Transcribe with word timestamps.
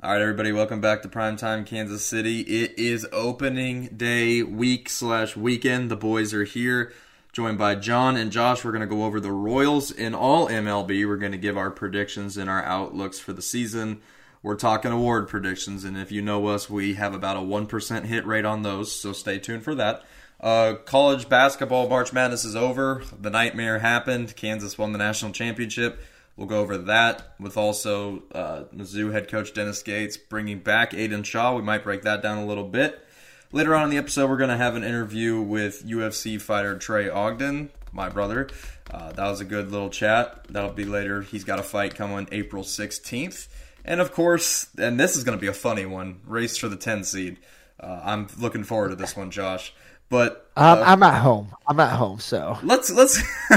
All 0.00 0.12
right, 0.12 0.20
everybody, 0.20 0.52
welcome 0.52 0.80
back 0.80 1.02
to 1.02 1.08
Primetime 1.08 1.66
Kansas 1.66 2.06
City. 2.06 2.42
It 2.42 2.78
is 2.78 3.04
opening 3.10 3.88
day 3.96 4.44
week 4.44 4.88
slash 4.88 5.36
weekend. 5.36 5.90
The 5.90 5.96
boys 5.96 6.32
are 6.32 6.44
here, 6.44 6.92
joined 7.32 7.58
by 7.58 7.74
John 7.74 8.16
and 8.16 8.30
Josh. 8.30 8.64
We're 8.64 8.70
going 8.70 8.88
to 8.88 8.94
go 8.94 9.02
over 9.02 9.18
the 9.18 9.32
Royals 9.32 9.90
in 9.90 10.14
all 10.14 10.46
MLB. 10.46 11.04
We're 11.04 11.16
going 11.16 11.32
to 11.32 11.38
give 11.38 11.58
our 11.58 11.72
predictions 11.72 12.36
and 12.36 12.48
our 12.48 12.62
outlooks 12.62 13.18
for 13.18 13.32
the 13.32 13.42
season. 13.42 14.00
We're 14.40 14.54
talking 14.54 14.92
award 14.92 15.26
predictions, 15.26 15.82
and 15.82 15.98
if 15.98 16.12
you 16.12 16.22
know 16.22 16.46
us, 16.46 16.70
we 16.70 16.94
have 16.94 17.12
about 17.12 17.36
a 17.36 17.40
1% 17.40 18.04
hit 18.04 18.24
rate 18.24 18.44
on 18.44 18.62
those, 18.62 18.92
so 18.92 19.12
stay 19.12 19.40
tuned 19.40 19.64
for 19.64 19.74
that. 19.74 20.04
Uh, 20.40 20.74
college 20.84 21.28
basketball 21.28 21.88
March 21.88 22.12
Madness 22.12 22.44
is 22.44 22.54
over. 22.54 23.02
The 23.20 23.30
nightmare 23.30 23.80
happened. 23.80 24.36
Kansas 24.36 24.78
won 24.78 24.92
the 24.92 24.98
national 24.98 25.32
championship. 25.32 26.00
We'll 26.38 26.46
go 26.46 26.60
over 26.60 26.78
that 26.78 27.34
with 27.40 27.56
also 27.56 28.22
uh, 28.30 28.62
Mizzou 28.72 29.10
head 29.10 29.26
coach 29.26 29.52
Dennis 29.52 29.82
Gates 29.82 30.16
bringing 30.16 30.60
back 30.60 30.92
Aiden 30.92 31.24
Shaw. 31.24 31.56
We 31.56 31.62
might 31.62 31.82
break 31.82 32.02
that 32.02 32.22
down 32.22 32.38
a 32.38 32.46
little 32.46 32.64
bit. 32.64 33.04
Later 33.50 33.74
on 33.74 33.82
in 33.84 33.90
the 33.90 33.96
episode, 33.96 34.30
we're 34.30 34.36
going 34.36 34.50
to 34.50 34.56
have 34.56 34.76
an 34.76 34.84
interview 34.84 35.40
with 35.40 35.84
UFC 35.84 36.40
fighter 36.40 36.78
Trey 36.78 37.08
Ogden, 37.08 37.70
my 37.92 38.08
brother. 38.08 38.48
Uh, 38.88 39.10
that 39.10 39.28
was 39.28 39.40
a 39.40 39.44
good 39.44 39.72
little 39.72 39.90
chat. 39.90 40.46
That'll 40.48 40.70
be 40.70 40.84
later. 40.84 41.22
He's 41.22 41.42
got 41.42 41.58
a 41.58 41.62
fight 41.64 41.96
coming 41.96 42.28
April 42.30 42.62
16th. 42.62 43.48
And 43.84 44.00
of 44.00 44.12
course, 44.12 44.68
and 44.78 45.00
this 45.00 45.16
is 45.16 45.24
going 45.24 45.36
to 45.36 45.42
be 45.42 45.48
a 45.48 45.52
funny 45.52 45.86
one 45.86 46.20
race 46.24 46.56
for 46.56 46.68
the 46.68 46.76
10 46.76 47.02
seed. 47.02 47.38
Uh, 47.80 48.00
I'm 48.04 48.28
looking 48.38 48.62
forward 48.62 48.90
to 48.90 48.96
this 48.96 49.16
one, 49.16 49.32
Josh. 49.32 49.74
But 50.08 50.48
um, 50.56 50.78
I'm 50.84 51.02
at 51.02 51.20
home. 51.20 51.52
I'm 51.66 51.80
at 51.80 51.96
home, 51.96 52.20
so 52.20 52.58
let's 52.62 52.90
let's. 52.90 53.22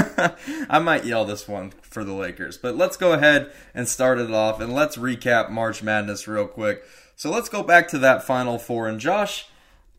I 0.68 0.80
might 0.80 1.06
yell 1.06 1.24
this 1.24 1.48
one 1.48 1.72
for 1.92 2.04
the 2.04 2.12
Lakers, 2.12 2.56
but 2.56 2.76
let's 2.76 2.96
go 2.96 3.12
ahead 3.12 3.52
and 3.74 3.86
start 3.86 4.18
it 4.18 4.30
off, 4.30 4.60
and 4.60 4.74
let's 4.74 4.96
recap 4.96 5.50
March 5.50 5.82
Madness 5.82 6.26
real 6.26 6.46
quick. 6.46 6.82
So 7.16 7.30
let's 7.30 7.48
go 7.48 7.62
back 7.62 7.88
to 7.88 7.98
that 7.98 8.24
Final 8.24 8.58
Four, 8.58 8.88
and 8.88 8.98
Josh, 8.98 9.46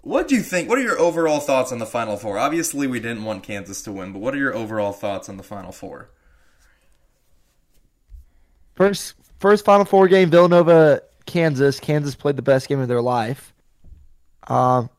what 0.02 0.28
do 0.28 0.36
you 0.36 0.42
think? 0.42 0.67
What 0.67 0.78
are 0.78 0.84
your 0.84 1.00
overall 1.00 1.40
thoughts 1.40 1.72
on 1.72 1.80
the 1.80 1.86
Final 1.86 2.17
Four? 2.17 2.38
Obviously, 2.38 2.88
we 2.88 3.00
didn't 3.00 3.23
want 3.23 3.44
Kansas 3.44 3.82
to 3.84 3.92
win, 3.92 4.12
but 4.12 4.20
what 4.20 4.34
are 4.34 4.38
your 4.38 4.54
overall 4.54 4.92
thoughts 4.92 5.30
on 5.30 5.38
the 5.38 5.44
Final 5.44 5.72
Four? 5.72 6.09
First, 8.76 9.14
first 9.39 9.64
Final 9.64 9.86
Four 9.86 10.08
game, 10.08 10.30
Villanova, 10.30 11.04
Kansas. 11.26 11.80
Kansas 11.80 12.16
played 12.16 12.36
the 12.36 12.42
best 12.42 12.67
game 12.67 12.80
of 12.80 12.89
their 12.89 13.02
life. 13.02 13.54
Um, 14.48 14.89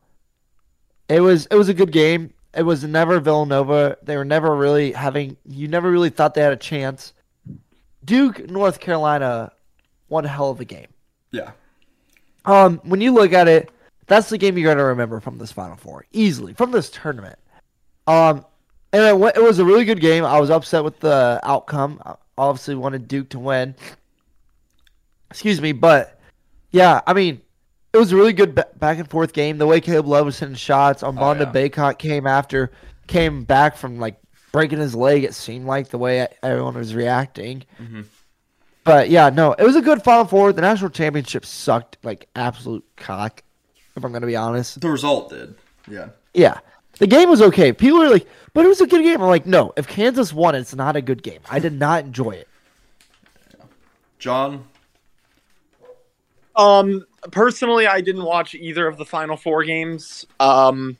it 1.07 1.19
was 1.19 1.45
it 1.51 1.55
was 1.55 1.69
a 1.69 1.73
good 1.73 1.91
game. 1.91 2.33
It 2.55 2.63
was 2.63 2.83
never 2.83 3.19
Villanova. 3.19 3.97
They 4.03 4.15
were 4.15 4.25
never 4.25 4.55
really 4.55 4.93
having. 4.93 5.37
You 5.45 5.67
never 5.67 5.91
really 5.91 6.09
thought 6.09 6.33
they 6.33 6.41
had 6.41 6.53
a 6.53 6.57
chance. 6.57 7.13
Duke, 8.03 8.49
North 8.49 8.79
Carolina, 8.79 9.51
one 10.07 10.23
hell 10.23 10.51
of 10.51 10.59
a 10.59 10.65
game. 10.65 10.87
Yeah. 11.31 11.51
Um, 12.45 12.79
when 12.83 13.01
you 13.01 13.13
look 13.13 13.33
at 13.33 13.47
it, 13.47 13.71
that's 14.07 14.29
the 14.29 14.37
game 14.37 14.57
you're 14.57 14.65
going 14.65 14.77
to 14.77 14.85
remember 14.85 15.19
from 15.19 15.37
this 15.37 15.51
Final 15.51 15.75
Four 15.75 16.05
easily 16.13 16.53
from 16.53 16.71
this 16.71 16.89
tournament. 16.89 17.39
Um, 18.07 18.45
and 18.93 19.03
it, 19.03 19.17
went, 19.17 19.35
it 19.35 19.43
was 19.43 19.59
a 19.59 19.65
really 19.65 19.83
good 19.83 19.99
game. 19.99 20.23
I 20.23 20.39
was 20.39 20.49
upset 20.49 20.83
with 20.83 20.99
the 20.99 21.39
outcome. 21.43 22.01
I 22.05 22.15
obviously 22.37 22.75
wanted 22.75 23.07
Duke 23.07 23.29
to 23.29 23.39
win. 23.39 23.75
Excuse 25.31 25.59
me, 25.59 25.71
but 25.71 26.19
yeah, 26.71 27.01
I 27.07 27.13
mean, 27.13 27.41
it 27.95 27.99
was 27.99 28.11
a 28.11 28.15
really 28.17 28.33
good 28.33 28.55
back 28.55 28.99
and 28.99 29.09
forth 29.09 29.31
game. 29.31 29.57
The 29.57 29.65
way 29.65 29.79
Caleb 29.79 30.07
Love 30.07 30.25
was 30.25 30.37
hitting 30.37 30.55
shots, 30.55 31.01
Armando 31.01 31.45
oh, 31.45 31.51
yeah. 31.53 31.69
Bacot 31.69 31.97
came 31.97 32.27
after, 32.27 32.71
came 33.07 33.45
back 33.45 33.77
from 33.77 33.99
like 33.99 34.19
breaking 34.51 34.79
his 34.79 34.93
leg. 34.93 35.23
It 35.23 35.33
seemed 35.33 35.65
like 35.65 35.87
the 35.87 35.97
way 35.97 36.27
everyone 36.43 36.75
was 36.75 36.93
reacting. 36.93 37.63
Mm-hmm. 37.79 38.01
But 38.83 39.09
yeah, 39.09 39.29
no, 39.29 39.53
it 39.53 39.63
was 39.63 39.77
a 39.77 39.81
good 39.81 40.03
Final 40.03 40.25
Four. 40.25 40.51
The 40.51 40.59
national 40.61 40.89
championship 40.89 41.45
sucked 41.45 41.97
like 42.03 42.27
absolute 42.35 42.85
cock. 42.97 43.43
If 43.95 44.03
I'm 44.03 44.11
gonna 44.11 44.27
be 44.27 44.35
honest, 44.35 44.81
the 44.81 44.89
result 44.89 45.29
did. 45.29 45.55
Yeah. 45.89 46.09
Yeah. 46.33 46.59
The 46.99 47.07
game 47.07 47.29
was 47.29 47.41
okay. 47.41 47.71
People 47.71 48.01
are 48.03 48.09
like, 48.09 48.27
but 48.53 48.65
it 48.65 48.67
was 48.67 48.81
a 48.81 48.87
good 48.87 49.03
game. 49.03 49.21
I'm 49.21 49.29
like, 49.29 49.45
no. 49.45 49.71
If 49.77 49.87
Kansas 49.87 50.33
won, 50.33 50.53
it's 50.53 50.75
not 50.75 50.97
a 50.97 51.01
good 51.01 51.23
game. 51.23 51.39
I 51.49 51.59
did 51.59 51.73
not 51.73 52.03
enjoy 52.03 52.31
it. 52.31 52.47
John. 54.19 54.65
Um, 56.55 57.05
personally, 57.31 57.87
I 57.87 58.01
didn't 58.01 58.23
watch 58.23 58.55
either 58.55 58.87
of 58.87 58.97
the 58.97 59.05
Final 59.05 59.37
Four 59.37 59.63
games, 59.63 60.25
um, 60.39 60.97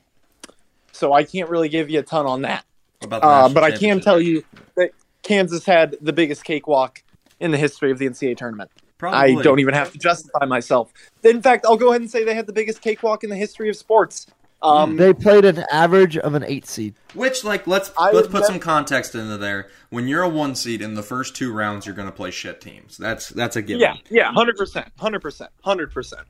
so 0.92 1.12
I 1.12 1.24
can't 1.24 1.48
really 1.50 1.68
give 1.68 1.90
you 1.90 2.00
a 2.00 2.02
ton 2.02 2.26
on 2.26 2.42
that. 2.42 2.64
Uh, 3.02 3.48
but 3.48 3.62
I 3.62 3.70
can 3.72 4.00
tell 4.00 4.20
you 4.20 4.44
that 4.76 4.90
Kansas 5.22 5.64
had 5.64 5.96
the 6.00 6.12
biggest 6.12 6.44
cakewalk 6.44 7.02
in 7.40 7.50
the 7.50 7.58
history 7.58 7.90
of 7.90 7.98
the 7.98 8.08
NCAA 8.08 8.36
tournament. 8.36 8.70
Probably. 8.98 9.36
I 9.36 9.42
don't 9.42 9.58
even 9.58 9.74
have 9.74 9.92
to 9.92 9.98
justify 9.98 10.46
myself. 10.46 10.90
In 11.22 11.42
fact, 11.42 11.66
I'll 11.66 11.76
go 11.76 11.90
ahead 11.90 12.00
and 12.00 12.10
say 12.10 12.24
they 12.24 12.34
had 12.34 12.46
the 12.46 12.52
biggest 12.52 12.80
cakewalk 12.80 13.24
in 13.24 13.30
the 13.30 13.36
history 13.36 13.68
of 13.68 13.76
sports. 13.76 14.26
Um, 14.62 14.96
they 14.96 15.12
played 15.12 15.44
an 15.44 15.64
average 15.70 16.16
of 16.16 16.34
an 16.34 16.42
eight 16.42 16.66
seed. 16.66 16.94
Which, 17.14 17.44
like, 17.44 17.66
let's 17.66 17.92
I 17.98 18.10
let's 18.10 18.28
put 18.28 18.44
some 18.46 18.58
context 18.58 19.14
into 19.14 19.36
there. 19.36 19.68
When 19.90 20.08
you're 20.08 20.22
a 20.22 20.28
one 20.28 20.54
seed 20.54 20.80
in 20.82 20.94
the 20.94 21.02
first 21.02 21.36
two 21.36 21.52
rounds, 21.52 21.86
you're 21.86 21.94
going 21.94 22.08
to 22.08 22.14
play 22.14 22.30
shit 22.30 22.60
teams. 22.60 22.96
That's 22.96 23.28
that's 23.28 23.56
a 23.56 23.62
given. 23.62 23.82
Yeah, 23.82 23.96
yeah, 24.10 24.32
hundred 24.32 24.56
percent, 24.56 24.88
hundred 24.98 25.20
percent, 25.20 25.50
hundred 25.62 25.92
percent. 25.92 26.22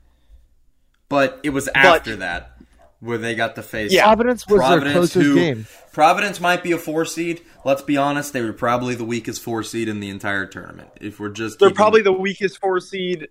But 1.08 1.40
it 1.44 1.50
was 1.50 1.68
after 1.68 2.12
but, 2.12 2.18
that 2.18 2.58
where 3.00 3.18
they 3.18 3.34
got 3.34 3.54
to 3.54 3.62
face 3.62 3.92
yeah. 3.92 4.02
Providence 4.04 4.46
was 4.48 4.58
Providence, 4.58 4.84
their 4.84 4.92
closest 4.94 5.24
who, 5.24 5.34
game. 5.34 5.66
Providence 5.92 6.40
might 6.40 6.62
be 6.62 6.72
a 6.72 6.78
four 6.78 7.04
seed. 7.04 7.42
Let's 7.64 7.82
be 7.82 7.96
honest, 7.96 8.32
they 8.32 8.42
were 8.42 8.52
probably 8.52 8.94
the 8.94 9.04
weakest 9.04 9.42
four 9.42 9.62
seed 9.62 9.88
in 9.88 10.00
the 10.00 10.08
entire 10.08 10.46
tournament. 10.46 10.90
If 11.00 11.20
we're 11.20 11.28
just 11.28 11.58
they're 11.58 11.68
keeping... 11.68 11.76
probably 11.76 12.02
the 12.02 12.12
weakest 12.12 12.58
four 12.60 12.80
seed 12.80 13.28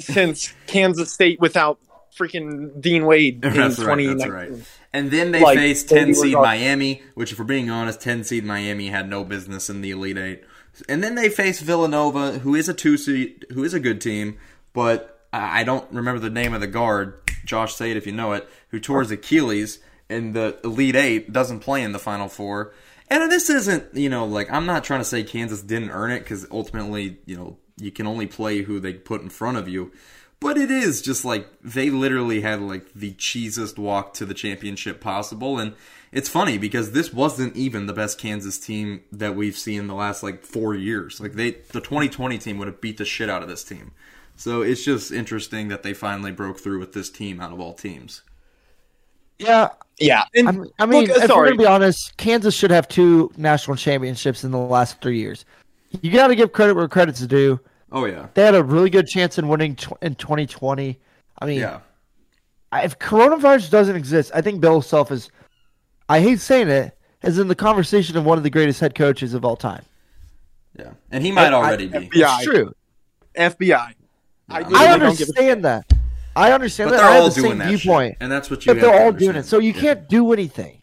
since 0.00 0.52
Kansas 0.66 1.12
State 1.12 1.40
without 1.40 1.78
freaking 2.18 2.80
Dean 2.80 3.06
Wade 3.06 3.44
in 3.44 3.54
that's 3.54 3.78
right, 3.78 4.06
that's 4.06 4.28
right. 4.28 4.50
And 4.92 5.10
then 5.10 5.32
they 5.32 5.42
like, 5.42 5.58
faced 5.58 5.88
10 5.88 6.14
seed 6.14 6.34
Miami, 6.34 7.02
which, 7.14 7.32
if 7.32 7.38
we're 7.38 7.44
being 7.44 7.70
honest, 7.70 8.00
10 8.00 8.24
seed 8.24 8.44
Miami 8.44 8.88
had 8.88 9.08
no 9.08 9.24
business 9.24 9.68
in 9.68 9.80
the 9.80 9.90
Elite 9.90 10.18
Eight. 10.18 10.44
And 10.88 11.02
then 11.02 11.14
they 11.14 11.28
faced 11.28 11.62
Villanova, 11.62 12.38
who 12.38 12.54
is 12.54 12.68
a 12.68 12.74
two 12.74 12.96
seed, 12.96 13.46
who 13.52 13.64
is 13.64 13.74
a 13.74 13.80
good 13.80 14.00
team, 14.00 14.38
but 14.72 15.14
I 15.32 15.64
don't 15.64 15.90
remember 15.92 16.20
the 16.20 16.30
name 16.30 16.54
of 16.54 16.60
the 16.60 16.66
guard. 16.68 17.20
Josh, 17.44 17.74
say 17.74 17.90
it 17.90 17.96
if 17.96 18.06
you 18.06 18.12
know 18.12 18.32
it. 18.32 18.48
Who 18.68 18.78
tore 18.78 19.00
his 19.00 19.10
Achilles 19.10 19.80
in 20.08 20.32
the 20.32 20.58
Elite 20.62 20.96
Eight, 20.96 21.32
doesn't 21.32 21.60
play 21.60 21.82
in 21.82 21.92
the 21.92 21.98
Final 21.98 22.28
Four. 22.28 22.72
And 23.08 23.30
this 23.30 23.50
isn't, 23.50 23.94
you 23.94 24.08
know, 24.08 24.26
like 24.26 24.50
I'm 24.50 24.66
not 24.66 24.84
trying 24.84 25.00
to 25.00 25.04
say 25.04 25.24
Kansas 25.24 25.62
didn't 25.62 25.90
earn 25.90 26.12
it 26.12 26.20
because 26.20 26.46
ultimately, 26.50 27.18
you 27.26 27.36
know, 27.36 27.58
you 27.76 27.90
can 27.90 28.06
only 28.06 28.26
play 28.26 28.62
who 28.62 28.80
they 28.80 28.94
put 28.94 29.22
in 29.22 29.28
front 29.28 29.56
of 29.56 29.68
you. 29.68 29.92
But 30.44 30.58
it 30.58 30.70
is 30.70 31.00
just 31.00 31.24
like 31.24 31.48
they 31.62 31.88
literally 31.88 32.42
had 32.42 32.60
like 32.60 32.92
the 32.92 33.14
cheesiest 33.14 33.78
walk 33.78 34.12
to 34.12 34.26
the 34.26 34.34
championship 34.34 35.00
possible. 35.00 35.58
And 35.58 35.72
it's 36.12 36.28
funny 36.28 36.58
because 36.58 36.92
this 36.92 37.14
wasn't 37.14 37.56
even 37.56 37.86
the 37.86 37.94
best 37.94 38.18
Kansas 38.18 38.58
team 38.58 39.00
that 39.10 39.34
we've 39.34 39.56
seen 39.56 39.80
in 39.80 39.86
the 39.86 39.94
last 39.94 40.22
like 40.22 40.44
four 40.44 40.74
years. 40.74 41.18
Like 41.18 41.32
they 41.32 41.52
the 41.52 41.80
2020 41.80 42.36
team 42.36 42.58
would 42.58 42.68
have 42.68 42.82
beat 42.82 42.98
the 42.98 43.06
shit 43.06 43.30
out 43.30 43.42
of 43.42 43.48
this 43.48 43.64
team. 43.64 43.92
So 44.36 44.60
it's 44.60 44.84
just 44.84 45.10
interesting 45.12 45.68
that 45.68 45.82
they 45.82 45.94
finally 45.94 46.30
broke 46.30 46.60
through 46.60 46.78
with 46.78 46.92
this 46.92 47.08
team 47.08 47.40
out 47.40 47.50
of 47.50 47.58
all 47.58 47.72
teams. 47.72 48.20
Yeah, 49.38 49.70
yeah. 49.98 50.24
And 50.34 50.48
I, 50.78 50.82
I 50.82 50.84
mean, 50.84 51.06
look, 51.06 51.16
if 51.16 51.24
sorry. 51.24 51.38
we're 51.38 51.56
gonna 51.56 51.56
be 51.56 51.66
honest, 51.66 52.18
Kansas 52.18 52.54
should 52.54 52.70
have 52.70 52.86
two 52.86 53.32
national 53.38 53.78
championships 53.78 54.44
in 54.44 54.50
the 54.50 54.58
last 54.58 55.00
three 55.00 55.20
years. 55.20 55.46
You 56.02 56.12
got 56.12 56.26
to 56.26 56.36
give 56.36 56.52
credit 56.52 56.74
where 56.74 56.86
credit's 56.86 57.26
due. 57.26 57.58
Oh 57.94 58.06
yeah, 58.06 58.26
they 58.34 58.42
had 58.42 58.56
a 58.56 58.62
really 58.62 58.90
good 58.90 59.06
chance 59.06 59.38
in 59.38 59.46
winning 59.46 59.76
tw- 59.76 60.02
in 60.02 60.16
2020. 60.16 60.98
I 61.38 61.46
mean, 61.46 61.60
yeah. 61.60 61.78
If 62.72 62.98
coronavirus 62.98 63.70
doesn't 63.70 63.94
exist, 63.94 64.32
I 64.34 64.40
think 64.40 64.60
Bill 64.60 64.82
Self 64.82 65.12
is. 65.12 65.30
I 66.08 66.18
hate 66.20 66.40
saying 66.40 66.68
it, 66.68 66.98
is 67.22 67.38
in 67.38 67.46
the 67.46 67.54
conversation 67.54 68.16
of 68.16 68.24
one 68.24 68.36
of 68.36 68.42
the 68.42 68.50
greatest 68.50 68.80
head 68.80 68.96
coaches 68.96 69.32
of 69.32 69.44
all 69.44 69.54
time. 69.54 69.84
Yeah, 70.76 70.90
and 71.12 71.24
he 71.24 71.30
might 71.30 71.52
already 71.52 71.84
I, 71.94 71.98
be. 72.00 72.08
FBI. 72.08 72.36
It's 72.36 72.44
true. 72.44 72.74
FBI. 73.36 73.94
I, 74.48 74.62
I 74.74 74.92
understand 74.92 75.64
that. 75.64 75.90
I 76.34 76.50
understand 76.50 76.90
but 76.90 76.96
that. 76.96 77.04
I 77.04 77.14
have 77.14 77.24
the 77.26 77.30
same 77.30 77.62
viewpoint, 77.62 78.14
shit. 78.14 78.18
and 78.20 78.30
that's 78.30 78.50
what 78.50 78.66
you. 78.66 78.74
But 78.74 78.80
they're 78.80 79.04
all 79.04 79.12
doing 79.12 79.36
it, 79.36 79.44
so 79.44 79.60
you 79.60 79.72
yeah. 79.72 79.80
can't 79.80 80.08
do 80.08 80.32
anything. 80.32 80.78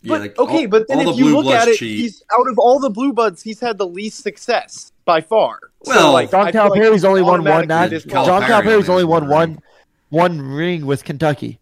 Yeah, 0.00 0.08
but, 0.08 0.20
like, 0.22 0.38
okay, 0.38 0.62
all, 0.62 0.68
but 0.68 0.88
then 0.88 1.00
if 1.00 1.06
the 1.06 1.12
you 1.12 1.36
look 1.36 1.52
at 1.52 1.68
it, 1.68 1.76
cheat. 1.76 1.98
he's 1.98 2.22
out 2.38 2.48
of 2.48 2.58
all 2.58 2.78
the 2.78 2.88
blue 2.88 3.12
bloods, 3.12 3.42
he's 3.42 3.60
had 3.60 3.76
the 3.76 3.86
least 3.86 4.22
success 4.22 4.92
by 5.04 5.20
far. 5.20 5.60
Well, 5.84 6.00
so, 6.00 6.12
like 6.12 6.30
John 6.30 6.52
Calipari's 6.52 7.04
like 7.04 7.10
only 7.10 7.22
won 7.22 7.44
one. 7.44 7.68
Not, 7.68 7.90
John 7.90 8.42
Calipari's 8.42 8.88
only 8.88 9.04
won 9.04 9.28
one, 9.28 9.60
one 10.08 10.40
ring 10.40 10.86
with 10.86 11.04
Kentucky. 11.04 11.60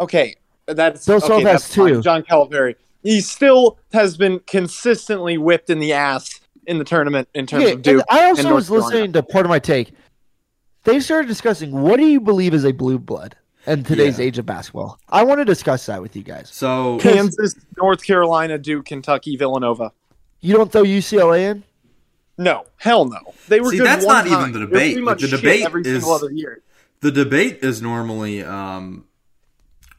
Okay, 0.00 0.36
that's 0.66 1.06
Bill 1.06 1.22
okay, 1.22 1.42
has 1.42 1.68
two. 1.70 2.00
John 2.02 2.22
Calipari, 2.22 2.76
he 3.02 3.20
still 3.20 3.78
has 3.92 4.16
been 4.16 4.40
consistently 4.40 5.38
whipped 5.38 5.70
in 5.70 5.78
the 5.78 5.92
ass 5.92 6.40
in 6.66 6.78
the 6.78 6.84
tournament 6.84 7.28
in 7.34 7.46
terms 7.46 7.64
yeah, 7.64 7.70
of 7.70 7.82
Duke. 7.82 8.04
I 8.10 8.24
also 8.24 8.54
was 8.54 8.70
listening 8.70 9.12
to 9.12 9.22
part 9.22 9.46
of 9.46 9.50
my 9.50 9.58
take. 9.58 9.92
They 10.84 11.00
started 11.00 11.28
discussing 11.28 11.72
what 11.72 11.98
do 11.98 12.06
you 12.06 12.20
believe 12.20 12.54
is 12.54 12.64
a 12.64 12.72
blue 12.72 12.98
blood 12.98 13.36
in 13.66 13.82
today's 13.84 14.18
yeah. 14.18 14.26
age 14.26 14.38
of 14.38 14.46
basketball. 14.46 14.98
I 15.08 15.24
want 15.24 15.40
to 15.40 15.44
discuss 15.44 15.86
that 15.86 16.00
with 16.00 16.14
you 16.14 16.22
guys. 16.22 16.48
So 16.52 16.98
Kansas, 16.98 17.54
North 17.76 18.04
Carolina, 18.04 18.58
Duke, 18.58 18.86
Kentucky, 18.86 19.36
Villanova. 19.36 19.92
You 20.40 20.54
don't 20.54 20.70
throw 20.70 20.84
UCLA 20.84 21.50
in? 21.50 21.64
No, 22.38 22.66
hell 22.76 23.06
no. 23.06 23.18
They 23.48 23.60
were 23.60 23.70
See, 23.70 23.78
good 23.78 23.86
that's 23.86 24.04
one 24.04 24.14
not 24.26 24.26
time. 24.30 24.40
even 24.50 24.52
the 24.52 24.66
debate. 24.66 24.92
pretty 24.94 25.00
much 25.00 25.22
The 25.22 25.28
debate 25.28 25.64
every 25.64 25.82
is- 25.82 25.88
single 25.88 26.12
other 26.12 26.30
year. 26.30 26.62
The 27.00 27.10
debate 27.10 27.58
is 27.62 27.80
normally 27.82 28.42
um, 28.42 29.04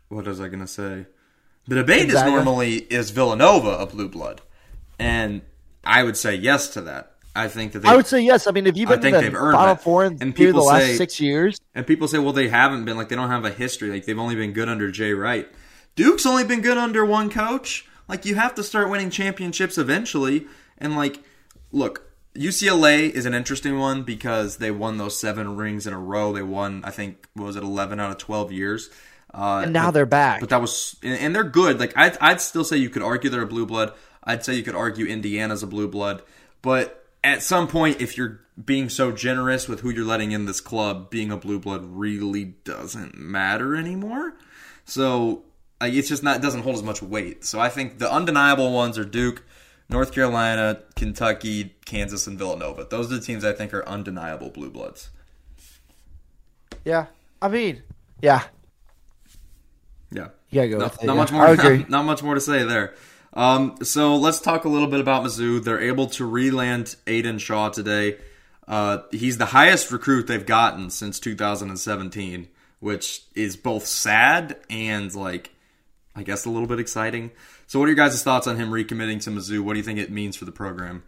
what 0.09 0.25
was 0.25 0.39
I 0.41 0.47
gonna 0.47 0.67
say? 0.67 1.05
The 1.67 1.75
debate 1.75 2.07
Gonzaga? 2.09 2.27
is 2.27 2.33
normally 2.33 2.75
is 2.77 3.11
Villanova 3.11 3.69
a 3.79 3.85
blue 3.85 4.07
blood, 4.09 4.41
and 4.99 5.41
I 5.83 6.03
would 6.03 6.17
say 6.17 6.35
yes 6.35 6.69
to 6.69 6.81
that. 6.81 7.13
I 7.35 7.47
think 7.49 7.73
that 7.73 7.79
they 7.79 7.89
I 7.89 7.95
would 7.95 8.07
say 8.07 8.21
yes. 8.21 8.47
I 8.47 8.51
mean, 8.51 8.65
if 8.65 8.75
you've 8.77 8.89
I 8.89 8.97
think 8.97 9.15
in 9.15 9.21
they've 9.23 9.35
earned 9.35 9.53
Final 9.55 9.75
that. 9.75 9.83
Four 9.83 10.05
in 10.05 10.13
And 10.21 10.31
of 10.31 10.35
the 10.55 10.59
last 10.59 10.85
say- 10.85 10.95
six 10.95 11.19
years, 11.21 11.59
And 11.75 11.85
people 11.85 12.07
say, 12.07 12.17
well, 12.17 12.33
they 12.33 12.47
haven't 12.49 12.85
been 12.85 12.97
like 12.97 13.09
they 13.09 13.15
don't 13.15 13.29
have 13.29 13.45
a 13.45 13.51
history. 13.51 13.89
Like 13.91 14.05
they've 14.05 14.17
only 14.17 14.35
been 14.35 14.53
good 14.53 14.69
under 14.69 14.89
Jay 14.89 15.13
Wright. 15.13 15.47
Duke's 15.95 16.25
only 16.25 16.45
been 16.45 16.61
good 16.61 16.77
under 16.79 17.05
one 17.05 17.29
coach. 17.29 17.85
Like 18.07 18.25
you 18.25 18.33
have 18.35 18.55
to 18.55 18.63
start 18.63 18.89
winning 18.89 19.11
championships 19.11 19.77
eventually. 19.77 20.47
And 20.79 20.95
like, 20.95 21.19
look, 21.71 22.06
UCLA 22.37 23.09
is 23.09 23.25
an 23.25 23.33
interesting 23.33 23.77
one 23.79 24.03
because 24.03 24.57
they 24.57 24.71
won 24.71 24.97
those 24.97 25.19
seven 25.19 25.55
rings 25.55 25.87
in 25.87 25.93
a 25.93 25.99
row. 25.99 26.33
They 26.33 26.43
won, 26.43 26.81
I 26.83 26.91
think, 26.91 27.27
what 27.33 27.45
was 27.45 27.55
it, 27.55 27.63
eleven 27.63 27.99
out 27.99 28.11
of 28.11 28.17
twelve 28.17 28.51
years. 28.51 28.89
Uh, 29.33 29.61
and 29.63 29.73
now 29.73 29.87
but- 29.87 29.91
they're 29.91 30.05
back. 30.05 30.39
but 30.39 30.49
that 30.49 30.61
was, 30.61 30.95
and 31.03 31.19
and 31.19 31.35
they're 31.35 31.43
good. 31.43 31.79
Like 31.79 31.93
I'd, 31.97 32.17
I'd 32.19 32.41
still 32.41 32.63
say 32.63 32.77
you 32.77 32.89
could 32.89 33.01
argue 33.01 33.29
they're 33.29 33.41
a 33.41 33.47
blue 33.47 33.65
blood. 33.65 33.93
I'd 34.23 34.43
say 34.43 34.55
you 34.55 34.63
could 34.63 34.75
argue 34.75 35.05
Indiana's 35.05 35.63
a 35.63 35.67
blue 35.67 35.87
blood. 35.87 36.21
But 36.61 37.05
at 37.23 37.43
some 37.43 37.67
point, 37.67 38.01
if 38.01 38.17
you're 38.17 38.41
being 38.63 38.89
so 38.89 39.11
generous 39.11 39.67
with 39.67 39.81
who 39.81 39.89
you're 39.89 40.05
letting 40.05 40.31
in 40.31 40.45
this 40.45 40.59
club, 40.61 41.09
being 41.09 41.31
a 41.31 41.37
blue 41.37 41.59
blood 41.59 41.85
really 41.85 42.45
doesn't 42.63 43.17
matter 43.17 43.75
anymore. 43.75 44.33
So 44.85 45.43
like, 45.79 45.93
it's 45.93 46.09
just 46.09 46.23
not 46.23 46.37
it 46.37 46.41
doesn't 46.41 46.63
hold 46.63 46.75
as 46.75 46.83
much 46.83 47.01
weight. 47.01 47.45
So 47.45 47.59
I 47.59 47.69
think 47.69 47.99
the 47.99 48.11
undeniable 48.11 48.71
ones 48.73 48.97
are 48.97 49.05
Duke, 49.05 49.43
North 49.89 50.11
Carolina, 50.13 50.81
Kentucky, 50.95 51.75
Kansas, 51.85 52.27
and 52.27 52.37
Villanova. 52.37 52.85
Those 52.89 53.11
are 53.11 53.15
the 53.15 53.21
teams 53.21 53.45
I 53.45 53.53
think 53.53 53.73
are 53.73 53.87
undeniable 53.87 54.49
blue 54.49 54.69
bloods. 54.69 55.09
yeah, 56.83 57.05
I 57.41 57.47
mean, 57.47 57.83
yeah, 58.21 58.43
Yeah. 60.11 60.29
gotta 60.53 60.69
go 60.69 60.77
not, 60.79 60.93
it. 60.95 61.05
not 61.05 61.13
yeah. 61.13 61.19
much 61.19 61.31
more. 61.31 61.47
I 61.47 61.51
agree. 61.53 61.85
Not, 61.87 62.05
much 62.05 62.23
more 62.23 62.33
to 62.35 62.41
say 62.41 62.63
there. 62.63 62.93
Um, 63.33 63.77
so 63.83 64.15
let's 64.15 64.39
talk 64.39 64.65
a 64.65 64.69
little 64.69 64.87
bit 64.87 64.99
about 64.99 65.23
Mizzou. 65.23 65.63
They're 65.63 65.81
able 65.81 66.07
to 66.07 66.25
re-land 66.25 66.95
Aiden 67.05 67.39
Shaw 67.39 67.69
today. 67.69 68.17
Uh, 68.67 68.99
he's 69.11 69.37
the 69.37 69.45
highest 69.45 69.91
recruit 69.91 70.27
they've 70.27 70.45
gotten 70.45 70.89
since 70.89 71.19
2017, 71.19 72.47
which 72.79 73.21
is 73.35 73.55
both 73.55 73.85
sad 73.85 74.57
and 74.69 75.13
like, 75.13 75.51
I 76.15 76.23
guess 76.23 76.45
a 76.45 76.49
little 76.49 76.67
bit 76.67 76.79
exciting. 76.79 77.31
So, 77.67 77.79
what 77.79 77.85
are 77.85 77.89
your 77.89 77.95
guys' 77.95 78.23
thoughts 78.23 78.47
on 78.47 78.55
him 78.55 78.71
recommitting 78.71 79.21
to 79.23 79.29
Mizzou? 79.29 79.59
What 79.59 79.73
do 79.73 79.79
you 79.79 79.83
think 79.83 79.99
it 79.99 80.09
means 80.09 80.37
for 80.37 80.45
the 80.45 80.51
program? 80.53 81.03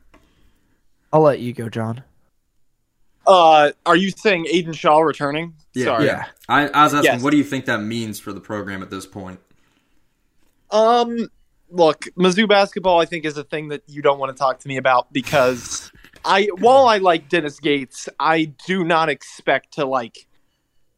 I'll 1.12 1.22
let 1.22 1.40
you 1.40 1.54
go, 1.54 1.70
John. 1.70 2.04
Uh, 3.26 3.72
are 3.86 3.96
you 3.96 4.12
saying 4.12 4.46
Aiden 4.46 4.76
Shaw 4.76 5.00
returning? 5.00 5.54
Yeah, 5.74 5.86
Sorry. 5.86 6.06
Yeah. 6.06 6.26
I, 6.48 6.68
I 6.68 6.84
was 6.84 6.94
asking, 6.94 7.14
Yes. 7.14 7.24
what 7.24 7.32
do 7.32 7.38
you 7.38 7.44
think 7.44 7.66
that 7.66 7.82
means 7.82 8.20
for 8.20 8.34
the 8.34 8.42
program 8.42 8.82
at 8.82 8.90
this 8.90 9.06
point? 9.06 9.40
Um, 10.72 11.30
look, 11.70 12.06
Mizzou 12.18 12.48
basketball, 12.48 13.00
I 13.00 13.06
think, 13.06 13.26
is 13.26 13.38
a 13.38 13.44
thing 13.44 13.70
that 13.70 13.84
you 13.88 14.02
don't 14.02 14.20
want 14.20 14.36
to 14.36 14.40
talk 14.40 14.60
to 14.60 14.68
me 14.68 14.78
about 14.78 15.14
because 15.14 15.92
I, 16.26 16.50
while 16.60 16.88
I 16.88 16.98
like 16.98 17.30
Dennis 17.30 17.60
Gates, 17.60 18.10
I 18.20 18.46
do 18.68 18.84
not 18.84 19.10
expect 19.10 19.74
to 19.76 19.86
like, 19.86 20.28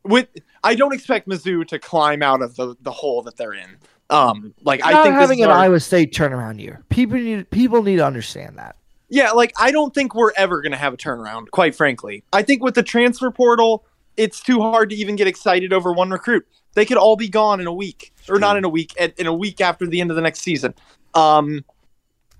with 0.03 0.27
I 0.63 0.75
don't 0.75 0.93
expect 0.93 1.27
Mizzou 1.27 1.67
to 1.67 1.77
climb 1.79 2.23
out 2.23 2.41
of 2.41 2.55
the 2.55 2.75
the 2.81 2.91
hole 2.91 3.21
that 3.23 3.37
they're 3.37 3.53
in. 3.53 3.77
Um, 4.11 4.53
like 4.63 4.83
I 4.83 5.03
think 5.03 5.15
having 5.15 5.41
an 5.41 5.49
our- 5.49 5.57
Iowa 5.57 5.79
State 5.79 6.13
turnaround 6.13 6.59
year. 6.59 6.83
People 6.89 7.17
need 7.17 7.49
people 7.49 7.81
need 7.81 7.95
to 7.97 8.05
understand 8.05 8.57
that. 8.57 8.75
Yeah, 9.09 9.31
like 9.31 9.53
I 9.59 9.71
don't 9.71 9.93
think 9.93 10.13
we're 10.15 10.31
ever 10.37 10.61
going 10.61 10.71
to 10.71 10.77
have 10.77 10.93
a 10.93 10.97
turnaround, 10.97 11.49
quite 11.51 11.75
frankly. 11.75 12.23
I 12.31 12.43
think 12.43 12.63
with 12.63 12.75
the 12.75 12.83
transfer 12.83 13.31
portal, 13.31 13.85
it's 14.17 14.41
too 14.41 14.61
hard 14.61 14.89
to 14.91 14.95
even 14.95 15.15
get 15.15 15.27
excited 15.27 15.73
over 15.73 15.91
one 15.91 16.11
recruit. 16.11 16.45
They 16.73 16.85
could 16.85 16.97
all 16.97 17.15
be 17.17 17.27
gone 17.27 17.59
in 17.59 17.67
a 17.67 17.73
week, 17.73 18.13
or 18.29 18.39
not 18.39 18.55
in 18.55 18.63
a 18.63 18.69
week, 18.69 18.93
at, 18.97 19.17
in 19.19 19.27
a 19.27 19.33
week 19.33 19.59
after 19.59 19.85
the 19.85 19.99
end 19.99 20.11
of 20.11 20.15
the 20.15 20.21
next 20.21 20.39
season. 20.39 20.73
Um, 21.13 21.65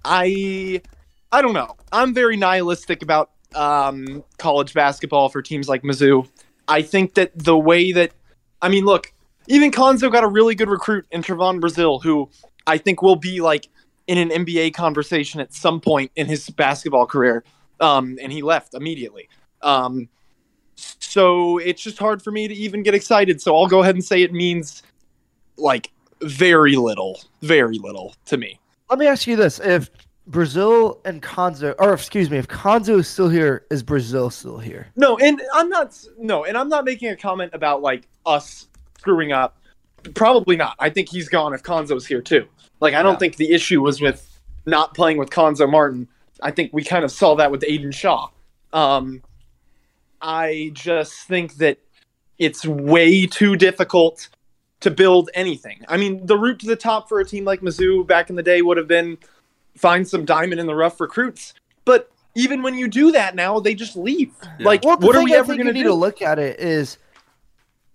I, 0.06 0.82
I 1.32 1.42
don't 1.42 1.54
know. 1.54 1.76
I'm 1.92 2.14
very 2.14 2.38
nihilistic 2.38 3.02
about 3.02 3.32
um, 3.56 4.24
college 4.38 4.74
basketball 4.74 5.28
for 5.28 5.42
teams 5.42 5.68
like 5.68 5.84
Mizzou. 5.84 6.28
I 6.68 6.82
think 6.82 7.16
that 7.16 7.32
the 7.36 7.58
way 7.58 7.92
that, 7.92 8.12
I 8.62 8.70
mean, 8.70 8.86
look, 8.86 9.12
even 9.48 9.72
Cuonzo 9.72 10.12
got 10.12 10.24
a 10.24 10.28
really 10.28 10.56
good 10.56 10.70
recruit 10.70 11.06
in 11.12 11.22
Trevon 11.22 11.60
Brazile, 11.60 12.02
who 12.02 12.30
I 12.68 12.78
think 12.78 13.02
will 13.02 13.16
be 13.16 13.42
like 13.42 13.68
in 14.08 14.18
an 14.18 14.30
NBA 14.30 14.74
conversation 14.74 15.40
at 15.40 15.54
some 15.54 15.80
point 15.80 16.12
in 16.16 16.28
his 16.28 16.50
basketball 16.50 17.06
career. 17.06 17.44
Um, 17.80 18.18
and 18.22 18.32
he 18.32 18.42
left 18.42 18.74
immediately. 18.74 19.28
Um, 19.62 20.10
so 20.76 21.58
it's 21.58 21.82
just 21.82 21.98
hard 21.98 22.22
for 22.22 22.32
me 22.32 22.48
to 22.48 22.54
even 22.54 22.84
get 22.84 22.94
excited. 22.94 23.42
So 23.42 23.56
I'll 23.56 23.68
go 23.68 23.82
ahead 23.82 23.96
and 23.96 24.04
say 24.04 24.22
it 24.22 24.34
means 24.34 24.84
like 25.58 25.92
very 26.22 26.76
little, 26.76 27.20
very 27.42 27.78
little 27.78 28.16
to 28.26 28.38
me. 28.38 28.60
Let 28.90 29.00
me 29.00 29.08
ask 29.08 29.28
you 29.28 29.36
this: 29.36 29.60
If 29.60 29.90
Brazile 30.30 31.00
and 31.06 31.22
Cuonzo, 31.22 31.76
or 31.80 31.94
excuse 31.94 32.30
me, 32.30 32.38
if 32.38 32.48
Cuonzo 32.48 33.00
is 33.00 33.08
still 33.08 33.30
here, 33.30 33.66
is 33.70 33.84
Brazile 33.84 34.32
still 34.32 34.58
here? 34.58 34.88
No, 34.96 35.18
and 35.18 35.42
I'm 35.54 35.70
not 35.70 35.98
no, 36.18 36.46
and 36.46 36.58
I'm 36.58 36.70
not 36.70 36.86
making 36.86 37.10
a 37.10 37.16
comment 37.16 37.52
about 37.54 37.82
like 37.82 38.08
us 38.26 38.68
screwing 39.02 39.32
up. 39.32 39.58
Probably 40.14 40.56
not. 40.56 40.76
I 40.80 40.90
think 40.92 41.10
he's 41.10 41.28
gone 41.28 41.54
if 41.56 41.64
Cuonzo's 41.64 42.06
here 42.06 42.22
too. 42.22 42.48
Like 42.80 42.94
I 42.94 43.02
don't 43.02 43.14
Yeah. 43.14 43.20
think 43.20 43.36
the 43.38 43.52
issue 43.52 43.82
was 43.82 44.00
with 44.00 44.28
not 44.68 44.94
playing 44.94 45.18
with 45.18 45.32
Cuonzo 45.32 45.70
Martin. 45.70 46.08
I 46.42 46.52
think 46.52 46.72
we 46.72 46.84
kind 46.84 47.04
of 47.04 47.12
saw 47.12 47.36
that 47.36 47.50
with 47.52 47.62
Aiden 47.62 47.94
Shaw. 47.94 48.30
Um, 48.74 49.22
I 50.22 50.70
just 50.74 51.14
think 51.28 51.56
that 51.56 51.78
it's 52.38 52.66
way 52.66 53.26
too 53.26 53.56
difficult 53.56 54.30
to 54.82 54.92
build 54.92 55.30
anything. 55.34 55.84
I 55.88 55.98
mean, 55.98 56.26
the 56.26 56.38
route 56.38 56.60
to 56.60 56.68
the 56.68 56.76
top 56.76 57.10
for 57.10 57.20
a 57.20 57.26
team 57.26 57.44
like 57.46 57.62
Mizzou 57.62 58.06
back 58.06 58.30
in 58.30 58.36
the 58.36 58.44
day 58.44 58.62
would 58.62 58.78
have 58.78 58.88
been 58.88 59.18
find 59.78 60.08
some 60.08 60.26
diamond 60.26 60.60
in 60.60 60.68
the 60.68 60.76
rough 60.76 61.00
recruits. 61.02 61.54
But 61.86 62.12
even 62.36 62.62
when 62.62 62.76
you 62.76 62.88
do 62.88 63.12
that 63.12 63.36
now, 63.36 63.60
they 63.60 63.74
just 63.76 63.96
leave. 63.96 64.32
Yeah. 64.60 64.66
Like, 64.66 64.84
Well, 64.84 64.98
what 64.98 65.16
are 65.16 65.24
we 65.24 65.34
I 65.36 65.40
ever 65.40 65.48
going 65.48 65.60
you 65.60 65.66
to 65.66 65.74
need 65.74 65.84
do? 65.84 65.90
to 65.90 65.94
look 65.96 66.22
at 66.22 66.40
it 66.40 66.60
is, 66.60 66.98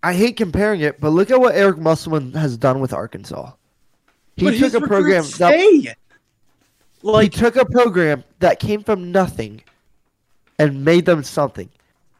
I 0.06 0.14
hate 0.14 0.36
comparing 0.36 0.82
it, 0.82 1.00
but 1.00 1.10
look 1.10 1.32
at 1.32 1.40
what 1.40 1.56
Eric 1.56 1.78
Musselman 1.78 2.32
has 2.34 2.56
done 2.56 2.78
with 2.78 2.92
Arkansas. 2.92 3.50
He 4.36 4.44
But 4.44 4.56
took 4.56 4.74
a 4.74 4.86
program 4.86 5.24
that 5.24 5.52
stay. 5.52 5.96
he 7.02 7.28
took 7.28 7.56
a 7.56 7.64
program 7.64 8.22
that 8.38 8.60
came 8.60 8.84
from 8.84 9.10
nothing 9.10 9.64
and 10.60 10.84
made 10.84 11.06
them 11.06 11.24
something. 11.24 11.68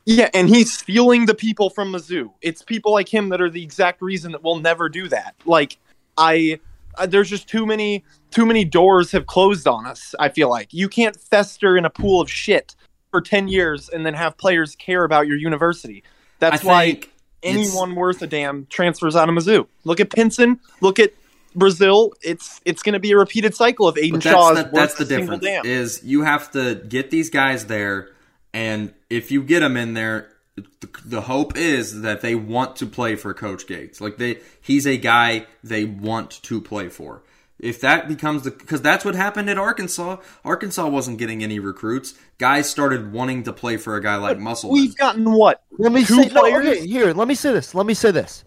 Yeah, 0.05 0.31
and 0.35 0.49
he's 0.49 0.77
stealing 0.77 1.27
the 1.27 1.35
people 1.35 1.71
from 1.71 1.93
Mizzou. 1.93 2.33
It's 2.43 2.61
people 2.61 2.91
like 2.91 3.09
him 3.09 3.29
that 3.29 3.41
are 3.41 3.51
the 3.51 3.63
exact 3.63 4.03
reason 4.03 4.33
that 4.33 4.43
we'll 4.43 4.59
never 4.59 4.89
do 4.89 5.07
that. 5.07 5.37
Like, 5.45 5.77
I, 6.19 6.59
I 6.99 7.07
there's 7.07 7.31
just 7.31 7.49
too 7.49 7.67
many 7.67 8.03
too 8.33 8.47
many 8.47 8.65
doors 8.65 9.13
have 9.13 9.27
closed 9.27 9.69
on 9.69 9.87
us. 9.87 10.13
I 10.19 10.31
feel 10.31 10.51
like 10.51 10.75
you 10.75 10.89
can't 10.89 11.15
fester 11.15 11.77
in 11.77 11.85
a 11.85 11.91
pool 11.91 12.21
of 12.21 12.29
shit 12.29 12.75
for 13.13 13.21
ten 13.21 13.47
years 13.47 13.89
and 13.91 14.05
then 14.05 14.15
have 14.15 14.37
players 14.37 14.75
care 14.75 15.05
about 15.05 15.29
your 15.29 15.37
university. 15.37 16.03
That's 16.41 16.65
I 16.65 16.67
why 16.67 16.87
think 16.91 17.13
it's- 17.47 17.69
anyone 17.69 17.95
worth 17.95 18.21
a 18.23 18.27
damn 18.27 18.67
transfers 18.67 19.17
out 19.17 19.29
of 19.29 19.35
Mizzou. 19.35 19.67
Look 19.85 20.01
at 20.01 20.11
Pinson. 20.11 20.61
Look 20.81 20.99
at 20.99 21.13
Brazile. 21.57 22.13
It's 22.23 22.61
it's 22.65 22.83
going 22.83 22.93
to 22.95 22.99
be 23.01 23.13
a 23.13 23.17
repeated 23.17 23.55
cycle 23.55 23.89
of 23.89 23.97
Aiden 23.97 24.13
But 24.13 24.23
Shaw. 24.25 24.53
that's, 24.55 24.67
is 24.67 24.73
the, 24.73 24.77
that's 24.79 24.95
the 24.95 25.05
difference. 25.05 25.43
damn. 25.45 25.65
Is 25.65 26.03
you 26.05 26.23
have 26.23 26.51
to 26.53 26.75
get 26.75 27.11
these 27.11 27.31
guys 27.31 27.67
there, 27.67 28.11
and 28.53 28.93
if 29.09 29.31
you 29.31 29.43
get 29.43 29.61
them 29.61 29.77
in 29.77 29.95
there, 29.95 30.29
the, 30.57 30.89
the 31.05 31.21
hope 31.23 31.57
is 31.57 32.03
that 32.03 32.21
they 32.21 32.35
want 32.35 32.77
to 32.77 32.87
play 32.87 33.17
for 33.17 33.33
Coach 33.35 33.67
Gates. 33.67 34.01
Like 34.01 34.17
they, 34.19 34.41
he's 34.61 34.87
a 34.87 34.97
guy 34.99 35.47
they 35.65 35.85
want 35.85 36.43
to 36.43 36.61
play 36.61 36.89
for. 36.89 37.23
If 37.59 37.81
that 37.81 38.07
becomes 38.07 38.43
the 38.43 38.51
because 38.51 38.83
that's 38.83 39.05
what 39.05 39.15
happened 39.15 39.49
at 39.49 39.57
Arkansas. 39.57 40.19
Arkansas 40.45 40.87
wasn't 40.89 41.19
getting 41.19 41.43
any 41.43 41.59
recruits. 41.59 42.15
Guys 42.39 42.69
started 42.69 43.13
wanting 43.13 43.45
to 43.45 43.53
play 43.53 43.79
for 43.79 43.97
a 43.97 44.03
guy 44.03 44.17
like 44.17 44.39
Musselman. 44.39 44.75
We've 44.75 44.97
gotten 44.97 45.33
what? 45.33 45.63
Let 45.79 45.93
me 45.93 46.05
Two 46.05 46.23
say 46.23 46.29
no, 46.29 46.43
okay, 46.59 46.87
here. 46.87 47.15
Let 47.15 47.29
me 47.29 47.35
say 47.35 47.53
this. 47.53 47.75
Let 47.75 47.87
me 47.87 47.95
say 47.95 48.11
this. 48.11 48.45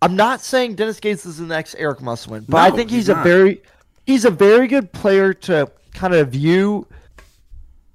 I'm 0.00 0.16
not 0.16 0.40
saying 0.40 0.74
Dennis 0.74 0.98
Gates 0.98 1.24
is 1.26 1.38
the 1.38 1.46
next 1.46 1.76
Eric 1.76 2.02
Musselman, 2.02 2.44
but 2.48 2.58
I 2.58 2.74
think 2.74 2.90
he's 2.90 3.02
he's, 3.02 3.08
a 3.10 3.14
not. 3.14 3.24
very 3.24 3.62
he's 4.04 4.24
a 4.24 4.30
very 4.30 4.66
good 4.66 4.92
player 4.92 5.32
to 5.32 5.70
kind 5.94 6.12
of 6.12 6.30
view 6.30 6.88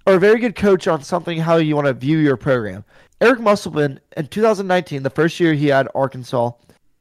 or 0.05 0.13
a 0.13 0.19
very 0.19 0.39
good 0.39 0.55
coach 0.55 0.87
on 0.87 1.03
something 1.03 1.37
how 1.37 1.57
you 1.57 1.75
want 1.75 1.87
to 1.87 1.93
view 1.93 2.17
your 2.19 2.37
program. 2.37 2.85
Eric 3.19 3.41
Musselman 3.41 3.99
in 4.15 4.27
2019, 4.27 5.03
the 5.03 5.09
first 5.09 5.37
year 5.39 5.53
he 5.53 5.67
had 5.67 5.89
Arkansas, 5.93 6.51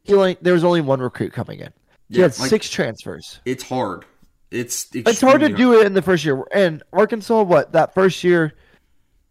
he 0.02 0.14
only, 0.14 0.36
there 0.40 0.54
was 0.54 0.64
only 0.64 0.80
one 0.80 1.00
recruit 1.00 1.32
coming 1.32 1.60
in. 1.60 1.72
Yeah, 2.08 2.22
had 2.22 2.38
like- 2.38 2.50
six 2.50 2.70
transfers. 2.70 3.40
it's 3.44 3.62
hard. 3.62 4.04
It's 4.50 4.88
It's 4.94 5.20
hard 5.20 5.40
to 5.40 5.46
extremely 5.46 5.74
do 5.74 5.80
it 5.80 5.86
in 5.86 5.94
the 5.94 6.02
first 6.02 6.24
year. 6.24 6.44
And 6.52 6.82
Arkansas, 6.92 7.42
what 7.42 7.72
that 7.72 7.94
first 7.94 8.22
year? 8.22 8.54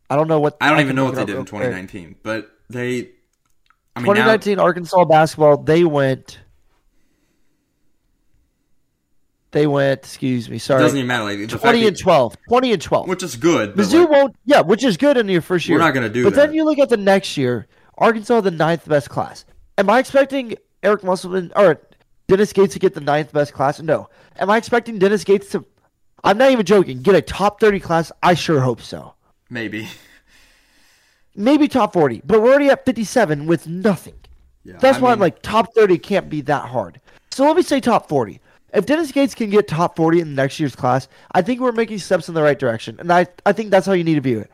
I 0.10 0.15
don't 0.15 0.27
know 0.27 0.39
what. 0.39 0.58
I 0.60 0.70
don't 0.70 0.82
even 0.82 0.96
know 0.96 1.05
what 1.05 1.15
they 1.15 1.22
did 1.22 1.29
in 1.29 1.36
real 1.38 1.46
quick. 1.46 1.62
2019, 1.63 2.15
but 2.22 2.51
they. 2.70 3.10
I 3.96 4.01
mean, 4.01 4.08
now, 4.08 4.25
2019 4.36 4.60
Arkansas 4.60 5.05
basketball, 5.05 5.58
they 5.58 5.86
went. 5.86 6.39
They 9.51 9.67
went. 9.67 10.00
Excuse 10.01 10.50
me. 10.50 10.58
Sorry. 10.58 10.82
Doesn't 10.82 10.98
even 10.98 11.08
matter. 11.08 11.24
Like 11.24 11.48
twenty 11.48 11.88
and 11.88 11.98
twelve. 11.98 12.36
Twenty 12.50 12.74
and 12.74 12.82
twelve. 12.82 13.08
Which 13.08 13.24
is 13.24 13.38
good. 13.38 13.74
Mizzou 13.75 14.01
like, 14.01 14.10
won't. 14.10 14.36
Yeah, 14.44 14.62
which 14.62 14.84
is 14.84 14.98
good 14.98 15.15
in 15.15 15.29
your 15.29 15.41
first 15.41 15.67
year. 15.70 15.77
We're 15.77 15.86
not 15.86 15.94
going 15.94 16.05
to 16.05 16.13
do 16.13 16.25
but 16.25 16.34
that. 16.34 16.48
then 16.48 16.53
you 16.53 16.65
look 16.65 16.77
at 16.77 16.89
the 16.89 16.98
next 16.98 17.38
year. 17.38 17.67
Arkansas, 17.98 18.41
the 18.41 18.51
ninth 18.51 18.86
best 18.86 19.10
class. 19.10 19.46
Am 19.77 19.89
I 19.89 20.00
expecting 20.00 20.55
Eric 20.84 21.05
Musselman 21.05 21.53
or 21.55 21.79
Dennis 22.27 22.53
Gates 22.53 22.74
to 22.74 22.79
get 22.79 22.94
the 22.94 23.01
ninth 23.01 23.32
best 23.32 23.53
class? 23.53 23.82
No. 23.82 24.10
Am 24.38 24.50
I 24.50 24.58
expecting 24.58 24.98
Dennis 25.00 25.24
Gates 25.24 25.50
to? 25.51 25.65
I'm 26.24 26.38
not 26.38 26.51
even 26.51 26.65
joking. 26.65 27.01
Get 27.01 27.15
a 27.15 27.22
top 27.22 27.60
thirty 27.60 27.79
class? 27.79 28.12
I 28.24 28.34
sure 28.34 28.60
hope 28.60 28.82
so. 28.82 29.13
Maybe. 29.50 29.88
Maybe 31.36 31.67
top 31.67 31.94
forty, 31.94 32.22
but 32.25 32.41
we're 32.41 32.50
already 32.50 32.70
at 32.70 32.86
fifty-seven 32.86 33.46
with 33.46 33.67
nothing. 33.67 34.15
Yeah, 34.63 34.77
That's 34.79 34.98
I 34.98 35.01
why 35.01 35.10
mean, 35.10 35.13
I'm 35.13 35.20
like 35.20 35.41
top 35.41 35.74
thirty 35.75 35.98
can't 35.98 36.29
be 36.29 36.41
that 36.41 36.65
hard. 36.65 37.00
So 37.32 37.46
let 37.46 37.55
me 37.55 37.62
say 37.62 37.79
top 37.79 38.10
forty. 38.10 38.39
If 38.74 38.86
Dennis 38.86 39.12
Gates 39.12 39.36
can 39.36 39.50
get 39.50 39.67
top 39.67 39.96
forty 39.96 40.22
in 40.22 40.34
next 40.34 40.60
year's 40.60 40.75
class, 40.75 41.08
I 41.34 41.41
think 41.41 41.60
we're 41.60 41.72
making 41.72 42.00
steps 42.00 42.27
in 42.27 42.34
the 42.36 42.41
right 42.41 42.58
direction, 42.58 42.98
and 43.00 43.12
I 43.12 43.27
I 43.46 43.53
think 43.53 43.70
that's 43.70 43.86
how 43.86 43.94
you 43.94 44.03
need 44.03 44.15
to 44.15 44.22
view 44.22 44.39
it 44.39 44.51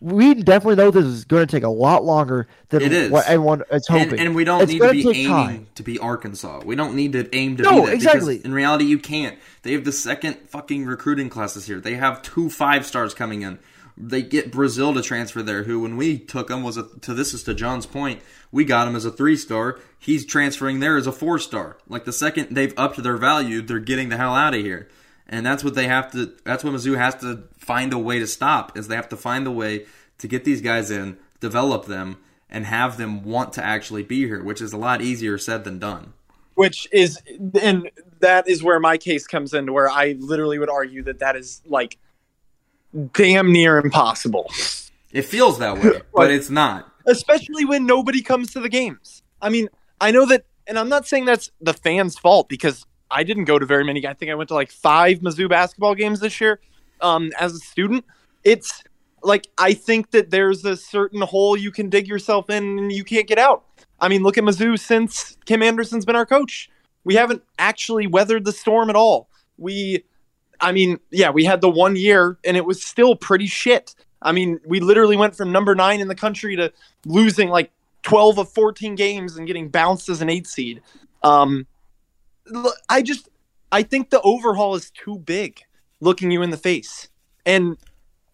we 0.00 0.34
definitely 0.34 0.76
know 0.76 0.90
this 0.90 1.04
is 1.04 1.24
going 1.24 1.46
to 1.46 1.50
take 1.50 1.62
a 1.62 1.68
lot 1.68 2.04
longer 2.04 2.48
than 2.70 2.82
it 2.82 2.92
is. 2.92 3.10
what 3.10 3.26
everyone 3.26 3.62
is 3.70 3.86
hoping. 3.86 4.12
And, 4.12 4.20
and 4.20 4.34
we 4.34 4.44
don't 4.44 4.62
it's 4.62 4.72
need 4.72 4.80
to 4.80 4.90
be 4.90 5.08
aiming 5.08 5.26
time. 5.26 5.66
to 5.74 5.82
be 5.82 5.98
Arkansas. 5.98 6.62
We 6.64 6.74
don't 6.74 6.94
need 6.94 7.12
to 7.12 7.34
aim 7.34 7.58
to 7.58 7.62
no, 7.62 7.80
be 7.80 7.86
that. 7.86 7.94
exactly. 7.94 8.40
In 8.44 8.52
reality, 8.52 8.86
you 8.86 8.98
can't. 8.98 9.38
They 9.62 9.72
have 9.72 9.84
the 9.84 9.92
second 9.92 10.36
fucking 10.48 10.86
recruiting 10.86 11.28
classes 11.28 11.66
here. 11.66 11.80
They 11.80 11.94
have 11.94 12.22
two 12.22 12.48
five 12.48 12.86
stars 12.86 13.12
coming 13.12 13.42
in. 13.42 13.58
They 13.96 14.22
get 14.22 14.50
Brazile 14.50 14.94
to 14.94 15.02
transfer 15.02 15.42
there, 15.42 15.64
who 15.64 15.80
when 15.80 15.98
we 15.98 16.18
took 16.18 16.50
him 16.50 16.62
was 16.62 16.78
a, 16.78 16.88
to 17.00 17.12
this 17.12 17.34
is 17.34 17.42
to 17.42 17.52
John's 17.52 17.84
point. 17.84 18.22
We 18.50 18.64
got 18.64 18.88
him 18.88 18.96
as 18.96 19.04
a 19.04 19.10
three 19.10 19.36
star. 19.36 19.78
He's 19.98 20.24
transferring 20.24 20.80
there 20.80 20.96
as 20.96 21.06
a 21.06 21.12
four 21.12 21.38
star. 21.38 21.76
Like 21.86 22.06
the 22.06 22.12
second 22.12 22.54
they've 22.54 22.72
upped 22.78 23.02
their 23.02 23.18
value, 23.18 23.60
they're 23.60 23.78
getting 23.78 24.08
the 24.08 24.16
hell 24.16 24.34
out 24.34 24.54
of 24.54 24.60
here 24.62 24.88
and 25.30 25.46
that's 25.46 25.64
what 25.64 25.74
they 25.74 25.86
have 25.86 26.10
to. 26.12 26.34
That's 26.44 26.62
what 26.62 26.74
Mizzou 26.74 26.98
has 26.98 27.14
to 27.16 27.44
find 27.60 27.92
a 27.92 27.98
way 27.98 28.18
to 28.18 28.26
stop. 28.26 28.76
Is 28.76 28.88
they 28.88 28.96
have 28.96 29.08
to 29.10 29.16
find 29.16 29.46
a 29.46 29.50
way 29.50 29.86
to 30.18 30.26
get 30.26 30.44
these 30.44 30.60
guys 30.60 30.90
in, 30.90 31.18
develop 31.38 31.86
them, 31.86 32.16
and 32.48 32.66
have 32.66 32.96
them 32.96 33.22
want 33.22 33.52
to 33.54 33.64
actually 33.64 34.02
be 34.02 34.26
here, 34.26 34.42
which 34.42 34.60
is 34.60 34.72
a 34.72 34.76
lot 34.76 35.00
easier 35.00 35.38
said 35.38 35.64
than 35.64 35.78
done. 35.78 36.12
Which 36.54 36.88
is, 36.92 37.18
and 37.60 37.90
that 38.18 38.48
is 38.48 38.62
where 38.62 38.80
my 38.80 38.98
case 38.98 39.26
comes 39.26 39.54
in, 39.54 39.72
where 39.72 39.88
I 39.88 40.16
literally 40.18 40.58
would 40.58 40.68
argue 40.68 41.02
that 41.04 41.20
that 41.20 41.36
is 41.36 41.62
like 41.64 41.96
damn 43.12 43.52
near 43.52 43.78
impossible. 43.78 44.50
It 45.12 45.22
feels 45.22 45.58
that 45.58 45.78
way, 45.78 46.02
but 46.14 46.30
it's 46.30 46.50
not. 46.50 46.92
Especially 47.06 47.64
when 47.64 47.86
nobody 47.86 48.20
comes 48.20 48.52
to 48.52 48.60
the 48.60 48.68
games. 48.68 49.22
I 49.40 49.48
mean, 49.48 49.68
I 50.00 50.10
know 50.10 50.26
that, 50.26 50.44
and 50.66 50.78
I'm 50.78 50.88
not 50.88 51.06
saying 51.06 51.24
that's 51.24 51.50
the 51.60 51.72
fans' 51.72 52.18
fault 52.18 52.48
because 52.48 52.84
I 53.10 53.22
didn't 53.22 53.44
go 53.44 53.58
to 53.58 53.64
very 53.64 53.84
many. 53.84 54.06
I 54.06 54.14
think 54.14 54.30
I 54.30 54.34
went 54.34 54.48
to 54.48 54.54
like 54.54 54.70
five 54.70 55.20
Mizzou 55.20 55.48
basketball 55.48 55.94
games 55.94 56.20
this 56.20 56.40
year 56.40 56.60
um, 57.02 57.30
as 57.38 57.54
a 57.54 57.58
student. 57.58 58.04
It's 58.44 58.82
like 59.22 59.48
I 59.58 59.74
think 59.74 60.10
that 60.12 60.30
there's 60.30 60.64
a 60.64 60.76
certain 60.76 61.20
hole 61.20 61.56
you 61.56 61.70
can 61.70 61.88
dig 61.88 62.06
yourself 62.06 62.50
in 62.50 62.78
and 62.78 62.92
you 62.92 63.04
can't 63.04 63.26
get 63.26 63.38
out. 63.38 63.64
I 64.00 64.08
mean, 64.08 64.22
look 64.22 64.38
at 64.38 64.44
Mizzou 64.44 64.78
since 64.78 65.36
Kim 65.44 65.62
Anderson's 65.62 66.04
been 66.04 66.16
our 66.16 66.26
coach. 66.26 66.70
We 67.04 67.14
haven't 67.14 67.42
actually 67.58 68.06
weathered 68.06 68.44
the 68.44 68.52
storm 68.52 68.88
at 68.90 68.96
all. 68.96 69.28
We, 69.58 70.04
I 70.60 70.72
mean, 70.72 70.98
yeah, 71.10 71.30
we 71.30 71.44
had 71.44 71.60
the 71.60 71.68
one 71.68 71.96
year 71.96 72.38
and 72.44 72.56
it 72.56 72.64
was 72.64 72.82
still 72.82 73.14
pretty 73.14 73.46
shit. 73.46 73.94
I 74.22 74.32
mean, 74.32 74.60
we 74.66 74.80
literally 74.80 75.16
went 75.16 75.34
from 75.36 75.52
number 75.52 75.74
nine 75.74 76.00
in 76.00 76.08
the 76.08 76.14
country 76.14 76.56
to 76.56 76.72
losing 77.04 77.48
like 77.48 77.70
12 78.02 78.38
of 78.38 78.52
14 78.52 78.94
games 78.94 79.36
and 79.36 79.46
getting 79.46 79.68
bounced 79.68 80.08
as 80.08 80.22
an 80.22 80.28
eight 80.28 80.46
seed. 80.46 80.82
Um, 81.22 81.66
I 82.88 83.02
just 83.02 83.28
I 83.72 83.82
think 83.82 84.10
the 84.10 84.20
overhaul 84.22 84.74
is 84.74 84.90
too 84.90 85.18
big, 85.18 85.60
looking 86.00 86.30
you 86.30 86.42
in 86.42 86.50
the 86.50 86.56
face. 86.56 87.08
And 87.46 87.76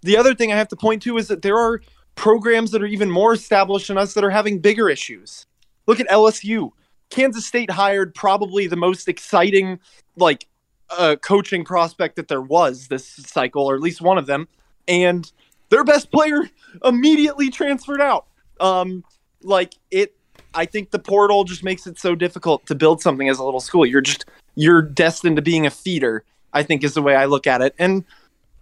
the 0.02 0.16
other 0.16 0.34
thing 0.34 0.52
I 0.52 0.56
have 0.56 0.68
to 0.68 0.76
point 0.76 1.02
to 1.02 1.18
is 1.18 1.28
that 1.28 1.42
there 1.42 1.58
are 1.58 1.80
programs 2.14 2.70
that 2.70 2.82
are 2.82 2.86
even 2.86 3.10
more 3.10 3.34
established 3.34 3.88
than 3.88 3.98
us 3.98 4.14
that 4.14 4.24
are 4.24 4.30
having 4.30 4.58
bigger 4.58 4.88
issues. 4.88 5.46
Look 5.86 6.00
at 6.00 6.08
LSU. 6.08 6.70
Kansas 7.10 7.46
State 7.46 7.70
hired 7.70 8.14
probably 8.14 8.66
the 8.66 8.76
most 8.76 9.08
exciting 9.08 9.78
like 10.16 10.46
uh, 10.90 11.16
coaching 11.22 11.64
prospect 11.64 12.16
that 12.16 12.28
there 12.28 12.42
was 12.42 12.88
this 12.88 13.06
cycle, 13.06 13.66
or 13.66 13.74
at 13.74 13.80
least 13.80 14.00
one 14.00 14.18
of 14.18 14.26
them, 14.26 14.48
and 14.88 15.30
their 15.68 15.84
best 15.84 16.10
player 16.10 16.48
immediately 16.84 17.50
transferred 17.50 18.00
out. 18.00 18.26
Um, 18.60 19.04
like 19.42 19.74
it 19.90 20.16
I 20.54 20.64
think 20.64 20.90
the 20.90 20.98
portal 20.98 21.44
just 21.44 21.62
makes 21.62 21.86
it 21.86 21.98
so 21.98 22.14
difficult 22.14 22.66
to 22.66 22.74
build 22.74 23.02
something 23.02 23.28
as 23.28 23.38
a 23.38 23.44
little 23.44 23.60
school. 23.60 23.84
You're 23.84 24.00
just 24.00 24.24
you're 24.54 24.82
destined 24.82 25.36
to 25.36 25.42
being 25.42 25.66
a 25.66 25.70
feeder. 25.70 26.24
I 26.52 26.62
think 26.62 26.84
is 26.84 26.94
the 26.94 27.02
way 27.02 27.14
I 27.14 27.26
look 27.26 27.46
at 27.46 27.62
it. 27.62 27.74
And 27.78 28.04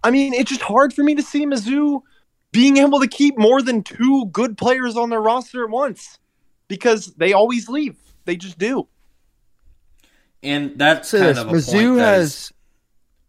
I 0.03 0.11
mean, 0.11 0.33
it's 0.33 0.49
just 0.49 0.61
hard 0.61 0.93
for 0.93 1.03
me 1.03 1.15
to 1.15 1.21
see 1.21 1.45
Mizzou 1.45 2.01
being 2.51 2.77
able 2.77 2.99
to 2.99 3.07
keep 3.07 3.37
more 3.37 3.61
than 3.61 3.83
two 3.83 4.27
good 4.31 4.57
players 4.57 4.95
on 4.95 5.09
their 5.09 5.21
roster 5.21 5.63
at 5.63 5.69
once 5.69 6.19
because 6.67 7.07
they 7.15 7.33
always 7.33 7.67
leave. 7.67 7.97
They 8.25 8.35
just 8.35 8.57
do. 8.57 8.87
And 10.41 10.77
that's 10.77 11.09
so 11.09 11.19
kind 11.19 11.37
of 11.37 11.47
a 11.49 11.51
Mizzou 11.51 11.89
point 11.89 11.99
has. 11.99 12.33
Is, 12.33 12.53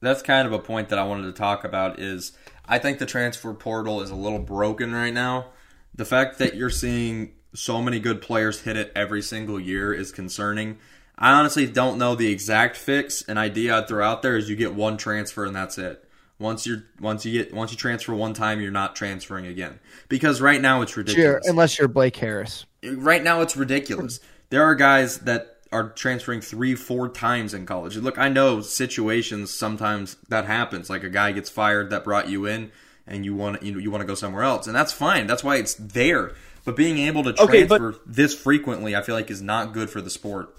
that's 0.01 0.23
kind 0.23 0.47
of 0.47 0.53
a 0.53 0.59
point 0.59 0.91
that 0.91 0.99
I 0.99 1.05
wanted 1.05 1.25
to 1.27 1.33
talk 1.33 1.65
about. 1.65 1.99
Is 1.99 2.33
I 2.69 2.79
think 2.79 2.99
the 2.99 3.07
transfer 3.07 3.55
portal 3.55 4.03
is 4.03 4.11
a 4.11 4.15
little 4.15 4.39
broken 4.39 4.93
right 4.93 5.15
now. 5.15 5.47
The 5.95 6.05
fact 6.05 6.39
that 6.39 6.55
you're 6.55 6.71
seeing 6.71 7.33
so 7.55 7.81
many 7.81 7.99
good 7.99 8.21
players 8.21 8.61
hit 8.61 8.77
it 8.77 8.93
every 8.95 9.23
single 9.23 9.59
year 9.59 9.95
is 9.95 10.13
concerning. 10.13 10.79
I 11.19 11.33
honestly 11.33 11.67
don't 11.67 11.99
know 11.99 12.15
the 12.15 12.31
exact 12.31 12.77
fix. 12.77 13.23
An 13.23 13.39
idea 13.39 13.77
I'd 13.77 13.89
throw 13.89 14.05
out 14.05 14.23
there 14.23 14.37
is 14.37 14.49
you 14.51 14.57
get 14.57 14.75
one 14.75 14.97
transfer 14.97 15.45
and 15.45 15.57
that's 15.57 15.79
it. 15.79 16.03
Once 16.39 16.67
you're 16.67 16.85
once 17.01 17.25
you 17.25 17.43
get 17.43 17.55
once 17.55 17.71
you 17.71 17.79
transfer 17.79 18.15
one 18.15 18.35
time, 18.35 18.61
you're 18.61 18.71
not 18.71 18.95
transferring 18.95 19.47
again. 19.47 19.79
Because 20.09 20.41
right 20.41 20.61
now 20.61 20.83
it's 20.83 20.97
ridiculous. 20.97 21.25
Sure, 21.25 21.41
unless 21.45 21.79
you're 21.79 21.89
Blake 21.89 22.17
Harris. 22.17 22.67
Right 22.85 23.23
now 23.23 23.41
it's 23.41 23.57
ridiculous. 23.57 24.21
There 24.51 24.63
are 24.63 24.75
guys 24.75 25.21
that 25.21 25.57
are 25.73 25.89
transferring 25.91 26.43
three, 26.43 26.75
four 26.75 27.09
times 27.09 27.55
in 27.55 27.67
college. 27.67 27.97
Look, 27.97 28.19
I 28.19 28.29
know 28.29 28.61
situations 28.61 29.51
sometimes 29.51 30.17
that 30.29 30.45
happens. 30.45 30.91
Like 30.91 31.03
a 31.03 31.11
guy 31.11 31.33
gets 31.33 31.49
fired 31.49 31.91
that 31.91 32.05
brought 32.05 32.29
you 32.29 32.45
in, 32.45 32.71
and 33.07 33.25
you 33.25 33.35
want 33.35 33.63
you, 33.63 33.79
you 33.79 33.91
want 33.91 34.03
to 34.03 34.07
go 34.07 34.15
somewhere 34.15 34.43
else, 34.43 34.67
and 34.67 34.77
that's 34.77 34.93
fine. 34.93 35.27
That's 35.27 35.43
why 35.43 35.57
it's 35.57 35.75
there. 35.75 36.33
But 36.67 36.77
being 36.77 36.99
able 36.99 37.23
to 37.25 37.33
transfer 37.33 37.55
okay, 37.55 37.65
but, 37.65 38.01
this 38.05 38.35
frequently, 38.35 38.95
I 38.95 39.03
feel 39.03 39.15
like, 39.15 39.31
is 39.31 39.41
not 39.41 39.73
good 39.73 39.89
for 39.89 40.01
the 40.01 40.11
sport. 40.11 40.55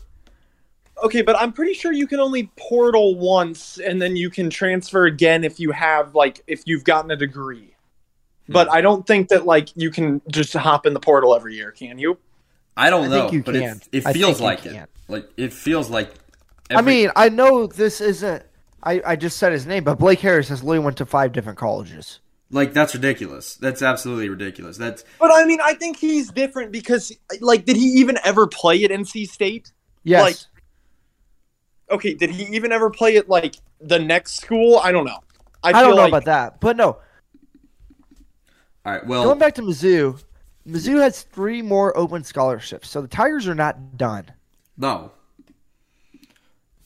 Okay, 1.03 1.21
but 1.21 1.39
I'm 1.39 1.53
pretty 1.53 1.73
sure 1.73 1.91
you 1.91 2.07
can 2.07 2.19
only 2.19 2.51
portal 2.57 3.15
once, 3.15 3.77
and 3.77 4.01
then 4.01 4.15
you 4.15 4.29
can 4.29 4.49
transfer 4.49 5.05
again 5.05 5.43
if 5.43 5.59
you 5.59 5.71
have 5.71 6.15
like 6.15 6.43
if 6.47 6.63
you've 6.65 6.83
gotten 6.83 7.11
a 7.11 7.15
degree. 7.15 7.75
Hmm. 8.47 8.53
But 8.53 8.71
I 8.71 8.81
don't 8.81 9.05
think 9.05 9.29
that 9.29 9.45
like 9.45 9.69
you 9.75 9.91
can 9.91 10.21
just 10.29 10.53
hop 10.53 10.85
in 10.85 10.93
the 10.93 10.99
portal 10.99 11.35
every 11.35 11.55
year, 11.55 11.71
can 11.71 11.99
you? 11.99 12.17
I 12.75 12.89
don't 12.89 13.05
I 13.05 13.07
know, 13.07 13.41
but 13.43 13.55
it, 13.55 13.89
it 13.91 14.01
feels 14.01 14.39
like 14.41 14.65
it. 14.65 14.89
Like 15.07 15.29
it 15.37 15.53
feels 15.53 15.89
like. 15.89 16.11
Every... 16.69 16.77
I 16.77 16.81
mean, 16.81 17.11
I 17.15 17.29
know 17.29 17.67
this 17.67 18.01
isn't. 18.01 18.43
I, 18.83 19.01
I 19.05 19.15
just 19.15 19.37
said 19.37 19.51
his 19.51 19.65
name, 19.65 19.83
but 19.83 19.97
Blake 19.97 20.19
Harris 20.19 20.49
has 20.49 20.63
literally 20.63 20.85
went 20.85 20.97
to 20.97 21.05
five 21.05 21.31
different 21.31 21.57
colleges. 21.57 22.19
Like 22.49 22.73
that's 22.73 22.95
ridiculous. 22.95 23.55
That's 23.55 23.81
absolutely 23.81 24.29
ridiculous. 24.29 24.77
That's 24.77 25.03
But 25.19 25.31
I 25.31 25.45
mean, 25.45 25.59
I 25.61 25.73
think 25.73 25.97
he's 25.97 26.31
different 26.31 26.71
because 26.71 27.11
like 27.41 27.65
did 27.65 27.75
he 27.75 27.87
even 27.99 28.17
ever 28.23 28.47
play 28.47 28.83
at 28.83 28.91
NC 28.91 29.27
State? 29.27 29.71
Yes. 30.03 30.21
Like 30.21 30.37
Okay, 31.89 32.13
did 32.13 32.31
he 32.31 32.43
even 32.55 32.71
ever 32.71 32.89
play 32.89 33.17
at 33.17 33.29
like 33.29 33.55
the 33.79 33.99
next 33.99 34.35
school? 34.41 34.77
I 34.77 34.91
don't 34.91 35.05
know. 35.05 35.19
I, 35.63 35.69
I 35.69 35.81
don't 35.81 35.95
know 35.95 36.03
like... 36.03 36.09
about 36.09 36.25
that. 36.25 36.59
But 36.59 36.77
no. 36.77 36.97
All 38.85 38.93
right, 38.93 39.05
well 39.05 39.23
Going 39.23 39.39
back 39.39 39.55
to 39.55 39.61
Mizzou, 39.61 40.23
Mizzou 40.67 41.01
has 41.01 41.23
three 41.23 41.61
more 41.61 41.97
open 41.97 42.23
scholarships. 42.23 42.89
So 42.89 43.01
the 43.01 43.07
Tigers 43.07 43.47
are 43.47 43.55
not 43.55 43.97
done. 43.97 44.25
No. 44.77 45.11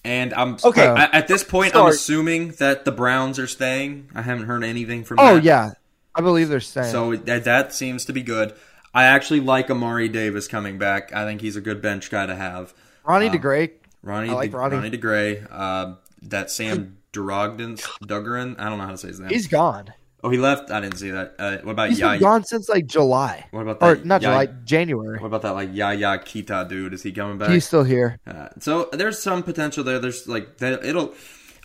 And 0.03 0.33
I'm 0.33 0.57
okay. 0.63 0.87
Uh, 0.87 1.07
at 1.11 1.27
this 1.27 1.43
point, 1.43 1.75
I'm 1.75 1.85
assuming 1.85 2.51
that 2.53 2.85
the 2.85 2.91
Browns 2.91 3.37
are 3.37 3.45
staying. 3.45 4.09
I 4.15 4.23
haven't 4.23 4.47
heard 4.47 4.63
anything 4.63 5.03
from. 5.03 5.19
Oh 5.19 5.35
that. 5.35 5.43
yeah, 5.43 5.71
I 6.15 6.21
believe 6.21 6.49
they're 6.49 6.59
staying. 6.59 6.91
So 6.91 7.15
that, 7.15 7.43
that 7.43 7.71
seems 7.71 8.05
to 8.05 8.13
be 8.13 8.23
good. 8.23 8.55
I 8.95 9.03
actually 9.03 9.41
like 9.41 9.69
Amari 9.69 10.09
Davis 10.09 10.47
coming 10.47 10.79
back. 10.79 11.13
I 11.13 11.23
think 11.25 11.41
he's 11.41 11.55
a 11.55 11.61
good 11.61 11.83
bench 11.83 12.09
guy 12.09 12.25
to 12.25 12.35
have. 12.35 12.73
Ronnie 13.03 13.29
uh, 13.29 13.33
DeGray. 13.33 13.71
Ronnie, 14.03 14.29
I 14.29 14.33
like 14.33 14.51
De, 14.51 14.57
Ronnie. 14.57 14.75
Ronnie 14.75 14.91
DeGray. 14.91 15.47
Uh, 15.49 15.95
that 16.23 16.51
Sam 16.51 16.97
Durogden. 17.11 17.77
I 18.01 18.69
don't 18.69 18.77
know 18.77 18.85
how 18.85 18.91
to 18.91 18.97
say 18.97 19.09
his 19.09 19.19
name. 19.19 19.29
He's 19.29 19.47
gone. 19.47 19.93
Oh, 20.23 20.29
he 20.29 20.37
left. 20.37 20.69
I 20.69 20.79
didn't 20.81 20.97
see 20.97 21.09
that. 21.09 21.35
Uh, 21.39 21.57
what 21.63 21.71
about 21.71 21.89
He's 21.89 21.99
Yaya? 21.99 22.19
been 22.19 22.21
gone 22.27 22.43
since 22.43 22.69
like 22.69 22.85
July. 22.85 23.47
What 23.51 23.61
about 23.61 23.79
that? 23.79 23.85
Or 24.01 24.05
not 24.05 24.21
July, 24.21 24.45
January. 24.65 25.17
What 25.19 25.25
about 25.27 25.41
that 25.41 25.51
like 25.53 25.69
Yaya 25.73 26.19
Keita 26.19 26.69
dude? 26.69 26.93
Is 26.93 27.01
he 27.01 27.11
coming 27.11 27.39
back? 27.39 27.49
He's 27.49 27.65
still 27.65 27.83
here. 27.83 28.19
Uh, 28.27 28.49
so 28.59 28.89
there's 28.93 29.19
some 29.19 29.41
potential 29.41 29.83
there. 29.83 29.97
There's 29.99 30.27
like 30.27 30.57
that. 30.57 30.85
It'll. 30.85 31.13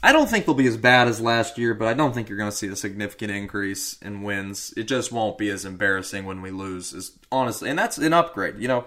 I 0.02 0.12
don't 0.12 0.28
think 0.28 0.46
they'll 0.46 0.54
be 0.54 0.66
as 0.66 0.76
bad 0.76 1.08
as 1.08 1.20
last 1.20 1.58
year, 1.58 1.74
but 1.74 1.88
I 1.88 1.94
don't 1.94 2.14
think 2.14 2.28
you're 2.28 2.38
going 2.38 2.50
to 2.50 2.56
see 2.56 2.68
a 2.68 2.76
significant 2.76 3.30
increase 3.30 3.96
in 4.00 4.22
wins. 4.22 4.72
It 4.76 4.84
just 4.84 5.10
won't 5.10 5.36
be 5.36 5.50
as 5.50 5.64
embarrassing 5.64 6.24
when 6.24 6.40
we 6.42 6.50
lose. 6.50 6.92
Is 6.94 7.12
honestly, 7.30 7.68
and 7.68 7.78
that's 7.78 7.98
an 7.98 8.12
upgrade. 8.12 8.56
You 8.58 8.68
know, 8.68 8.84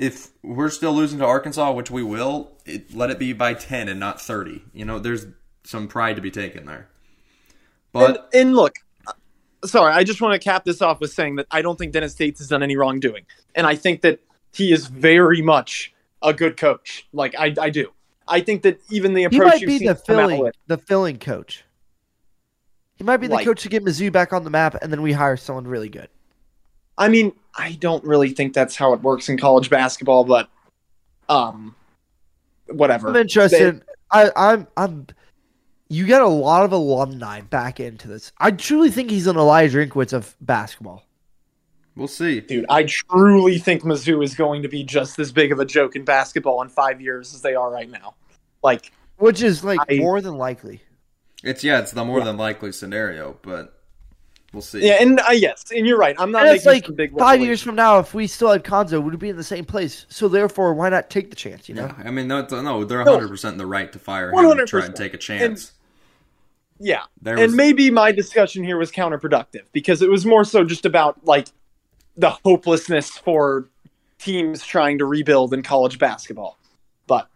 if 0.00 0.30
we're 0.42 0.70
still 0.70 0.94
losing 0.94 1.18
to 1.18 1.26
Arkansas, 1.26 1.72
which 1.72 1.90
we 1.90 2.02
will, 2.02 2.52
it, 2.64 2.94
let 2.94 3.10
it 3.10 3.18
be 3.18 3.34
by 3.34 3.52
ten 3.52 3.86
and 3.86 4.00
not 4.00 4.20
thirty. 4.20 4.64
You 4.72 4.86
know, 4.86 4.98
there's 4.98 5.26
some 5.62 5.88
pride 5.88 6.16
to 6.16 6.22
be 6.22 6.30
taken 6.30 6.64
there. 6.64 6.88
But 7.92 8.30
and, 8.32 8.48
and 8.48 8.56
look, 8.56 8.76
sorry, 9.64 9.92
I 9.92 10.02
just 10.02 10.22
want 10.22 10.32
to 10.32 10.38
cap 10.42 10.64
this 10.64 10.80
off 10.80 11.00
with 11.00 11.12
saying 11.12 11.36
that 11.36 11.46
I 11.50 11.60
don't 11.60 11.78
think 11.78 11.92
Dennis 11.92 12.14
Gates 12.14 12.40
has 12.40 12.48
done 12.48 12.62
any 12.62 12.76
wrongdoing, 12.76 13.26
and 13.54 13.66
I 13.66 13.76
think 13.76 14.00
that 14.00 14.20
he 14.54 14.72
is 14.72 14.86
very 14.86 15.42
much 15.42 15.92
a 16.22 16.32
good 16.32 16.56
coach. 16.56 17.06
Like 17.12 17.34
I, 17.38 17.54
I 17.60 17.68
do. 17.68 17.92
I 18.26 18.40
think 18.40 18.62
that 18.62 18.80
even 18.90 19.12
the 19.12 19.24
approach 19.24 19.58
he 19.58 19.66
might 19.66 19.78
be 19.78 19.86
the 19.86 19.94
filling, 19.94 20.50
the 20.66 20.78
filling 20.78 21.18
coach. 21.18 21.64
He 22.96 23.04
might 23.04 23.18
be 23.18 23.26
the 23.26 23.34
like, 23.34 23.44
coach 23.44 23.62
to 23.62 23.68
get 23.68 23.84
Mizzou 23.84 24.10
back 24.10 24.32
on 24.32 24.44
the 24.44 24.50
map, 24.50 24.76
and 24.80 24.90
then 24.90 25.02
we 25.02 25.12
hire 25.12 25.36
someone 25.36 25.66
really 25.66 25.88
good. 25.90 26.08
I 26.96 27.08
mean, 27.08 27.32
I 27.54 27.72
don't 27.72 28.04
really 28.04 28.30
think 28.30 28.54
that's 28.54 28.76
how 28.76 28.92
it 28.92 29.02
works 29.02 29.28
in 29.28 29.38
college 29.38 29.70
basketball, 29.70 30.24
but 30.24 30.48
um, 31.28 31.74
whatever. 32.68 33.08
I'm 33.08 33.16
interested. 33.16 33.80
They, 33.80 33.84
I, 34.10 34.30
I'm, 34.36 34.66
I'm. 34.76 35.06
You 35.88 36.06
get 36.06 36.22
a 36.22 36.28
lot 36.28 36.64
of 36.64 36.72
alumni 36.72 37.40
back 37.40 37.80
into 37.80 38.06
this. 38.06 38.32
I 38.38 38.52
truly 38.52 38.90
think 38.90 39.10
he's 39.10 39.26
an 39.26 39.36
Elijah 39.36 39.78
Drinkwitz 39.78 40.12
of 40.12 40.36
basketball. 40.40 41.04
We'll 41.96 42.08
see. 42.08 42.40
Dude, 42.40 42.66
I 42.68 42.84
truly 42.84 43.58
think 43.58 43.82
Mizzou 43.82 44.22
is 44.22 44.34
going 44.34 44.62
to 44.62 44.68
be 44.68 44.84
just 44.84 45.18
as 45.18 45.32
big 45.32 45.50
of 45.50 45.58
a 45.58 45.64
joke 45.64 45.96
in 45.96 46.04
basketball 46.04 46.62
in 46.62 46.68
five 46.68 47.00
years 47.00 47.34
as 47.34 47.42
they 47.42 47.54
are 47.54 47.70
right 47.70 47.90
now. 47.90 48.14
Like, 48.62 48.92
which 49.16 49.42
is 49.42 49.64
like 49.64 49.80
I, 49.90 49.96
more 49.96 50.20
than 50.20 50.36
likely. 50.36 50.80
It's 51.42 51.64
yeah, 51.64 51.80
it's 51.80 51.90
the 51.90 52.04
more 52.04 52.20
yeah. 52.20 52.26
than 52.26 52.36
likely 52.36 52.70
scenario, 52.72 53.38
but 53.42 53.79
we'll 54.52 54.62
see. 54.62 54.86
Yeah, 54.86 54.98
and 55.00 55.20
uh, 55.20 55.32
yes, 55.32 55.64
and 55.74 55.86
you're 55.86 55.98
right. 55.98 56.16
I'm 56.18 56.30
not. 56.32 56.46
And 56.46 56.56
it's 56.56 56.66
like 56.66 56.86
five 57.18 57.40
years 57.40 57.62
from 57.62 57.74
now, 57.74 57.98
if 57.98 58.14
we 58.14 58.26
still 58.26 58.50
had 58.50 58.64
Cuonzo, 58.64 59.02
would 59.02 59.18
be 59.18 59.28
in 59.28 59.36
the 59.36 59.44
same 59.44 59.64
place. 59.64 60.06
So 60.08 60.28
therefore, 60.28 60.74
why 60.74 60.88
not 60.88 61.10
take 61.10 61.30
the 61.30 61.36
chance? 61.36 61.68
You 61.68 61.76
know? 61.76 61.86
Yeah, 61.86 62.02
I 62.04 62.10
mean, 62.10 62.28
no, 62.28 62.42
no 62.42 62.84
they're 62.84 63.04
100 63.04 63.28
percent 63.28 63.54
in 63.54 63.58
the 63.58 63.66
right 63.66 63.92
to 63.92 63.98
fire 63.98 64.30
him 64.30 64.38
and 64.38 64.68
try 64.68 64.84
and 64.84 64.96
take 64.96 65.14
a 65.14 65.18
chance. 65.18 65.42
And, 65.42 66.86
yeah, 66.86 67.02
there 67.20 67.38
and 67.38 67.52
maybe 67.52 67.90
my 67.90 68.10
discussion 68.10 68.64
here 68.64 68.78
was 68.78 68.90
counterproductive 68.90 69.64
because 69.72 70.00
it 70.02 70.10
was 70.10 70.24
more 70.24 70.44
so 70.44 70.64
just 70.64 70.86
about 70.86 71.24
like 71.24 71.48
the 72.16 72.30
hopelessness 72.30 73.10
for 73.10 73.68
teams 74.18 74.64
trying 74.64 74.98
to 74.98 75.04
rebuild 75.04 75.52
in 75.52 75.62
college 75.62 75.98
basketball. 75.98 76.58
But 77.06 77.28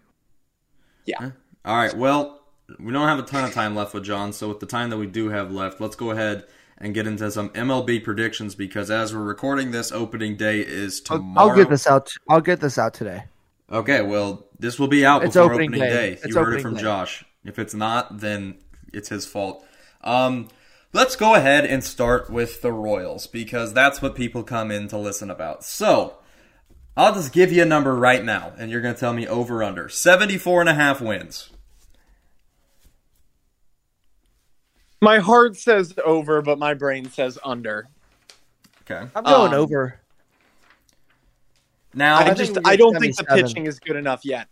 yeah. 1.04 1.30
All 1.64 1.76
right. 1.76 1.94
Well, 1.94 2.40
we 2.78 2.92
don't 2.92 3.06
have 3.06 3.18
a 3.18 3.22
ton 3.22 3.44
of 3.44 3.52
time 3.52 3.74
left 3.74 3.92
with 3.92 4.04
John, 4.04 4.32
so 4.32 4.48
with 4.48 4.60
the 4.60 4.66
time 4.66 4.88
that 4.90 4.96
we 4.96 5.06
do 5.06 5.28
have 5.28 5.52
left, 5.52 5.80
let's 5.80 5.96
go 5.96 6.10
ahead 6.10 6.44
and 6.78 6.94
get 6.94 7.06
into 7.06 7.30
some 7.30 7.50
MLB 7.50 8.02
predictions 8.02 8.54
because 8.54 8.90
as 8.90 9.14
we're 9.14 9.22
recording 9.22 9.70
this, 9.70 9.92
opening 9.92 10.36
day 10.36 10.60
is 10.60 11.00
tomorrow. 11.00 11.50
I'll 11.50 11.56
get 11.56 11.68
this 11.68 11.86
out. 11.86 12.10
I'll 12.28 12.40
get 12.40 12.60
this 12.60 12.78
out 12.78 12.94
today. 12.94 13.24
Okay, 13.70 14.02
well, 14.02 14.46
this 14.58 14.78
will 14.78 14.88
be 14.88 15.06
out 15.06 15.24
it's 15.24 15.34
before 15.34 15.52
opening, 15.52 15.70
opening 15.70 15.88
day. 15.88 16.14
day. 16.14 16.20
You 16.24 16.34
heard 16.34 16.54
it 16.54 16.62
from 16.62 16.74
day. 16.74 16.82
Josh. 16.82 17.24
If 17.44 17.58
it's 17.58 17.74
not, 17.74 18.20
then 18.20 18.58
it's 18.92 19.08
his 19.08 19.26
fault. 19.26 19.64
Um, 20.02 20.48
Let's 20.94 21.16
go 21.16 21.34
ahead 21.34 21.66
and 21.66 21.82
start 21.82 22.30
with 22.30 22.62
the 22.62 22.72
Royals 22.72 23.26
because 23.26 23.74
that's 23.74 24.00
what 24.00 24.14
people 24.14 24.44
come 24.44 24.70
in 24.70 24.86
to 24.86 24.96
listen 24.96 25.28
about. 25.28 25.64
So, 25.64 26.18
I'll 26.96 27.12
just 27.12 27.32
give 27.32 27.50
you 27.50 27.62
a 27.62 27.66
number 27.66 27.96
right 27.96 28.24
now 28.24 28.52
and 28.56 28.70
you're 28.70 28.80
going 28.80 28.94
to 28.94 29.00
tell 29.00 29.12
me 29.12 29.26
over 29.26 29.64
under. 29.64 29.88
74 29.88 30.60
and 30.60 30.70
a 30.70 30.74
half 30.74 31.00
wins. 31.00 31.50
My 35.04 35.18
heart 35.18 35.56
says 35.56 35.94
over, 36.04 36.40
but 36.40 36.58
my 36.58 36.72
brain 36.72 37.10
says 37.10 37.38
under. 37.44 37.86
Okay. 38.82 39.06
I'm 39.14 39.24
going 39.24 39.52
um, 39.52 39.60
over. 39.60 40.00
Now, 41.92 42.16
I, 42.16 42.30
I 42.30 42.34
just 42.34 42.58
I 42.64 42.76
don't 42.76 42.98
think 42.98 43.16
the 43.16 43.24
pitching 43.24 43.66
is 43.66 43.78
good 43.78 43.96
enough 43.96 44.24
yet. 44.24 44.48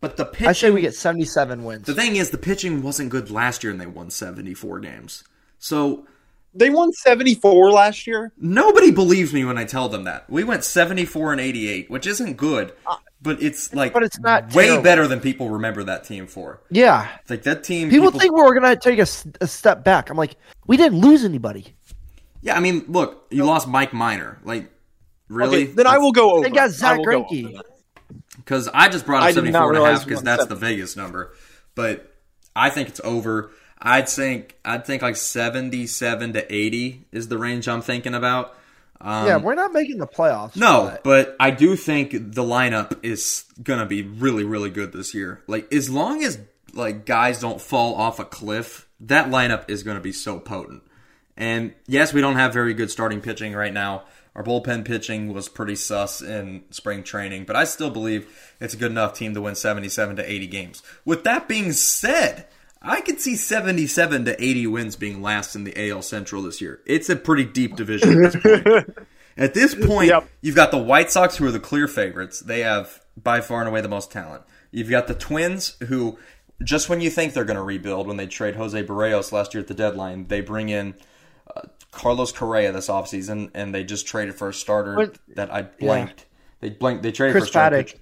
But 0.00 0.18
the 0.18 0.26
pitching, 0.26 0.48
I 0.48 0.52
say 0.52 0.70
we 0.70 0.82
get 0.82 0.94
77 0.94 1.64
wins. 1.64 1.86
The 1.86 1.94
thing 1.94 2.16
is, 2.16 2.30
the 2.30 2.38
pitching 2.38 2.82
wasn't 2.82 3.10
good 3.10 3.30
last 3.30 3.64
year, 3.64 3.72
and 3.72 3.80
they 3.80 3.86
won 3.86 4.10
74 4.10 4.80
games. 4.80 5.24
So 5.58 6.06
they 6.54 6.70
won 6.70 6.92
74 6.92 7.72
last 7.72 8.06
year. 8.06 8.32
Nobody 8.38 8.90
believes 8.90 9.32
me 9.32 9.44
when 9.44 9.58
I 9.58 9.64
tell 9.64 9.88
them 9.88 10.04
that. 10.04 10.28
We 10.28 10.44
went 10.44 10.64
74 10.64 11.32
and 11.32 11.40
88, 11.40 11.90
which 11.90 12.06
isn't 12.06 12.36
good, 12.36 12.74
uh, 12.86 12.96
but 13.20 13.42
it's 13.42 13.74
like 13.74 13.92
but 13.92 14.02
it's 14.02 14.18
not 14.18 14.54
way 14.54 14.66
terrible. 14.66 14.82
better 14.82 15.08
than 15.08 15.20
people 15.20 15.50
remember 15.50 15.84
that 15.84 16.04
team 16.04 16.26
for. 16.26 16.60
Yeah, 16.70 17.08
like 17.28 17.42
that 17.44 17.64
team. 17.64 17.90
People, 17.90 18.08
people 18.08 18.20
think 18.20 18.34
we 18.34 18.42
are 18.42 18.54
gonna 18.54 18.76
take 18.76 18.98
a, 18.98 19.06
a, 19.40 19.46
step 19.46 19.84
back. 19.84 20.10
I'm 20.10 20.16
like, 20.16 20.36
we 20.66 20.76
didn't 20.76 21.00
lose 21.00 21.24
anybody. 21.24 21.74
Yeah, 22.42 22.56
I 22.56 22.60
mean, 22.60 22.84
look, 22.88 23.26
you 23.30 23.38
no. 23.38 23.46
lost 23.46 23.66
Mike 23.66 23.92
Minor. 23.92 24.38
Like, 24.44 24.70
really? 25.28 25.62
Okay, 25.62 25.66
then 25.66 25.76
That's, 25.84 25.96
I 25.96 25.98
will 25.98 26.12
go 26.12 26.32
over. 26.32 26.48
They 26.48 26.54
got 26.54 26.70
Zack 26.70 27.00
Greinke. 27.00 27.60
Because 28.36 28.68
I 28.68 28.88
just 28.88 29.06
brought 29.06 29.24
up 29.24 29.32
74 29.32 29.74
and 29.74 29.82
a 29.82 29.86
half 29.86 30.04
because 30.04 30.22
that's 30.22 30.46
the 30.46 30.54
Vegas 30.54 30.94
number. 30.94 31.34
But 31.74 32.12
I 32.54 32.70
think 32.70 32.88
it's 32.88 33.00
over. 33.02 33.50
I'd 33.78 34.08
think 34.08 34.56
I'd 34.64 34.86
think 34.86 35.02
like 35.02 35.16
77 35.16 36.34
to 36.34 36.54
80 36.54 37.06
is 37.12 37.28
the 37.28 37.38
range 37.38 37.68
I'm 37.68 37.82
thinking 37.82 38.14
about. 38.14 38.56
Um, 39.00 39.26
yeah, 39.26 39.36
we're 39.36 39.54
not 39.54 39.72
making 39.72 39.98
the 39.98 40.06
playoffs. 40.06 40.56
No, 40.56 40.90
but... 40.92 41.04
but 41.04 41.36
I 41.38 41.50
do 41.50 41.76
think 41.76 42.12
the 42.12 42.42
lineup 42.42 43.04
is 43.04 43.44
gonna 43.62 43.86
be 43.86 44.02
really, 44.02 44.44
really 44.44 44.70
good 44.70 44.92
this 44.92 45.14
year. 45.14 45.42
Like 45.46 45.72
as 45.72 45.90
long 45.90 46.22
as 46.22 46.38
like 46.72 47.06
guys 47.06 47.40
don't 47.40 47.60
fall 47.60 47.94
off 47.94 48.18
a 48.18 48.24
cliff, 48.24 48.88
that 49.00 49.28
lineup 49.28 49.68
is 49.68 49.82
gonna 49.82 50.00
be 50.00 50.12
so 50.12 50.38
potent. 50.38 50.82
And 51.36 51.74
yes, 51.86 52.12
we 52.12 52.20
don't 52.20 52.36
have 52.36 52.52
very 52.52 52.74
good 52.74 52.90
starting 52.90 53.20
pitching 53.20 53.54
right 53.54 53.72
now. 53.72 54.04
Our 54.34 54.42
bullpen 54.42 54.84
pitching 54.84 55.32
was 55.32 55.48
pretty 55.48 55.76
sus 55.76 56.20
in 56.20 56.64
spring 56.70 57.02
training, 57.02 57.44
but 57.44 57.56
I 57.56 57.64
still 57.64 57.88
believe 57.90 58.54
it's 58.60 58.74
a 58.74 58.76
good 58.76 58.90
enough 58.90 59.14
team 59.14 59.32
to 59.32 59.40
win 59.40 59.54
77 59.54 60.16
to 60.16 60.30
80 60.30 60.46
games. 60.46 60.82
With 61.06 61.24
that 61.24 61.48
being 61.48 61.72
said, 61.72 62.46
I 62.82 63.00
could 63.00 63.20
see 63.20 63.36
77 63.36 64.26
to 64.26 64.42
80 64.42 64.66
wins 64.68 64.96
being 64.96 65.22
last 65.22 65.56
in 65.56 65.64
the 65.64 65.90
AL 65.90 66.02
Central 66.02 66.42
this 66.42 66.60
year. 66.60 66.80
It's 66.86 67.08
a 67.08 67.16
pretty 67.16 67.44
deep 67.44 67.76
division 67.76 68.24
at 68.24 68.32
this 68.32 68.42
point. 68.64 68.98
at 69.36 69.54
this 69.54 69.74
point, 69.74 70.08
yep. 70.08 70.28
you've 70.40 70.56
got 70.56 70.70
the 70.70 70.78
White 70.78 71.10
Sox, 71.10 71.36
who 71.36 71.46
are 71.46 71.50
the 71.50 71.60
clear 71.60 71.88
favorites. 71.88 72.40
They 72.40 72.60
have 72.60 73.00
by 73.16 73.40
far 73.40 73.60
and 73.60 73.68
away 73.68 73.80
the 73.80 73.88
most 73.88 74.12
talent. 74.12 74.42
You've 74.70 74.90
got 74.90 75.06
the 75.06 75.14
Twins, 75.14 75.76
who 75.88 76.18
just 76.62 76.88
when 76.88 77.00
you 77.00 77.10
think 77.10 77.32
they're 77.32 77.44
going 77.44 77.56
to 77.56 77.62
rebuild, 77.62 78.06
when 78.06 78.16
they 78.16 78.26
trade 78.26 78.56
Jose 78.56 78.82
Berrios 78.84 79.32
last 79.32 79.54
year 79.54 79.60
at 79.60 79.68
the 79.68 79.74
deadline, 79.74 80.26
they 80.28 80.40
bring 80.40 80.68
in 80.68 80.94
uh, 81.54 81.62
Carlos 81.90 82.32
Correa 82.32 82.72
this 82.72 82.88
offseason, 82.88 83.50
and 83.54 83.74
they 83.74 83.84
just 83.84 84.06
traded 84.06 84.34
for 84.34 84.48
a 84.48 84.54
starter 84.54 84.96
what? 84.96 85.18
that 85.34 85.52
I 85.52 85.62
blanked. 85.62 86.20
Yeah. 86.20 86.24
They 86.60 86.70
blanked. 86.70 87.02
They 87.02 87.12
traded 87.12 87.36
Chris 87.36 87.48
for 87.50 87.58
Paddack. 87.58 87.86
Pitch. 87.86 87.96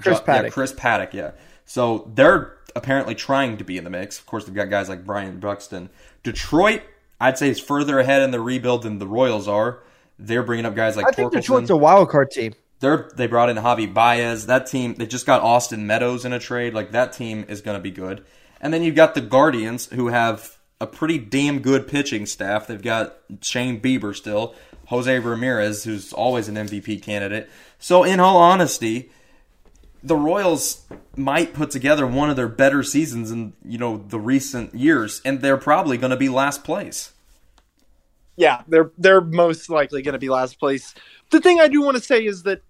Chris 0.00 0.20
Paddack. 0.20 0.42
Yeah, 0.44 0.48
Chris 0.50 0.72
Paddack. 0.72 1.12
Yeah. 1.12 1.30
So 1.70 2.10
they're 2.16 2.56
apparently 2.74 3.14
trying 3.14 3.58
to 3.58 3.64
be 3.64 3.78
in 3.78 3.84
the 3.84 3.90
mix. 3.90 4.18
Of 4.18 4.26
course, 4.26 4.44
they've 4.44 4.52
got 4.52 4.70
guys 4.70 4.88
like 4.88 5.06
Byron 5.06 5.38
Buxton. 5.38 5.88
Detroit, 6.24 6.82
I'd 7.20 7.38
say, 7.38 7.48
is 7.48 7.60
further 7.60 8.00
ahead 8.00 8.22
in 8.22 8.32
the 8.32 8.40
rebuild 8.40 8.82
than 8.82 8.98
the 8.98 9.06
Royals 9.06 9.46
are. 9.46 9.78
They're 10.18 10.42
bringing 10.42 10.66
up 10.66 10.74
guys 10.74 10.96
like 10.96 11.06
I 11.06 11.12
think 11.12 11.30
Detroit's 11.30 11.70
a 11.70 11.76
wild 11.76 12.08
card 12.08 12.32
team. 12.32 12.54
They're 12.80 13.08
they 13.14 13.28
brought 13.28 13.50
in 13.50 13.56
Javi 13.56 13.94
Baez. 13.94 14.46
That 14.46 14.66
team 14.66 14.96
they 14.96 15.06
just 15.06 15.26
got 15.26 15.42
Austin 15.42 15.86
Meadows 15.86 16.24
in 16.24 16.32
a 16.32 16.40
trade. 16.40 16.74
Like 16.74 16.90
that 16.90 17.12
team 17.12 17.44
is 17.48 17.60
going 17.60 17.76
to 17.76 17.80
be 17.80 17.92
good. 17.92 18.24
And 18.60 18.74
then 18.74 18.82
you've 18.82 18.96
got 18.96 19.14
the 19.14 19.20
Guardians 19.20 19.86
who 19.86 20.08
have 20.08 20.58
a 20.80 20.88
pretty 20.88 21.18
damn 21.18 21.60
good 21.60 21.86
pitching 21.86 22.26
staff. 22.26 22.66
They've 22.66 22.82
got 22.82 23.16
Shane 23.42 23.80
Bieber 23.80 24.12
still, 24.16 24.56
Jose 24.86 25.20
Ramirez, 25.20 25.84
who's 25.84 26.12
always 26.12 26.48
an 26.48 26.56
MVP 26.56 27.00
candidate. 27.00 27.48
So, 27.78 28.02
in 28.02 28.18
all 28.18 28.38
honesty, 28.38 29.12
the 30.02 30.16
Royals 30.16 30.86
might 31.16 31.52
put 31.52 31.70
together 31.70 32.06
one 32.06 32.30
of 32.30 32.36
their 32.36 32.48
better 32.48 32.82
seasons 32.82 33.30
in 33.30 33.52
you 33.64 33.78
know 33.78 34.04
the 34.08 34.18
recent 34.18 34.74
years, 34.74 35.20
and 35.24 35.40
they're 35.40 35.56
probably 35.56 35.96
going 35.96 36.10
to 36.10 36.16
be 36.16 36.28
last 36.28 36.64
place. 36.64 37.12
Yeah, 38.36 38.62
they're 38.68 38.90
they're 38.98 39.20
most 39.20 39.68
likely 39.70 40.02
going 40.02 40.14
to 40.14 40.18
be 40.18 40.28
last 40.28 40.58
place. 40.58 40.94
The 41.30 41.40
thing 41.40 41.60
I 41.60 41.68
do 41.68 41.82
want 41.82 41.96
to 41.96 42.02
say 42.02 42.24
is 42.24 42.42
that, 42.44 42.62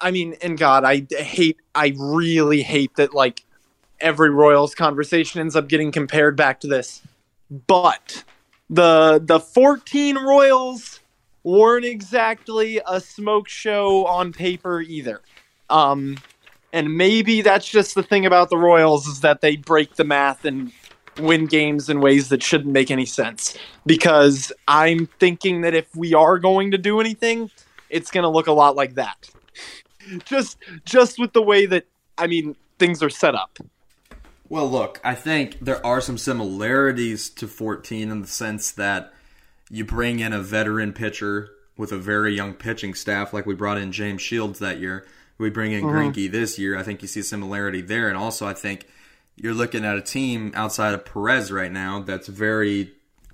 I 0.00 0.10
mean, 0.10 0.36
and 0.42 0.58
God, 0.58 0.84
I 0.84 1.06
hate, 1.10 1.58
I 1.74 1.94
really 1.96 2.62
hate 2.62 2.96
that 2.96 3.14
like 3.14 3.44
every 4.00 4.30
Royals 4.30 4.74
conversation 4.74 5.40
ends 5.40 5.54
up 5.54 5.68
getting 5.68 5.92
compared 5.92 6.36
back 6.36 6.60
to 6.60 6.66
this 6.66 7.02
but 7.50 8.24
the 8.68 9.20
the 9.22 9.40
14 9.40 10.16
Royals 10.16 11.00
weren't 11.44 11.84
exactly 11.84 12.80
a 12.86 13.00
smoke 13.00 13.48
show 13.48 14.06
on 14.06 14.32
paper 14.32 14.80
either. 14.80 15.20
Um, 15.70 16.18
and 16.72 16.96
maybe 16.96 17.42
that's 17.42 17.68
just 17.68 17.94
the 17.94 18.02
thing 18.02 18.26
about 18.26 18.50
the 18.50 18.56
Royals 18.56 19.06
is 19.06 19.20
that 19.20 19.40
they 19.40 19.56
break 19.56 19.96
the 19.96 20.04
math 20.04 20.44
and 20.44 20.72
win 21.18 21.46
games 21.46 21.88
in 21.88 22.00
ways 22.00 22.28
that 22.28 22.42
shouldn't 22.42 22.72
make 22.72 22.90
any 22.90 23.06
sense. 23.06 23.56
Because 23.84 24.52
I'm 24.68 25.06
thinking 25.18 25.62
that 25.62 25.74
if 25.74 25.94
we 25.96 26.14
are 26.14 26.38
going 26.38 26.72
to 26.72 26.78
do 26.78 27.00
anything, 27.00 27.50
it's 27.88 28.10
going 28.10 28.22
to 28.22 28.28
look 28.28 28.46
a 28.46 28.52
lot 28.52 28.76
like 28.76 28.94
that. 28.94 29.30
just 30.24 30.58
just 30.84 31.18
with 31.18 31.32
the 31.32 31.42
way 31.42 31.66
that 31.66 31.86
I 32.18 32.26
mean 32.26 32.56
things 32.78 33.02
are 33.02 33.10
set 33.10 33.34
up. 33.34 33.58
Well, 34.48 34.70
look, 34.70 35.00
I 35.02 35.14
think 35.14 35.58
there 35.60 35.84
are 35.84 36.00
some 36.00 36.18
similarities 36.18 37.28
to 37.30 37.48
14 37.48 38.10
in 38.10 38.20
the 38.20 38.28
sense 38.28 38.70
that 38.72 39.12
you 39.68 39.84
bring 39.84 40.20
in 40.20 40.32
a 40.32 40.40
veteran 40.40 40.92
pitcher 40.92 41.50
with 41.76 41.90
a 41.90 41.98
very 41.98 42.34
young 42.34 42.54
pitching 42.54 42.94
staff, 42.94 43.32
like 43.32 43.44
we 43.44 43.54
brought 43.54 43.76
in 43.76 43.90
James 43.90 44.22
Shields 44.22 44.60
that 44.60 44.78
year. 44.78 45.04
We 45.38 45.50
bring 45.50 45.72
in 45.72 45.82
mm-hmm. 45.82 46.32
This 46.32 46.58
year. 46.58 46.78
I 46.78 46.82
think 46.82 47.02
you 47.02 47.08
see 47.08 47.20
a 47.20 47.24
similarity 47.24 47.82
there, 47.82 48.08
and 48.08 48.16
also 48.16 48.46
I 48.46 48.54
think 48.54 48.86
you're 49.36 49.54
looking 49.54 49.84
at 49.84 49.96
a 49.96 50.02
team 50.02 50.52
outside 50.54 50.94
of 50.94 51.04
Perez 51.04 51.52
right 51.52 51.70
now 51.70 52.00
that's 52.00 52.26
very 52.26 52.92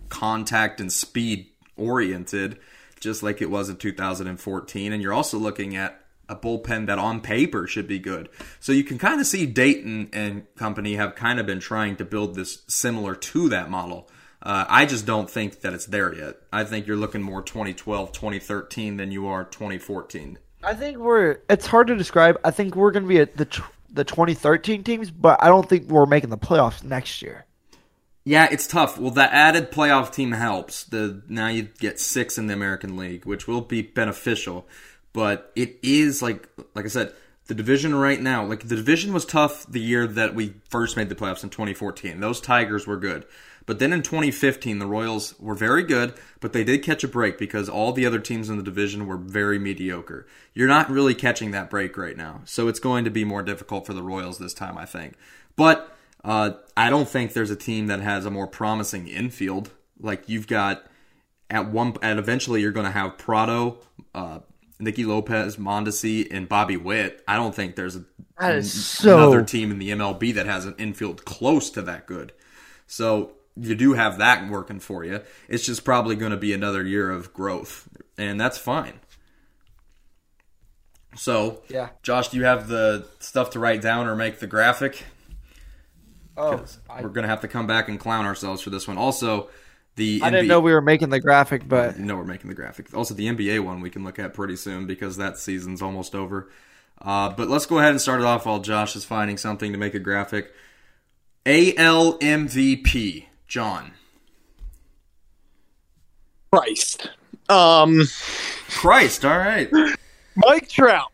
contact 0.09 0.81
and 0.81 0.93
speed 0.93 1.47
oriented, 1.77 2.59
just 3.01 3.23
like 3.23 3.41
it 3.41 3.51
was 3.51 3.69
in 3.69 3.77
2014. 3.77 4.93
And 4.93 5.03
you're 5.03 5.13
also 5.13 5.39
looking 5.39 5.77
at 5.77 6.01
a 6.29 6.37
bullpen 6.37 6.87
that 6.87 6.99
on 6.99 7.21
paper 7.21 7.67
should 7.67 7.87
be 7.87 7.99
good. 7.99 8.29
So 8.59 8.73
you 8.73 8.85
can 8.85 8.99
kind 8.99 9.21
of 9.21 9.27
see 9.27 9.47
Dayton 9.47 10.11
and 10.13 10.53
company 10.57 10.95
have 10.95 11.15
kind 11.15 11.39
of 11.39 11.47
been 11.47 11.61
trying 11.61 11.97
to 11.97 12.05
build 12.05 12.35
this 12.35 12.63
similar 12.69 13.15
to 13.15 13.49
that 13.51 13.71
model. 13.71 14.09
Uh, 14.43 14.65
I 14.69 14.87
just 14.87 15.07
don't 15.07 15.31
think 15.31 15.61
that 15.61 15.73
it's 15.73 15.87
there 15.87 16.13
yet. 16.13 16.37
I 16.53 16.65
think 16.65 16.87
you're 16.87 16.97
looking 16.97 17.23
more 17.23 17.43
2012, 17.43 18.11
2013 18.11 18.97
than 18.97 19.13
you 19.13 19.27
are 19.29 19.45
2014. 19.45 20.39
I 20.63 20.75
think 20.75 20.99
we're. 20.99 21.39
It's 21.49 21.67
hard 21.67 21.89
to 21.89 21.97
describe. 21.97 22.39
I 22.45 22.51
think 22.51 22.77
we're 22.77 22.93
going 22.93 23.05
to 23.05 23.09
be 23.09 23.19
at 23.19 23.37
the 23.37 23.47
the 23.91 24.05
2013 24.05 24.85
teams, 24.85 25.11
but 25.11 25.43
I 25.43 25.49
don't 25.49 25.69
think 25.69 25.89
we're 25.89 26.07
making 26.07 26.31
the 26.31 26.39
playoffs 26.39 26.83
next 26.83 27.21
year. 27.23 27.47
Yeah, 28.25 28.49
it's 28.51 28.67
tough. 28.67 28.99
Well, 28.99 29.11
that 29.13 29.33
added 29.33 29.73
playoff 29.73 30.13
team 30.13 30.33
helps. 30.33 30.85
The 30.85 31.23
now 31.29 31.49
you 31.49 31.65
get 31.65 31.99
six 31.99 32.39
in 32.39 32.47
the 32.47 32.55
American 32.55 32.97
League, 32.97 33.27
which 33.27 33.49
will 33.49 33.61
be 33.61 33.83
beneficial. 33.83 34.67
But 35.13 35.53
it 35.57 35.79
is 35.83 36.23
like 36.23 36.49
like 36.75 36.85
I 36.85 36.89
said, 36.89 37.13
the 37.47 37.55
division 37.55 37.95
right 37.95 38.21
now, 38.21 38.45
like 38.45 38.69
the 38.69 38.77
division 38.77 39.13
was 39.13 39.25
tough 39.25 39.67
the 39.67 39.81
year 39.81 40.07
that 40.07 40.35
we 40.35 40.55
first 40.69 40.97
made 40.97 41.09
the 41.09 41.15
playoffs 41.17 41.43
in 41.43 41.51
2014. 41.51 42.21
Those 42.21 42.41
Tigers 42.41 42.87
were 42.87 42.97
good. 42.97 43.27
But 43.67 43.79
then 43.79 43.93
in 43.93 44.03
2015, 44.03 44.79
the 44.79 44.87
Royals 44.87 45.39
were 45.39 45.55
very 45.55 45.83
good, 45.83 46.15
but 46.41 46.53
they 46.53 46.65
did 46.65 46.83
catch 46.83 47.05
a 47.05 47.09
break 47.09 47.39
because 47.39 47.69
all 47.69 47.93
the 47.93 48.07
other 48.07 48.19
teams 48.19 48.51
in 48.51 48.57
the 48.57 48.63
division 48.63 49.07
were 49.07 49.17
very 49.17 49.59
mediocre. 49.59 50.27
You're 50.53 50.69
not 50.69 50.91
really 50.91 51.15
catching 51.15 51.53
that 51.53 51.71
break 51.71 51.97
right 51.97 52.17
now. 52.17 52.41
So 52.45 52.69
it's 52.69 52.81
going 52.81 53.05
to 53.05 53.11
be 53.11 53.25
more 53.25 53.43
difficult 53.43 53.87
for 53.87 53.95
the 53.95 54.03
Royals 54.03 54.39
this 54.39 54.55
time, 54.55 54.77
I 54.77 54.85
think. 54.85 55.15
But 55.57 55.97
uh, 56.25 56.53
I 56.77 56.91
don't 56.91 57.09
think 57.09 57.33
there's 57.33 57.51
a 57.51 57.57
team 57.57 57.87
that 57.87 58.01
has 58.01 58.27
a 58.27 58.31
more 58.31 58.47
promising 58.47 59.07
infield. 59.07 59.71
Like 60.01 60.29
you've 60.29 60.49
got 60.49 60.85
at 61.49 61.71
one, 61.71 61.95
and 62.03 62.19
eventually 62.19 62.61
you're 62.61 62.73
going 62.73 62.87
to 62.87 62.93
have 62.93 63.19
Pratto, 63.19 63.79
uh, 64.15 64.41
Nicky 64.81 65.05
Lopez, 65.05 65.57
Mondesi, 65.57 66.27
and 66.31 66.49
Bobby 66.49 66.77
Witt. 66.77 67.23
I 67.29 67.37
don't 67.37 67.55
think 67.55 67.77
there's 67.77 67.97
a, 67.97 68.05
so... 68.63 69.17
another 69.17 69.45
team 69.45 69.71
in 69.71 69.79
the 69.79 69.91
MLB 69.91 70.35
that 70.35 70.47
has 70.47 70.65
an 70.65 70.75
infield 70.79 71.25
close 71.25 71.71
to 71.71 71.83
that 71.83 72.07
good. 72.07 72.33
So 72.87 73.33
you 73.57 73.75
do 73.75 73.93
have 73.95 74.19
that 74.19 74.49
working 74.49 74.81
for 74.81 75.05
you. 75.05 75.21
It's 75.49 75.65
just 75.65 75.85
probably 75.85 76.17
going 76.17 76.33
to 76.33 76.37
be 76.39 76.53
another 76.53 76.85
year 76.85 77.11
of 77.11 77.33
growth, 77.33 77.89
and 78.17 78.41
that's 78.41 78.59
fine. 78.59 79.01
So, 81.17 81.63
yeah, 81.69 81.91
Josh, 82.03 82.29
do 82.29 82.39
you 82.39 82.45
have 82.45 82.69
the 82.69 83.07
stuff 83.19 83.51
to 83.51 83.59
write 83.59 83.83
down 83.83 84.07
or 84.07 84.17
make 84.17 84.39
the 84.39 84.47
graphic? 84.47 85.05
Oh, 86.37 86.65
I, 86.89 87.03
we're 87.03 87.11
gonna 87.11 87.29
have 87.29 87.43
to 87.43 87.49
come 87.49 87.67
back 87.67 87.89
and 87.89 88.01
clown 88.01 88.25
ourselves 88.25 88.63
for 88.63 88.71
this 88.71 88.89
one. 88.89 88.97
Also, 88.97 89.51
the 89.97 90.21
I 90.23 90.29
NBA, 90.29 90.33
didn't 90.33 90.49
know 90.49 90.61
we 90.61 90.73
were 90.73 90.81
making 90.81 91.11
the 91.11 91.21
graphic, 91.21 91.69
but 91.69 91.99
no, 91.99 92.17
we're 92.17 92.25
making 92.25 92.49
the 92.49 92.55
graphic. 92.55 92.95
Also, 92.95 93.13
the 93.13 93.27
NBA 93.27 93.61
one 93.63 93.81
we 93.83 93.91
can 93.91 94.05
look 94.05 94.19
at 94.19 94.33
pretty 94.33 94.57
soon 94.57 94.87
because 94.87 95.19
that 95.19 95.37
season's 95.39 95.83
almost 95.83 96.15
over. 96.15 96.49
Uh, 97.01 97.29
but 97.31 97.49
let's 97.49 97.67
go 97.67 97.79
ahead 97.79 97.91
and 97.91 98.01
start 98.01 98.21
it 98.21 98.27
off 98.27 98.47
while 98.47 98.61
Josh 98.61 98.97
is 98.97 99.05
finding 99.05 99.37
something 99.37 99.73
to 99.73 99.79
make 99.79 99.95
a 99.95 99.99
graphic. 99.99 100.53
AL 101.45 102.19
MVP, 102.21 103.27
John. 103.53 103.93
Christ. 106.51 107.11
Um. 107.51 108.05
Christ. 108.71 109.27
All 109.27 109.37
right. 109.37 109.71
Mike 110.35 110.71
Trout. 110.71 111.13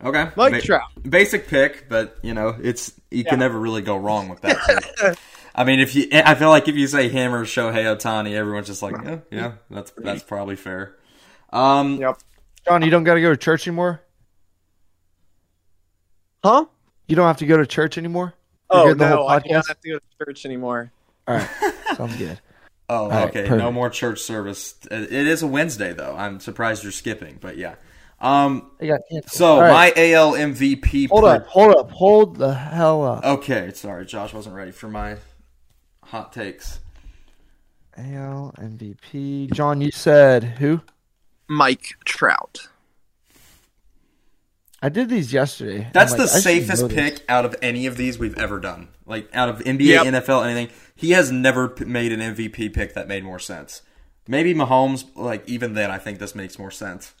Okay. 0.00 0.30
Mike 0.36 0.52
ba- 0.52 0.60
Trout. 0.60 0.90
Basic 1.02 1.48
pick, 1.48 1.88
but 1.88 2.16
you 2.22 2.34
know, 2.34 2.56
it's 2.62 2.92
you 3.10 3.24
yeah. 3.24 3.30
can 3.30 3.40
never 3.40 3.58
really 3.58 3.82
go 3.82 3.96
wrong 3.96 4.28
with 4.28 4.42
that. 4.42 5.18
I 5.56 5.64
mean, 5.64 5.80
if 5.80 5.96
you, 5.96 6.06
I 6.12 6.36
feel 6.36 6.50
like 6.50 6.68
if 6.68 6.76
you 6.76 6.86
say 6.86 7.08
him 7.08 7.34
or 7.34 7.44
Shohei 7.44 7.96
Ohtani, 7.96 8.34
everyone's 8.34 8.68
just 8.68 8.80
like, 8.80 8.94
yeah, 9.02 9.18
yeah, 9.32 9.52
that's 9.70 9.90
that's 9.96 10.22
probably 10.22 10.54
fair. 10.54 10.94
Um, 11.52 11.96
yep. 11.96 12.20
John, 12.64 12.82
you 12.82 12.92
don't 12.92 13.02
got 13.02 13.14
to 13.14 13.20
go 13.20 13.30
to 13.30 13.36
church 13.36 13.66
anymore. 13.66 14.02
Huh? 16.44 16.66
You 17.08 17.16
don't 17.16 17.26
have 17.26 17.38
to 17.38 17.46
go 17.46 17.56
to 17.56 17.66
church 17.66 17.98
anymore. 17.98 18.34
You're 18.74 18.90
oh 18.90 18.94
no, 18.94 19.26
I 19.26 19.38
don't 19.38 19.66
have 19.66 19.80
to 19.80 19.88
go 19.88 19.98
to 19.98 20.24
church 20.24 20.44
anymore. 20.44 20.90
All 21.26 21.36
right, 21.36 21.48
sounds 21.96 22.16
good. 22.16 22.40
Oh, 22.88 23.10
All 23.10 23.24
okay. 23.28 23.48
Right, 23.48 23.58
no 23.58 23.72
more 23.72 23.88
church 23.88 24.20
service. 24.20 24.74
It 24.90 25.12
is 25.12 25.42
a 25.42 25.46
Wednesday 25.46 25.92
though. 25.92 26.14
I'm 26.16 26.40
surprised 26.40 26.82
you're 26.82 26.92
skipping, 26.92 27.38
but 27.40 27.56
yeah. 27.56 27.76
Um, 28.20 28.70
so 29.26 29.60
right. 29.60 29.94
my 29.96 30.02
AL 30.12 30.32
MVP. 30.32 31.08
Hold 31.08 31.24
per- 31.24 31.36
up, 31.36 31.46
hold 31.46 31.76
up, 31.76 31.90
hold 31.90 32.36
the 32.36 32.54
hell 32.54 33.04
up. 33.04 33.24
Okay, 33.24 33.72
sorry, 33.74 34.06
Josh 34.06 34.32
wasn't 34.32 34.54
ready 34.54 34.70
for 34.70 34.88
my 34.88 35.16
hot 36.02 36.32
takes. 36.32 36.80
AL 37.96 38.54
MVP. 38.58 39.52
John, 39.52 39.80
you 39.80 39.90
said 39.90 40.44
who? 40.44 40.80
Mike 41.48 41.94
Trout. 42.04 42.68
I 44.84 44.90
did 44.90 45.08
these 45.08 45.32
yesterday. 45.32 45.88
That's 45.94 46.12
like, 46.12 46.20
the 46.20 46.26
safest 46.26 46.90
pick 46.90 47.24
out 47.26 47.46
of 47.46 47.56
any 47.62 47.86
of 47.86 47.96
these 47.96 48.18
we've 48.18 48.36
ever 48.36 48.60
done. 48.60 48.88
Like 49.06 49.30
out 49.32 49.48
of 49.48 49.60
NBA, 49.60 49.80
yep. 49.80 50.04
NFL, 50.04 50.44
anything. 50.44 50.76
He 50.94 51.12
has 51.12 51.32
never 51.32 51.74
made 51.86 52.12
an 52.12 52.20
MVP 52.20 52.74
pick 52.74 52.92
that 52.92 53.08
made 53.08 53.24
more 53.24 53.38
sense. 53.38 53.80
Maybe 54.28 54.52
Mahomes. 54.52 55.06
Like 55.16 55.48
even 55.48 55.72
then, 55.72 55.90
I 55.90 55.96
think 55.96 56.18
this 56.18 56.34
makes 56.34 56.58
more 56.58 56.70
sense. 56.70 57.14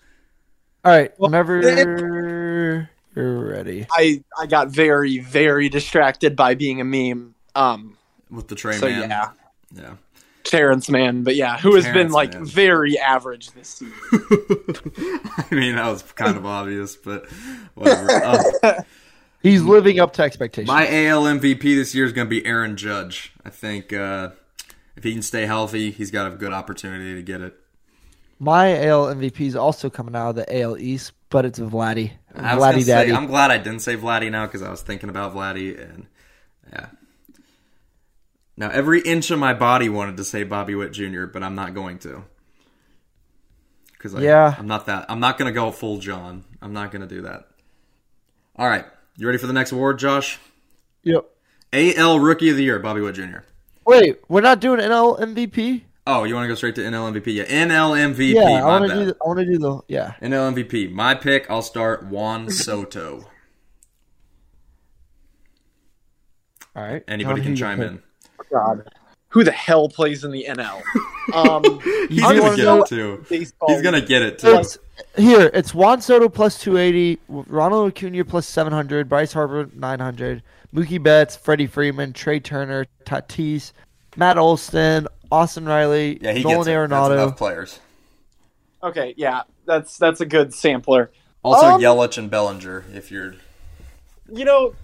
All 0.84 0.92
right, 0.92 1.18
well, 1.18 1.30
whenever 1.30 2.90
you're 3.16 3.40
ready. 3.40 3.86
I 3.92 4.22
I 4.38 4.44
got 4.44 4.68
very 4.68 5.20
very 5.20 5.70
distracted 5.70 6.36
by 6.36 6.56
being 6.56 6.82
a 6.82 6.84
meme. 6.84 7.34
Um, 7.54 7.96
with 8.28 8.48
the 8.48 8.56
train 8.56 8.78
so 8.78 8.90
man. 8.90 9.08
Yeah, 9.08 9.30
yeah. 9.74 9.94
Terrence 10.44 10.88
Mann, 10.90 11.24
but 11.24 11.36
yeah, 11.36 11.58
who 11.58 11.74
has 11.74 11.84
Terrence 11.84 12.04
been 12.04 12.12
like 12.12 12.34
man. 12.34 12.44
very 12.44 12.98
average 12.98 13.50
this 13.52 13.68
season. 13.68 13.94
I 14.12 15.54
mean, 15.54 15.74
that 15.76 15.88
was 15.88 16.02
kind 16.12 16.36
of 16.36 16.46
obvious, 16.46 16.96
but 16.96 17.26
whatever. 17.74 18.44
Um, 18.62 18.84
He's 19.42 19.62
living 19.62 20.00
up 20.00 20.14
to 20.14 20.22
expectations. 20.22 20.68
My 20.68 20.86
AL 20.86 21.24
MVP 21.24 21.60
this 21.60 21.94
year 21.94 22.06
is 22.06 22.12
going 22.12 22.26
to 22.26 22.30
be 22.30 22.46
Aaron 22.46 22.78
Judge. 22.78 23.30
I 23.44 23.50
think 23.50 23.92
uh, 23.92 24.30
if 24.96 25.04
he 25.04 25.12
can 25.12 25.20
stay 25.20 25.44
healthy, 25.44 25.90
he's 25.90 26.10
got 26.10 26.32
a 26.32 26.34
good 26.34 26.54
opportunity 26.54 27.14
to 27.14 27.22
get 27.22 27.42
it. 27.42 27.54
My 28.38 28.86
AL 28.86 29.14
MVP 29.14 29.40
is 29.42 29.54
also 29.54 29.90
coming 29.90 30.16
out 30.16 30.30
of 30.30 30.36
the 30.36 30.60
AL 30.62 30.78
East, 30.78 31.12
but 31.28 31.44
it's 31.44 31.58
Vladdy. 31.58 32.12
I 32.34 32.56
was 32.56 32.64
Vladdy 32.64 32.86
Daddy. 32.86 33.12
I'm 33.12 33.26
glad 33.26 33.50
I 33.50 33.58
didn't 33.58 33.80
say 33.80 33.98
Vladdy 33.98 34.30
now 34.30 34.46
because 34.46 34.62
I 34.62 34.70
was 34.70 34.80
thinking 34.80 35.10
about 35.10 35.34
Vladdy, 35.34 35.78
and 35.78 36.00
yeah. 36.00 36.13
Now 38.56 38.70
every 38.70 39.00
inch 39.00 39.30
of 39.30 39.38
my 39.38 39.54
body 39.54 39.88
wanted 39.88 40.16
to 40.18 40.24
say 40.24 40.44
Bobby 40.44 40.74
Witt 40.74 40.92
Jr., 40.92 41.26
but 41.26 41.42
I'm 41.42 41.54
not 41.54 41.74
going 41.74 41.98
to. 42.00 42.24
Because 43.92 44.14
yeah, 44.14 44.54
I'm 44.58 44.66
not 44.66 44.86
that. 44.86 45.06
I'm 45.08 45.20
not 45.20 45.38
going 45.38 45.52
to 45.52 45.54
go 45.54 45.70
full 45.70 45.98
John. 45.98 46.44
I'm 46.60 46.72
not 46.72 46.90
going 46.90 47.02
to 47.02 47.08
do 47.08 47.22
that. 47.22 47.48
All 48.56 48.68
right, 48.68 48.84
you 49.16 49.26
ready 49.26 49.38
for 49.38 49.46
the 49.46 49.52
next 49.52 49.72
award, 49.72 49.98
Josh? 49.98 50.38
Yep. 51.02 51.24
AL 51.72 52.20
Rookie 52.20 52.50
of 52.50 52.56
the 52.56 52.62
Year, 52.62 52.78
Bobby 52.78 53.00
Witt 53.00 53.16
Jr. 53.16 53.38
Wait, 53.86 54.20
we're 54.28 54.40
not 54.40 54.60
doing 54.60 54.80
NL 54.80 55.18
MVP. 55.18 55.82
Oh, 56.06 56.24
you 56.24 56.34
want 56.34 56.44
to 56.44 56.48
go 56.48 56.54
straight 56.54 56.74
to 56.74 56.82
NL 56.82 57.12
MVP? 57.12 57.34
Yeah, 57.34 57.44
NL 57.44 58.14
MVP. 58.14 58.34
Yeah, 58.34 58.62
I 58.62 58.66
want 58.66 58.88
to 58.88 58.94
do. 58.94 59.04
The, 59.06 59.16
I 59.24 59.26
want 59.26 59.38
to 59.40 59.46
do 59.46 59.58
the 59.58 59.80
yeah. 59.88 60.14
NL 60.20 60.54
MVP. 60.54 60.92
My 60.92 61.14
pick. 61.14 61.50
I'll 61.50 61.62
start 61.62 62.06
Juan 62.06 62.50
Soto. 62.50 63.26
All 66.76 66.82
right. 66.82 67.02
Anybody 67.08 67.40
can 67.40 67.56
chime 67.56 67.80
in. 67.80 68.02
God, 68.50 68.88
who 69.28 69.42
the 69.44 69.52
hell 69.52 69.88
plays 69.88 70.24
in 70.24 70.30
the 70.30 70.46
NL? 70.48 70.82
Um, 71.34 71.80
he's 72.08 72.20
gonna 72.20 72.56
get 72.56 72.78
it 72.78 72.86
too. 72.86 73.24
Baseball. 73.28 73.68
He's 73.68 73.82
gonna 73.82 74.00
get 74.00 74.22
it 74.22 74.38
too. 74.38 74.56
It's, 74.56 74.78
here, 75.16 75.50
it's 75.52 75.74
Juan 75.74 76.00
Soto 76.00 76.28
plus 76.28 76.60
two 76.60 76.78
eighty, 76.78 77.18
Ronald 77.28 77.92
Acuna 77.92 78.24
plus 78.24 78.46
seven 78.46 78.72
hundred, 78.72 79.08
Bryce 79.08 79.32
Harper 79.32 79.68
nine 79.74 79.98
hundred, 79.98 80.42
Mookie 80.72 81.02
Betts, 81.02 81.36
Freddie 81.36 81.66
Freeman, 81.66 82.12
Trea 82.12 82.40
Turner, 82.40 82.86
Tatis, 83.04 83.72
Matt 84.16 84.38
Olson, 84.38 85.08
Austin 85.32 85.64
Riley, 85.64 86.18
yeah, 86.20 86.32
he 86.32 86.42
Nolan 86.42 86.66
Arenado. 86.66 87.36
players. 87.36 87.80
Okay, 88.82 89.14
yeah, 89.16 89.42
that's 89.64 89.98
that's 89.98 90.20
a 90.20 90.26
good 90.26 90.54
sampler. 90.54 91.10
Also, 91.42 91.66
um, 91.66 91.80
Yelich 91.80 92.18
and 92.18 92.30
Bellinger, 92.30 92.84
if 92.94 93.10
you're. 93.10 93.34
You 94.32 94.44
know, 94.44 94.74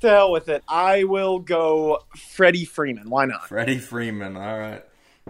to 0.00 0.08
hell 0.08 0.32
with 0.32 0.48
it. 0.48 0.62
I 0.68 1.04
will 1.04 1.38
go 1.38 2.00
Freddie 2.16 2.64
Freeman. 2.64 3.10
Why 3.10 3.26
not? 3.26 3.48
Freddie 3.48 3.78
Freeman. 3.78 4.36
All 4.36 4.58
right. 4.58 4.84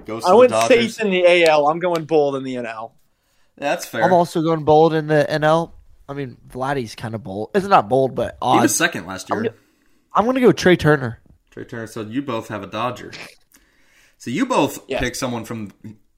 Goes 0.04 0.24
I 0.24 0.35
went 0.35 0.52
safe 0.52 1.00
in 1.00 1.11
the 1.11 1.44
AL. 1.44 1.66
I'm 1.66 1.81
going 1.81 2.04
bold 2.04 2.37
in 2.37 2.44
the 2.44 2.54
NL. 2.54 2.92
That's 3.57 3.87
fair. 3.87 4.04
I'm 4.04 4.12
also 4.12 4.42
going 4.42 4.64
bold 4.64 4.94
in 4.94 5.09
the 5.09 5.26
NL. 5.28 5.72
I 6.09 6.14
mean, 6.14 6.37
Vladdy's 6.48 6.94
kind 6.94 7.14
of 7.14 7.22
bold. 7.22 7.50
It's 7.54 7.66
not 7.66 7.88
bold, 7.88 8.14
but 8.14 8.38
odd. 8.40 8.57
He 8.57 8.61
was 8.62 8.76
second 8.76 9.07
last 9.07 9.28
year. 9.28 9.54
I'm, 10.14 10.24
going 10.24 10.37
to 10.37 10.40
go 10.40 10.52
Trea 10.52 10.76
Turner. 10.76 11.20
Trea 11.50 11.64
Turner. 11.64 11.87
So 11.87 12.02
you 12.02 12.22
both 12.22 12.48
have 12.48 12.62
a 12.62 12.66
Dodger. 12.66 13.12
So 14.16 14.31
you 14.31 14.46
both 14.46 14.85
yeah. 14.88 15.00
pick 15.00 15.14
someone 15.14 15.44
from 15.44 15.70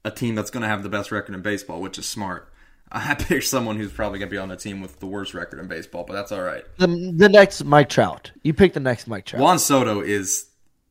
a 0.03 0.11
team 0.11 0.35
that's 0.35 0.49
going 0.49 0.63
to 0.63 0.67
have 0.67 0.83
the 0.83 0.89
best 0.89 1.11
record 1.11 1.35
in 1.35 1.41
baseball, 1.41 1.81
which 1.81 1.99
is 1.99 2.07
smart. 2.07 2.50
I 2.93 3.15
picked 3.15 3.45
someone 3.45 3.77
who's 3.77 3.91
probably 3.91 4.19
gonna 4.19 4.31
be 4.31 4.37
on 4.37 4.51
a 4.51 4.57
team 4.57 4.81
with 4.81 4.99
the 4.99 5.05
worst 5.05 5.33
record 5.33 5.59
in 5.59 5.67
baseball, 5.67 6.03
but 6.03 6.13
that's 6.13 6.31
all 6.31 6.41
right. 6.41 6.63
The 6.77 6.87
the 6.87 7.29
next 7.29 7.63
Mike 7.63 7.89
Trout. 7.89 8.31
You 8.43 8.53
pick 8.53 8.73
the 8.73 8.81
next 8.81 9.07
Mike 9.07 9.25
Trout. 9.25 9.41
Juan 9.41 9.59
Soto 9.59 10.01
is. 10.01 10.47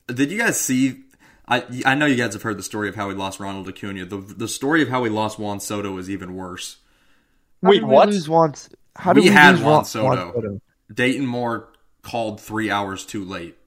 Did 0.06 0.30
you 0.32 0.38
guys 0.38 0.58
see? 0.58 1.04
I 1.46 1.64
I 1.84 1.94
know 1.94 2.06
you 2.06 2.16
guys 2.16 2.32
have 2.32 2.42
heard 2.42 2.58
the 2.58 2.62
story 2.62 2.88
of 2.88 2.94
how 2.94 3.08
we 3.08 3.14
lost 3.14 3.38
Ronald 3.38 3.68
Acuna. 3.68 4.06
The 4.06 4.16
the 4.16 4.48
story 4.48 4.82
of 4.82 4.88
how 4.88 5.02
we 5.02 5.10
lost 5.10 5.38
Juan 5.38 5.60
Soto 5.60 5.96
is 5.98 6.08
even 6.08 6.34
worse. 6.34 6.78
Wait, 7.60 7.84
what? 7.84 8.08
We 8.08 8.20
Juan, 8.22 8.54
how 8.96 9.12
did 9.12 9.24
we, 9.24 9.28
we 9.28 9.34
had 9.34 9.56
lose 9.56 9.64
Juan 9.64 9.84
Soto. 9.84 10.06
Juan 10.06 10.32
Soto? 10.32 10.60
Dayton 10.92 11.26
Moore 11.26 11.68
called 12.00 12.40
three 12.40 12.70
hours 12.70 13.04
too 13.04 13.24
late. 13.24 13.58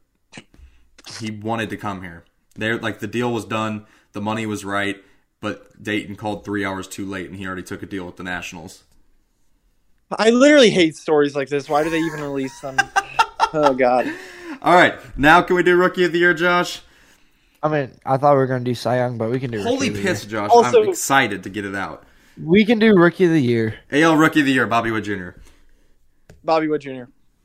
He 1.20 1.30
wanted 1.30 1.70
to 1.70 1.78
come 1.78 2.02
here. 2.02 2.26
There, 2.56 2.80
like 2.80 3.00
the 3.00 3.08
deal 3.08 3.32
was 3.32 3.46
done, 3.46 3.86
the 4.14 4.22
money 4.22 4.46
was 4.46 4.66
right 4.66 4.98
but 5.44 5.84
Dayton 5.84 6.16
called 6.16 6.46
three 6.46 6.64
hours 6.64 6.88
too 6.88 7.06
late, 7.06 7.30
and 7.30 7.38
he 7.38 7.46
already 7.46 7.64
took 7.64 7.84
a 7.84 7.86
deal 7.86 8.06
with 8.06 8.16
the 8.16 8.24
Nationals. 8.24 8.84
I 10.10 10.30
literally 10.30 10.70
hate 10.70 10.96
stories 10.96 11.36
like 11.36 11.50
this. 11.50 11.68
Why 11.68 11.84
do 11.84 11.90
they 11.90 12.00
even 12.00 12.22
release 12.22 12.58
them? 12.62 12.78
oh 13.54 13.74
God! 13.74 14.12
All 14.62 14.74
right, 14.74 14.96
now 15.18 15.42
can 15.42 15.58
we 15.58 15.64
do 15.64 15.76
Rookie 15.76 16.06
of 16.06 16.14
the 16.14 16.20
Year, 16.20 16.34
Josh? 16.34 16.82
I 17.62 17.68
mean, 17.68 17.92
I 18.06 18.18
thought 18.18 18.34
we 18.34 18.38
were 18.38 18.48
going 18.48 18.64
to 18.64 18.72
do 18.72 18.74
Cy 18.74 18.98
Young, 18.98 19.18
but 19.18 19.30
we 19.30 19.40
can 19.40 19.52
do. 19.52 19.62
Holy 19.62 19.92
piss, 19.92 20.26
Josh! 20.26 20.50
Also, 20.50 20.84
I'm 20.84 20.90
excited 20.90 21.44
to 21.44 21.50
get 21.50 21.66
it 21.66 21.76
out. 21.76 22.06
We 22.42 22.64
can 22.64 22.80
do 22.80 22.96
Rookie 22.96 23.26
of 23.26 23.32
the 23.32 23.42
Year. 23.42 23.76
AL 23.92 24.16
Rookie 24.16 24.40
of 24.40 24.46
the 24.46 24.54
Year, 24.54 24.66
Bobby 24.66 24.92
Witt 24.92 25.04
Jr. 25.04 25.32
Bobby 26.44 26.70
Witt 26.70 26.82
Jr. 26.82 27.04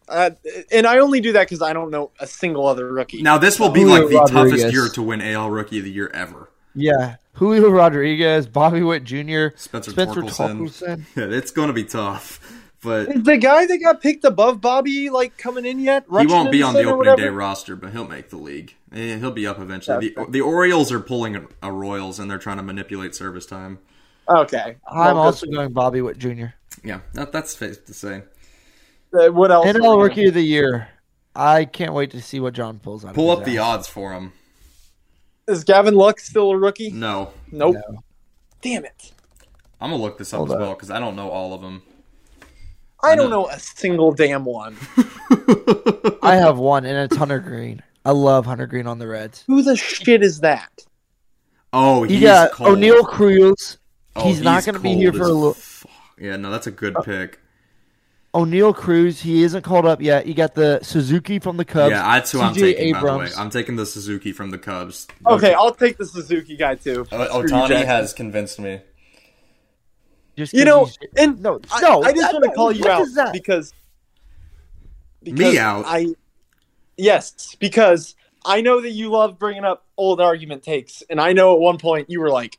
Uh, 0.09 0.31
and 0.71 0.87
I 0.87 0.99
only 0.99 1.21
do 1.21 1.33
that 1.33 1.43
because 1.43 1.63
I 1.63 1.73
don't 1.73 1.91
know 1.91 2.13
a 2.21 2.27
single 2.29 2.67
other 2.67 2.91
rookie. 2.91 3.23
Now 3.23 3.39
this 3.39 3.59
will 3.59 3.69
be 3.71 3.81
Julio 3.81 4.03
like 4.03 4.09
the 4.09 4.17
Rodriguez. 4.17 4.63
toughest 4.63 4.73
year 4.73 4.89
to 4.89 5.03
win 5.03 5.21
AL 5.21 5.51
Rookie 5.51 5.79
of 5.79 5.85
the 5.85 5.91
Year 5.91 6.11
ever. 6.15 6.49
Yeah, 6.75 7.17
Julio 7.39 7.71
Rodriguez, 7.71 8.47
Bobby 8.47 8.83
Witt 8.83 9.05
Jr., 9.05 9.49
Spencer, 9.57 9.93
Spencer 9.93 10.23
Torkelson. 10.23 10.59
Torkelson. 10.59 11.05
Yeah, 11.17 11.37
it's 11.37 11.51
going 11.51 11.69
to 11.69 11.75
be 11.75 11.85
tough. 11.85 12.41
But 12.83 13.09
Is 13.09 13.23
the 13.25 13.37
guy 13.37 13.67
that 13.67 13.79
got 13.79 14.01
picked 14.01 14.25
above 14.25 14.61
Bobby 14.61 15.11
like 15.11 15.37
coming 15.37 15.67
in 15.67 15.81
yet? 15.81 16.05
He 16.05 16.27
won't 16.27 16.53
be 16.53 16.63
on 16.63 16.75
the 16.75 16.85
opening 16.85 17.17
day 17.17 17.29
roster, 17.29 17.75
but 17.75 17.93
he'll 17.93 18.07
make 18.07 18.31
the 18.31 18.37
league. 18.37 18.75
Eh, 18.93 19.17
he'll 19.19 19.33
be 19.33 19.47
up 19.47 19.59
eventually. 19.59 20.11
The, 20.11 20.27
the, 20.29 20.41
Orioles 20.41 20.93
are 20.93 21.01
pulling 21.01 21.37
a, 21.37 21.43
a, 21.63 21.73
Royals 21.73 22.21
and 22.21 22.31
they're 22.31 22.39
trying 22.39 22.59
to 22.59 22.63
manipulate 22.63 23.15
service 23.15 23.47
time. 23.47 23.81
Okay, 24.29 24.77
I'm 24.87 25.15
well, 25.15 25.19
also 25.19 25.47
going 25.47 25.73
Bobby 25.73 26.03
Witt 26.03 26.19
Jr. 26.19 26.47
Yeah, 26.85 27.01
that, 27.15 27.33
that's 27.33 27.57
safe 27.57 27.85
to 27.87 27.95
say. 27.95 28.23
Uh, 29.13 29.29
what 29.29 29.51
else? 29.51 29.67
NL 29.67 30.01
Rookie 30.01 30.27
of 30.27 30.35
the 30.35 30.43
Year. 30.43 30.89
I 31.35 31.65
can't 31.65 31.95
wait 31.95 32.11
to 32.13 32.23
see 32.23 32.39
what 32.41 32.53
John 32.55 32.79
pulls 32.79 33.05
out. 33.05 33.15
Pull 33.15 33.31
up 33.31 33.45
the 33.45 33.59
odds 33.59 33.89
for 33.89 34.13
him. 34.13 34.33
Is 35.49 35.65
Gavin 35.65 35.95
Lux 35.95 36.27
still 36.27 36.51
a 36.51 36.57
rookie? 36.57 36.91
No. 36.91 37.33
Nope. 37.51 37.77
No. 37.77 38.05
Damn 38.61 38.85
it. 38.85 39.13
I'm 39.81 39.91
gonna 39.91 40.03
look 40.03 40.19
this 40.19 40.33
up 40.35 40.39
Hold 40.39 40.51
as 40.51 40.55
up. 40.55 40.61
well 40.61 40.75
because 40.75 40.91
I 40.91 41.01
don't 41.01 41.17
know 41.17 41.31
all 41.31 41.55
of 41.55 41.63
them. 41.63 41.83
I, 43.03 43.13
I 43.13 43.17
don't 43.17 43.31
know. 43.31 43.43
know 43.45 43.49
a 43.49 43.59
single 43.59 44.13
damn 44.13 44.45
one. 44.45 44.77
I 46.23 46.35
have 46.35 46.59
one, 46.59 46.85
and 46.85 46.99
it's 46.99 47.17
Hunter 47.17 47.39
Greene. 47.39 47.83
I 48.05 48.11
love 48.11 48.45
Hunter 48.45 48.67
Greene 48.67 48.87
on 48.87 48.99
the 48.99 49.07
Reds. 49.07 49.45
Who 49.47 49.63
the 49.63 49.77
shit 49.77 50.23
is 50.23 50.41
that? 50.41 50.85
Oh, 51.73 52.03
he's 52.03 52.21
you 52.21 52.27
got 52.27 52.53
Oneil 52.53 53.07
Cruz. 53.07 53.79
Oh, 54.17 54.25
he's, 54.25 54.37
he's, 54.37 54.45
not 54.45 54.65
going 54.65 54.75
to 54.75 54.81
be 54.81 54.95
here 54.95 55.13
for 55.13 55.25
a 55.25 55.29
little. 55.29 55.57
Yeah, 56.19 56.37
no, 56.37 56.51
that's 56.51 56.67
a 56.67 56.71
good 56.71 56.97
uh, 56.97 57.03
pick. 57.03 57.39
Oneil 58.35 58.75
Cruz, 58.75 59.21
he 59.21 59.43
isn't 59.43 59.63
called 59.63 59.87
up 59.87 60.03
yet. 60.03 60.27
You 60.27 60.35
got 60.35 60.55
the 60.55 60.81
Suzuki 60.83 61.39
from 61.39 61.57
the 61.57 61.65
Cubs. 61.65 61.93
Yeah, 61.93 62.03
that's 62.15 62.31
who 62.31 62.39
CJ 62.39 62.43
I'm 62.43 62.55
taking. 62.55 62.89
Abrams. 62.89 63.03
By 63.03 63.13
the 63.13 63.19
way, 63.19 63.29
I'm 63.37 63.51
taking 63.51 63.77
the 63.77 63.87
Suzuki 63.87 64.33
from 64.33 64.51
the 64.51 64.59
Cubs. 64.59 65.07
Okay, 65.27 65.55
I'll 65.55 65.75
take 65.75 65.97
the 65.97 66.05
Suzuki 66.05 66.57
guy 66.57 66.75
too. 66.75 67.07
O- 67.11 67.43
Ohtani 67.43 67.85
has 67.85 68.13
convinced 68.13 68.61
me. 68.61 68.81
Just 70.37 70.55
you 70.55 70.65
know, 70.65 70.89
and 71.17 71.41
no, 71.43 71.61
no, 71.81 72.03
I, 72.05 72.09
I 72.09 72.13
just 72.13 72.33
want 72.33 72.45
to 72.45 72.53
call 72.53 72.71
you 72.71 72.89
out 72.89 73.33
because, 73.33 73.73
because 75.23 75.39
me 75.39 75.59
out. 75.59 75.85
I 75.87 76.15
yes, 76.97 77.57
because 77.59 78.15
I 78.45 78.61
know 78.61 78.81
that 78.81 78.91
you 78.91 79.11
love 79.11 79.39
bringing 79.39 79.65
up 79.65 79.87
old 79.97 80.21
argument 80.21 80.63
takes, 80.63 81.03
and 81.11 81.21
I 81.21 81.33
know 81.33 81.55
at 81.55 81.61
one 81.61 81.79
point 81.79 82.09
you 82.09 82.21
were 82.21 82.31
like, 82.31 82.57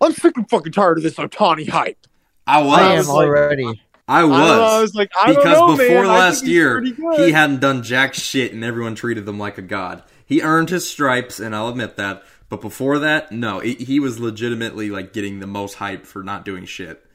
"I'm 0.00 0.12
sick 0.12 0.36
and 0.36 0.48
fucking 0.50 0.72
tired 0.72 0.96
of 0.96 1.04
this 1.04 1.14
Ohtani 1.14 1.68
hype." 1.68 2.04
I 2.48 2.62
was, 2.62 2.80
I 2.80 2.94
am 2.94 3.08
already. 3.08 3.80
I 4.10 4.24
was. 4.24 4.40
I, 4.40 4.78
I 4.78 4.80
was 4.80 4.94
like, 4.96 5.12
I 5.16 5.28
because 5.28 5.44
know, 5.44 5.76
before 5.76 6.02
man. 6.02 6.06
last 6.08 6.44
year, 6.44 6.82
he 6.82 7.30
hadn't 7.30 7.60
done 7.60 7.84
jack 7.84 8.12
shit, 8.14 8.52
and 8.52 8.64
everyone 8.64 8.96
treated 8.96 9.26
him 9.26 9.38
like 9.38 9.56
a 9.56 9.62
god. 9.62 10.02
He 10.26 10.42
earned 10.42 10.68
his 10.68 10.88
stripes, 10.88 11.38
and 11.38 11.54
I'll 11.54 11.68
admit 11.68 11.96
that. 11.96 12.24
But 12.48 12.60
before 12.60 12.98
that, 12.98 13.30
no, 13.30 13.60
he 13.60 14.00
was 14.00 14.18
legitimately 14.18 14.90
like 14.90 15.12
getting 15.12 15.38
the 15.38 15.46
most 15.46 15.74
hype 15.74 16.04
for 16.04 16.24
not 16.24 16.44
doing 16.44 16.64
shit. 16.64 17.06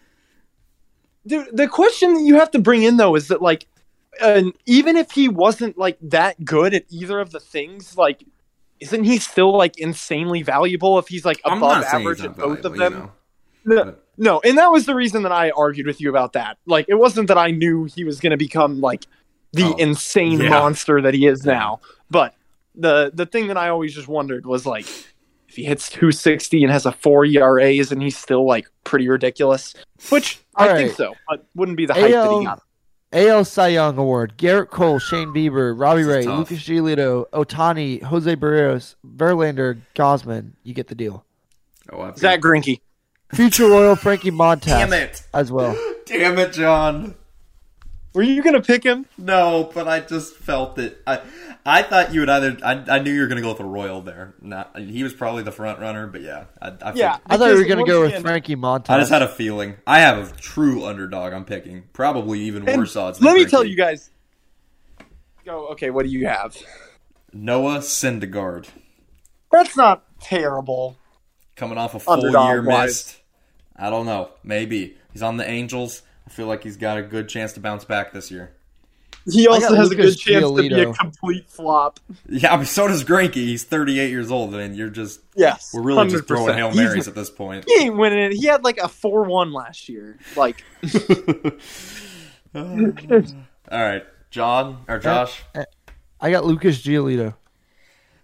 Dude, 1.27 1.49
the 1.51 1.67
question 1.67 2.13
that 2.13 2.21
you 2.21 2.35
have 2.35 2.51
to 2.51 2.59
bring 2.59 2.83
in 2.83 2.95
though 2.95 3.15
is 3.15 3.27
that 3.27 3.41
like, 3.41 3.67
and 4.21 4.53
even 4.65 4.95
if 4.95 5.11
he 5.11 5.27
wasn't 5.27 5.77
like 5.77 5.97
that 6.01 6.45
good 6.45 6.73
at 6.73 6.85
either 6.89 7.19
of 7.19 7.31
the 7.31 7.41
things, 7.41 7.97
like, 7.97 8.23
isn't 8.79 9.03
he 9.03 9.19
still 9.19 9.57
like 9.57 9.77
insanely 9.77 10.43
valuable 10.43 10.97
if 10.97 11.09
he's 11.09 11.25
like 11.25 11.41
above 11.43 11.83
average 11.83 12.21
at 12.21 12.37
both 12.37 12.63
of 12.63 12.77
them? 12.77 12.93
You 12.93 12.99
know. 12.99 13.11
No, 13.65 13.95
no, 14.17 14.41
and 14.43 14.57
that 14.57 14.71
was 14.71 14.85
the 14.85 14.95
reason 14.95 15.23
that 15.23 15.31
I 15.31 15.49
argued 15.51 15.87
with 15.87 15.99
you 15.99 16.09
about 16.09 16.33
that. 16.33 16.57
Like, 16.65 16.85
it 16.87 16.95
wasn't 16.95 17.27
that 17.27 17.37
I 17.37 17.51
knew 17.51 17.85
he 17.85 18.03
was 18.03 18.19
going 18.19 18.31
to 18.31 18.37
become 18.37 18.79
like 18.79 19.05
the 19.53 19.63
oh, 19.63 19.75
insane 19.75 20.39
yeah. 20.39 20.49
monster 20.49 21.01
that 21.01 21.13
he 21.13 21.25
is 21.25 21.45
yeah. 21.45 21.53
now, 21.53 21.79
but 22.09 22.35
the 22.75 23.11
the 23.13 23.25
thing 23.25 23.47
that 23.47 23.57
I 23.57 23.69
always 23.69 23.93
just 23.95 24.07
wondered 24.07 24.45
was 24.45 24.65
like, 24.65 24.85
if 25.47 25.55
he 25.55 25.63
hits 25.63 25.89
260 25.89 26.63
and 26.63 26.71
has 26.71 26.85
a 26.85 26.91
four 26.91 27.25
ERA, 27.25 27.69
isn't 27.69 27.99
he 27.99 28.09
still 28.09 28.45
like 28.45 28.67
pretty 28.83 29.07
ridiculous? 29.07 29.73
Which 30.09 30.39
All 30.55 30.65
I 30.65 30.71
right. 30.71 30.77
think 30.77 30.97
so, 30.97 31.15
but 31.27 31.45
wouldn't 31.55 31.77
be 31.77 31.85
the 31.85 31.93
hype 31.93 32.11
AL, 32.11 32.29
that 32.29 32.39
he 32.39 32.45
got. 32.45 32.61
AL 33.13 33.45
Cy 33.45 33.67
Young 33.69 33.97
Award: 33.97 34.37
Gerrit 34.37 34.69
Cole, 34.69 34.99
Shane 34.99 35.29
Bieber, 35.29 35.73
Robbie 35.79 36.03
Ray, 36.03 36.25
tough. 36.25 36.37
Lucas 36.37 36.59
Giolito, 36.63 37.25
Ohtani, 37.29 38.03
Jose 38.03 38.35
Berrios, 38.35 38.95
Verlander, 39.05 39.81
Gausman. 39.95 40.51
You 40.63 40.73
get 40.73 40.87
the 40.87 40.95
deal. 40.95 41.25
Oh, 41.91 42.13
Zack 42.15 42.41
Greinke. 42.41 42.81
Future 43.33 43.67
Royal 43.67 43.95
Frankie 43.95 44.31
Montas. 44.31 44.65
Damn 44.65 44.93
it. 44.93 45.23
As 45.33 45.51
well. 45.51 45.75
Damn 46.05 46.37
it, 46.37 46.53
John. 46.53 47.15
Were 48.13 48.23
you 48.23 48.41
gonna 48.41 48.61
pick 48.61 48.81
him? 48.81 49.05
No, 49.17 49.69
but 49.73 49.89
I 49.89 49.99
just 49.99 50.35
felt 50.35 50.79
it. 50.79 51.01
I 51.05 51.19
I 51.65 51.83
thought 51.83 52.13
you 52.13 52.21
would 52.21 52.29
either. 52.29 52.57
I, 52.63 52.81
I 52.87 52.99
knew 52.99 53.11
you 53.11 53.19
were 53.19 53.27
gonna 53.27 53.41
go 53.41 53.49
with 53.49 53.59
a 53.59 53.65
Royal 53.65 54.01
there. 54.01 54.33
Not 54.41 54.79
he 54.79 55.03
was 55.03 55.13
probably 55.13 55.43
the 55.43 55.51
front 55.51 55.79
runner, 55.79 56.07
but 56.07 56.21
yeah, 56.21 56.45
I, 56.61 56.71
I 56.81 56.93
yeah. 56.93 57.17
I 57.25 57.35
thought 57.35 57.49
you 57.49 57.57
were 57.57 57.65
gonna 57.65 57.85
go 57.85 58.01
with 58.01 58.21
Frankie 58.21 58.55
Montas. 58.55 58.89
I 58.89 58.99
just 58.99 59.11
had 59.11 59.21
a 59.21 59.27
feeling. 59.27 59.75
I 59.85 59.99
have 59.99 60.31
a 60.31 60.35
true 60.37 60.85
underdog. 60.85 61.33
I'm 61.33 61.43
picking 61.43 61.83
probably 61.91 62.39
even 62.41 62.69
and 62.69 62.77
worse 62.77 62.95
odds. 62.95 63.21
let 63.21 63.33
me 63.33 63.39
Frankie. 63.39 63.51
tell 63.51 63.65
you 63.65 63.75
guys. 63.75 64.11
Go 65.43 65.67
okay. 65.69 65.89
What 65.89 66.05
do 66.05 66.11
you 66.11 66.25
have? 66.25 66.55
Noah 67.33 67.79
Syndergaard. 67.79 68.69
That's 69.51 69.75
not 69.75 70.05
terrible 70.21 70.97
coming 71.55 71.77
off 71.77 71.95
a 71.95 71.99
full 71.99 72.13
Underdog 72.13 72.47
year 72.49 72.61
wise. 72.63 72.87
missed. 72.87 73.21
I 73.75 73.89
don't 73.89 74.05
know. 74.05 74.29
Maybe 74.43 74.97
he's 75.11 75.21
on 75.21 75.37
the 75.37 75.49
Angels. 75.49 76.01
I 76.25 76.29
feel 76.29 76.47
like 76.47 76.63
he's 76.63 76.77
got 76.77 76.97
a 76.97 77.03
good 77.03 77.29
chance 77.29 77.53
to 77.53 77.59
bounce 77.59 77.85
back 77.85 78.13
this 78.13 78.31
year. 78.31 78.51
He 79.27 79.47
also 79.47 79.73
has 79.73 79.89
Lucas 79.89 79.91
a 79.91 79.95
good 79.95 80.17
chance 80.17 80.45
Giolito. 80.45 80.69
to 80.69 80.75
be 80.75 80.81
a 80.81 80.93
complete 80.93 81.49
flop. 81.49 81.99
Yeah, 82.29 82.53
I 82.53 82.57
mean, 82.57 82.65
so 82.65 82.87
does 82.87 83.03
Greinke. 83.03 83.33
He's 83.33 83.63
38 83.63 84.09
years 84.09 84.29
old, 84.29 84.53
and 84.53 84.75
you're 84.75 84.89
just 84.89 85.19
yes, 85.35 85.71
we're 85.73 85.81
really 85.81 86.05
100%. 86.05 86.11
just 86.11 86.27
throwing 86.27 86.55
hail 86.55 86.71
marys 86.71 86.93
he's, 86.93 87.07
at 87.07 87.15
this 87.15 87.31
point. 87.31 87.65
He 87.67 87.85
ain't 87.85 87.97
winning 87.97 88.19
it. 88.19 88.33
He 88.33 88.45
had 88.45 88.63
like 88.63 88.77
a 88.77 88.87
four-one 88.87 89.51
last 89.51 89.89
year. 89.89 90.19
Like, 90.35 90.63
all 92.53 92.63
right, 93.71 94.05
John 94.29 94.83
or 94.87 94.97
uh, 94.97 94.99
Josh. 94.99 95.41
Uh, 95.55 95.65
I 96.21 96.29
got 96.29 96.45
Lucas 96.45 96.79
Giolito. 96.81 97.33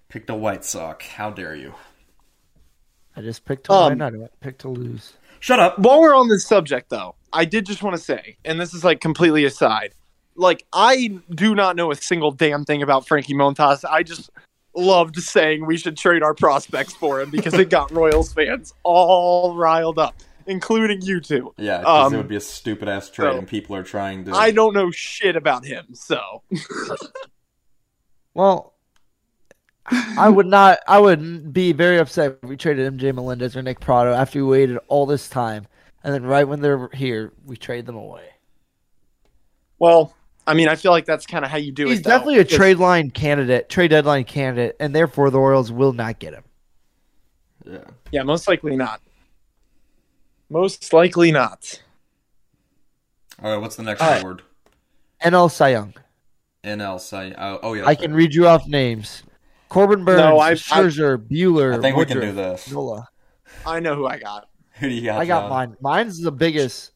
Picked 0.08 0.30
a 0.30 0.36
White 0.36 0.64
Sox. 0.64 1.08
How 1.08 1.32
dare 1.32 1.56
you? 1.56 1.74
I 3.16 3.22
just 3.22 3.46
picked 3.46 3.66
to 3.66 3.74
um, 3.74 3.90
win. 3.92 4.02
I 4.02 4.10
didn't 4.10 4.40
pick 4.40 4.58
to 4.60 4.70
lose. 4.70 5.14
Shut 5.40 5.60
up. 5.60 5.80
While 5.80 6.02
we're 6.02 6.16
on 6.16 6.30
this 6.30 6.46
subject, 6.46 6.90
though, 6.90 7.16
I 7.34 7.46
did 7.46 7.66
just 7.66 7.84
want 7.84 7.96
to 7.96 8.02
say, 8.02 8.38
and 8.46 8.60
this 8.60 8.74
is 8.74 8.84
like 8.84 9.02
completely 9.02 9.46
aside, 9.46 9.94
like 10.36 10.66
I 10.72 11.20
do 11.30 11.56
not 11.56 11.76
know 11.76 11.92
a 11.92 11.96
single 11.96 12.32
damn 12.32 12.66
thing 12.66 12.84
about 12.84 13.08
Frankie 13.08 13.34
Montas. 13.34 13.84
I 13.90 14.04
just 14.04 14.30
loved 14.76 15.18
saying 15.18 15.66
we 15.66 15.78
should 15.78 15.98
trade 15.98 16.24
our 16.24 16.34
prospects 16.34 16.94
for 16.94 17.22
him 17.22 17.30
because 17.30 17.54
it 17.54 17.70
got 17.70 17.92
Royals 17.92 18.34
fans 18.34 18.74
all 18.84 19.56
riled 19.56 20.00
up, 20.00 20.16
including 20.46 21.02
you 21.02 21.20
two. 21.20 21.54
Yeah, 21.58 21.80
because 21.80 22.08
um, 22.08 22.14
it 22.14 22.18
would 22.18 22.28
be 22.28 22.36
a 22.36 22.42
stupid 22.42 22.88
ass 22.88 23.10
trade, 23.10 23.34
so 23.34 23.38
and 23.38 23.48
people 23.48 23.76
are 23.76 23.84
trying 23.84 24.26
to. 24.26 24.34
I 24.34 24.52
don't 24.52 24.74
know 24.74 24.92
shit 24.92 25.36
about 25.36 25.66
him, 25.66 25.88
so. 25.94 26.44
well, 28.34 28.74
I 29.86 30.30
would 30.30 30.48
not. 30.48 30.80
I 30.88 31.00
would 31.00 31.52
be 31.54 31.72
very 31.74 31.98
upset 31.98 32.38
if 32.44 32.50
we 32.50 32.56
traded 32.56 32.98
MJ 32.98 33.14
Melendez 33.14 33.56
or 33.56 33.62
Nick 33.62 33.80
Pratto 33.80 34.14
after 34.14 34.40
we 34.40 34.50
waited 34.50 34.78
all 34.88 35.06
this 35.06 35.28
time, 35.28 35.68
and 36.04 36.14
then 36.14 36.24
right 36.24 36.48
when 36.48 36.62
they're 36.62 36.90
here, 36.94 37.34
we 37.46 37.58
trade 37.58 37.86
them 37.86 37.96
away. 37.96 38.30
Well, 39.80 40.16
I 40.46 40.54
mean, 40.54 40.68
I 40.68 40.76
feel 40.76 40.92
like 40.92 41.06
that's 41.06 41.26
kind 41.26 41.44
of 41.44 41.52
how 41.52 41.58
you 41.58 41.72
do 41.72 41.86
He's 41.86 41.94
it. 41.94 41.96
He's 41.98 42.06
definitely 42.06 42.40
a 42.40 42.46
trade 42.46 42.78
line 42.78 43.10
candidate, 43.10 43.70
trade 43.70 43.90
deadline 43.90 44.24
candidate, 44.24 44.76
and 44.80 44.94
therefore 44.94 45.30
the 45.30 45.40
Orioles 45.40 45.72
will 45.72 45.94
not 45.94 46.20
get 46.20 46.34
him. 46.34 46.44
Yeah. 47.66 47.84
Yeah, 48.12 48.24
most 48.24 48.48
likely 48.48 48.76
not. 48.76 49.02
Most 50.50 50.94
likely 50.94 51.32
not. 51.32 51.82
All 53.42 53.52
right, 53.52 53.62
what's 53.62 53.76
the 53.76 53.84
next 53.84 54.02
right. 54.02 54.22
award? 54.22 54.44
NL 55.24 55.50
Cy 55.50 55.70
Young. 55.70 55.94
NL 56.64 57.00
Cy. 57.00 57.34
Oh, 57.38 57.60
oh 57.64 57.74
yeah. 57.74 57.86
I 57.86 57.96
can 57.96 58.14
read 58.14 58.34
you 58.34 58.48
off 58.48 58.68
names. 58.68 59.24
Corbin 59.72 60.04
Burnes, 60.04 60.20
no, 60.20 60.38
I, 60.38 60.52
Scherzer, 60.52 61.18
I, 61.18 61.34
Buehler. 61.34 61.78
I 61.78 61.80
think 61.80 61.96
Woodruff, 61.96 62.18
we 62.18 62.22
can 62.22 62.36
do 62.36 62.36
this. 62.36 62.70
Nola. 62.70 63.08
I 63.66 63.80
know 63.80 63.96
who 63.96 64.06
I 64.06 64.20
got. 64.20 64.50
Who 64.74 64.90
do 64.90 64.94
you 64.94 65.06
got? 65.06 65.22
I 65.22 65.26
got 65.26 65.44
John? 65.44 65.50
mine. 65.50 65.78
Mine's 65.80 66.20
the 66.20 66.32
biggest. 66.32 66.92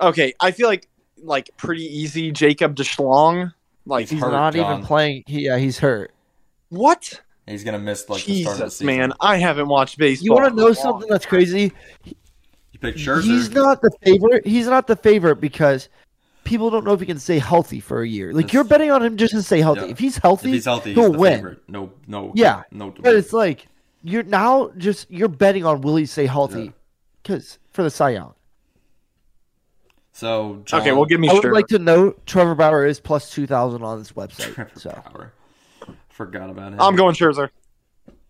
Okay, 0.00 0.34
I 0.40 0.50
feel 0.50 0.66
like 0.66 0.88
like 1.22 1.50
pretty 1.56 1.84
easy. 1.84 2.32
Jacob 2.32 2.74
DeSchlong. 2.74 3.52
Like 3.86 4.08
he's, 4.08 4.20
hurt, 4.20 4.32
not 4.32 4.54
John. 4.54 4.72
even 4.72 4.84
playing. 4.84 5.22
He, 5.28 5.42
yeah, 5.42 5.56
he's 5.58 5.78
hurt. 5.78 6.12
What? 6.70 7.20
He's 7.46 7.62
gonna 7.62 7.78
miss 7.78 8.08
like 8.08 8.24
Jesus, 8.24 8.38
the 8.38 8.42
start 8.42 8.60
of 8.60 8.66
the 8.66 8.70
season. 8.72 8.86
man, 8.86 9.12
I 9.20 9.36
haven't 9.36 9.68
watched 9.68 9.96
baseball. 9.96 10.24
You 10.24 10.32
want 10.32 10.48
to 10.48 10.60
know 10.60 10.72
something 10.72 11.08
that's 11.08 11.26
crazy? 11.26 11.72
You 12.04 12.78
picked 12.80 12.98
Scherzer. 12.98 13.22
He's 13.22 13.50
not 13.50 13.82
the 13.82 13.92
favorite. 14.02 14.44
He's 14.44 14.66
not 14.66 14.88
the 14.88 14.96
favorite 14.96 15.36
because 15.36 15.88
people 16.50 16.68
don't 16.68 16.84
know 16.84 16.92
if 16.92 17.00
he 17.00 17.06
can 17.06 17.20
stay 17.20 17.38
healthy 17.38 17.78
for 17.78 18.02
a 18.02 18.06
year. 18.06 18.32
Like 18.32 18.52
you're 18.52 18.64
betting 18.64 18.90
on 18.90 19.02
him 19.02 19.16
just 19.16 19.32
to 19.32 19.42
stay 19.42 19.60
healthy. 19.60 19.82
Yeah. 19.82 19.92
If 19.92 20.00
he's 20.00 20.16
healthy, 20.16 20.48
if 20.48 20.54
he's 20.54 20.64
healthy, 20.64 20.94
he'll 20.94 21.12
win. 21.12 21.34
Favorite. 21.34 21.68
No, 21.68 21.92
no, 22.08 22.32
yeah, 22.34 22.64
no. 22.72 22.90
But 22.90 23.14
it's 23.14 23.32
like 23.32 23.68
you're 24.02 24.24
now 24.24 24.72
just 24.76 25.08
you're 25.10 25.28
betting 25.28 25.64
on 25.64 25.80
will 25.80 25.94
he 25.94 26.06
stay 26.06 26.26
healthy 26.26 26.72
because 27.22 27.58
yeah. 27.62 27.68
for 27.72 27.82
the 27.84 27.90
Cy 27.90 28.10
Young. 28.10 28.34
So 30.12 30.62
John, 30.64 30.80
okay, 30.80 30.90
well, 30.92 31.04
give 31.04 31.20
me. 31.20 31.28
I 31.28 31.34
would 31.34 31.44
like 31.44 31.68
to 31.68 31.78
note 31.78 32.26
Trevor 32.26 32.56
Bauer 32.56 32.84
is 32.84 32.98
plus 32.98 33.30
two 33.30 33.46
thousand 33.46 33.84
on 33.84 34.00
this 34.00 34.12
website. 34.12 34.54
Trevor 34.54 34.70
so. 34.74 35.02
Bauer. 35.12 35.32
Forgot 36.08 36.50
about 36.50 36.72
him. 36.72 36.80
I'm 36.80 36.96
going 36.96 37.14
Scherzer. 37.14 37.48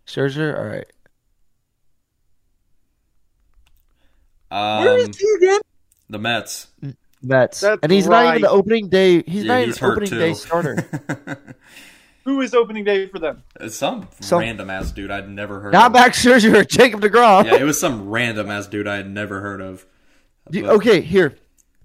Scherzer, 0.05 0.57
all 0.57 0.65
right. 0.65 0.87
Um, 4.51 4.85
Where 4.85 4.97
is 4.97 5.17
he 5.17 5.27
again? 5.37 5.61
The 6.09 6.19
Mets. 6.19 6.67
Mets, 7.23 7.59
That's 7.61 7.79
and 7.83 7.91
he's 7.91 8.07
right. 8.07 8.23
not 8.23 8.29
even 8.35 8.41
the 8.41 8.49
opening 8.49 8.89
day. 8.89 9.23
He's 9.23 9.43
yeah, 9.43 9.59
not 9.59 9.67
even 9.67 9.83
opening 9.83 10.09
too. 10.09 10.19
day 10.19 10.33
starter. 10.33 10.75
Who 12.23 12.41
is 12.41 12.53
opening 12.53 12.83
day 12.83 13.07
for 13.07 13.19
them? 13.19 13.43
It's 13.59 13.75
some, 13.75 14.07
some 14.19 14.39
random 14.39 14.69
ass 14.69 14.91
dude 14.91 15.09
I'd 15.09 15.29
never 15.29 15.59
heard. 15.59 15.69
Of. 15.69 15.73
Not 15.73 15.87
of. 15.87 15.93
Max 15.93 16.23
Scherzer, 16.23 16.67
Jacob 16.69 17.01
Degrom. 17.01 17.45
yeah, 17.45 17.55
it 17.55 17.63
was 17.63 17.79
some 17.79 18.09
random 18.09 18.49
ass 18.49 18.67
dude 18.67 18.87
I 18.87 18.97
had 18.97 19.09
never 19.09 19.41
heard 19.41 19.61
of. 19.61 19.85
Do, 20.49 20.67
okay, 20.67 21.01
here, 21.01 21.35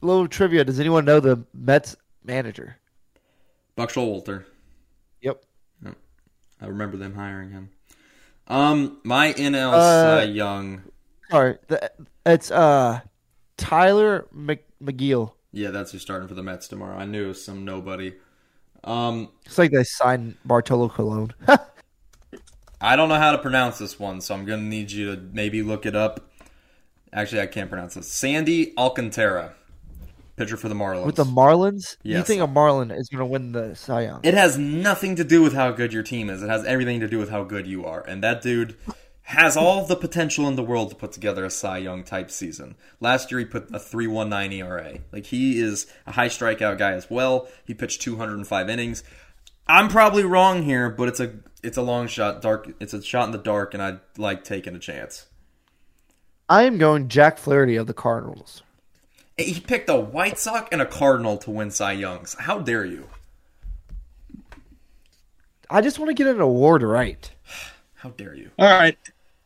a 0.03 0.07
little 0.07 0.29
trivia. 0.29 0.65
Does 0.65 0.81
anyone 0.81 1.05
know 1.05 1.21
the 1.21 1.45
Mets 1.55 1.97
manager? 2.25 2.77
Buck 3.77 3.91
Showalter. 3.91 4.45
Yep. 5.23 5.43
yep. 5.85 5.97
I 6.61 6.67
remember 6.67 6.97
them 6.97 7.15
hiring 7.15 7.51
him. 7.51 7.71
Um, 8.49 9.01
my 9.05 9.33
NL 9.33 9.73
uh, 9.73 10.23
Young. 10.25 10.83
Sorry, 11.31 11.59
the, 11.67 11.91
it's 12.25 12.51
uh 12.51 13.01
Tylor 13.57 14.27
Mc, 14.33 14.65
Megill. 14.83 15.33
Yeah, 15.53 15.71
that's 15.71 15.93
who's 15.93 16.03
starting 16.03 16.29
for 16.29 16.35
the 16.35 16.43
Mets 16.43 16.69
tomorrow. 16.69 16.97
I 16.97 17.07
knew 17.07 17.31
it 17.31 17.35
some 17.35 17.65
nobody. 17.65 18.15
Um, 18.85 19.31
it's 19.45 19.59
like 19.59 19.73
they 19.73 19.85
signed 19.85 20.37
Bartolo 20.45 20.89
Colon. 20.89 21.33
I 22.81 22.95
don't 22.95 23.09
know 23.09 23.17
how 23.17 23.33
to 23.33 23.39
pronounce 23.39 23.79
this 23.79 23.99
one, 23.99 24.21
so 24.21 24.35
I'm 24.35 24.45
gonna 24.45 24.63
need 24.63 24.91
you 24.91 25.15
to 25.15 25.21
maybe 25.33 25.63
look 25.63 25.87
it 25.87 25.97
up. 25.97 26.31
Actually, 27.13 27.41
I 27.41 27.47
can't 27.47 27.71
pronounce 27.71 27.95
this. 27.95 28.13
Sandy 28.13 28.77
Alcantara, 28.77 29.55
pitcher 30.37 30.57
for 30.57 30.69
the 30.69 30.75
Marlins. 30.75 31.07
With 31.07 31.17
the 31.17 31.25
Marlins, 31.25 31.97
yes. 32.03 32.19
you 32.19 32.23
think 32.23 32.43
a 32.43 32.47
Marlin 32.47 32.91
is 32.91 33.09
gonna 33.09 33.27
win 33.27 33.53
the 33.53 33.75
Cy 33.75 34.03
Young? 34.03 34.21
It 34.23 34.35
has 34.35 34.59
nothing 34.59 35.17
to 35.17 35.25
do 35.25 35.43
with 35.43 35.55
how 35.55 35.73
good 35.73 35.93
your 35.93 36.03
team 36.03 36.29
is. 36.29 36.43
It 36.43 36.49
has 36.49 36.65
everything 36.65 37.01
to 37.01 37.09
do 37.09 37.19
with 37.19 37.31
how 37.31 37.45
good 37.45 37.67
you 37.67 37.87
are. 37.87 38.05
And 38.07 38.23
that 38.23 38.43
dude 38.43 38.77
has 39.27 39.57
all 39.57 39.85
the 39.85 39.97
potential 39.97 40.47
in 40.47 40.55
the 40.55 40.63
world 40.63 40.89
to 40.89 40.95
put 40.95 41.11
together 41.11 41.45
a 41.45 41.51
Cy 41.51 41.79
Young 41.79 42.05
type 42.05 42.31
season. 42.31 42.77
Last 43.01 43.33
year 43.33 43.41
he 43.41 43.45
put 43.45 43.69
a 43.71 43.81
3.19 43.81 44.53
ERA. 44.53 44.99
Like 45.11 45.27
he 45.27 45.59
is 45.59 45.89
a 46.07 46.13
high 46.13 46.29
strikeout 46.29 46.79
guy 46.79 46.93
as 46.93 47.11
well. 47.11 47.49
He 47.65 47.75
pitched 47.75 48.03
205 48.03 48.71
innings. 48.71 49.03
I'm 49.67 49.89
probably 49.89 50.23
wrong 50.23 50.63
here, 50.63 50.89
but 50.91 51.09
it's 51.09 51.19
a 51.19 51.33
it's 51.65 51.77
a 51.77 51.83
long 51.83 52.07
shot, 52.07 52.41
dark. 52.41 52.73
It's 52.79 52.95
a 52.95 53.03
shot 53.03 53.27
in 53.27 53.33
the 53.33 53.39
dark, 53.39 53.75
and 53.75 53.83
I 53.83 53.97
like 54.17 54.45
taking 54.45 54.77
a 54.77 54.79
chance. 54.79 55.27
I 56.49 56.63
am 56.63 56.79
going 56.79 57.09
Jack 57.09 57.39
Flaherty 57.39 57.75
of 57.75 57.89
the 57.89 57.95
Cardinals. 57.95 58.63
He 59.37 59.59
picked 59.59 59.91
a 59.91 59.97
White 59.97 60.39
Sox 60.39 60.69
and 60.71 60.81
a 60.81 60.87
Cardinal 60.87 61.37
to 61.39 61.51
win 61.51 61.73
Cy 61.73 61.93
Youngs. 61.93 62.37
How 62.39 62.61
dare 62.61 62.85
you? 62.85 63.09
I 65.69 65.81
just 65.81 65.99
want 65.99 66.11
to 66.11 66.15
get 66.15 66.29
an 66.29 66.41
award 66.41 66.85
right. 66.85 67.29
How 67.97 68.11
dare 68.11 68.37
you? 68.37 68.53
All 68.57 68.69
right 68.69 68.97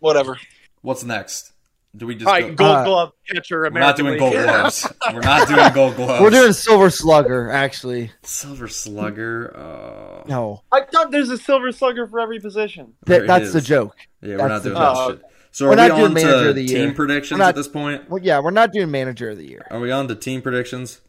whatever. 0.01 0.39
What's 0.83 1.05
next? 1.05 1.53
Do 1.97 2.07
we 2.07 2.15
just 2.15 2.29
All 2.29 2.33
right, 2.33 2.55
go, 2.55 2.55
Gold 2.55 2.77
uh, 2.77 2.85
Glove 2.85 3.13
catcher? 3.29 3.65
American 3.65 3.75
we're 4.05 4.13
not 4.13 4.19
doing 4.19 4.19
Gold 4.19 4.33
Gloves. 4.33 4.93
we're 5.13 5.21
not 5.21 5.49
doing 5.49 5.73
Gold 5.73 5.97
Gloves. 5.97 6.23
We're 6.23 6.31
doing 6.31 6.53
Silver 6.53 6.89
Slugger, 6.89 7.51
actually. 7.51 8.13
Silver 8.23 8.69
Slugger? 8.69 9.57
Uh... 9.57 10.23
No, 10.29 10.63
I 10.71 10.83
thought 10.83 11.11
there's 11.11 11.31
a 11.31 11.39
Silver 11.39 11.73
Slugger 11.73 12.07
for 12.07 12.21
every 12.21 12.39
position. 12.39 12.95
That, 13.07 13.27
that's 13.27 13.53
the 13.53 13.61
joke. 13.61 13.97
Yeah, 14.23 14.37
we're 14.37 14.49
not 14.49 14.63
doing 14.63 14.75
that 14.75 14.97
oh. 14.97 15.11
shit. 15.11 15.23
So 15.53 15.67
we're 15.67 15.73
are 15.73 15.97
we 15.97 16.05
on 16.05 16.15
to 16.15 16.55
team 16.55 16.69
year. 16.69 16.93
predictions 16.93 17.39
not, 17.39 17.51
at 17.51 17.55
this 17.57 17.67
point? 17.67 18.09
Well, 18.09 18.23
yeah, 18.23 18.39
we're 18.39 18.53
not 18.53 18.73
doing 18.73 18.91
manager 18.91 19.31
of 19.31 19.39
the 19.39 19.49
year. 19.49 19.67
Are 19.71 19.81
we 19.81 19.91
on 19.91 20.07
to 20.07 20.15
team 20.15 20.43
predictions? 20.43 21.01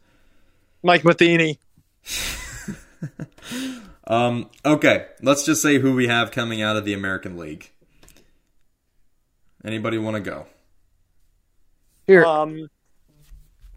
Mike 0.82 1.04
Matheny. 1.04 1.60
um. 4.08 4.50
Okay, 4.64 5.06
let's 5.22 5.44
just 5.44 5.62
say 5.62 5.78
who 5.78 5.94
we 5.94 6.08
have 6.08 6.32
coming 6.32 6.60
out 6.60 6.76
of 6.76 6.84
the 6.84 6.92
American 6.92 7.36
League. 7.36 7.70
Anybody 9.64 9.98
want 9.98 10.16
to 10.16 10.20
go? 10.20 10.46
Here. 12.06 12.24
Um, 12.24 12.68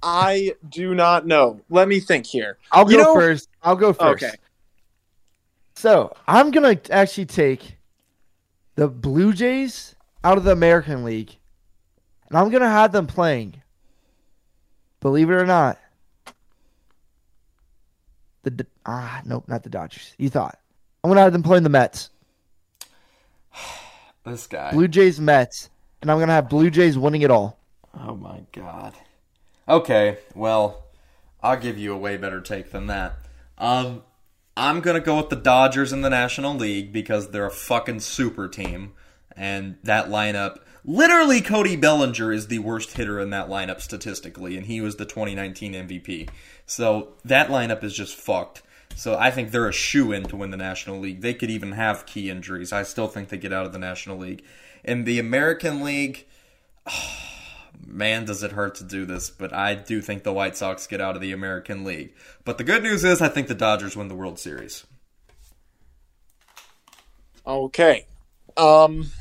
I 0.01 0.53
do 0.69 0.95
not 0.95 1.25
know. 1.27 1.61
Let 1.69 1.87
me 1.87 1.99
think 1.99 2.25
here. 2.25 2.57
I'll 2.71 2.89
you 2.89 2.97
go 2.97 3.03
know... 3.03 3.13
first. 3.13 3.49
I'll 3.61 3.75
go 3.75 3.93
first. 3.93 4.23
Okay. 4.23 4.35
So 5.75 6.15
I'm 6.27 6.51
gonna 6.51 6.79
actually 6.89 7.25
take 7.25 7.77
the 8.75 8.87
Blue 8.87 9.33
Jays 9.33 9.95
out 10.23 10.37
of 10.37 10.43
the 10.43 10.51
American 10.51 11.03
League, 11.03 11.35
and 12.29 12.37
I'm 12.37 12.49
gonna 12.49 12.69
have 12.69 12.91
them 12.91 13.07
playing. 13.07 13.61
Believe 15.01 15.29
it 15.29 15.33
or 15.33 15.45
not, 15.45 15.77
the 18.43 18.65
ah 18.85 19.21
nope, 19.25 19.47
not 19.47 19.63
the 19.63 19.69
Dodgers. 19.69 20.13
You 20.17 20.29
thought 20.29 20.57
I'm 21.03 21.09
gonna 21.09 21.21
have 21.21 21.33
them 21.33 21.43
playing 21.43 21.63
the 21.63 21.69
Mets. 21.69 22.09
This 24.25 24.47
guy, 24.47 24.71
Blue 24.71 24.87
Jays, 24.87 25.19
Mets 25.19 25.69
and 26.05 26.11
I'm 26.11 26.19
gonna 26.19 26.33
have 26.33 26.49
Blue 26.49 26.69
Jays 26.69 26.99
winning 26.99 27.23
it 27.23 27.31
all. 27.31 27.57
Oh 27.99 28.15
my 28.15 28.41
god. 28.51 28.93
Okay, 29.67 30.19
well, 30.35 30.83
I'll 31.41 31.59
give 31.59 31.79
you 31.79 31.93
a 31.93 31.97
way 31.97 32.15
better 32.15 32.41
take 32.41 32.69
than 32.69 32.85
that. 32.87 33.15
Um, 33.57 34.03
I'm 34.55 34.81
gonna 34.81 34.99
go 34.99 35.17
with 35.17 35.29
the 35.29 35.35
Dodgers 35.35 35.91
in 35.91 36.01
the 36.01 36.11
National 36.11 36.53
League 36.53 36.93
because 36.93 37.31
they're 37.31 37.47
a 37.47 37.51
fucking 37.51 38.01
super 38.01 38.47
team, 38.47 38.93
and 39.35 39.77
that 39.81 40.09
lineup. 40.09 40.59
Literally, 40.87 41.41
Cody 41.41 41.75
Bellinger 41.75 42.31
is 42.31 42.49
the 42.49 42.59
worst 42.59 42.95
hitter 42.95 43.19
in 43.19 43.31
that 43.31 43.49
lineup 43.49 43.81
statistically, 43.81 44.55
and 44.55 44.67
he 44.67 44.81
was 44.81 44.97
the 44.97 45.05
2019 45.05 45.73
MVP. 45.73 46.29
So 46.67 47.13
that 47.25 47.47
lineup 47.47 47.83
is 47.83 47.95
just 47.95 48.15
fucked. 48.15 48.61
So 48.95 49.17
I 49.17 49.31
think 49.31 49.49
they're 49.49 49.67
a 49.67 49.73
shoe 49.73 50.11
in 50.11 50.25
to 50.25 50.35
win 50.35 50.51
the 50.51 50.57
National 50.57 50.99
League. 50.99 51.21
They 51.21 51.33
could 51.33 51.49
even 51.49 51.71
have 51.71 52.05
key 52.05 52.29
injuries. 52.29 52.71
I 52.71 52.83
still 52.83 53.07
think 53.07 53.29
they 53.29 53.37
get 53.37 53.51
out 53.51 53.65
of 53.65 53.73
the 53.73 53.79
National 53.79 54.19
League. 54.19 54.43
In 54.85 55.03
the 55.03 55.17
American 55.17 55.83
League, 55.83 56.25
oh, 56.87 57.11
man, 57.85 58.23
does 58.23 58.43
it 58.43 58.51
hurt 58.53 58.75
to 58.75 58.83
do 58.83 59.03
this, 59.05 59.29
but 59.29 59.51
I 59.51 59.73
do 59.75 59.99
think 59.99 60.23
the 60.23 60.31
White 60.31 60.55
Sox 60.55 60.85
get 60.87 61.01
out 61.01 61.15
of 61.15 61.21
the 61.21 61.31
American 61.31 61.83
League. 61.83 62.13
But 62.45 62.57
the 62.57 62.63
good 62.63 62.83
news 62.83 63.03
is, 63.03 63.21
I 63.21 63.27
think 63.27 63.47
the 63.47 63.55
Dodgers 63.55 63.97
win 63.97 64.07
the 64.07 64.15
World 64.15 64.39
Series. 64.39 64.85
Okay. 67.47 68.05
Um, 68.57 69.11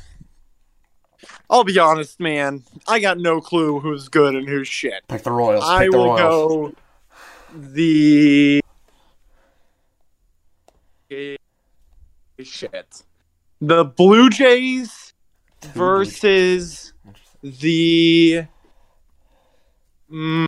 I'll 1.49 1.63
be 1.63 1.77
honest, 1.79 2.19
man. 2.19 2.63
I 2.87 2.99
got 2.99 3.17
no 3.17 3.41
clue 3.41 3.79
who's 3.79 4.07
good 4.07 4.35
and 4.35 4.47
who's 4.47 4.67
shit. 4.67 5.03
Pick 5.07 5.23
the 5.23 5.31
Royals. 5.31 5.63
Pick 5.63 5.71
I 5.71 5.85
the 5.85 5.97
will 5.97 6.05
Royals. 6.05 6.73
go 6.73 6.75
the 7.53 8.61
shit. 12.43 13.03
The 13.61 13.85
Blue 13.85 14.29
Jays 14.29 15.04
versus 15.73 16.93
the. 17.41 18.45
Mm, 20.11 20.45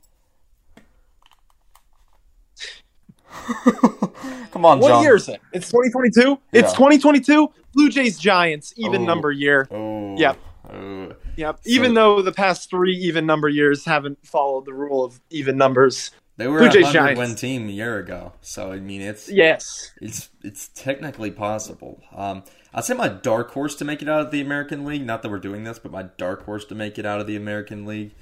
Come 4.51 4.65
on, 4.65 4.79
what 4.79 4.89
John. 4.89 5.03
year 5.03 5.15
is 5.15 5.29
it? 5.29 5.41
It's 5.53 5.69
2022. 5.69 6.39
Yeah. 6.51 6.59
It's 6.59 6.73
2022. 6.73 7.49
Blue 7.73 7.89
Jays 7.89 8.17
Giants 8.19 8.73
even 8.77 9.03
oh. 9.03 9.05
number 9.05 9.31
year. 9.31 9.67
Oh. 9.71 10.15
Yep. 10.17 10.37
Oh. 10.73 11.13
Yep. 11.37 11.59
Even 11.65 11.93
though 11.93 12.21
the 12.21 12.31
past 12.31 12.69
three 12.69 12.95
even 12.95 13.25
number 13.25 13.47
years 13.47 13.85
haven't 13.85 14.17
followed 14.25 14.65
the 14.65 14.73
rule 14.73 15.03
of 15.03 15.19
even 15.29 15.57
numbers. 15.57 16.11
They 16.37 16.47
were 16.47 16.59
Blue 16.59 16.81
a 16.81 16.85
hundred 16.85 17.17
win 17.17 17.35
team 17.35 17.67
a 17.67 17.71
year 17.71 17.97
ago, 17.97 18.33
so 18.41 18.71
I 18.71 18.79
mean 18.79 19.01
it's 19.01 19.29
yes, 19.29 19.91
it's 20.01 20.29
it's 20.43 20.69
technically 20.69 21.31
possible. 21.31 22.01
Um, 22.15 22.43
I'd 22.73 22.85
say 22.85 22.93
my 22.93 23.07
dark 23.09 23.51
horse 23.51 23.75
to 23.75 23.85
make 23.85 24.01
it 24.01 24.07
out 24.07 24.21
of 24.21 24.31
the 24.31 24.41
American 24.41 24.85
League. 24.85 25.05
Not 25.05 25.23
that 25.23 25.29
we're 25.29 25.39
doing 25.39 25.63
this, 25.63 25.79
but 25.79 25.91
my 25.91 26.03
dark 26.17 26.45
horse 26.45 26.63
to 26.65 26.75
make 26.75 26.99
it 26.99 27.05
out 27.05 27.19
of 27.19 27.27
the 27.27 27.35
American 27.35 27.85
League 27.85 28.13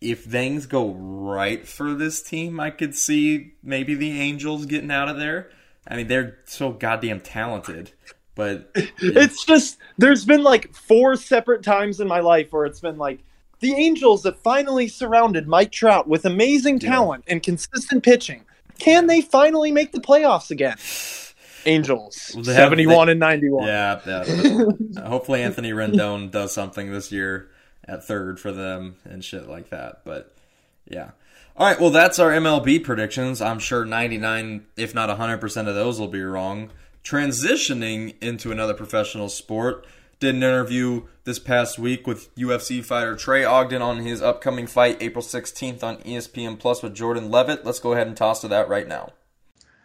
if 0.00 0.24
things 0.24 0.66
go 0.66 0.90
right 0.90 1.66
for 1.66 1.94
this 1.94 2.22
team, 2.22 2.60
I 2.60 2.70
could 2.70 2.94
see 2.94 3.54
maybe 3.62 3.94
the 3.94 4.20
Angels 4.20 4.66
getting 4.66 4.90
out 4.90 5.08
of 5.08 5.16
there. 5.16 5.50
I 5.88 5.96
mean, 5.96 6.08
they're 6.08 6.38
so 6.44 6.72
goddamn 6.72 7.20
talented. 7.20 7.92
But 8.34 8.70
it's 8.74 9.44
just 9.44 9.78
there's 9.96 10.24
been 10.24 10.42
like 10.42 10.74
four 10.74 11.16
separate 11.16 11.62
times 11.62 12.00
in 12.00 12.08
my 12.08 12.20
life 12.20 12.52
where 12.52 12.66
it's 12.66 12.80
been 12.80 12.98
like 12.98 13.20
the 13.60 13.74
Angels 13.74 14.24
have 14.24 14.38
finally 14.40 14.88
surrounded 14.88 15.48
Mike 15.48 15.72
Trout 15.72 16.06
with 16.06 16.24
amazing 16.24 16.78
talent 16.78 17.24
yeah. 17.26 17.34
and 17.34 17.42
consistent 17.42 18.02
pitching. 18.02 18.44
Can 18.78 19.06
they 19.06 19.20
finally 19.20 19.72
make 19.72 19.92
the 19.92 20.00
playoffs 20.00 20.50
again? 20.50 20.76
Angels, 21.64 22.32
well, 22.34 22.44
71 22.44 23.06
they, 23.06 23.12
and 23.12 23.20
91. 23.20 23.66
Yeah, 23.66 24.00
yeah. 24.06 24.64
Uh, 24.96 25.08
hopefully 25.08 25.42
Anthony 25.42 25.72
Rendon 25.72 26.30
does 26.30 26.52
something 26.52 26.90
this 26.92 27.10
year 27.10 27.48
at 27.84 28.04
third 28.04 28.38
for 28.38 28.52
them 28.52 28.96
and 29.04 29.24
shit 29.24 29.48
like 29.48 29.70
that. 29.70 30.02
But 30.04 30.32
yeah. 30.88 31.10
All 31.56 31.66
right, 31.66 31.80
well, 31.80 31.90
that's 31.90 32.18
our 32.18 32.30
MLB 32.30 32.84
predictions. 32.84 33.40
I'm 33.40 33.58
sure 33.58 33.84
99, 33.84 34.66
if 34.76 34.94
not 34.94 35.08
100% 35.08 35.68
of 35.68 35.74
those 35.74 35.98
will 35.98 36.08
be 36.08 36.22
wrong. 36.22 36.70
Transitioning 37.02 38.14
into 38.20 38.52
another 38.52 38.74
professional 38.74 39.28
sport, 39.28 39.86
did 40.18 40.34
an 40.34 40.42
interview 40.42 41.02
this 41.24 41.38
past 41.38 41.78
week 41.78 42.06
with 42.06 42.34
UFC 42.36 42.82
fighter 42.82 43.14
Trey 43.16 43.44
Ogden 43.44 43.82
on 43.82 43.98
his 43.98 44.22
upcoming 44.22 44.66
fight 44.66 44.96
April 45.00 45.22
16th 45.22 45.82
on 45.82 45.98
ESPN 45.98 46.58
Plus 46.58 46.82
with 46.82 46.94
Jordan 46.94 47.30
Leavitt. 47.30 47.66
Let's 47.66 47.80
go 47.80 47.92
ahead 47.92 48.06
and 48.06 48.16
toss 48.16 48.40
to 48.40 48.48
that 48.48 48.68
right 48.68 48.88
now. 48.88 49.12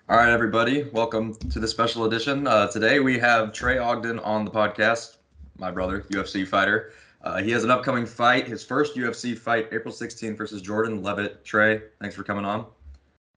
All 0.07 0.17
right, 0.17 0.29
everybody, 0.29 0.83
welcome 0.93 1.35
to 1.35 1.59
the 1.59 1.67
special 1.67 2.05
edition. 2.05 2.47
Uh, 2.47 2.67
today 2.67 2.99
we 3.01 3.19
have 3.19 3.51
Trey 3.51 3.77
Ogden 3.77 4.19
on 4.19 4.45
the 4.45 4.51
podcast, 4.51 5.17
my 5.57 5.69
brother, 5.69 6.05
UFC 6.09 6.47
fighter. 6.47 6.93
Uh, 7.21 7.41
he 7.41 7.51
has 7.51 7.65
an 7.65 7.71
upcoming 7.71 8.05
fight, 8.05 8.47
his 8.47 8.63
first 8.63 8.95
UFC 8.95 9.37
fight, 9.37 9.67
April 9.73 9.93
16th 9.93 10.37
versus 10.37 10.61
Jordan 10.61 11.03
Leavitt. 11.03 11.43
Trey, 11.43 11.81
thanks 11.99 12.15
for 12.15 12.23
coming 12.23 12.45
on. 12.45 12.65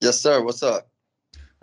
Yes, 0.01 0.21
sir. 0.21 0.43
What's 0.43 0.63
up? 0.63 0.89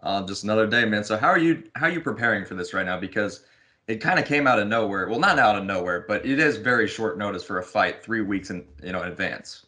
Uh, 0.04 0.26
just 0.26 0.44
another 0.44 0.68
day, 0.68 0.84
man. 0.84 1.04
So 1.06 1.16
how 1.18 1.28
are 1.28 1.40
you? 1.40 1.64
How 1.76 1.88
are 1.88 1.92
you 1.92 2.02
preparing 2.02 2.44
for 2.44 2.56
this 2.56 2.74
right 2.74 2.86
now? 2.86 3.00
Because 3.00 3.44
it 3.92 4.00
kind 4.00 4.18
of 4.20 4.26
came 4.26 4.48
out 4.48 4.58
of 4.58 4.68
nowhere. 4.68 5.08
Well, 5.10 5.20
not 5.20 5.38
out 5.38 5.58
of 5.58 5.66
nowhere, 5.66 6.06
but 6.08 6.26
it 6.26 6.40
is 6.40 6.58
very 6.58 6.88
short 6.88 7.18
notice 7.18 7.44
for 7.44 7.60
a 7.60 7.64
fight, 7.64 8.02
three 8.02 8.22
weeks 8.22 8.50
in 8.50 8.66
you 8.82 8.94
know 8.94 9.02
in 9.02 9.10
advance. 9.10 9.66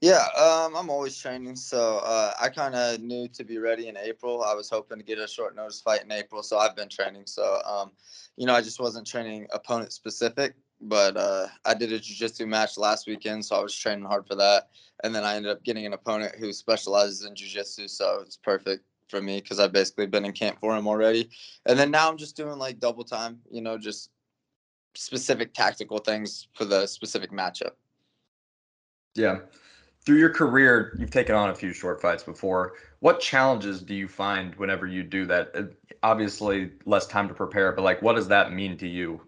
Yeah, 0.00 0.24
um, 0.38 0.76
I'm 0.76 0.90
always 0.90 1.16
training, 1.16 1.56
so 1.56 1.98
uh, 1.98 2.32
I 2.40 2.48
kind 2.50 2.74
of 2.74 3.00
knew 3.00 3.26
to 3.28 3.42
be 3.42 3.58
ready 3.58 3.88
in 3.88 3.96
April. 3.96 4.42
I 4.42 4.54
was 4.54 4.68
hoping 4.68 4.98
to 4.98 5.04
get 5.04 5.18
a 5.18 5.26
short 5.26 5.56
notice 5.56 5.80
fight 5.80 6.04
in 6.04 6.12
April, 6.12 6.42
so 6.42 6.58
I've 6.58 6.76
been 6.76 6.90
training. 6.90 7.22
So, 7.26 7.60
um, 7.64 7.92
you 8.36 8.46
know, 8.46 8.54
I 8.54 8.60
just 8.60 8.80
wasn't 8.80 9.06
training 9.06 9.46
opponent 9.52 9.92
specific, 9.92 10.56
but 10.80 11.16
uh, 11.16 11.46
I 11.64 11.72
did 11.72 11.90
a 11.90 11.98
jiu-jitsu 11.98 12.46
match 12.46 12.76
last 12.76 13.06
weekend, 13.06 13.46
so 13.46 13.56
I 13.56 13.62
was 13.62 13.74
training 13.74 14.04
hard 14.04 14.26
for 14.26 14.34
that. 14.34 14.68
And 15.04 15.14
then 15.14 15.24
I 15.24 15.36
ended 15.36 15.52
up 15.52 15.64
getting 15.64 15.86
an 15.86 15.94
opponent 15.94 16.34
who 16.38 16.52
specializes 16.52 17.24
in 17.24 17.34
jiu-jitsu, 17.34 17.88
so 17.88 18.20
it's 18.20 18.36
perfect 18.36 18.84
for 19.08 19.20
me 19.20 19.40
because 19.40 19.60
I've 19.60 19.72
basically 19.72 20.06
been 20.06 20.24
in 20.24 20.32
camp 20.32 20.58
for 20.60 20.76
him 20.76 20.86
already. 20.86 21.30
And 21.66 21.78
then 21.78 21.90
now 21.90 22.08
I'm 22.08 22.16
just 22.16 22.36
doing 22.36 22.58
like 22.58 22.78
double 22.78 23.04
time, 23.04 23.38
you 23.50 23.60
know, 23.60 23.78
just 23.78 24.10
specific 24.94 25.54
tactical 25.54 25.98
things 25.98 26.48
for 26.54 26.64
the 26.64 26.86
specific 26.86 27.30
matchup. 27.30 27.72
Yeah. 29.14 29.40
Through 30.04 30.18
your 30.18 30.30
career, 30.30 30.94
you've 30.98 31.10
taken 31.10 31.34
on 31.34 31.50
a 31.50 31.54
few 31.54 31.72
short 31.72 32.00
fights 32.02 32.22
before. 32.22 32.74
What 33.00 33.20
challenges 33.20 33.80
do 33.80 33.94
you 33.94 34.06
find 34.06 34.54
whenever 34.56 34.86
you 34.86 35.02
do 35.02 35.24
that? 35.26 35.50
Uh, 35.54 35.62
obviously, 36.02 36.72
less 36.84 37.06
time 37.06 37.26
to 37.28 37.34
prepare, 37.34 37.72
but 37.72 37.82
like, 37.82 38.02
what 38.02 38.16
does 38.16 38.28
that 38.28 38.52
mean 38.52 38.76
to 38.78 38.88
you 38.88 39.20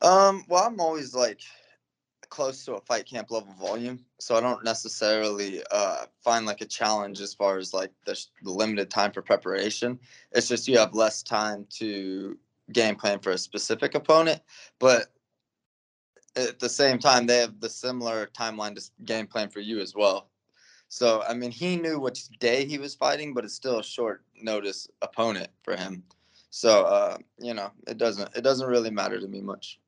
um, 0.00 0.44
well, 0.48 0.64
I'm 0.64 0.80
always 0.80 1.14
like 1.14 1.40
close 2.28 2.64
to 2.64 2.74
a 2.74 2.80
fight 2.80 3.06
camp 3.06 3.30
level 3.30 3.54
volume, 3.58 4.04
so 4.18 4.36
I 4.36 4.40
don't 4.40 4.64
necessarily 4.64 5.62
uh, 5.70 6.06
find 6.22 6.46
like 6.46 6.60
a 6.60 6.66
challenge 6.66 7.20
as 7.20 7.34
far 7.34 7.58
as 7.58 7.72
like 7.74 7.90
the, 8.04 8.18
the 8.42 8.50
limited 8.50 8.90
time 8.90 9.12
for 9.12 9.22
preparation. 9.22 9.98
It's 10.32 10.48
just 10.48 10.68
you 10.68 10.78
have 10.78 10.94
less 10.94 11.22
time 11.22 11.66
to 11.70 12.38
game 12.72 12.96
plan 12.96 13.18
for 13.18 13.30
a 13.30 13.38
specific 13.38 13.94
opponent, 13.94 14.40
but 14.78 15.08
at 16.36 16.58
the 16.58 16.68
same 16.68 16.98
time, 16.98 17.26
they 17.26 17.38
have 17.38 17.60
the 17.60 17.68
similar 17.68 18.26
timeline 18.26 18.74
to 18.74 19.04
game 19.04 19.26
plan 19.26 19.48
for 19.48 19.60
you 19.60 19.80
as 19.80 19.94
well. 19.94 20.28
So, 20.88 21.22
I 21.28 21.34
mean, 21.34 21.50
he 21.50 21.76
knew 21.76 21.98
which 21.98 22.28
day 22.38 22.64
he 22.64 22.78
was 22.78 22.94
fighting, 22.94 23.34
but 23.34 23.44
it's 23.44 23.54
still 23.54 23.78
a 23.78 23.84
short 23.84 24.22
notice 24.40 24.88
opponent 25.02 25.48
for 25.62 25.76
him. 25.76 26.02
So, 26.50 26.84
uh, 26.84 27.18
you 27.38 27.54
know, 27.54 27.70
it 27.86 27.98
doesn't 27.98 28.34
it 28.34 28.42
doesn't 28.42 28.68
really 28.68 28.90
matter 28.90 29.20
to 29.20 29.28
me 29.28 29.40
much. 29.40 29.78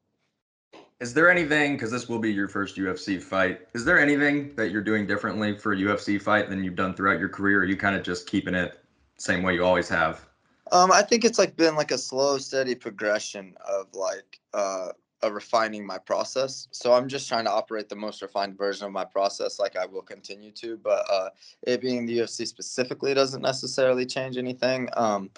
Is 1.01 1.15
there 1.15 1.31
anything 1.31 1.75
because 1.75 1.91
this 1.91 2.11
will 2.11 2.19
be 2.19 2.31
your 2.31 2.47
first 2.47 2.77
UFC 2.77 3.23
fight? 3.23 3.67
Is 3.73 3.87
there 3.87 3.99
anything 3.99 4.55
that 4.57 4.71
you're 4.71 4.83
doing 4.83 5.07
differently 5.07 5.57
for 5.57 5.73
a 5.73 5.77
UFC 5.77 6.21
fight 6.21 6.51
than 6.51 6.63
you've 6.63 6.77
done 6.77 6.95
throughout 6.95 7.19
your 7.19 7.31
career? 7.31 7.61
Or 7.61 7.63
are 7.63 7.65
you 7.65 7.77
kind 7.77 7.97
of 7.97 8.03
just 8.03 8.27
keeping 8.27 8.55
it 8.55 8.85
same 9.17 9.43
way 9.43 9.55
you 9.55 9.65
always 9.65 9.89
have? 9.89 10.27
Um, 10.73 10.93
I 10.93 11.03
think 11.03 11.25
it's 11.25 11.39
like 11.39 11.57
been 11.57 11.75
like 11.75 11.91
a 11.91 11.99
slow, 11.99 12.37
steady 12.37 12.75
progression 12.75 13.55
of 13.67 13.87
like 13.95 14.41
uh, 14.53 14.89
of 15.23 15.33
refining 15.33 15.87
my 15.87 15.99
process. 15.99 16.69
So 16.71 16.93
I'm 16.93 17.09
just 17.09 17.29
trying 17.29 17.45
to 17.45 17.51
operate 17.51 17.89
the 17.89 17.97
most 17.97 18.21
refined 18.23 18.57
version 18.57 18.87
of 18.87 18.93
my 18.93 19.05
process, 19.05 19.59
like 19.59 19.77
I 19.77 19.87
will 19.87 20.03
continue 20.03 20.51
to. 20.53 20.77
But 20.77 21.05
uh, 21.11 21.31
it 21.63 21.81
being 21.81 22.07
the 22.07 22.19
UFC 22.19 22.47
specifically 22.47 23.15
doesn't 23.15 23.43
necessarily 23.43 24.07
change 24.07 24.37
anything. 24.37 24.89
Um, 24.95 25.31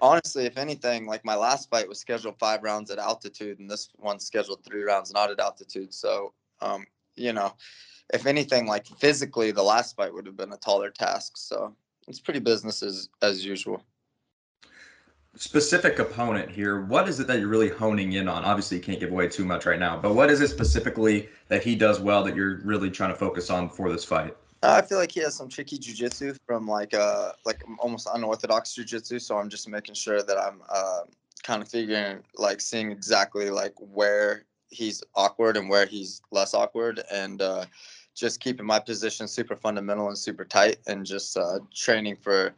honestly, 0.00 0.46
if 0.46 0.56
anything, 0.56 1.06
like 1.06 1.24
my 1.24 1.36
last 1.36 1.70
fight 1.70 1.88
was 1.88 1.98
scheduled 1.98 2.38
five 2.38 2.62
rounds 2.62 2.90
at 2.90 2.98
altitude, 2.98 3.58
and 3.58 3.70
this 3.70 3.88
one's 3.98 4.24
scheduled 4.24 4.64
three 4.64 4.82
rounds 4.82 5.12
not 5.12 5.30
at 5.30 5.40
altitude. 5.40 5.92
So, 5.92 6.32
um, 6.60 6.86
you 7.16 7.32
know, 7.32 7.54
if 8.12 8.26
anything, 8.26 8.66
like 8.66 8.86
physically, 8.86 9.50
the 9.50 9.62
last 9.62 9.96
fight 9.96 10.12
would 10.12 10.26
have 10.26 10.36
been 10.36 10.52
a 10.52 10.58
taller 10.58 10.90
task. 10.90 11.36
So 11.36 11.74
it's 12.08 12.20
pretty 12.20 12.40
business 12.40 12.82
as 12.82 13.08
as 13.22 13.44
usual. 13.44 13.82
Specific 15.36 15.98
opponent 15.98 16.48
here. 16.48 16.82
What 16.82 17.08
is 17.08 17.18
it 17.18 17.26
that 17.26 17.40
you're 17.40 17.48
really 17.48 17.68
honing 17.68 18.12
in 18.12 18.28
on? 18.28 18.44
Obviously, 18.44 18.76
you 18.76 18.82
can't 18.82 19.00
give 19.00 19.10
away 19.10 19.26
too 19.26 19.44
much 19.44 19.66
right 19.66 19.80
now, 19.80 19.96
but 19.96 20.14
what 20.14 20.30
is 20.30 20.40
it 20.40 20.48
specifically 20.48 21.28
that 21.48 21.64
he 21.64 21.74
does 21.74 21.98
well 21.98 22.22
that 22.22 22.36
you're 22.36 22.60
really 22.64 22.88
trying 22.88 23.10
to 23.10 23.16
focus 23.16 23.50
on 23.50 23.68
for 23.68 23.90
this 23.90 24.04
fight? 24.04 24.36
I 24.72 24.82
feel 24.82 24.98
like 24.98 25.12
he 25.12 25.20
has 25.20 25.34
some 25.34 25.48
tricky 25.48 25.78
jujitsu 25.78 26.36
from 26.46 26.66
like 26.66 26.94
uh 26.94 27.32
like 27.44 27.62
almost 27.78 28.08
unorthodox 28.12 28.74
jujitsu. 28.74 29.20
So 29.20 29.36
I'm 29.38 29.48
just 29.48 29.68
making 29.68 29.94
sure 29.94 30.22
that 30.22 30.38
I'm 30.38 30.62
uh, 30.68 31.00
kind 31.42 31.62
of 31.62 31.68
figuring 31.68 32.22
like 32.36 32.60
seeing 32.60 32.90
exactly 32.90 33.50
like 33.50 33.74
where 33.78 34.44
he's 34.70 35.02
awkward 35.14 35.56
and 35.56 35.68
where 35.68 35.86
he's 35.86 36.22
less 36.30 36.54
awkward, 36.54 37.00
and 37.12 37.40
uh, 37.40 37.64
just 38.14 38.40
keeping 38.40 38.66
my 38.66 38.78
position 38.78 39.28
super 39.28 39.56
fundamental 39.56 40.08
and 40.08 40.18
super 40.18 40.44
tight, 40.44 40.78
and 40.86 41.06
just 41.06 41.36
uh, 41.36 41.58
training 41.72 42.16
for 42.16 42.54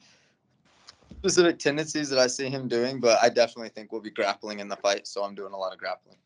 specific 1.19 1.59
tendencies 1.59 2.09
that 2.09 2.19
I 2.19 2.27
see 2.27 2.49
him 2.49 2.69
doing. 2.69 3.01
But 3.01 3.19
I 3.23 3.29
definitely 3.29 3.71
think 3.71 3.93
we'll 3.93 4.01
be 4.01 4.11
grappling 4.11 4.61
in 4.61 4.69
the 4.69 4.77
fight, 4.77 5.07
so 5.07 5.23
I'm 5.23 5.35
doing 5.35 5.53
a 5.53 5.57
lot 5.57 5.73
of 5.73 5.79
grappling. 5.79 6.17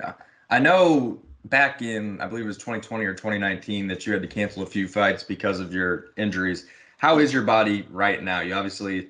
Yeah, 0.00 0.12
I 0.50 0.58
know 0.58 1.20
back 1.48 1.82
in 1.82 2.20
I 2.20 2.26
believe 2.26 2.44
it 2.44 2.48
was 2.48 2.58
2020 2.58 3.04
or 3.04 3.14
2019 3.14 3.86
that 3.88 4.06
you 4.06 4.12
had 4.12 4.22
to 4.22 4.28
cancel 4.28 4.62
a 4.62 4.66
few 4.66 4.88
fights 4.88 5.22
because 5.22 5.60
of 5.60 5.72
your 5.72 6.06
injuries. 6.16 6.66
How 6.98 7.18
is 7.18 7.32
your 7.32 7.42
body 7.42 7.86
right 7.90 8.22
now? 8.22 8.40
You 8.40 8.54
obviously 8.54 9.08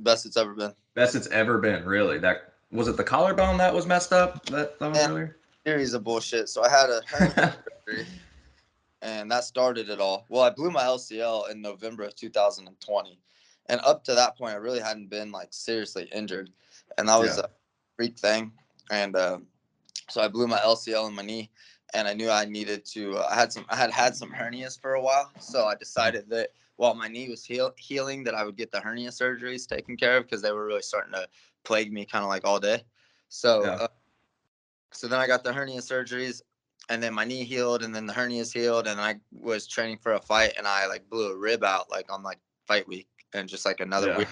best 0.00 0.26
it's 0.26 0.36
ever 0.36 0.54
been. 0.54 0.72
Best 0.94 1.14
it's 1.14 1.28
ever 1.28 1.58
been. 1.58 1.84
Really? 1.84 2.18
That 2.18 2.54
was 2.70 2.88
it. 2.88 2.96
The 2.96 3.04
collarbone 3.04 3.58
that 3.58 3.72
was 3.72 3.86
messed 3.86 4.12
up. 4.12 4.44
That 4.46 4.78
that 4.78 4.94
yeah. 4.94 5.08
earlier. 5.08 5.36
Series 5.64 5.94
of 5.94 6.04
bullshit. 6.04 6.48
So 6.48 6.64
I 6.64 6.70
had 6.70 6.90
a 6.90 7.56
and 9.02 9.30
that 9.30 9.44
started 9.44 9.88
it 9.88 10.00
all. 10.00 10.26
Well, 10.28 10.42
I 10.42 10.50
blew 10.50 10.70
my 10.70 10.82
LCL 10.82 11.50
in 11.50 11.60
November 11.60 12.04
of 12.04 12.16
2020, 12.16 13.18
and 13.66 13.80
up 13.82 14.04
to 14.04 14.14
that 14.14 14.36
point, 14.36 14.54
I 14.54 14.56
really 14.56 14.80
hadn't 14.80 15.08
been 15.08 15.30
like 15.30 15.48
seriously 15.50 16.08
injured, 16.12 16.50
and 16.96 17.08
that 17.08 17.18
was 17.18 17.36
yeah. 17.36 17.44
a 17.44 17.48
freak 17.96 18.18
thing. 18.18 18.52
And 18.90 19.14
uh, 19.14 19.38
so 20.08 20.20
I 20.20 20.28
blew 20.28 20.46
my 20.46 20.58
LCL 20.58 21.08
in 21.08 21.14
my 21.14 21.22
knee, 21.22 21.50
and 21.94 22.06
I 22.06 22.14
knew 22.14 22.30
I 22.30 22.44
needed 22.44 22.84
to. 22.86 23.16
Uh, 23.16 23.28
I 23.30 23.34
had 23.34 23.52
some. 23.52 23.64
I 23.68 23.76
had 23.76 23.90
had 23.90 24.16
some 24.16 24.30
hernias 24.30 24.80
for 24.80 24.94
a 24.94 25.00
while, 25.00 25.30
so 25.40 25.66
I 25.66 25.74
decided 25.74 26.28
that 26.30 26.50
while 26.76 26.94
my 26.94 27.08
knee 27.08 27.28
was 27.28 27.44
heal, 27.44 27.72
healing, 27.76 28.24
that 28.24 28.34
I 28.34 28.44
would 28.44 28.56
get 28.56 28.70
the 28.70 28.80
hernia 28.80 29.10
surgeries 29.10 29.66
taken 29.66 29.96
care 29.96 30.16
of 30.16 30.24
because 30.24 30.42
they 30.42 30.52
were 30.52 30.66
really 30.66 30.82
starting 30.82 31.12
to 31.12 31.28
plague 31.64 31.92
me, 31.92 32.04
kind 32.04 32.22
of 32.22 32.28
like 32.28 32.46
all 32.46 32.60
day. 32.60 32.82
So, 33.28 33.64
yeah. 33.64 33.70
uh, 33.72 33.88
so 34.92 35.08
then 35.08 35.18
I 35.18 35.26
got 35.26 35.44
the 35.44 35.52
hernia 35.52 35.80
surgeries, 35.80 36.42
and 36.88 37.02
then 37.02 37.14
my 37.14 37.24
knee 37.24 37.44
healed, 37.44 37.82
and 37.82 37.94
then 37.94 38.06
the 38.06 38.12
hernias 38.12 38.52
healed, 38.52 38.86
and 38.86 39.00
I 39.00 39.16
was 39.32 39.66
training 39.66 39.98
for 39.98 40.14
a 40.14 40.20
fight, 40.20 40.54
and 40.56 40.66
I 40.66 40.86
like 40.86 41.08
blew 41.10 41.32
a 41.32 41.36
rib 41.36 41.64
out 41.64 41.90
like 41.90 42.12
on 42.12 42.22
like 42.22 42.38
fight 42.66 42.86
week, 42.86 43.08
and 43.32 43.48
just 43.48 43.64
like 43.64 43.80
another 43.80 44.08
yeah. 44.08 44.18
week 44.18 44.28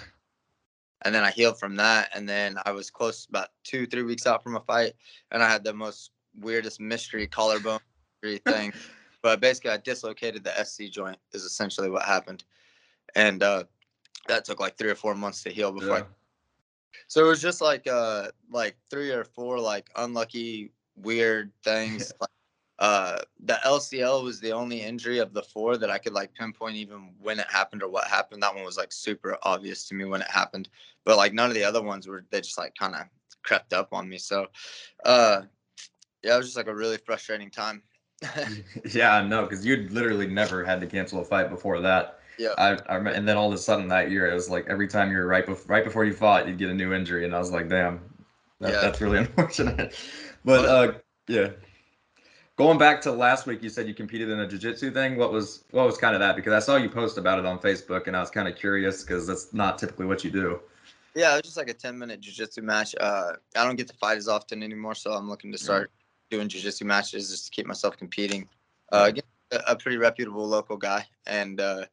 and 1.02 1.14
then 1.14 1.22
I 1.22 1.30
healed 1.30 1.58
from 1.58 1.76
that. 1.76 2.10
And 2.14 2.28
then 2.28 2.56
I 2.64 2.72
was 2.72 2.90
close 2.90 3.26
about 3.26 3.48
two, 3.64 3.86
three 3.86 4.02
weeks 4.02 4.26
out 4.26 4.42
from 4.42 4.56
a 4.56 4.60
fight, 4.60 4.94
and 5.30 5.42
I 5.42 5.48
had 5.48 5.64
the 5.64 5.74
most 5.74 6.10
weirdest 6.40 6.80
mystery 6.80 7.26
collarbone 7.26 7.80
thing. 8.46 8.72
but 9.22 9.40
basically, 9.40 9.70
I 9.70 9.78
dislocated 9.78 10.44
the 10.44 10.64
SC 10.64 10.84
joint. 10.90 11.18
Is 11.32 11.44
essentially 11.44 11.90
what 11.90 12.04
happened, 12.04 12.44
and 13.14 13.42
uh, 13.42 13.64
that 14.28 14.44
took 14.44 14.60
like 14.60 14.76
three 14.76 14.90
or 14.90 14.94
four 14.94 15.14
months 15.14 15.42
to 15.44 15.50
heal 15.50 15.72
before. 15.72 15.98
Yeah. 15.98 16.04
I... 16.04 17.00
So 17.08 17.24
it 17.24 17.28
was 17.28 17.42
just 17.42 17.60
like 17.60 17.86
uh 17.86 18.28
like 18.50 18.76
three 18.90 19.10
or 19.10 19.24
four 19.24 19.60
like 19.60 19.88
unlucky 19.96 20.72
weird 20.96 21.52
things. 21.62 22.12
like, 22.20 22.30
uh, 22.78 23.18
the 23.40 23.58
LCL 23.64 24.22
was 24.22 24.38
the 24.40 24.52
only 24.52 24.82
injury 24.82 25.18
of 25.18 25.32
the 25.32 25.42
four 25.42 25.78
that 25.78 25.90
I 25.90 25.98
could 25.98 26.12
like 26.12 26.34
pinpoint 26.34 26.76
even 26.76 27.14
when 27.20 27.38
it 27.38 27.46
happened 27.50 27.82
or 27.82 27.88
what 27.88 28.06
happened. 28.06 28.42
That 28.42 28.54
one 28.54 28.64
was 28.64 28.76
like 28.76 28.92
super 28.92 29.38
obvious 29.42 29.88
to 29.88 29.94
me 29.94 30.04
when 30.04 30.20
it 30.20 30.30
happened, 30.30 30.68
but 31.04 31.16
like 31.16 31.32
none 31.32 31.48
of 31.48 31.54
the 31.54 31.64
other 31.64 31.82
ones 31.82 32.06
were 32.06 32.24
they 32.30 32.40
just 32.40 32.58
like 32.58 32.74
kind 32.74 32.94
of 32.94 33.02
crept 33.42 33.72
up 33.72 33.88
on 33.92 34.08
me. 34.08 34.18
So, 34.18 34.46
uh, 35.04 35.42
yeah, 36.26 36.34
it 36.34 36.38
was 36.38 36.46
just 36.46 36.56
like 36.56 36.66
a 36.66 36.74
really 36.74 36.96
frustrating 36.98 37.50
time. 37.50 37.82
yeah, 38.92 39.22
no, 39.22 39.42
because 39.42 39.64
you'd 39.64 39.92
literally 39.92 40.26
never 40.26 40.64
had 40.64 40.80
to 40.80 40.86
cancel 40.86 41.20
a 41.20 41.24
fight 41.24 41.50
before 41.50 41.80
that. 41.80 42.18
Yeah. 42.36 42.54
I, 42.58 42.72
I 42.88 42.96
and 42.96 43.28
then 43.28 43.36
all 43.36 43.48
of 43.48 43.54
a 43.54 43.58
sudden 43.58 43.88
that 43.88 44.10
year 44.10 44.30
it 44.30 44.34
was 44.34 44.50
like 44.50 44.66
every 44.68 44.88
time 44.88 45.10
you 45.10 45.16
were 45.16 45.26
right 45.26 45.46
before 45.46 45.74
right 45.74 45.84
before 45.84 46.04
you 46.04 46.12
fought 46.12 46.46
you'd 46.46 46.58
get 46.58 46.68
a 46.68 46.74
new 46.74 46.92
injury 46.92 47.24
and 47.24 47.34
I 47.34 47.38
was 47.38 47.50
like 47.50 47.70
damn, 47.70 48.00
that, 48.60 48.72
yeah. 48.72 48.80
that's 48.82 49.00
really 49.00 49.18
unfortunate. 49.20 49.94
But 50.44 50.64
uh, 50.66 50.92
yeah. 51.28 51.50
Going 52.56 52.78
back 52.78 53.02
to 53.02 53.12
last 53.12 53.46
week, 53.46 53.62
you 53.62 53.68
said 53.68 53.86
you 53.86 53.92
competed 53.92 54.30
in 54.30 54.40
a 54.40 54.48
jiu-jitsu 54.48 54.90
thing. 54.90 55.16
What 55.16 55.30
was 55.30 55.64
what 55.72 55.84
was 55.84 55.98
kind 55.98 56.14
of 56.14 56.20
that? 56.20 56.36
Because 56.36 56.54
I 56.54 56.58
saw 56.58 56.76
you 56.76 56.88
post 56.88 57.18
about 57.18 57.38
it 57.38 57.44
on 57.44 57.58
Facebook, 57.58 58.06
and 58.06 58.16
I 58.16 58.20
was 58.20 58.30
kind 58.30 58.48
of 58.48 58.56
curious 58.56 59.02
because 59.02 59.26
that's 59.26 59.52
not 59.52 59.78
typically 59.78 60.06
what 60.06 60.24
you 60.24 60.30
do. 60.30 60.60
Yeah, 61.14 61.34
it 61.34 61.36
was 61.36 61.42
just 61.42 61.56
like 61.58 61.68
a 61.68 61.74
ten-minute 61.74 62.20
jiu-jitsu 62.20 62.62
match. 62.62 62.94
Uh, 62.98 63.32
I 63.54 63.64
don't 63.64 63.76
get 63.76 63.88
to 63.88 63.94
fight 63.94 64.16
as 64.16 64.26
often 64.26 64.62
anymore, 64.62 64.94
so 64.94 65.12
I'm 65.12 65.28
looking 65.28 65.52
to 65.52 65.58
start 65.58 65.90
yeah. 65.92 66.05
Doing 66.30 66.48
jiu-jitsu 66.48 66.84
matches 66.84 67.30
just 67.30 67.46
to 67.46 67.50
keep 67.50 67.66
myself 67.66 67.96
competing. 67.96 68.48
Uh, 68.92 69.06
again, 69.08 69.24
a 69.66 69.76
pretty 69.76 69.96
reputable 69.96 70.46
local 70.46 70.76
guy, 70.76 71.06
and 71.26 71.60
uh, 71.60 71.84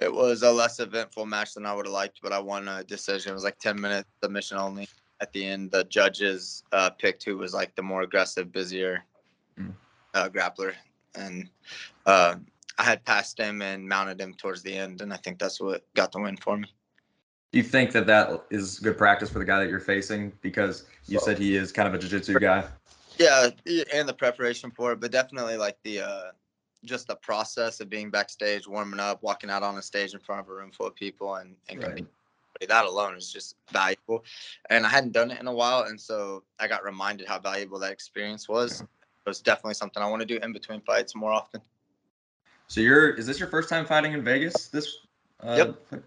it 0.00 0.12
was 0.12 0.42
a 0.42 0.50
less 0.50 0.80
eventful 0.80 1.26
match 1.26 1.54
than 1.54 1.66
I 1.66 1.74
would 1.74 1.86
have 1.86 1.92
liked, 1.92 2.20
but 2.22 2.32
I 2.32 2.38
won 2.38 2.68
a 2.68 2.84
decision. 2.84 3.30
It 3.30 3.34
was 3.34 3.44
like 3.44 3.58
ten 3.58 3.80
minutes 3.80 4.08
submission 4.22 4.58
only. 4.58 4.88
At 5.20 5.32
the 5.32 5.46
end, 5.46 5.70
the 5.70 5.84
judges 5.84 6.64
uh, 6.72 6.90
picked 6.90 7.24
who 7.24 7.38
was 7.38 7.54
like 7.54 7.74
the 7.76 7.82
more 7.82 8.02
aggressive, 8.02 8.52
busier 8.52 9.04
mm 9.58 9.72
uh, 10.14 10.28
grappler, 10.28 10.74
and 11.16 11.50
uh, 12.06 12.36
I 12.78 12.84
had 12.84 13.04
passed 13.04 13.36
him 13.36 13.62
and 13.62 13.88
mounted 13.88 14.20
him 14.20 14.32
towards 14.34 14.62
the 14.62 14.76
end, 14.76 15.00
and 15.00 15.12
I 15.12 15.16
think 15.16 15.40
that's 15.40 15.60
what 15.60 15.84
got 15.94 16.12
the 16.12 16.20
win 16.20 16.36
for 16.36 16.56
me. 16.56 16.68
Do 17.50 17.58
you 17.58 17.64
think 17.64 17.92
that 17.92 18.06
that 18.06 18.44
is 18.50 18.78
good 18.78 18.98
practice 18.98 19.30
for 19.30 19.38
the 19.38 19.44
guy 19.44 19.60
that 19.60 19.68
you're 19.68 19.80
facing 19.80 20.32
because 20.40 20.86
you 21.06 21.18
so, 21.18 21.26
said 21.26 21.38
he 21.38 21.56
is 21.56 21.72
kind 21.72 21.88
of 21.88 21.94
a 21.94 21.98
jiu-jitsu 21.98 22.38
guy? 22.38 22.64
Yeah, 23.18 23.50
and 23.92 24.08
the 24.08 24.14
preparation 24.14 24.70
for 24.70 24.92
it, 24.92 25.00
but 25.00 25.12
definitely 25.12 25.56
like 25.56 25.78
the 25.84 26.00
uh, 26.00 26.30
just 26.84 27.06
the 27.06 27.16
process 27.16 27.80
of 27.80 27.88
being 27.88 28.10
backstage, 28.10 28.66
warming 28.66 29.00
up, 29.00 29.22
walking 29.22 29.50
out 29.50 29.62
on 29.62 29.76
a 29.78 29.82
stage 29.82 30.14
in 30.14 30.20
front 30.20 30.40
of 30.40 30.48
a 30.48 30.54
room 30.54 30.70
full 30.70 30.86
of 30.86 30.94
people, 30.94 31.36
and 31.36 31.54
and 31.68 31.82
right. 31.82 32.06
that 32.68 32.84
alone 32.84 33.16
is 33.16 33.32
just 33.32 33.56
valuable. 33.72 34.24
And 34.70 34.84
I 34.84 34.88
hadn't 34.88 35.12
done 35.12 35.30
it 35.30 35.40
in 35.40 35.46
a 35.46 35.52
while, 35.52 35.84
and 35.84 36.00
so 36.00 36.42
I 36.58 36.66
got 36.66 36.84
reminded 36.84 37.28
how 37.28 37.38
valuable 37.38 37.78
that 37.80 37.92
experience 37.92 38.48
was 38.48 38.80
It 38.80 38.88
was 39.26 39.40
definitely 39.40 39.74
something 39.74 40.02
I 40.02 40.08
want 40.08 40.20
to 40.20 40.26
do 40.26 40.38
in 40.42 40.52
between 40.52 40.80
fights 40.80 41.14
more 41.14 41.32
often. 41.32 41.60
So 42.66 42.80
you're 42.80 43.10
is 43.10 43.26
this 43.26 43.38
your 43.38 43.48
first 43.48 43.68
time 43.68 43.86
fighting 43.86 44.12
in 44.12 44.24
Vegas? 44.24 44.68
This 44.68 44.98
uh, 45.40 45.72
Yep. 45.90 46.02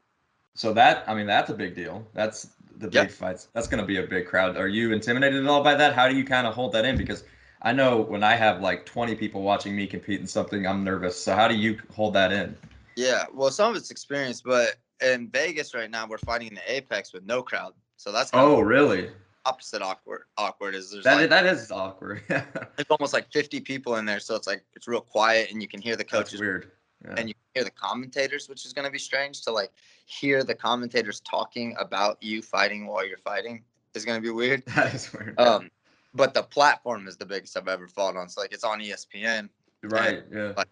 So 0.56 0.74
that 0.74 1.04
I 1.08 1.14
mean 1.14 1.28
that's 1.28 1.50
a 1.50 1.54
big 1.54 1.76
deal. 1.76 2.06
That's 2.14 2.48
the 2.80 2.88
big 2.88 2.94
yep. 2.94 3.12
fights. 3.12 3.50
That's 3.54 3.68
going 3.68 3.82
to 3.82 3.88
be 3.88 3.98
a 3.98 4.04
big 4.04 4.28
crowd. 4.28 4.58
Are 4.58 4.68
you 4.68 4.94
intimidated 4.94 5.44
at 5.44 5.50
all 5.50 5.64
by 5.64 5.76
that? 5.76 5.94
How 5.94 6.08
do 6.08 6.16
you 6.16 6.24
kind 6.24 6.48
of 6.48 6.54
hold 6.54 6.72
that 6.74 6.86
in 6.86 6.98
because 6.98 7.24
I 7.62 7.74
know 7.74 8.02
when 8.02 8.24
I 8.24 8.36
have 8.36 8.62
like 8.62 8.86
20 8.86 9.16
people 9.16 9.42
watching 9.42 9.76
me 9.76 9.88
compete 9.88 10.22
in 10.22 10.28
something, 10.28 10.68
I'm 10.68 10.84
nervous. 10.84 11.22
So 11.22 11.36
how 11.36 11.48
do 11.48 11.56
you 11.56 11.80
hold 11.94 12.14
that 12.14 12.32
in? 12.32 12.56
Yeah, 12.96 13.26
well, 13.34 13.52
some 13.52 13.72
of 13.72 13.78
it's 13.78 13.92
experience, 13.92 14.42
but 14.42 14.76
in 15.02 15.30
Vegas 15.30 15.74
right 15.74 15.90
now, 15.90 16.08
we're 16.08 16.18
fighting 16.18 16.48
in 16.48 16.56
the 16.56 16.72
Apex 16.72 17.14
with 17.14 17.26
no 17.26 17.42
crowd. 17.44 17.74
So 17.98 18.12
that's 18.12 18.32
oh, 18.34 18.62
really? 18.62 19.10
opposite 19.48 19.82
awkward. 19.82 20.24
Awkward 20.38 20.76
is 20.76 20.92
there's 20.92 21.04
that 21.06 21.18
like, 21.18 21.30
that 21.30 21.46
is 21.46 21.72
awkward. 21.72 22.22
it's 22.78 22.90
almost 22.90 23.14
like 23.14 23.32
50 23.32 23.62
people 23.62 23.96
in 23.96 24.06
there, 24.06 24.20
so 24.20 24.36
it's 24.36 24.48
like 24.48 24.64
it's 24.76 24.88
real 24.88 25.02
quiet, 25.02 25.52
and 25.52 25.62
you 25.62 25.68
can 25.68 25.82
hear 25.82 25.96
the 25.96 26.04
coaches. 26.04 26.34
That's 26.34 26.42
weird. 26.42 26.72
Yeah. 27.06 27.16
And 27.18 27.30
you 27.30 27.36
hear 27.54 27.64
the 27.64 27.72
commentators, 27.72 28.50
which 28.50 28.66
is 28.66 28.74
going 28.74 28.86
to 28.86 28.92
be 28.92 29.00
strange 29.00 29.42
to 29.44 29.52
like 29.52 29.72
hear 30.06 30.44
the 30.44 30.56
commentators 30.56 31.20
talking 31.22 31.76
about 31.80 32.22
you 32.22 32.42
fighting 32.42 32.88
while 32.88 33.06
you're 33.06 33.18
fighting 33.20 33.64
is 33.94 34.06
going 34.06 34.18
to 34.18 34.22
be 34.22 34.32
weird. 34.32 34.64
That 34.76 34.94
is 34.94 35.12
weird. 35.14 35.40
Um, 35.40 35.70
but 36.14 36.34
the 36.34 36.44
platform 36.44 37.08
is 37.08 37.18
the 37.18 37.26
biggest 37.26 37.56
I've 37.58 37.68
ever 37.68 37.88
fought 37.88 38.16
on. 38.16 38.30
So 38.30 38.42
like 38.42 38.52
it's 38.52 38.64
on 38.64 38.80
ESPN. 38.80 39.50
Right. 39.84 40.24
And, 40.24 40.34
yeah. 40.34 40.54
Like, 40.58 40.68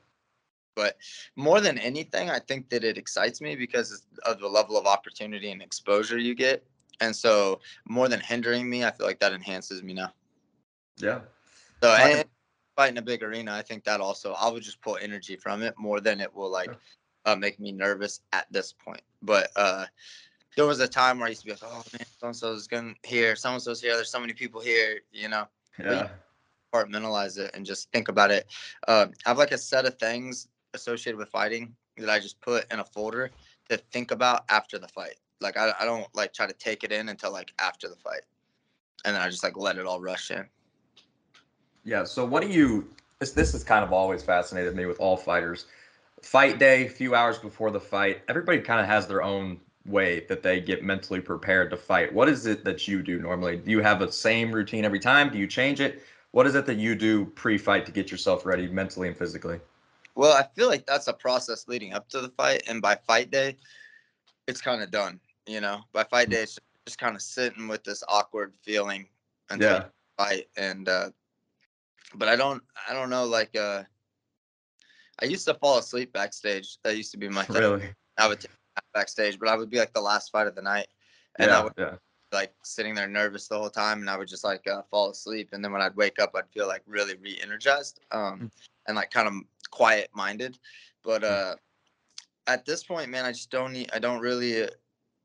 but 0.76 0.98
more 1.36 1.62
than 1.62 1.78
anything, 1.78 2.30
I 2.30 2.40
think 2.40 2.70
that 2.70 2.84
it 2.84 2.98
excites 2.98 3.40
me 3.40 3.56
because 3.56 4.04
of 4.26 4.40
the 4.40 4.48
level 4.48 4.78
of 4.78 4.86
opportunity 4.86 5.52
and 5.52 5.62
exposure 5.62 6.18
you 6.18 6.36
get 6.36 6.66
and 7.02 7.16
so 7.16 7.60
more 7.86 8.08
than 8.08 8.20
hindering 8.20 8.70
me, 8.70 8.84
I 8.84 8.92
feel 8.92 9.06
like 9.06 9.20
that 9.20 9.34
enhances 9.34 9.84
me 9.84 9.94
now. 9.94 10.14
Yeah. 10.98 11.22
So 11.82 11.92
and 11.92 12.26
fighting 12.76 12.98
a 12.98 13.02
big 13.02 13.24
arena, 13.24 13.54
I 13.54 13.62
think 13.62 13.84
that 13.86 14.02
also 14.02 14.34
I 14.34 14.50
would 14.50 14.64
just 14.64 14.82
pull 14.82 14.98
energy 15.02 15.36
from 15.36 15.62
it 15.64 15.74
more 15.78 16.02
than 16.02 16.20
it 16.20 16.34
will 16.34 16.50
like 16.52 16.72
uh, 17.26 17.36
make 17.36 17.60
me 17.60 17.72
nervous 17.72 18.22
at 18.34 18.46
this 18.52 18.74
point. 18.74 19.02
But 19.22 19.50
uh, 19.56 19.86
there 20.56 20.66
was 20.66 20.80
a 20.80 20.88
time 20.88 21.20
where 21.20 21.28
I 21.28 21.30
used 21.30 21.42
to 21.42 21.48
be 21.48 21.52
like, 21.52 21.64
oh 21.64 21.84
man, 21.94 22.06
so 22.20 22.28
and 22.28 22.36
so's 22.36 22.68
gonna 22.68 22.94
here, 23.04 23.36
so 23.36 23.52
and 23.52 23.62
so's 23.62 23.82
here. 23.82 23.96
There's 23.96 24.12
so 24.12 24.20
many 24.20 24.34
people 24.34 24.62
here, 24.62 25.00
you 25.12 25.30
know. 25.30 25.48
Yeah. 25.80 26.10
Compartmentalize 26.74 27.38
it 27.38 27.52
and 27.54 27.66
just 27.66 27.90
think 27.92 28.10
about 28.10 28.32
it. 28.32 28.48
Uh, 28.88 29.08
I 29.26 29.30
have 29.30 29.38
like 29.38 29.52
a 29.52 29.58
set 29.58 29.86
of 29.86 29.98
things 29.98 30.48
associated 30.74 31.18
with 31.18 31.30
fighting 31.30 31.74
that 31.98 32.10
I 32.10 32.20
just 32.20 32.40
put 32.42 32.72
in 32.72 32.80
a 32.80 32.84
folder 32.84 33.32
to 33.70 33.78
think 33.78 34.12
about 34.12 34.44
after 34.50 34.78
the 34.78 34.88
fight. 34.90 35.16
Like 35.42 35.58
I, 35.58 35.74
I 35.80 35.86
don't 35.86 36.08
like 36.14 36.34
try 36.34 36.48
to 36.48 36.54
take 36.54 36.84
it 36.84 36.92
in 36.92 37.10
until 37.10 37.32
like 37.32 37.54
after 37.60 37.88
the 37.88 37.96
fight, 37.96 38.22
and 39.06 39.16
then 39.16 39.22
I 39.22 39.30
just 39.30 39.44
like 39.44 39.58
let 39.58 39.78
it 39.78 39.86
all 39.86 40.02
rush 40.02 40.32
in. 40.32 40.46
Yeah. 41.86 42.04
So 42.04 42.26
what 42.26 42.42
do 42.42 42.50
you? 42.50 42.90
This 43.20 43.32
this 43.32 43.54
has 43.54 43.64
kind 43.64 43.86
of 43.86 43.94
always 43.94 44.22
fascinated 44.24 44.76
me 44.76 44.86
with 44.86 45.00
all 45.00 45.16
fighters. 45.16 45.66
Fight 46.22 46.60
day, 46.60 46.88
a 46.88 46.90
few 46.90 47.16
hours 47.16 47.38
before 47.38 47.72
the 47.72 47.80
fight, 47.80 48.24
everybody 48.28 48.60
kind 48.60 48.82
of 48.82 48.88
has 48.88 49.08
their 49.08 49.22
own 49.22 49.60
way 49.86 50.26
that 50.28 50.42
they 50.42 50.60
get 50.60 50.84
mentally 50.84 51.22
prepared 51.22 51.70
to 51.70 51.78
fight. 51.78 52.12
What 52.12 52.28
is 52.28 52.48
it 52.48 52.66
that 52.66 52.88
you 52.88 53.04
do 53.04 53.20
normally? 53.20 53.58
Do 53.58 53.70
you 53.70 53.82
have 53.82 54.00
the 54.00 54.12
same 54.12 54.52
routine 54.52 54.84
every 54.84 55.00
time? 55.00 55.32
Do 55.32 55.38
you 55.38 55.46
change 55.46 55.80
it? 55.80 56.02
What 56.32 56.48
is 56.48 56.56
it 56.56 56.66
that 56.66 56.78
you 56.78 56.96
do 56.96 57.26
pre-fight 57.26 57.86
to 57.86 57.92
get 57.92 58.12
yourself 58.12 58.46
ready 58.46 58.68
mentally 58.68 59.08
and 59.08 59.16
physically? 59.16 59.60
Well, 60.16 60.34
I 60.34 60.48
feel 60.56 60.68
like 60.68 60.86
that's 60.86 61.08
a 61.08 61.14
process 61.14 61.68
leading 61.68 61.94
up 61.94 62.10
to 62.10 62.22
the 62.22 62.30
fight, 62.30 62.64
and 62.68 62.82
by 62.82 62.96
fight 62.96 63.30
day, 63.30 63.58
it's 64.48 64.62
kind 64.62 64.82
of 64.82 64.90
done. 64.90 65.20
You 65.46 65.62
know, 65.62 65.82
by 65.94 66.04
fight 66.06 66.30
mm. 66.30 66.32
day, 66.32 66.44
it's 66.44 66.58
just 66.86 66.98
kind 66.98 67.16
of 67.16 67.22
sitting 67.22 67.68
with 67.68 67.84
this 67.84 68.04
awkward 68.08 68.54
feeling 68.64 69.08
until 69.50 69.72
yeah. 69.72 69.84
fight. 70.18 70.48
And 70.58 70.90
uh, 70.90 71.12
but 72.16 72.28
I 72.28 72.36
don't, 72.36 72.64
I 72.90 72.94
don't 72.94 73.10
know. 73.10 73.26
Like, 73.26 73.56
uh, 73.56 73.84
I 75.22 75.26
used 75.26 75.46
to 75.48 75.54
fall 75.54 75.78
asleep 75.78 76.12
backstage. 76.14 76.78
That 76.84 76.98
used 76.98 77.12
to 77.12 77.18
be 77.18 77.30
my 77.30 77.44
thing. 77.44 77.58
Really? 77.58 77.90
I 78.18 78.28
would 78.28 78.40
take 78.40 78.52
backstage, 78.94 79.40
but 79.40 79.50
I 79.50 79.56
would 79.56 79.70
be 79.70 79.78
like 79.78 79.94
the 79.94 80.02
last 80.02 80.32
fight 80.32 80.48
of 80.48 80.56
the 80.56 80.62
night, 80.62 80.88
and 81.40 81.50
yeah, 81.50 81.60
I 81.60 81.64
would 81.64 81.74
yeah. 81.78 81.96
like 82.32 82.54
sitting 82.64 82.96
there 82.96 83.08
nervous 83.08 83.48
the 83.48 83.58
whole 83.58 83.70
time, 83.70 84.00
and 84.00 84.10
I 84.10 84.18
would 84.18 84.28
just 84.28 84.44
like 84.44 84.68
uh, 84.68 84.82
fall 84.90 85.12
asleep. 85.12 85.50
And 85.54 85.64
then 85.64 85.72
when 85.72 85.82
I'd 85.82 85.96
wake 85.96 86.20
up, 86.20 86.32
I'd 86.36 86.50
feel 86.50 86.68
like 86.68 86.82
really 86.86 87.16
re-energized, 87.16 88.00
um, 88.12 88.40
mm. 88.40 88.52
and 88.88 88.96
like 88.96 89.12
kind 89.12 89.28
of 89.28 89.34
quiet-minded. 89.72 90.58
But 91.04 91.24
mm. 91.24 91.32
uh, 91.32 91.56
at 92.48 92.66
this 92.66 92.84
point, 92.84 93.10
man, 93.10 93.26
I 93.26 93.32
just 93.32 93.52
don't 93.52 93.74
need. 93.74 93.90
I 93.94 94.00
don't 94.00 94.20
really 94.20 94.70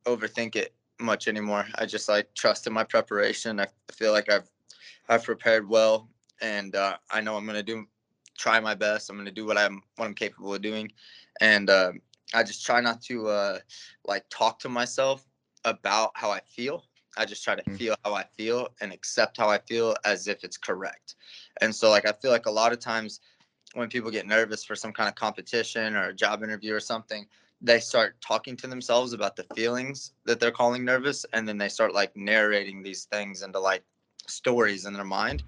overthink 0.07 0.57
it 0.57 0.75
much 1.01 1.29
anymore. 1.29 1.67
I 1.77 1.87
just 1.87 2.09
like 2.09 2.33
trust 2.35 2.67
in 2.67 2.73
my 2.73 2.85
preparation. 2.85 3.59
I 3.61 3.67
feel 3.93 4.13
like 4.13 4.31
I've 4.31 4.49
I've 5.09 5.25
prepared 5.25 5.69
well, 5.69 6.09
and 6.41 6.75
uh, 6.75 6.97
I 7.11 7.21
know 7.21 7.37
I'm 7.37 7.47
gonna 7.47 7.63
do 7.63 7.87
try 8.39 8.61
my 8.61 8.75
best. 8.75 9.11
I'm 9.11 9.17
gonna 9.17 9.31
do 9.31 9.47
what 9.47 9.59
I'm 9.59 9.83
what 9.97 10.07
I'm 10.07 10.15
capable 10.15 10.55
of 10.55 10.63
doing, 10.63 10.91
and 11.41 11.69
uh, 11.71 11.93
I 12.35 12.43
just 12.43 12.65
try 12.65 12.81
not 12.81 13.03
to 13.03 13.29
uh, 13.29 13.59
like 14.07 14.25
talk 14.31 14.59
to 14.61 14.69
myself 14.69 15.27
about 15.65 16.13
how 16.15 16.31
I 16.31 16.41
feel. 16.41 16.85
I 17.17 17.25
just 17.25 17.43
try 17.43 17.55
to 17.55 17.63
mm. 17.63 17.77
feel 17.77 17.97
how 18.05 18.15
I 18.15 18.25
feel 18.37 18.69
and 18.81 18.93
accept 18.93 19.37
how 19.37 19.49
I 19.49 19.59
feel 19.59 19.97
as 20.05 20.29
if 20.29 20.45
it's 20.45 20.57
correct. 20.57 21.17
And 21.61 21.75
so 21.75 21.91
like 21.91 22.07
I 22.07 22.13
feel 22.13 22.31
like 22.31 22.47
a 22.47 22.51
lot 22.51 22.73
of 22.73 22.79
times 22.79 23.21
when 23.75 23.89
people 23.89 24.11
get 24.11 24.27
nervous 24.27 24.65
for 24.65 24.77
some 24.77 24.93
kind 24.93 25.09
of 25.09 25.15
competition 25.17 25.97
or 25.97 26.09
a 26.09 26.15
job 26.15 26.43
interview 26.43 26.75
or 26.75 26.81
something, 26.81 27.27
they 27.61 27.79
start 27.79 28.17
talking 28.21 28.57
to 28.57 28.67
themselves 28.67 29.13
about 29.13 29.37
the 29.37 29.45
feelings 29.55 30.13
that 30.25 30.41
they're 30.41 30.51
calling 30.51 30.85
nervous 30.85 31.27
and 31.33 31.47
then 31.47 31.59
they 31.59 31.69
start 31.69 31.93
like 31.93 32.17
narrating 32.17 32.83
these 32.83 33.05
things 33.05 33.43
into 33.43 33.59
like 33.59 33.83
stories 34.27 34.87
in 34.87 34.93
their 34.93 35.05
mind 35.05 35.43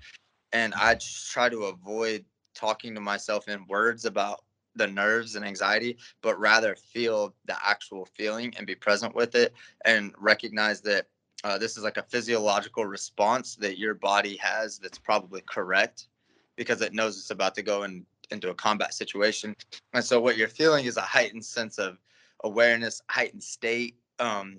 and 0.53 0.75
i 0.75 0.95
just 0.95 1.31
try 1.31 1.49
to 1.49 1.65
avoid 1.65 2.25
talking 2.55 2.95
to 2.95 3.01
myself 3.01 3.49
in 3.49 3.67
words 3.67 4.05
about 4.05 4.45
the 4.75 4.87
nerves 4.87 5.37
and 5.37 5.45
anxiety 5.45 5.97
but 6.23 6.39
rather 6.39 6.75
feel 6.75 7.35
the 7.47 7.57
actual 7.65 8.07
feeling 8.17 8.53
and 8.57 8.67
be 8.67 8.75
present 8.75 9.15
with 9.15 9.35
it 9.35 9.53
and 9.85 10.13
recognize 10.19 10.81
that 10.81 11.07
uh, 11.45 11.59
this 11.59 11.77
is 11.77 11.83
like 11.83 11.97
a 11.97 12.03
physiological 12.05 12.87
response 12.87 13.57
that 13.57 13.79
your 13.79 13.95
body 13.95 14.37
has 14.37 14.79
that's 14.79 14.99
probably 14.99 15.43
correct 15.47 16.09
because 16.57 16.81
it 16.81 16.95
knows 16.95 17.19
it's 17.19 17.31
about 17.31 17.55
to 17.55 17.63
go 17.63 17.83
and 17.83 18.07
into 18.33 18.51
a 18.51 18.55
combat 18.55 18.95
situation. 18.95 19.55
And 19.93 20.05
so 20.05 20.21
what 20.21 20.37
you're 20.37 20.49
feeling 20.49 20.87
is 20.87 20.97
a 20.97 21.03
heightened 21.03 21.45
sense 21.45 21.79
of 21.79 21.99
awareness, 22.43 23.01
heightened 23.09 23.43
state, 23.43 23.97
um, 24.19 24.57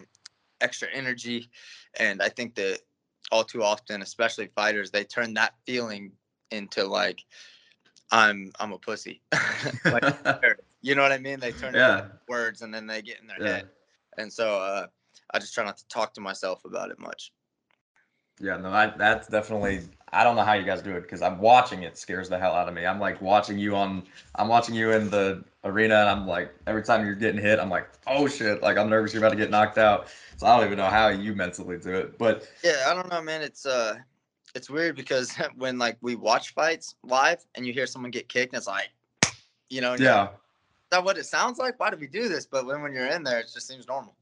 extra 0.62 0.88
energy. 0.94 1.50
And 2.00 2.22
I 2.22 2.30
think 2.30 2.56
that 2.56 2.80
all 3.34 3.44
too 3.44 3.64
often, 3.64 4.04
especially 4.04 4.48
fighters, 4.56 4.92
they 4.92 5.04
turn 5.04 5.34
that 5.34 5.56
feeling 5.66 6.12
into 6.52 6.86
like 6.86 7.26
I'm 8.12 8.52
I'm 8.60 8.72
a 8.72 8.78
pussy. 8.78 9.22
like, 9.86 10.04
you 10.82 10.94
know 10.94 11.02
what 11.02 11.12
I 11.12 11.18
mean? 11.18 11.40
They 11.40 11.52
turn 11.52 11.74
yeah. 11.74 12.06
words 12.30 12.62
and 12.62 12.72
then 12.72 12.86
they 12.86 13.02
get 13.02 13.20
in 13.20 13.28
their 13.28 13.42
yeah. 13.42 13.56
head. 13.56 13.70
And 14.20 14.32
so 14.32 14.60
uh, 14.60 14.86
I 15.34 15.40
just 15.40 15.56
try 15.56 15.66
not 15.66 15.78
to 15.78 15.88
talk 15.88 16.14
to 16.14 16.22
myself 16.22 16.64
about 16.64 16.92
it 16.92 17.00
much. 17.00 17.34
Yeah, 18.40 18.58
no, 18.58 18.70
I, 18.70 18.94
that's 18.96 19.28
definitely. 19.28 19.82
I 20.12 20.24
don't 20.24 20.36
know 20.36 20.44
how 20.44 20.54
you 20.54 20.64
guys 20.64 20.84
do 20.84 20.96
it 20.96 21.02
because 21.02 21.24
I'm 21.24 21.40
watching 21.40 21.82
it 21.82 21.98
scares 21.98 22.30
the 22.30 22.38
hell 22.38 22.54
out 22.54 22.68
of 22.68 22.76
me. 22.76 22.86
I'm 22.86 23.00
like 23.00 23.20
watching 23.20 23.58
you 23.58 23.76
on. 23.76 24.04
I'm 24.36 24.48
watching 24.48 24.76
you 24.76 24.92
in 24.92 25.10
the 25.10 25.44
arena, 25.64 25.96
and 25.96 26.10
I'm 26.10 26.28
like 26.28 26.54
every 26.68 26.84
time 26.84 27.06
you're 27.06 27.16
getting 27.16 27.42
hit, 27.42 27.60
I'm 27.60 27.70
like, 27.70 27.90
oh 28.08 28.28
shit! 28.28 28.62
Like 28.62 28.78
I'm 28.78 28.90
nervous 28.90 29.14
you're 29.14 29.22
about 29.22 29.32
to 29.32 29.36
get 29.38 29.50
knocked 29.50 29.78
out. 29.78 30.08
So 30.38 30.48
I 30.48 30.58
don't 30.58 30.66
even 30.66 30.78
know 30.78 30.90
how 30.90 31.10
you 31.10 31.34
mentally 31.36 31.78
do 31.78 31.94
it. 31.94 32.18
But 32.18 32.48
yeah, 32.64 32.86
I 32.88 32.94
don't 32.94 33.10
know, 33.10 33.22
man. 33.22 33.42
It's 33.42 33.66
uh, 33.66 33.96
it's 34.56 34.70
weird 34.70 34.96
because 34.96 35.36
when 35.56 35.78
like 35.78 35.98
we 36.02 36.16
watch 36.16 36.54
fights 36.54 36.96
live 37.04 37.46
and 37.56 37.66
you 37.66 37.74
hear 37.74 37.88
someone 37.88 38.12
get 38.12 38.30
kicked, 38.30 38.54
and 38.54 38.58
it's 38.58 38.68
like, 38.68 38.90
you 39.70 39.82
know, 39.82 39.96
yeah, 40.00 40.30
that 40.92 41.04
what 41.04 41.18
it 41.18 41.26
sounds 41.26 41.60
like? 41.60 41.80
Why 41.80 41.90
do 41.90 41.98
we 41.98 42.08
do 42.08 42.30
this? 42.30 42.46
But 42.46 42.66
when 42.66 42.82
when 42.82 42.94
you're 42.94 43.08
in 43.08 43.24
there, 43.24 43.40
it 43.40 43.50
just 43.54 43.68
seems 43.68 43.88
normal. 43.88 44.16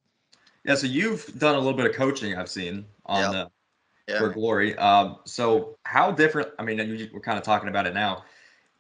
Yeah, 0.64 0.76
so 0.76 0.86
you've 0.86 1.26
done 1.40 1.56
a 1.56 1.58
little 1.58 1.74
bit 1.74 1.88
of 1.88 1.96
coaching. 1.96 2.36
I've 2.36 2.50
seen 2.50 2.86
on 3.06 3.22
yep. 3.22 3.32
the 3.32 4.14
yeah. 4.14 4.20
for 4.20 4.30
Glory. 4.30 4.78
Um, 4.78 5.18
so 5.26 5.78
how 5.84 6.12
different? 6.12 6.50
I 6.60 6.64
mean, 6.64 7.10
we're 7.14 7.20
kind 7.20 7.38
of 7.38 7.44
talking 7.44 7.70
about 7.70 7.88
it 7.88 7.94
now. 7.94 8.24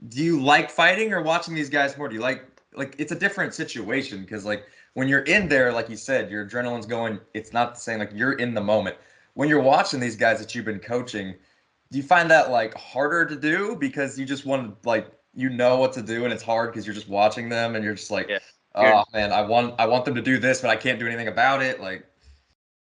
Do 0.09 0.24
you 0.24 0.41
like 0.41 0.70
fighting 0.70 1.14
or 1.14 1.22
watching 1.22 1.53
these 1.53 1.70
guys 1.70 1.97
more? 1.97 2.07
Do 2.07 2.16
you 2.16 2.22
like 2.22 2.51
like 2.74 2.95
it's 2.97 3.11
a 3.11 3.15
different 3.15 3.53
situation 3.53 4.22
because 4.22 4.45
like 4.45 4.65
when 4.93 5.07
you're 5.07 5.22
in 5.22 5.47
there, 5.47 5.72
like 5.72 5.89
you 5.89 5.97
said, 5.97 6.30
your 6.30 6.45
adrenaline's 6.47 6.86
going. 6.86 7.19
It's 7.34 7.53
not 7.53 7.76
the 7.76 7.80
same. 7.80 7.99
Like 7.99 8.11
you're 8.13 8.34
in 8.34 8.53
the 8.53 8.61
moment. 8.61 8.97
When 9.34 9.49
you're 9.49 9.61
watching 9.61 9.99
these 9.99 10.15
guys 10.15 10.39
that 10.39 10.53
you've 10.53 10.65
been 10.65 10.80
coaching, 10.80 11.36
do 11.91 11.97
you 11.97 12.03
find 12.03 12.30
that 12.32 12.51
like 12.51 12.74
harder 12.76 13.26
to 13.26 13.36
do 13.36 13.76
because 13.76 14.19
you 14.19 14.26
just 14.26 14.45
want 14.45 14.82
to 14.82 14.89
like 14.89 15.11
you 15.34 15.49
know 15.49 15.78
what 15.78 15.93
to 15.93 16.01
do 16.01 16.26
and 16.26 16.34
it's 16.34 16.43
hard 16.43 16.72
because 16.72 16.86
you're 16.86 16.95
just 16.95 17.07
watching 17.07 17.49
them 17.49 17.76
and 17.76 17.84
you're 17.84 17.93
just 17.93 18.11
like, 18.11 18.30
yeah. 18.30 18.39
oh 18.76 19.03
man, 19.13 19.32
I 19.32 19.41
want 19.41 19.76
I 19.80 19.88
want 19.88 20.05
them 20.05 20.15
to 20.15 20.22
do 20.22 20.38
this, 20.38 20.61
but 20.61 20.69
I 20.69 20.76
can't 20.76 20.99
do 20.99 21.07
anything 21.07 21.28
about 21.28 21.61
it. 21.61 21.82
Like, 21.82 22.05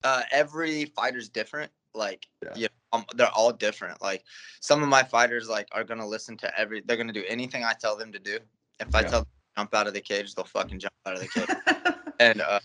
uh, 0.04 0.22
every 0.32 0.86
fighter's 0.86 1.30
different. 1.30 1.72
Like, 1.94 2.28
yeah. 2.44 2.50
You 2.56 2.64
know, 2.64 3.00
um, 3.00 3.06
they're 3.16 3.30
all 3.30 3.54
different. 3.54 4.02
Like, 4.02 4.24
some 4.60 4.84
of 4.84 4.90
my 4.90 5.02
fighters 5.02 5.48
like 5.48 5.68
are 5.72 5.84
gonna 5.84 6.08
listen 6.08 6.38
to 6.38 6.60
every. 6.60 6.82
They're 6.86 6.98
gonna 6.98 7.14
do 7.14 7.24
anything 7.28 7.64
I 7.64 7.74
tell 7.74 7.96
them 7.96 8.12
to 8.12 8.20
do. 8.20 8.40
If 8.80 8.94
I 8.94 9.02
yeah. 9.02 9.08
tell 9.08 9.20
them 9.22 9.28
jump 9.58 9.74
out 9.74 9.88
of 9.88 9.94
the 9.94 10.02
cage, 10.02 10.36
they'll 10.36 10.46
fucking 10.46 10.80
jump 10.80 10.94
out 11.06 11.16
of 11.16 11.20
the 11.22 11.28
cage. 11.28 11.96
and 12.20 12.42
uh, 12.42 12.60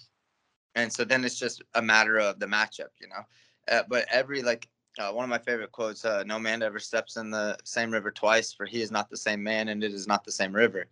and 0.74 0.92
so 0.92 1.04
then 1.04 1.24
it's 1.24 1.38
just 1.38 1.62
a 1.74 1.82
matter 1.82 2.18
of 2.18 2.38
the 2.38 2.46
matchup, 2.46 2.90
you 3.00 3.08
know. 3.08 3.24
Uh, 3.70 3.82
but 3.88 4.06
every 4.10 4.42
like 4.42 4.68
uh, 4.98 5.10
one 5.10 5.24
of 5.24 5.30
my 5.30 5.38
favorite 5.38 5.72
quotes: 5.72 6.04
uh, 6.04 6.22
"No 6.24 6.38
man 6.38 6.62
ever 6.62 6.78
steps 6.78 7.16
in 7.16 7.30
the 7.30 7.56
same 7.64 7.90
river 7.90 8.10
twice, 8.10 8.52
for 8.52 8.66
he 8.66 8.82
is 8.82 8.90
not 8.90 9.10
the 9.10 9.16
same 9.16 9.42
man, 9.42 9.68
and 9.68 9.82
it 9.84 9.92
is 9.92 10.06
not 10.06 10.24
the 10.24 10.32
same 10.32 10.52
river." 10.52 10.86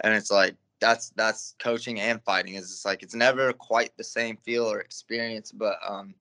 And 0.00 0.14
it's 0.14 0.30
like 0.30 0.56
that's 0.80 1.10
that's 1.10 1.54
coaching 1.58 2.00
and 2.00 2.22
fighting. 2.22 2.54
Is 2.54 2.70
it's 2.70 2.84
like 2.84 3.02
it's 3.02 3.14
never 3.14 3.52
quite 3.52 3.96
the 3.96 4.04
same 4.04 4.36
feel 4.36 4.70
or 4.70 4.80
experience, 4.80 5.52
but 5.52 5.78
um, 5.86 6.14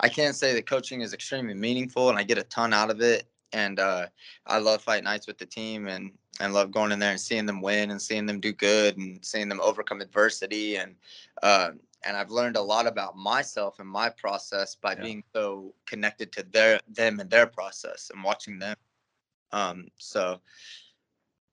I 0.00 0.08
can 0.08 0.32
say 0.32 0.54
that 0.54 0.66
coaching 0.66 1.00
is 1.00 1.12
extremely 1.12 1.54
meaningful, 1.54 2.08
and 2.10 2.18
I 2.18 2.22
get 2.22 2.38
a 2.38 2.44
ton 2.44 2.72
out 2.72 2.90
of 2.90 3.00
it. 3.00 3.24
And 3.54 3.80
uh, 3.80 4.08
I 4.46 4.58
love 4.58 4.82
fight 4.82 5.04
nights 5.04 5.26
with 5.26 5.38
the 5.38 5.46
team, 5.46 5.88
and 5.88 6.12
and 6.40 6.54
love 6.54 6.70
going 6.70 6.92
in 6.92 6.98
there 6.98 7.10
and 7.10 7.20
seeing 7.20 7.46
them 7.46 7.60
win 7.60 7.90
and 7.90 8.00
seeing 8.00 8.26
them 8.26 8.40
do 8.40 8.52
good 8.52 8.96
and 8.96 9.24
seeing 9.24 9.48
them 9.48 9.60
overcome 9.60 10.00
adversity 10.00 10.76
and 10.76 10.94
uh, 11.42 11.70
and 12.04 12.16
I've 12.16 12.30
learned 12.30 12.56
a 12.56 12.62
lot 12.62 12.86
about 12.86 13.16
myself 13.16 13.80
and 13.80 13.88
my 13.88 14.08
process 14.08 14.74
by 14.74 14.92
yeah. 14.92 15.02
being 15.02 15.24
so 15.34 15.74
connected 15.86 16.32
to 16.32 16.44
their 16.44 16.80
them 16.88 17.20
and 17.20 17.28
their 17.28 17.46
process 17.46 18.10
and 18.14 18.22
watching 18.22 18.58
them. 18.58 18.76
Um, 19.52 19.88
so, 19.96 20.40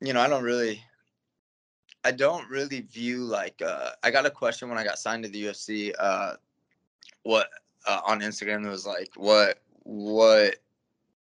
you 0.01 0.13
know, 0.13 0.21
I 0.21 0.27
don't 0.27 0.43
really, 0.43 0.83
I 2.03 2.11
don't 2.11 2.47
really 2.49 2.81
view 2.81 3.19
like 3.19 3.61
uh, 3.61 3.91
I 4.03 4.11
got 4.11 4.25
a 4.25 4.31
question 4.31 4.69
when 4.69 4.77
I 4.77 4.83
got 4.83 4.99
signed 4.99 5.23
to 5.23 5.29
the 5.29 5.45
UFC. 5.45 5.93
Uh, 5.97 6.33
what 7.23 7.49
uh, 7.87 8.01
on 8.05 8.19
Instagram 8.19 8.65
it 8.65 8.69
was 8.69 8.85
like, 8.85 9.09
what 9.15 9.61
what 9.83 10.57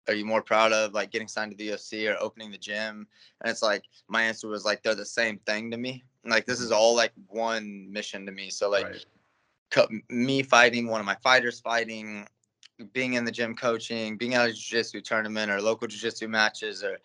are 0.09 0.15
you 0.15 0.25
more 0.25 0.43
proud 0.43 0.73
of 0.73 0.95
like 0.95 1.11
getting 1.11 1.29
signed 1.29 1.51
to 1.53 1.57
the 1.57 1.71
UFC 1.71 2.09
or 2.09 2.17
opening 2.21 2.51
the 2.51 2.59
gym? 2.59 3.07
And 3.41 3.51
it's 3.51 3.63
like 3.63 3.85
my 4.09 4.23
answer 4.23 4.49
was 4.49 4.65
like 4.65 4.83
they're 4.83 4.95
the 4.95 5.05
same 5.05 5.39
thing 5.47 5.71
to 5.71 5.77
me. 5.77 6.05
Like 6.25 6.47
this 6.47 6.61
is 6.61 6.73
all 6.73 6.97
like 6.97 7.13
one 7.29 7.91
mission 7.91 8.27
to 8.27 8.33
me. 8.33 8.51
So 8.51 8.71
like 8.71 8.87
right. 8.87 9.05
co- 9.71 9.89
me 10.09 10.43
fighting, 10.43 10.89
one 10.89 11.01
of 11.01 11.07
my 11.07 11.17
fighters 11.17 11.61
fighting, 11.61 12.27
being 12.93 13.15
in 13.15 13.25
the 13.25 13.33
gym 13.33 13.55
coaching, 13.55 14.17
being 14.17 14.35
at 14.35 14.49
a 14.49 14.53
jiu-jitsu 14.53 15.03
tournament 15.03 15.51
or 15.51 15.61
local 15.61 15.87
jiu-jitsu 15.87 16.29
matches 16.29 16.83
or 16.83 16.99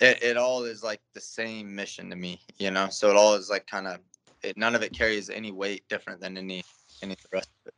it, 0.00 0.22
it 0.22 0.36
all 0.36 0.64
is 0.64 0.82
like 0.82 1.00
the 1.14 1.20
same 1.20 1.74
mission 1.74 2.08
to 2.10 2.16
me, 2.16 2.40
you 2.58 2.70
know? 2.70 2.88
So 2.88 3.10
it 3.10 3.16
all 3.16 3.34
is 3.34 3.50
like 3.50 3.66
kind 3.66 3.88
of 3.88 3.98
it, 4.42 4.56
none 4.56 4.74
of 4.74 4.82
it 4.82 4.92
carries 4.92 5.28
any 5.28 5.50
weight 5.50 5.88
different 5.88 6.20
than 6.20 6.36
any 6.36 6.62
any 7.02 7.14
the 7.14 7.28
rest 7.32 7.50
of 7.64 7.68
it. 7.68 7.74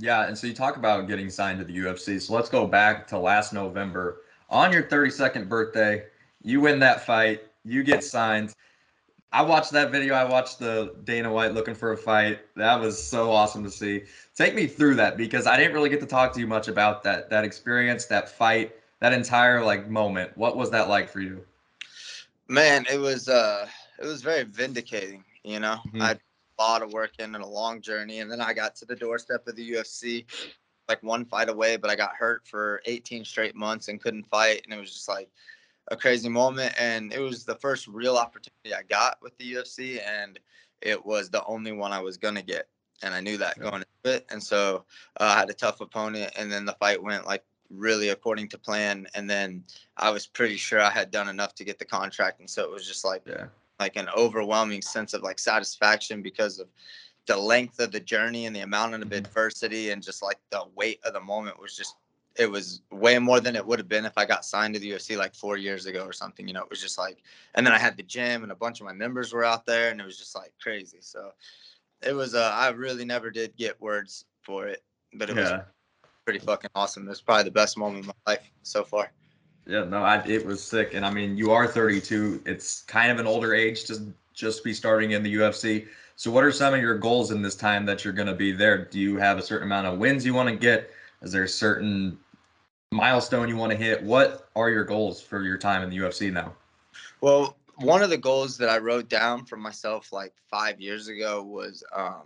Yeah, 0.00 0.26
and 0.26 0.36
so 0.36 0.46
you 0.46 0.54
talk 0.54 0.76
about 0.76 1.08
getting 1.08 1.30
signed 1.30 1.58
to 1.58 1.64
the 1.64 1.76
UFC. 1.76 2.20
So 2.20 2.34
let's 2.34 2.48
go 2.48 2.66
back 2.66 3.06
to 3.08 3.18
last 3.18 3.52
November. 3.52 4.22
On 4.50 4.72
your 4.72 4.84
32nd 4.84 5.48
birthday, 5.48 6.04
you 6.42 6.60
win 6.60 6.78
that 6.80 7.04
fight, 7.04 7.42
you 7.64 7.82
get 7.82 8.04
signed. 8.04 8.54
I 9.30 9.42
watched 9.42 9.72
that 9.72 9.90
video. 9.90 10.14
I 10.14 10.24
watched 10.24 10.58
the 10.58 10.94
Dana 11.04 11.30
White 11.30 11.52
looking 11.52 11.74
for 11.74 11.92
a 11.92 11.96
fight. 11.96 12.40
That 12.56 12.80
was 12.80 13.02
so 13.02 13.30
awesome 13.30 13.62
to 13.64 13.70
see. 13.70 14.04
Take 14.34 14.54
me 14.54 14.66
through 14.66 14.94
that 14.96 15.18
because 15.18 15.46
I 15.46 15.56
didn't 15.58 15.74
really 15.74 15.90
get 15.90 16.00
to 16.00 16.06
talk 16.06 16.32
to 16.34 16.40
you 16.40 16.46
much 16.46 16.68
about 16.68 17.02
that 17.02 17.28
that 17.28 17.44
experience, 17.44 18.06
that 18.06 18.30
fight, 18.30 18.74
that 19.00 19.12
entire 19.12 19.62
like 19.62 19.90
moment. 19.90 20.36
What 20.36 20.56
was 20.56 20.70
that 20.70 20.88
like 20.88 21.10
for 21.10 21.20
you? 21.20 21.44
Man, 22.48 22.86
it 22.90 22.98
was 22.98 23.28
uh 23.28 23.68
it 23.98 24.06
was 24.06 24.22
very 24.22 24.44
vindicating, 24.44 25.24
you 25.44 25.60
know. 25.60 25.76
Mm-hmm. 25.88 26.02
I 26.02 26.16
lot 26.62 26.82
of 26.82 26.92
work 26.92 27.12
in 27.18 27.34
and 27.34 27.44
a 27.44 27.46
long 27.46 27.80
journey. 27.80 28.20
And 28.20 28.30
then 28.30 28.40
I 28.40 28.52
got 28.52 28.74
to 28.76 28.84
the 28.84 28.96
doorstep 28.96 29.46
of 29.46 29.56
the 29.56 29.72
UFC, 29.72 30.26
like 30.88 31.02
one 31.02 31.24
fight 31.24 31.48
away, 31.48 31.76
but 31.76 31.90
I 31.90 31.96
got 31.96 32.14
hurt 32.14 32.46
for 32.46 32.80
18 32.86 33.24
straight 33.24 33.54
months 33.54 33.88
and 33.88 34.00
couldn't 34.00 34.28
fight. 34.28 34.62
And 34.64 34.74
it 34.74 34.80
was 34.80 34.92
just 34.92 35.08
like 35.08 35.30
a 35.88 35.96
crazy 35.96 36.28
moment. 36.28 36.74
And 36.78 37.12
it 37.12 37.20
was 37.20 37.44
the 37.44 37.56
first 37.56 37.86
real 37.86 38.16
opportunity 38.16 38.74
I 38.74 38.82
got 38.82 39.18
with 39.22 39.36
the 39.38 39.54
UFC. 39.54 40.00
And 40.06 40.38
it 40.82 41.04
was 41.04 41.30
the 41.30 41.44
only 41.44 41.72
one 41.72 41.92
I 41.92 42.00
was 42.00 42.16
going 42.16 42.36
to 42.36 42.42
get. 42.42 42.68
And 43.02 43.14
I 43.14 43.20
knew 43.20 43.36
that 43.36 43.60
going 43.60 43.84
into 44.02 44.16
it. 44.16 44.26
And 44.30 44.42
so 44.42 44.84
uh, 45.20 45.24
I 45.24 45.38
had 45.38 45.50
a 45.50 45.54
tough 45.54 45.80
opponent. 45.80 46.32
And 46.36 46.50
then 46.50 46.64
the 46.64 46.76
fight 46.80 47.02
went 47.02 47.26
like 47.26 47.44
really 47.70 48.08
according 48.08 48.48
to 48.48 48.58
plan. 48.58 49.06
And 49.14 49.30
then 49.30 49.62
I 49.96 50.10
was 50.10 50.26
pretty 50.26 50.56
sure 50.56 50.80
I 50.80 50.90
had 50.90 51.10
done 51.10 51.28
enough 51.28 51.54
to 51.56 51.64
get 51.64 51.78
the 51.78 51.84
contract. 51.84 52.40
And 52.40 52.50
so 52.50 52.64
it 52.64 52.70
was 52.70 52.86
just 52.86 53.04
like, 53.04 53.22
yeah 53.26 53.46
like 53.78 53.96
an 53.96 54.08
overwhelming 54.16 54.82
sense 54.82 55.14
of 55.14 55.22
like 55.22 55.38
satisfaction 55.38 56.22
because 56.22 56.58
of 56.58 56.68
the 57.26 57.36
length 57.36 57.78
of 57.78 57.92
the 57.92 58.00
journey 58.00 58.46
and 58.46 58.56
the 58.56 58.60
amount 58.60 58.94
of 58.94 59.00
mm-hmm. 59.00 59.12
adversity 59.12 59.90
and 59.90 60.02
just 60.02 60.22
like 60.22 60.38
the 60.50 60.62
weight 60.74 60.98
of 61.04 61.12
the 61.12 61.20
moment 61.20 61.60
was 61.60 61.76
just 61.76 61.96
it 62.38 62.50
was 62.50 62.82
way 62.92 63.18
more 63.18 63.40
than 63.40 63.56
it 63.56 63.66
would 63.66 63.80
have 63.80 63.88
been 63.88 64.04
if 64.04 64.16
I 64.16 64.24
got 64.24 64.44
signed 64.44 64.74
to 64.74 64.80
the 64.80 64.92
UFC 64.92 65.18
like 65.18 65.34
four 65.34 65.56
years 65.56 65.86
ago 65.86 66.04
or 66.04 66.12
something. 66.12 66.46
You 66.46 66.54
know, 66.54 66.62
it 66.62 66.70
was 66.70 66.80
just 66.80 66.96
like, 66.96 67.18
and 67.56 67.66
then 67.66 67.74
I 67.74 67.78
had 67.78 67.96
the 67.96 68.04
gym 68.04 68.44
and 68.44 68.52
a 68.52 68.56
bunch 68.56 68.80
of 68.80 68.86
my 68.86 68.92
members 68.92 69.32
were 69.32 69.44
out 69.44 69.66
there, 69.66 69.90
and 69.90 70.00
it 70.00 70.04
was 70.04 70.16
just 70.16 70.36
like 70.36 70.52
crazy. 70.62 70.98
So 71.00 71.32
it 72.00 72.12
was. 72.12 72.34
Uh, 72.34 72.52
I 72.54 72.68
really 72.68 73.04
never 73.04 73.30
did 73.30 73.56
get 73.56 73.80
words 73.80 74.24
for 74.42 74.68
it, 74.68 74.84
but 75.14 75.28
it 75.28 75.36
yeah. 75.36 75.42
was 75.42 75.62
pretty 76.24 76.38
fucking 76.38 76.70
awesome. 76.76 77.06
It 77.06 77.10
was 77.10 77.20
probably 77.20 77.44
the 77.44 77.50
best 77.50 77.76
moment 77.76 78.00
of 78.00 78.06
my 78.06 78.32
life 78.32 78.50
so 78.62 78.84
far. 78.84 79.10
Yeah, 79.68 79.84
no, 79.84 80.02
I, 80.02 80.24
it 80.26 80.46
was 80.46 80.64
sick, 80.64 80.94
and 80.94 81.04
I 81.04 81.10
mean, 81.10 81.36
you 81.36 81.52
are 81.52 81.66
32. 81.66 82.42
It's 82.46 82.80
kind 82.82 83.12
of 83.12 83.18
an 83.18 83.26
older 83.26 83.54
age 83.54 83.84
to 83.84 84.14
just 84.32 84.64
be 84.64 84.72
starting 84.72 85.10
in 85.10 85.22
the 85.22 85.34
UFC. 85.34 85.86
So, 86.16 86.30
what 86.30 86.42
are 86.42 86.50
some 86.50 86.72
of 86.72 86.80
your 86.80 86.96
goals 86.96 87.32
in 87.32 87.42
this 87.42 87.54
time 87.54 87.84
that 87.84 88.02
you're 88.02 88.14
going 88.14 88.28
to 88.28 88.34
be 88.34 88.50
there? 88.50 88.86
Do 88.86 88.98
you 88.98 89.18
have 89.18 89.36
a 89.36 89.42
certain 89.42 89.68
amount 89.68 89.86
of 89.86 89.98
wins 89.98 90.24
you 90.24 90.32
want 90.32 90.48
to 90.48 90.56
get? 90.56 90.90
Is 91.20 91.32
there 91.32 91.42
a 91.42 91.48
certain 91.48 92.18
milestone 92.92 93.46
you 93.46 93.58
want 93.58 93.70
to 93.72 93.76
hit? 93.76 94.02
What 94.02 94.48
are 94.56 94.70
your 94.70 94.84
goals 94.84 95.20
for 95.20 95.42
your 95.42 95.58
time 95.58 95.82
in 95.82 95.90
the 95.90 95.98
UFC 95.98 96.32
now? 96.32 96.54
Well, 97.20 97.58
one 97.76 98.02
of 98.02 98.08
the 98.08 98.16
goals 98.16 98.56
that 98.56 98.70
I 98.70 98.78
wrote 98.78 99.10
down 99.10 99.44
for 99.44 99.58
myself 99.58 100.14
like 100.14 100.32
five 100.50 100.80
years 100.80 101.08
ago 101.08 101.42
was 101.42 101.84
um, 101.94 102.24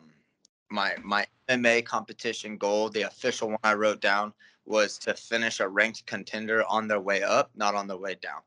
my 0.71 0.95
my 1.03 1.27
MMA 1.49 1.85
competition 1.85 2.57
goal. 2.57 2.89
The 2.89 3.03
official 3.03 3.49
one 3.49 3.59
I 3.65 3.75
wrote 3.75 4.01
down 4.01 4.33
was 4.67 4.99
to 4.99 5.15
finish 5.15 5.61
a 5.61 5.69
ranked 5.69 6.07
contender 6.07 6.65
on 6.69 6.89
their 6.89 7.01
way 7.01 7.23
up, 7.23 7.51
not 7.55 7.75
on 7.75 7.87
their 7.87 7.97
way 7.97 8.17
down. 8.21 8.41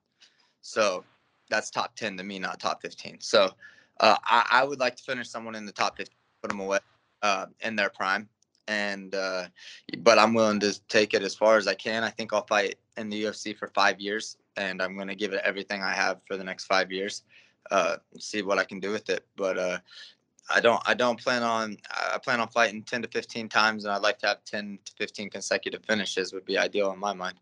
So 0.62 1.04
that's 1.50 1.70
top 1.70 1.96
10 1.96 2.18
to 2.18 2.24
me, 2.24 2.40
not 2.40 2.60
top 2.60 2.82
15. 2.82 3.20
So 3.20 3.52
uh, 4.00 4.18
I, 4.24 4.48
I, 4.52 4.64
would 4.64 4.80
like 4.80 4.96
to 4.96 5.04
finish 5.04 5.30
someone 5.30 5.56
in 5.56 5.66
the 5.66 5.72
top 5.72 5.98
15, 5.98 6.14
put 6.42 6.50
them 6.50 6.60
away 6.60 6.80
uh, 7.22 7.48
in 7.62 7.76
their 7.76 7.90
prime. 7.90 8.28
And, 8.68 9.14
uh, 9.14 9.48
but 10.00 10.18
I'm 10.18 10.34
willing 10.34 10.60
to 10.62 10.80
take 10.88 11.14
it 11.14 11.22
as 11.22 11.36
far 11.36 11.58
as 11.58 11.68
I 11.68 11.76
can. 11.76 12.04
I 12.04 12.10
think 12.10 12.34
I'll 12.34 12.46
fight 12.46 12.76
in 12.98 13.10
the 13.10 13.26
UFC 13.26 13.56
for 13.56 13.68
five 13.68 14.00
years, 14.00 14.38
and 14.58 14.82
I'm 14.82 14.96
going 14.96 15.08
to 15.08 15.16
give 15.16 15.34
it 15.34 15.42
everything 15.44 15.84
I 15.84 15.94
have 15.94 16.20
for 16.28 16.36
the 16.36 16.44
next 16.44 16.66
five 16.66 16.92
years. 16.92 17.24
Uh, 17.70 17.98
see 18.18 18.42
what 18.42 18.58
I 18.58 18.64
can 18.64 18.80
do 18.80 18.92
with 18.92 19.10
it. 19.10 19.26
But 19.36 19.60
uh, 19.60 19.78
I 20.50 20.60
don't 20.60 20.82
I 20.86 20.94
don't 20.94 21.20
plan 21.20 21.44
on 21.44 21.78
I 21.92 22.18
plan 22.18 22.40
on 22.40 22.48
fighting 22.50 22.84
10 22.84 23.04
to 23.04 23.08
15 23.08 23.50
times 23.50 23.86
and 23.86 23.94
I'd 23.94 24.02
like 24.02 24.20
to 24.20 24.28
have 24.28 24.44
10 24.46 24.80
to 24.86 24.94
15 24.94 25.30
consecutive 25.30 25.84
finishes 25.86 26.34
would 26.34 26.46
be 26.46 26.58
ideal 26.58 26.92
in 26.92 27.00
my 27.00 27.14
mind. 27.14 27.38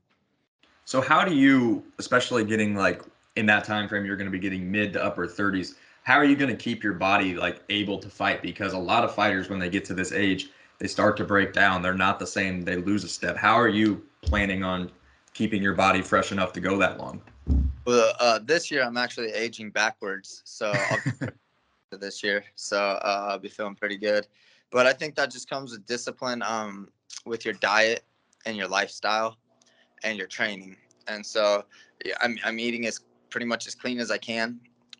So 0.86 1.01
how 1.01 1.26
do 1.26 1.36
you 1.36 1.84
especially 1.99 2.45
getting 2.45 2.76
like 2.76 3.01
in 3.36 3.45
that 3.47 3.64
time 3.64 3.88
frame 3.88 4.06
you're 4.06 4.16
going 4.16 4.28
to 4.28 4.32
be 4.32 4.39
getting 4.39 4.72
mid 4.72 4.93
to 4.93 5.04
upper 5.04 5.28
30s. 5.28 5.76
How 6.04 6.16
are 6.16 6.26
you 6.26 6.36
going 6.36 6.49
to 6.49 6.56
keep 6.56 6.84
your 6.84 6.93
body 6.93 7.36
like 7.36 7.62
able 7.70 7.97
to 7.99 8.10
fight? 8.10 8.41
Because 8.41 8.74
a 8.74 8.78
lot 8.78 9.04
of 9.04 9.16
fighters, 9.16 9.49
when 9.49 9.60
they 9.60 9.70
get 9.70 9.86
to 9.86 9.93
this 9.93 10.12
age, 10.12 10.49
they 10.80 10.88
start 10.88 11.16
to 11.18 11.24
break 11.24 11.54
down. 11.54 11.82
They're 11.82 11.93
not 11.93 12.20
the 12.20 12.28
same. 12.28 12.62
They 12.62 12.76
lose 12.76 13.04
a 13.04 13.08
step. 13.08 13.38
How 13.38 13.56
are 13.56 13.70
you 13.70 14.04
planning 14.22 14.64
on 14.64 14.91
keeping 15.34 15.64
your 15.64 15.74
body 15.74 16.01
fresh 16.01 16.32
enough 16.32 16.51
to 16.54 16.60
go 16.60 16.78
that 16.78 16.99
long? 16.99 17.22
Well, 17.86 18.14
uh, 18.20 18.39
this 18.39 18.70
year 18.70 18.84
I'm 18.84 18.97
actually 18.97 19.32
aging 19.32 19.72
backwards, 19.72 20.41
so 20.45 20.74
this 21.98 22.24
year, 22.24 22.44
so 22.56 22.78
uh, 22.78 23.28
I'll 23.30 23.39
be 23.39 23.50
feeling 23.50 23.76
pretty 23.76 23.98
good. 23.98 24.28
But 24.72 24.88
I 24.88 24.94
think 24.94 25.16
that 25.16 25.32
just 25.32 25.50
comes 25.50 25.72
with 25.72 25.86
discipline, 25.86 26.41
um, 26.41 26.89
with 27.26 27.46
your 27.46 27.54
diet 27.56 28.04
and 28.46 28.58
your 28.58 28.68
lifestyle, 28.68 29.38
and 30.04 30.18
your 30.18 30.28
training. 30.28 30.76
And 31.08 31.26
so, 31.26 31.66
yeah, 32.06 32.16
I'm 32.22 32.38
I'm 32.44 32.60
eating 32.60 32.86
as 32.88 33.02
pretty 33.30 33.46
much 33.46 33.68
as 33.68 33.76
clean 33.76 34.00
as 34.00 34.12
I 34.12 34.18
can. 34.18 34.60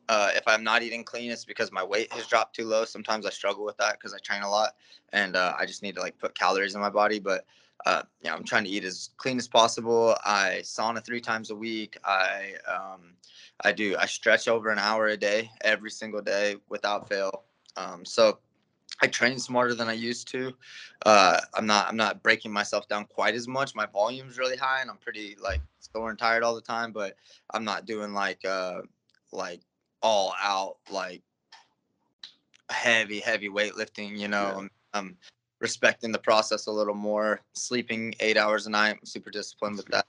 Uh, 0.10 0.32
if 0.36 0.44
I'm 0.48 0.64
not 0.64 0.84
eating 0.84 1.04
clean, 1.04 1.32
it's 1.32 1.46
because 1.46 1.72
my 1.72 1.84
weight 1.84 2.12
has 2.12 2.28
dropped 2.28 2.56
too 2.56 2.66
low. 2.66 2.84
Sometimes 2.84 3.26
I 3.26 3.30
struggle 3.30 3.64
with 3.64 3.78
that 3.78 3.94
because 3.94 4.14
I 4.14 4.18
train 4.20 4.44
a 4.44 4.50
lot, 4.50 4.76
and 5.14 5.36
uh, 5.36 5.54
I 5.58 5.66
just 5.66 5.82
need 5.82 5.96
to 5.96 6.02
like 6.02 6.18
put 6.18 6.38
calories 6.38 6.76
in 6.76 6.82
my 6.82 6.90
body. 6.90 7.20
But 7.20 7.46
uh, 7.86 8.04
yeah, 8.22 8.34
I'm 8.34 8.44
trying 8.44 8.64
to 8.64 8.70
eat 8.70 8.84
as 8.84 9.10
clean 9.18 9.38
as 9.38 9.48
possible. 9.48 10.16
I 10.24 10.60
sauna 10.64 11.04
three 11.04 11.22
times 11.22 11.50
a 11.50 11.56
week. 11.56 11.98
I 12.06 12.54
um, 12.68 13.16
I 13.62 13.72
do 13.72 13.96
I 13.98 14.06
stretch 14.06 14.48
over 14.48 14.70
an 14.70 14.80
hour 14.80 15.08
a 15.08 15.18
day 15.18 15.52
every 15.62 15.92
single 15.92 16.22
day 16.22 16.56
without 16.70 17.10
fail. 17.10 17.44
Um, 17.76 18.06
so 18.06 18.40
I 19.02 19.08
train 19.08 19.38
smarter 19.40 19.74
than 19.74 19.90
I 19.90 19.94
used 19.94 20.28
to. 20.30 20.54
Uh, 21.06 21.40
I'm 21.54 21.66
not 21.66 21.88
I'm 21.90 21.98
not 21.98 22.24
breaking 22.24 22.54
myself 22.54 22.88
down 22.88 23.06
quite 23.06 23.36
as 23.36 23.48
much. 23.48 23.76
My 23.76 23.86
volume's 23.86 24.38
really 24.38 24.58
high, 24.58 24.82
and 24.82 24.90
I'm 24.90 24.98
pretty 24.98 25.36
like 25.42 25.62
sore 25.80 26.10
and 26.10 26.20
tired 26.20 26.44
all 26.44 26.56
the 26.56 26.62
time. 26.62 26.92
But 26.92 27.16
I'm 27.54 27.66
not 27.66 27.86
doing 27.86 28.14
like 28.14 28.46
uh, 28.46 28.82
like 29.32 29.62
all 30.02 30.34
out 30.42 30.78
like 30.90 31.22
heavy 32.70 33.20
heavy 33.20 33.50
weightlifting. 33.50 34.18
You 34.18 34.30
know, 34.30 34.44
yeah. 34.44 34.58
I'm, 34.58 34.70
I'm 34.94 35.18
respecting 35.64 36.12
the 36.12 36.20
process 36.20 36.68
a 36.68 36.72
little 36.72 36.94
more. 36.94 37.40
Sleeping 37.54 38.14
eight 38.20 38.38
hours 38.38 38.68
a 38.68 38.70
night. 38.70 38.98
I'm 39.00 39.06
super 39.06 39.32
disciplined 39.32 39.78
with 39.78 39.88
that. 39.88 40.06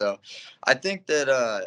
So 0.00 0.18
I 0.64 0.74
think 0.74 1.06
that 1.06 1.28
uh, 1.28 1.62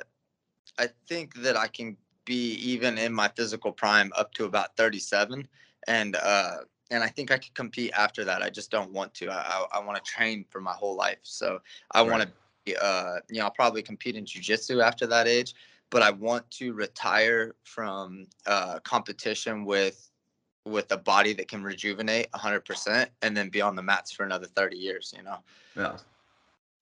I 0.79 0.87
think 1.09 1.33
that 1.41 1.57
I 1.57 1.67
can 1.67 1.97
be 2.23 2.53
even 2.53 2.97
in 2.97 3.11
my 3.11 3.29
physical 3.35 3.73
prime 3.73 4.13
up 4.15 4.31
to 4.35 4.45
about 4.45 4.77
37 4.77 5.47
and 5.87 6.15
uh 6.15 6.57
and 6.91 7.03
I 7.03 7.07
think 7.07 7.31
I 7.31 7.37
could 7.37 7.55
compete 7.55 7.91
after 7.97 8.25
that. 8.25 8.41
I 8.43 8.49
just 8.49 8.69
don't 8.69 8.91
want 8.91 9.13
to. 9.15 9.29
I 9.29 9.39
I, 9.55 9.77
I 9.77 9.79
want 9.79 10.03
to 10.03 10.11
train 10.11 10.45
for 10.49 10.59
my 10.59 10.73
whole 10.73 10.95
life. 10.95 11.19
So 11.23 11.59
I 11.93 12.01
right. 12.01 12.11
want 12.11 12.29
to, 12.65 12.83
uh, 12.83 13.19
you 13.29 13.39
know, 13.39 13.45
I'll 13.45 13.51
probably 13.51 13.81
compete 13.81 14.17
in 14.17 14.25
jujitsu 14.25 14.83
after 14.83 15.07
that 15.07 15.25
age. 15.25 15.55
But 15.89 16.01
I 16.01 16.11
want 16.11 16.51
to 16.59 16.73
retire 16.73 17.55
from 17.63 18.27
uh, 18.45 18.79
competition 18.79 19.63
with 19.63 20.11
with 20.66 20.91
a 20.91 20.97
body 20.97 21.34
that 21.34 21.47
can 21.47 21.64
rejuvenate 21.64 22.32
100% 22.32 23.07
and 23.22 23.36
then 23.36 23.49
be 23.49 23.62
on 23.62 23.76
the 23.76 23.82
mats 23.82 24.12
for 24.12 24.24
another 24.24 24.45
30 24.45 24.78
years. 24.78 25.14
You 25.16 25.24
know. 25.24 25.38
Yeah. 25.76 25.97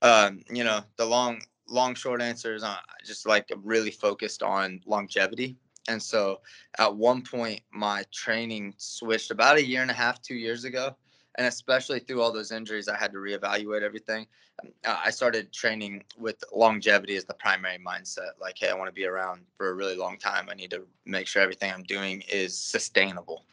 Um, 0.01 0.41
you 0.49 0.63
know, 0.63 0.81
the 0.97 1.05
long 1.05 1.41
long 1.67 1.93
short 1.93 2.21
answer 2.21 2.55
is 2.55 2.63
uh, 2.63 2.77
just 3.05 3.27
like 3.27 3.49
really 3.63 3.91
focused 3.91 4.41
on 4.41 4.81
longevity 4.85 5.55
and 5.89 6.01
so 6.01 6.41
at 6.77 6.95
one 6.95 7.23
point, 7.23 7.61
my 7.71 8.03
training 8.11 8.75
switched 8.77 9.31
about 9.31 9.57
a 9.57 9.65
year 9.65 9.81
and 9.81 9.89
a 9.89 9.93
half, 9.93 10.21
two 10.21 10.35
years 10.35 10.63
ago. 10.63 10.95
And 11.37 11.47
especially 11.47 11.99
through 11.99 12.21
all 12.21 12.31
those 12.31 12.51
injuries, 12.51 12.87
I 12.87 12.97
had 12.97 13.11
to 13.13 13.17
reevaluate 13.17 13.81
everything. 13.81 14.27
Um, 14.61 14.71
I 14.85 15.09
started 15.09 15.51
training 15.51 16.03
with 16.17 16.43
longevity 16.53 17.15
as 17.15 17.25
the 17.25 17.33
primary 17.33 17.79
mindset. 17.79 18.31
Like, 18.39 18.57
hey, 18.57 18.69
I 18.69 18.75
want 18.75 18.87
to 18.87 18.93
be 18.93 19.05
around 19.05 19.41
for 19.57 19.69
a 19.69 19.73
really 19.73 19.95
long 19.95 20.17
time. 20.17 20.47
I 20.49 20.53
need 20.53 20.71
to 20.71 20.85
make 21.05 21.27
sure 21.27 21.41
everything 21.41 21.71
I'm 21.71 21.83
doing 21.83 22.23
is 22.31 22.57
sustainable. 22.57 23.45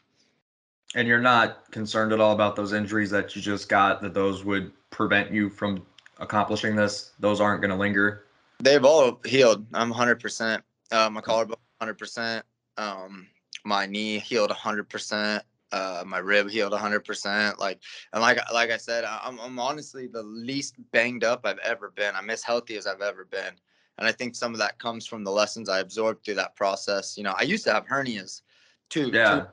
And 0.95 1.07
you're 1.07 1.19
not 1.19 1.69
concerned 1.71 2.13
at 2.13 2.19
all 2.19 2.33
about 2.33 2.55
those 2.55 2.73
injuries 2.73 3.09
that 3.11 3.35
you 3.35 3.41
just 3.41 3.69
got, 3.69 4.01
that 4.01 4.13
those 4.13 4.43
would 4.43 4.71
prevent 4.89 5.31
you 5.31 5.49
from 5.49 5.85
accomplishing 6.19 6.75
this? 6.75 7.11
Those 7.19 7.41
aren't 7.41 7.61
going 7.61 7.71
to 7.71 7.77
linger? 7.77 8.25
They've 8.59 8.83
all 8.83 9.19
healed. 9.25 9.65
I'm 9.73 9.93
100%. 9.93 10.61
Uh, 10.91 11.09
my 11.09 11.21
collarbone 11.21 11.57
100%. 11.81 12.41
Um, 12.77 13.27
my 13.65 13.85
knee 13.85 14.19
healed 14.19 14.49
100%. 14.49 15.41
Uh, 15.73 16.03
my 16.07 16.17
rib 16.19 16.49
healed 16.49 16.71
100%. 16.71 17.59
Like, 17.59 17.79
and 18.13 18.21
like, 18.21 18.39
like 18.53 18.71
I 18.71 18.77
said, 18.77 19.03
I'm, 19.03 19.39
I'm 19.39 19.59
honestly 19.59 20.07
the 20.07 20.23
least 20.23 20.75
banged 20.91 21.23
up 21.23 21.41
I've 21.43 21.59
ever 21.59 21.91
been. 21.91 22.15
I'm 22.15 22.29
as 22.29 22.43
healthy 22.43 22.77
as 22.77 22.87
I've 22.87 23.01
ever 23.01 23.25
been. 23.25 23.53
And 23.97 24.07
I 24.07 24.11
think 24.11 24.35
some 24.35 24.53
of 24.53 24.59
that 24.59 24.79
comes 24.79 25.05
from 25.05 25.23
the 25.23 25.31
lessons 25.31 25.69
I 25.69 25.79
absorbed 25.79 26.23
through 26.23 26.35
that 26.35 26.55
process. 26.55 27.17
You 27.17 27.23
know, 27.23 27.33
I 27.37 27.43
used 27.43 27.65
to 27.65 27.73
have 27.73 27.85
hernias 27.85 28.41
too. 28.89 29.09
Yeah. 29.13 29.39
Two 29.39 29.47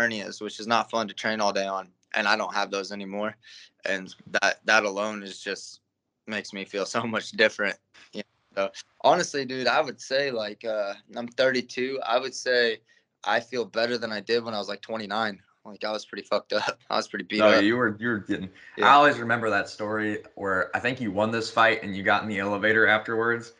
hernias, 0.00 0.40
which 0.40 0.60
is 0.60 0.66
not 0.66 0.90
fun 0.90 1.08
to 1.08 1.14
train 1.14 1.40
all 1.40 1.52
day 1.52 1.66
on. 1.66 1.88
And 2.14 2.26
I 2.26 2.36
don't 2.36 2.54
have 2.54 2.70
those 2.70 2.90
anymore. 2.90 3.36
And 3.84 4.14
that, 4.42 4.60
that 4.64 4.84
alone 4.84 5.22
is 5.22 5.40
just 5.40 5.80
makes 6.26 6.52
me 6.52 6.64
feel 6.64 6.86
so 6.96 7.04
much 7.04 7.32
different. 7.32 7.76
You 8.12 8.22
so 8.56 8.70
honestly, 9.02 9.44
dude, 9.44 9.66
I 9.66 9.80
would 9.80 10.00
say 10.00 10.30
like 10.30 10.64
uh, 10.64 10.94
I'm 11.16 11.28
32. 11.28 12.00
I 12.04 12.18
would 12.18 12.34
say 12.34 12.78
I 13.24 13.40
feel 13.40 13.64
better 13.64 13.98
than 13.98 14.12
I 14.12 14.20
did 14.20 14.44
when 14.44 14.54
I 14.54 14.58
was 14.58 14.68
like 14.68 14.80
29. 14.80 15.40
Like 15.64 15.84
I 15.84 15.92
was 15.92 16.06
pretty 16.06 16.26
fucked 16.26 16.52
up. 16.52 16.78
I 16.90 16.96
was 16.96 17.06
pretty 17.06 17.26
beat 17.26 17.38
no, 17.38 17.48
up. 17.48 17.62
you 17.62 17.76
were 17.76 17.96
you 18.00 18.08
were 18.08 18.18
getting. 18.18 18.50
Yeah. 18.76 18.88
I 18.88 18.92
always 18.92 19.18
remember 19.18 19.50
that 19.50 19.68
story 19.68 20.18
where 20.34 20.74
I 20.74 20.80
think 20.80 21.00
you 21.00 21.12
won 21.12 21.30
this 21.30 21.50
fight 21.50 21.82
and 21.82 21.94
you 21.94 22.02
got 22.02 22.22
in 22.22 22.28
the 22.28 22.38
elevator 22.38 22.86
afterwards, 22.86 23.52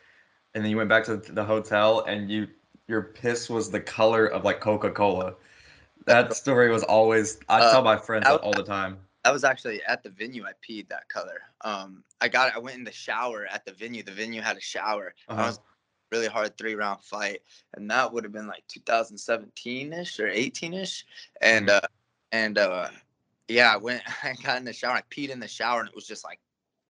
and 0.55 0.65
then 0.65 0.71
you 0.71 0.77
went 0.77 0.89
back 0.89 1.05
to 1.05 1.17
the 1.17 1.45
hotel 1.45 2.05
and 2.07 2.31
you 2.31 2.49
your 2.89 3.03
piss 3.03 3.49
was 3.49 3.71
the 3.71 3.81
color 3.81 4.27
of 4.27 4.45
like 4.45 4.61
Coca 4.61 4.91
Cola. 4.91 5.35
That 6.11 6.35
story 6.35 6.71
was 6.71 6.83
always 6.83 7.39
I 7.49 7.61
uh, 7.61 7.73
tell 7.73 7.83
my 7.83 7.97
friends 7.97 8.25
that 8.25 8.41
all 8.41 8.53
the 8.53 8.63
time. 8.63 8.99
I 9.25 9.33
was 9.33 9.45
actually 9.45 9.83
at 9.85 10.03
the 10.03 10.11
venue. 10.11 10.45
I 10.45 10.53
peed 10.67 10.89
that 10.89 11.09
color. 11.09 11.43
Um, 11.63 12.03
I 12.21 12.29
got. 12.29 12.55
I 12.55 12.59
went 12.59 12.79
in 12.79 12.85
the 12.85 12.93
shower 12.93 13.47
at 13.47 13.65
the 13.65 13.73
venue. 13.73 14.03
The 14.03 14.13
venue 14.13 14.41
had 14.41 14.57
a 14.57 14.61
shower. 14.61 15.15
Uh-huh. 15.29 15.43
I 15.43 15.47
was 15.47 15.61
really 16.11 16.27
hard 16.27 16.57
three 16.57 16.75
round 16.75 17.03
fight, 17.03 17.41
and 17.75 17.91
that 17.91 18.13
would 18.13 18.25
have 18.25 18.33
been 18.33 18.47
like 18.47 18.65
2017 18.69 19.93
ish 19.93 20.21
or 20.21 20.29
18 20.29 20.75
ish. 20.75 21.07
And 21.41 21.69
mm-hmm. 21.69 21.77
uh, 21.77 21.89
and 22.33 22.59
uh, 22.59 22.89
yeah, 23.49 23.73
I 23.73 23.77
went. 23.77 24.03
I 24.23 24.35
got 24.43 24.59
in 24.59 24.65
the 24.65 24.73
shower. 24.73 24.95
I 24.95 25.03
peed 25.11 25.31
in 25.31 25.41
the 25.41 25.49
shower, 25.49 25.81
and 25.81 25.89
it 25.89 25.95
was 25.95 26.07
just 26.07 26.25
like 26.25 26.41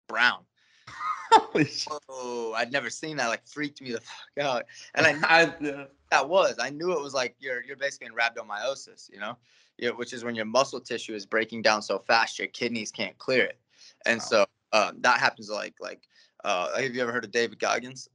brown. 0.08 0.44
Holy 1.32 1.68
Oh, 2.08 2.52
I'd 2.54 2.72
never 2.72 2.90
seen 2.90 3.16
that. 3.16 3.28
Like 3.28 3.46
freaked 3.46 3.80
me 3.80 3.92
the 3.92 4.00
fuck 4.36 4.44
out. 4.44 4.64
And 4.94 5.06
I, 5.06 5.42
I 5.42 5.54
yeah. 5.60 5.84
That 6.10 6.28
was. 6.28 6.56
I 6.58 6.70
knew 6.70 6.92
it 6.92 7.00
was 7.00 7.14
like 7.14 7.36
you're 7.38 7.62
you're 7.62 7.76
basically 7.76 8.08
in 8.08 8.14
rhabdomyolysis, 8.14 9.10
you 9.12 9.20
know 9.20 9.36
you 9.80 9.90
which 9.96 10.12
is 10.12 10.24
when 10.24 10.34
your 10.34 10.44
muscle 10.44 10.80
tissue 10.80 11.14
is 11.14 11.26
breaking 11.26 11.62
down 11.62 11.82
so 11.82 11.98
fast 11.98 12.38
your 12.38 12.48
kidneys 12.48 12.92
can't 12.92 13.16
clear 13.18 13.44
it, 13.44 13.58
and 14.06 14.18
wow. 14.18 14.24
so 14.24 14.46
um, 14.72 14.96
that 15.00 15.18
happens 15.18 15.50
like 15.50 15.74
like. 15.80 16.02
Uh, 16.42 16.80
have 16.80 16.94
you 16.94 17.02
ever 17.02 17.12
heard 17.12 17.24
of 17.24 17.30
David 17.30 17.58
Goggins? 17.58 18.08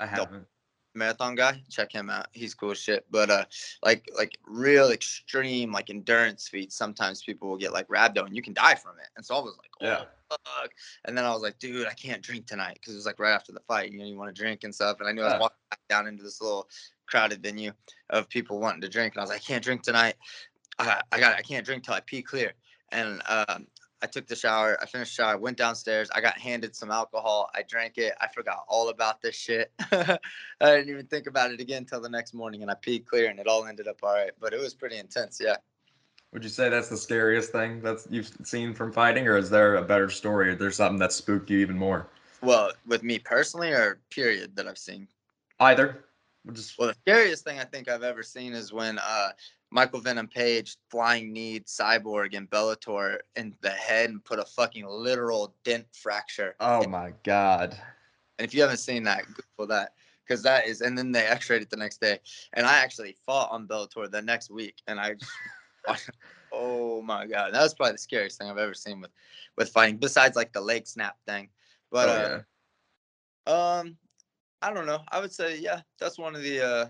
I 0.00 0.06
haven't. 0.06 0.46
Marathon 0.96 1.34
guy, 1.34 1.62
check 1.70 1.92
him 1.92 2.10
out. 2.10 2.26
He's 2.32 2.54
cool 2.54 2.74
shit. 2.74 3.04
But 3.10 3.30
uh, 3.30 3.44
like 3.84 4.08
like 4.16 4.38
real 4.46 4.90
extreme 4.90 5.72
like 5.72 5.90
endurance 5.90 6.48
feats. 6.48 6.76
Sometimes 6.76 7.22
people 7.22 7.48
will 7.48 7.56
get 7.56 7.72
like 7.72 7.88
rhabdo 7.88 8.26
and 8.26 8.34
you 8.34 8.42
can 8.42 8.54
die 8.54 8.74
from 8.74 8.98
it. 8.98 9.08
And 9.16 9.24
so 9.24 9.36
I 9.36 9.40
was 9.40 9.56
like, 9.58 9.70
oh, 9.80 9.86
yeah. 9.86 10.04
Fuck. 10.28 10.70
And 11.04 11.16
then 11.16 11.24
I 11.24 11.30
was 11.30 11.42
like, 11.42 11.58
dude, 11.58 11.86
I 11.86 11.92
can't 11.92 12.22
drink 12.22 12.46
tonight 12.46 12.78
because 12.80 12.94
it 12.94 12.96
was 12.96 13.06
like 13.06 13.20
right 13.20 13.32
after 13.32 13.52
the 13.52 13.60
fight. 13.60 13.92
You 13.92 13.98
know, 13.98 14.04
you 14.04 14.16
want 14.16 14.34
to 14.34 14.40
drink 14.40 14.64
and 14.64 14.74
stuff. 14.74 14.98
And 14.98 15.08
I 15.08 15.12
knew 15.12 15.22
I 15.22 15.34
was 15.34 15.40
walking 15.40 15.56
back 15.70 15.80
down 15.88 16.08
into 16.08 16.24
this 16.24 16.40
little 16.40 16.68
crowded 17.06 17.42
venue 17.42 17.72
of 18.10 18.28
people 18.28 18.58
wanting 18.58 18.80
to 18.80 18.88
drink, 18.88 19.14
and 19.14 19.20
I 19.20 19.22
was 19.22 19.30
like, 19.30 19.40
I 19.40 19.44
can't 19.44 19.62
drink 19.62 19.82
tonight. 19.82 20.16
I, 20.78 21.00
I 21.12 21.20
got 21.20 21.36
I 21.36 21.42
can't 21.42 21.64
drink 21.64 21.84
till 21.84 21.94
I 21.94 22.00
pee 22.00 22.22
clear. 22.22 22.52
And 22.92 23.22
um, 23.28 23.66
I 24.02 24.06
took 24.06 24.26
the 24.26 24.36
shower. 24.36 24.78
I 24.82 24.86
finished 24.86 25.16
the 25.16 25.22
shower. 25.22 25.38
Went 25.38 25.56
downstairs. 25.56 26.10
I 26.14 26.20
got 26.20 26.38
handed 26.38 26.76
some 26.76 26.90
alcohol. 26.90 27.50
I 27.54 27.62
drank 27.62 27.96
it. 27.98 28.14
I 28.20 28.28
forgot 28.28 28.64
all 28.68 28.90
about 28.90 29.22
this 29.22 29.34
shit. 29.34 29.72
I 29.90 30.18
didn't 30.60 30.90
even 30.90 31.06
think 31.06 31.26
about 31.26 31.50
it 31.50 31.60
again 31.60 31.82
until 31.82 32.00
the 32.00 32.08
next 32.08 32.34
morning, 32.34 32.62
and 32.62 32.70
I 32.70 32.74
peed 32.74 33.06
clear, 33.06 33.30
and 33.30 33.38
it 33.38 33.46
all 33.46 33.66
ended 33.66 33.88
up 33.88 33.98
all 34.02 34.14
right. 34.14 34.32
But 34.38 34.52
it 34.52 34.60
was 34.60 34.74
pretty 34.74 34.98
intense. 34.98 35.40
Yeah. 35.42 35.56
Would 36.32 36.44
you 36.44 36.50
say 36.50 36.68
that's 36.68 36.88
the 36.88 36.96
scariest 36.96 37.52
thing 37.52 37.80
that's 37.80 38.06
you've 38.10 38.30
seen 38.44 38.74
from 38.74 38.92
fighting, 38.92 39.26
or 39.26 39.38
is 39.38 39.48
there 39.48 39.76
a 39.76 39.82
better 39.82 40.10
story? 40.10 40.50
Or 40.50 40.54
there's 40.54 40.76
something 40.76 40.98
that 40.98 41.12
spooked 41.12 41.48
you 41.48 41.58
even 41.58 41.78
more? 41.78 42.08
Well, 42.42 42.72
with 42.86 43.02
me 43.02 43.18
personally, 43.18 43.70
or 43.70 44.00
period 44.10 44.54
that 44.56 44.68
I've 44.68 44.78
seen. 44.78 45.08
Either. 45.60 46.04
We'll, 46.44 46.54
just... 46.54 46.78
well 46.78 46.88
the 46.88 46.94
scariest 46.94 47.44
thing 47.44 47.58
I 47.58 47.64
think 47.64 47.88
I've 47.88 48.02
ever 48.02 48.22
seen 48.22 48.52
is 48.52 48.72
when 48.72 48.98
uh, 48.98 49.30
Michael 49.70 50.00
Venom 50.00 50.28
Page 50.28 50.76
flying 50.90 51.32
knee 51.32 51.60
Cyborg 51.60 52.34
in 52.34 52.46
Bellator 52.46 53.18
in 53.34 53.54
the 53.60 53.70
head 53.70 54.10
and 54.10 54.24
put 54.24 54.38
a 54.38 54.44
fucking 54.44 54.86
literal 54.86 55.54
dent 55.64 55.86
fracture. 55.92 56.54
Oh 56.60 56.86
my 56.86 57.12
god! 57.24 57.76
And 58.38 58.46
if 58.46 58.54
you 58.54 58.62
haven't 58.62 58.78
seen 58.78 59.02
that, 59.04 59.24
Google 59.26 59.66
that 59.74 59.92
because 60.26 60.42
that 60.42 60.66
is. 60.66 60.80
And 60.80 60.96
then 60.96 61.12
they 61.12 61.26
X-rayed 61.26 61.62
it 61.62 61.70
the 61.70 61.76
next 61.76 62.00
day, 62.00 62.18
and 62.52 62.66
I 62.66 62.78
actually 62.78 63.16
fought 63.26 63.50
on 63.50 63.66
Bellator 63.66 64.10
the 64.10 64.22
next 64.22 64.50
week, 64.50 64.76
and 64.86 65.00
I. 65.00 65.14
Just, 65.14 65.30
oh 66.52 67.02
my 67.02 67.26
god, 67.26 67.54
that 67.54 67.62
was 67.62 67.74
probably 67.74 67.92
the 67.92 67.98
scariest 67.98 68.38
thing 68.38 68.50
I've 68.50 68.58
ever 68.58 68.74
seen 68.74 69.00
with 69.00 69.10
with 69.56 69.70
fighting. 69.70 69.96
Besides 69.98 70.36
like 70.36 70.52
the 70.52 70.60
leg 70.60 70.86
snap 70.86 71.16
thing, 71.26 71.48
but 71.90 72.44
oh, 73.46 73.52
uh, 73.52 73.80
um, 73.80 73.96
I 74.62 74.72
don't 74.72 74.86
know. 74.86 75.00
I 75.08 75.20
would 75.20 75.32
say 75.32 75.58
yeah, 75.58 75.80
that's 75.98 76.18
one 76.18 76.34
of 76.34 76.42
the 76.42 76.64
uh, 76.64 76.86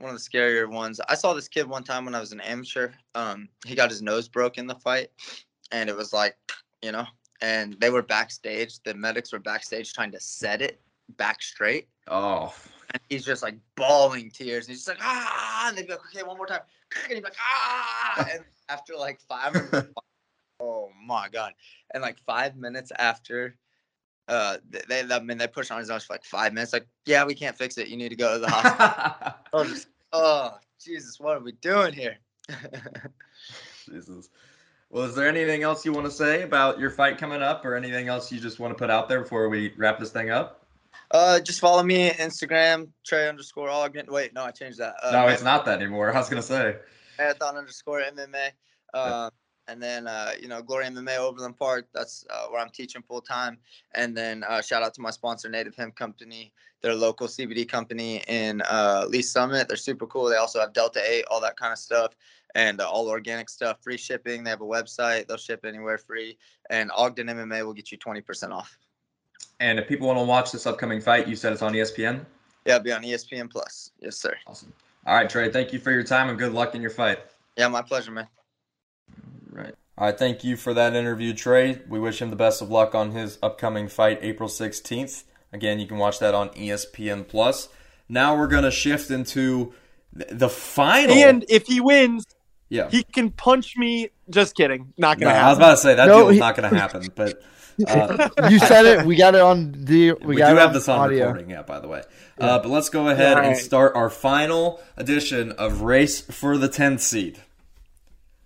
one 0.00 0.14
of 0.14 0.22
the 0.22 0.30
scarier 0.30 0.68
ones. 0.68 1.00
I 1.08 1.14
saw 1.14 1.34
this 1.34 1.48
kid 1.48 1.68
one 1.68 1.84
time 1.84 2.04
when 2.04 2.14
I 2.14 2.20
was 2.20 2.32
an 2.32 2.40
amateur. 2.40 2.90
Um, 3.14 3.48
he 3.66 3.74
got 3.74 3.90
his 3.90 4.02
nose 4.02 4.28
broke 4.28 4.58
in 4.58 4.66
the 4.66 4.74
fight, 4.74 5.08
and 5.72 5.88
it 5.88 5.96
was 5.96 6.12
like, 6.12 6.36
you 6.82 6.92
know, 6.92 7.06
and 7.40 7.76
they 7.80 7.90
were 7.90 8.02
backstage. 8.02 8.80
The 8.84 8.94
medics 8.94 9.32
were 9.32 9.38
backstage 9.38 9.92
trying 9.92 10.12
to 10.12 10.20
set 10.20 10.62
it 10.62 10.80
back 11.16 11.42
straight. 11.42 11.88
Oh. 12.08 12.54
And 12.92 13.00
he's 13.08 13.24
just 13.24 13.42
like 13.42 13.56
bawling 13.76 14.30
tears. 14.30 14.66
And 14.66 14.74
he's 14.74 14.84
just 14.84 14.88
like, 14.88 15.06
ah, 15.06 15.68
and 15.68 15.76
they'd 15.76 15.86
be 15.86 15.92
like, 15.92 16.04
okay, 16.06 16.22
one 16.22 16.36
more 16.36 16.46
time. 16.46 16.60
And 17.04 17.12
he'd 17.12 17.20
be 17.20 17.24
like, 17.24 17.36
ah. 17.38 18.28
And 18.34 18.44
after 18.68 18.96
like 18.96 19.20
five, 19.20 19.54
oh 20.60 20.90
my 21.04 21.28
God. 21.28 21.52
And 21.94 22.02
like 22.02 22.18
five 22.20 22.56
minutes 22.56 22.92
after 22.98 23.56
uh, 24.30 24.58
they, 24.88 25.02
I 25.10 25.18
mean, 25.18 25.38
they 25.38 25.48
pushed 25.48 25.72
on 25.72 25.80
his 25.80 25.88
nose 25.88 26.04
for 26.04 26.14
like 26.14 26.24
five 26.24 26.54
minutes. 26.54 26.72
Like, 26.72 26.86
yeah, 27.04 27.24
we 27.24 27.34
can't 27.34 27.58
fix 27.58 27.76
it. 27.78 27.88
You 27.88 27.96
need 27.96 28.10
to 28.10 28.16
go 28.16 28.34
to 28.34 28.38
the 28.38 28.48
hospital. 28.48 29.34
oh, 29.52 29.64
just, 29.64 29.88
oh, 30.12 30.52
Jesus, 30.82 31.18
what 31.18 31.36
are 31.36 31.40
we 31.40 31.52
doing 31.52 31.92
here? 31.92 32.16
Jesus. 33.88 34.30
Well, 34.88 35.04
is 35.04 35.16
there 35.16 35.28
anything 35.28 35.64
else 35.64 35.84
you 35.84 35.92
want 35.92 36.06
to 36.06 36.12
say 36.12 36.42
about 36.42 36.78
your 36.78 36.90
fight 36.90 37.18
coming 37.18 37.42
up, 37.42 37.64
or 37.64 37.74
anything 37.74 38.08
else 38.08 38.30
you 38.30 38.40
just 38.40 38.60
want 38.60 38.70
to 38.70 38.78
put 38.78 38.88
out 38.88 39.08
there 39.08 39.22
before 39.22 39.48
we 39.48 39.72
wrap 39.76 39.98
this 39.98 40.10
thing 40.10 40.30
up? 40.30 40.64
Uh, 41.10 41.40
just 41.40 41.58
follow 41.58 41.82
me 41.82 42.10
Instagram 42.10 42.88
Trey 43.04 43.28
underscore 43.28 43.68
Ogden. 43.68 44.06
Wait, 44.08 44.32
no, 44.32 44.44
I 44.44 44.52
changed 44.52 44.78
that. 44.78 44.94
Uh, 45.02 45.10
no, 45.10 45.26
it's 45.26 45.42
not 45.42 45.64
that 45.64 45.80
anymore. 45.80 46.12
I 46.12 46.18
was 46.18 46.28
gonna 46.28 46.42
say 46.42 46.76
marathon 47.18 47.56
underscore 47.56 48.00
MMA. 48.00 48.50
Um, 48.94 49.30
and 49.68 49.82
then 49.82 50.06
uh, 50.06 50.32
you 50.40 50.48
know 50.48 50.62
Glory 50.62 50.86
MMA 50.86 51.18
Overland 51.18 51.56
Park. 51.56 51.86
That's 51.94 52.24
uh, 52.30 52.46
where 52.46 52.60
I'm 52.60 52.70
teaching 52.70 53.02
full 53.02 53.20
time. 53.20 53.58
And 53.94 54.16
then 54.16 54.44
uh, 54.44 54.62
shout 54.62 54.82
out 54.82 54.94
to 54.94 55.00
my 55.00 55.10
sponsor, 55.10 55.48
Native 55.48 55.74
Hemp 55.74 55.96
Company. 55.96 56.52
They're 56.82 56.92
a 56.92 56.96
local 56.96 57.26
CBD 57.26 57.68
company 57.68 58.22
in 58.26 58.62
uh, 58.62 59.04
Lee 59.08 59.22
Summit. 59.22 59.68
They're 59.68 59.76
super 59.76 60.06
cool. 60.06 60.26
They 60.28 60.36
also 60.36 60.60
have 60.60 60.72
Delta 60.72 61.00
Eight, 61.04 61.24
all 61.30 61.40
that 61.42 61.56
kind 61.56 61.72
of 61.72 61.78
stuff, 61.78 62.16
and 62.54 62.80
uh, 62.80 62.88
all 62.88 63.08
organic 63.08 63.50
stuff. 63.50 63.82
Free 63.82 63.98
shipping. 63.98 64.44
They 64.44 64.50
have 64.50 64.62
a 64.62 64.64
website. 64.64 65.28
They'll 65.28 65.36
ship 65.36 65.64
anywhere 65.64 65.98
free. 65.98 66.38
And 66.70 66.90
Ogden 66.94 67.26
MMA 67.26 67.64
will 67.64 67.74
get 67.74 67.92
you 67.92 67.98
twenty 67.98 68.20
percent 68.20 68.52
off. 68.52 68.76
And 69.60 69.78
if 69.78 69.88
people 69.88 70.06
want 70.06 70.18
to 70.18 70.24
watch 70.24 70.52
this 70.52 70.66
upcoming 70.66 71.00
fight, 71.00 71.28
you 71.28 71.36
said 71.36 71.52
it's 71.52 71.62
on 71.62 71.74
ESPN. 71.74 72.24
Yeah, 72.64 72.76
it'll 72.76 72.84
be 72.84 72.92
on 72.92 73.02
ESPN 73.02 73.50
Plus. 73.50 73.92
Yes, 74.00 74.16
sir. 74.16 74.36
Awesome. 74.46 74.72
All 75.06 75.14
right, 75.14 75.28
Trey. 75.28 75.50
Thank 75.50 75.72
you 75.72 75.78
for 75.78 75.90
your 75.90 76.02
time 76.02 76.28
and 76.28 76.38
good 76.38 76.52
luck 76.52 76.74
in 76.74 76.82
your 76.82 76.90
fight. 76.90 77.18
Yeah, 77.56 77.68
my 77.68 77.82
pleasure, 77.82 78.10
man. 78.10 78.28
Right. 79.50 79.74
All 79.98 80.06
right, 80.06 80.18
thank 80.18 80.44
you 80.44 80.56
for 80.56 80.72
that 80.72 80.94
interview, 80.94 81.34
Trey. 81.34 81.80
We 81.88 82.00
wish 82.00 82.22
him 82.22 82.30
the 82.30 82.36
best 82.36 82.62
of 82.62 82.70
luck 82.70 82.94
on 82.94 83.10
his 83.10 83.38
upcoming 83.42 83.88
fight, 83.88 84.18
April 84.22 84.48
16th. 84.48 85.24
Again, 85.52 85.78
you 85.78 85.86
can 85.86 85.98
watch 85.98 86.20
that 86.20 86.34
on 86.34 86.48
ESPN 86.50 87.28
Plus. 87.28 87.68
Now 88.08 88.36
we're 88.36 88.46
going 88.46 88.64
to 88.64 88.70
shift 88.70 89.10
into 89.10 89.74
the 90.12 90.48
final. 90.48 91.14
And 91.14 91.44
if 91.48 91.66
he 91.66 91.80
wins, 91.80 92.24
yeah, 92.68 92.88
he 92.88 93.02
can 93.02 93.30
punch 93.30 93.76
me. 93.76 94.10
Just 94.30 94.54
kidding. 94.54 94.92
Not 94.96 95.18
going 95.18 95.28
to 95.28 95.34
no, 95.34 95.38
happen. 95.38 95.44
I 95.44 95.48
was 95.50 95.58
about 95.58 95.70
to 95.70 95.76
say 95.76 95.94
that 95.96 96.06
no, 96.06 96.16
deal 96.18 96.26
was 96.26 96.34
he... 96.34 96.40
not 96.40 96.56
going 96.56 96.70
to 96.70 96.78
happen, 96.78 97.08
but. 97.14 97.42
Uh, 97.88 98.28
you 98.50 98.58
said 98.58 98.84
it. 98.84 99.06
We 99.06 99.16
got 99.16 99.34
it 99.34 99.40
on 99.40 99.72
the. 99.72 100.12
We, 100.12 100.26
we 100.26 100.36
do 100.36 100.42
have 100.42 100.74
this 100.74 100.86
on 100.86 100.98
audio. 100.98 101.28
recording, 101.28 101.48
yeah. 101.48 101.62
By 101.62 101.80
the 101.80 101.88
way, 101.88 102.02
yeah. 102.38 102.44
Uh, 102.44 102.58
but 102.58 102.68
let's 102.68 102.90
go 102.90 103.08
ahead 103.08 103.38
right. 103.38 103.46
and 103.46 103.56
start 103.56 103.96
our 103.96 104.10
final 104.10 104.82
edition 104.98 105.52
of 105.52 105.80
Race 105.80 106.20
for 106.20 106.58
the 106.58 106.68
10th 106.68 107.00
seed. 107.00 107.40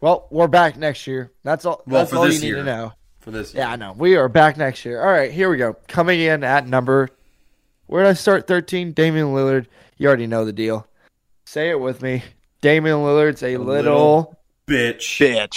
Well, 0.05 0.29
we're 0.31 0.49
back 0.49 0.77
next 0.77 1.07
year. 1.07 1.33
That's 1.45 1.65
all. 1.65 1.83
Well, 1.87 2.03
that's 2.03 2.13
all 2.13 2.31
you 2.31 2.39
year. 2.39 2.57
need 2.57 2.61
to 2.61 2.65
know. 2.67 2.93
For 3.21 3.31
this, 3.31 3.55
year. 3.55 3.63
yeah, 3.63 3.73
I 3.73 3.77
know. 3.77 3.95
We 3.97 4.17
are 4.17 4.29
back 4.29 4.59
next 4.59 4.85
year. 4.85 5.01
All 5.01 5.11
right, 5.11 5.33
here 5.33 5.49
we 5.49 5.57
go. 5.57 5.79
Coming 5.89 6.21
in 6.21 6.45
at 6.45 6.69
number, 6.69 7.09
where 7.87 8.03
did 8.03 8.11
I 8.11 8.13
start? 8.13 8.47
Thirteen. 8.47 8.93
Damian 8.93 9.29
Lillard. 9.29 9.65
You 9.97 10.09
already 10.09 10.27
know 10.27 10.45
the 10.45 10.53
deal. 10.53 10.87
Say 11.47 11.71
it 11.71 11.81
with 11.81 12.03
me. 12.03 12.23
Damian 12.61 12.99
Lillard's 12.99 13.43
a, 13.43 13.55
a 13.55 13.57
little, 13.57 13.65
little 14.27 14.39
bitch. 14.67 15.21
Bitch. 15.27 15.57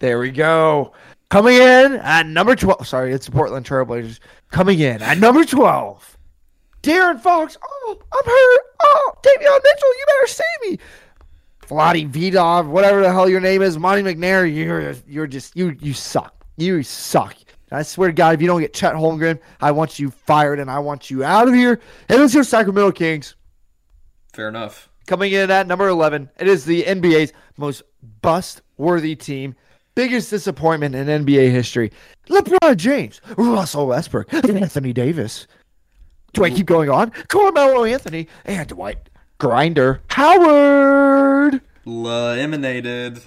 There 0.00 0.18
we 0.18 0.32
go. 0.32 0.92
Coming 1.30 1.54
in 1.54 1.92
at 2.00 2.26
number 2.26 2.56
twelve. 2.56 2.84
Sorry, 2.84 3.12
it's 3.12 3.26
the 3.26 3.32
Portland 3.32 3.64
Trailblazers. 3.64 4.18
Coming 4.50 4.80
in 4.80 5.02
at 5.02 5.18
number 5.18 5.44
twelve. 5.44 6.18
De'Aaron 6.82 7.20
Fox. 7.20 7.56
Oh, 7.64 7.96
I'm 8.12 8.24
hurt. 8.24 8.60
Oh, 8.82 9.12
Davion 9.22 9.60
Mitchell, 9.62 9.88
you 9.88 10.04
better 10.08 10.26
save 10.26 10.70
me. 10.72 10.78
Vlade 11.68 12.10
Vidov, 12.10 12.66
whatever 12.66 13.02
the 13.02 13.12
hell 13.12 13.28
your 13.28 13.40
name 13.40 13.62
is, 13.62 13.78
Monte 13.78 14.02
McNair, 14.02 14.52
you're 14.52 14.94
you're 15.06 15.26
just 15.26 15.56
you 15.56 15.76
you 15.80 15.92
suck. 15.92 16.34
You 16.56 16.82
suck. 16.82 17.36
I 17.70 17.82
swear 17.82 18.08
to 18.08 18.14
God, 18.14 18.34
if 18.34 18.40
you 18.40 18.46
don't 18.46 18.60
get 18.60 18.72
Chet 18.72 18.94
Holmgren, 18.94 19.38
I 19.60 19.72
want 19.72 19.98
you 19.98 20.10
fired 20.10 20.58
and 20.58 20.70
I 20.70 20.78
want 20.78 21.10
you 21.10 21.22
out 21.22 21.48
of 21.48 21.54
here. 21.54 21.80
And 22.08 22.22
it's 22.22 22.32
your 22.32 22.44
Sacramento 22.44 22.92
Kings. 22.92 23.34
Fair 24.32 24.48
enough. 24.48 24.88
Coming 25.06 25.32
in 25.32 25.50
at 25.50 25.66
number 25.66 25.88
11, 25.88 26.30
it 26.38 26.48
is 26.48 26.64
the 26.64 26.84
NBA's 26.84 27.32
most 27.56 27.82
bust 28.22 28.62
worthy 28.78 29.14
team. 29.14 29.54
Biggest 29.94 30.30
disappointment 30.30 30.94
in 30.94 31.06
NBA 31.06 31.50
history. 31.50 31.92
LeBron 32.28 32.76
James, 32.76 33.20
Russell 33.36 33.88
Westbrook, 33.88 34.32
Anthony 34.32 34.92
Davis. 34.92 35.46
Do 36.34 36.44
I 36.44 36.50
keep 36.50 36.66
going 36.66 36.88
on? 36.88 37.10
Carmelo 37.28 37.84
Anthony 37.84 38.28
and 38.44 38.68
Dwight 38.68 39.07
Grinder 39.38 40.00
Howard. 40.10 41.60
Eliminated. 41.86 43.20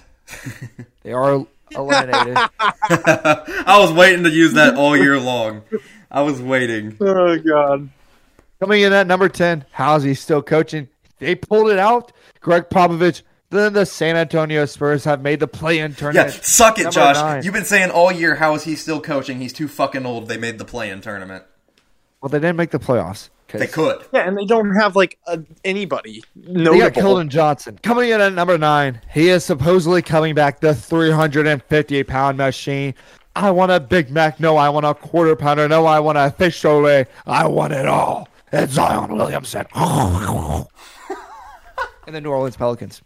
they 1.03 1.13
are 1.13 1.45
eliminated. 1.71 2.37
I 2.59 3.77
was 3.79 3.93
waiting 3.93 4.25
to 4.25 4.29
use 4.29 4.53
that 4.53 4.75
all 4.75 4.97
year 4.97 5.19
long. 5.19 5.61
I 6.09 6.21
was 6.21 6.41
waiting. 6.41 6.97
Oh 6.99 7.37
God. 7.39 7.89
Coming 8.59 8.81
in 8.81 8.91
at 8.91 9.07
number 9.07 9.29
ten, 9.29 9.65
how's 9.71 10.03
he 10.03 10.13
still 10.13 10.41
coaching? 10.41 10.89
They 11.19 11.35
pulled 11.35 11.69
it 11.69 11.79
out. 11.79 12.11
Gregg 12.41 12.69
Popovich. 12.69 13.21
Then 13.49 13.73
the 13.73 13.85
San 13.85 14.15
Antonio 14.15 14.65
Spurs 14.65 15.03
have 15.03 15.21
made 15.21 15.39
the 15.41 15.47
play-in 15.47 15.93
tournament. 15.93 16.33
Yeah, 16.33 16.41
suck 16.41 16.79
it, 16.79 16.83
number 16.83 16.95
Josh. 16.95 17.15
Nine. 17.15 17.43
You've 17.43 17.53
been 17.53 17.65
saying 17.65 17.91
all 17.91 18.11
year 18.11 18.35
how 18.35 18.55
is 18.55 18.63
he 18.63 18.75
still 18.75 19.01
coaching? 19.01 19.39
He's 19.39 19.51
too 19.51 19.67
fucking 19.67 20.05
old. 20.05 20.27
They 20.27 20.37
made 20.37 20.57
the 20.57 20.65
play-in 20.65 21.01
tournament. 21.01 21.43
Well, 22.21 22.29
they 22.29 22.39
didn't 22.39 22.55
make 22.55 22.71
the 22.71 22.79
playoffs. 22.79 23.29
They 23.59 23.67
could. 23.67 24.03
Yeah, 24.13 24.27
and 24.27 24.37
they 24.37 24.45
don't 24.45 24.73
have 24.75 24.95
like 24.95 25.17
a, 25.27 25.39
anybody. 25.63 26.23
Notable. 26.35 26.79
They 26.79 26.79
got 26.89 26.93
Keldon 26.93 27.27
Johnson 27.29 27.79
coming 27.83 28.09
in 28.09 28.21
at 28.21 28.33
number 28.33 28.57
nine. 28.57 29.01
He 29.11 29.29
is 29.29 29.43
supposedly 29.43 30.01
coming 30.01 30.35
back 30.35 30.59
the 30.59 30.73
350 30.73 32.03
pound 32.03 32.37
machine. 32.37 32.93
I 33.35 33.51
want 33.51 33.71
a 33.71 33.79
Big 33.79 34.09
Mac. 34.09 34.39
No, 34.39 34.57
I 34.57 34.69
want 34.69 34.85
a 34.85 34.93
quarter 34.93 35.35
pounder. 35.35 35.67
No, 35.67 35.85
I 35.85 35.99
want 35.99 36.17
a 36.17 36.31
fish 36.31 36.61
fillet. 36.61 37.05
I 37.25 37.47
want 37.47 37.73
it 37.73 37.87
all. 37.87 38.27
It's 38.51 38.73
Zion 38.73 39.15
Williamson. 39.15 39.65
and 39.75 40.65
the 42.07 42.19
New 42.21 42.31
Orleans 42.31 42.57
Pelicans. 42.57 43.01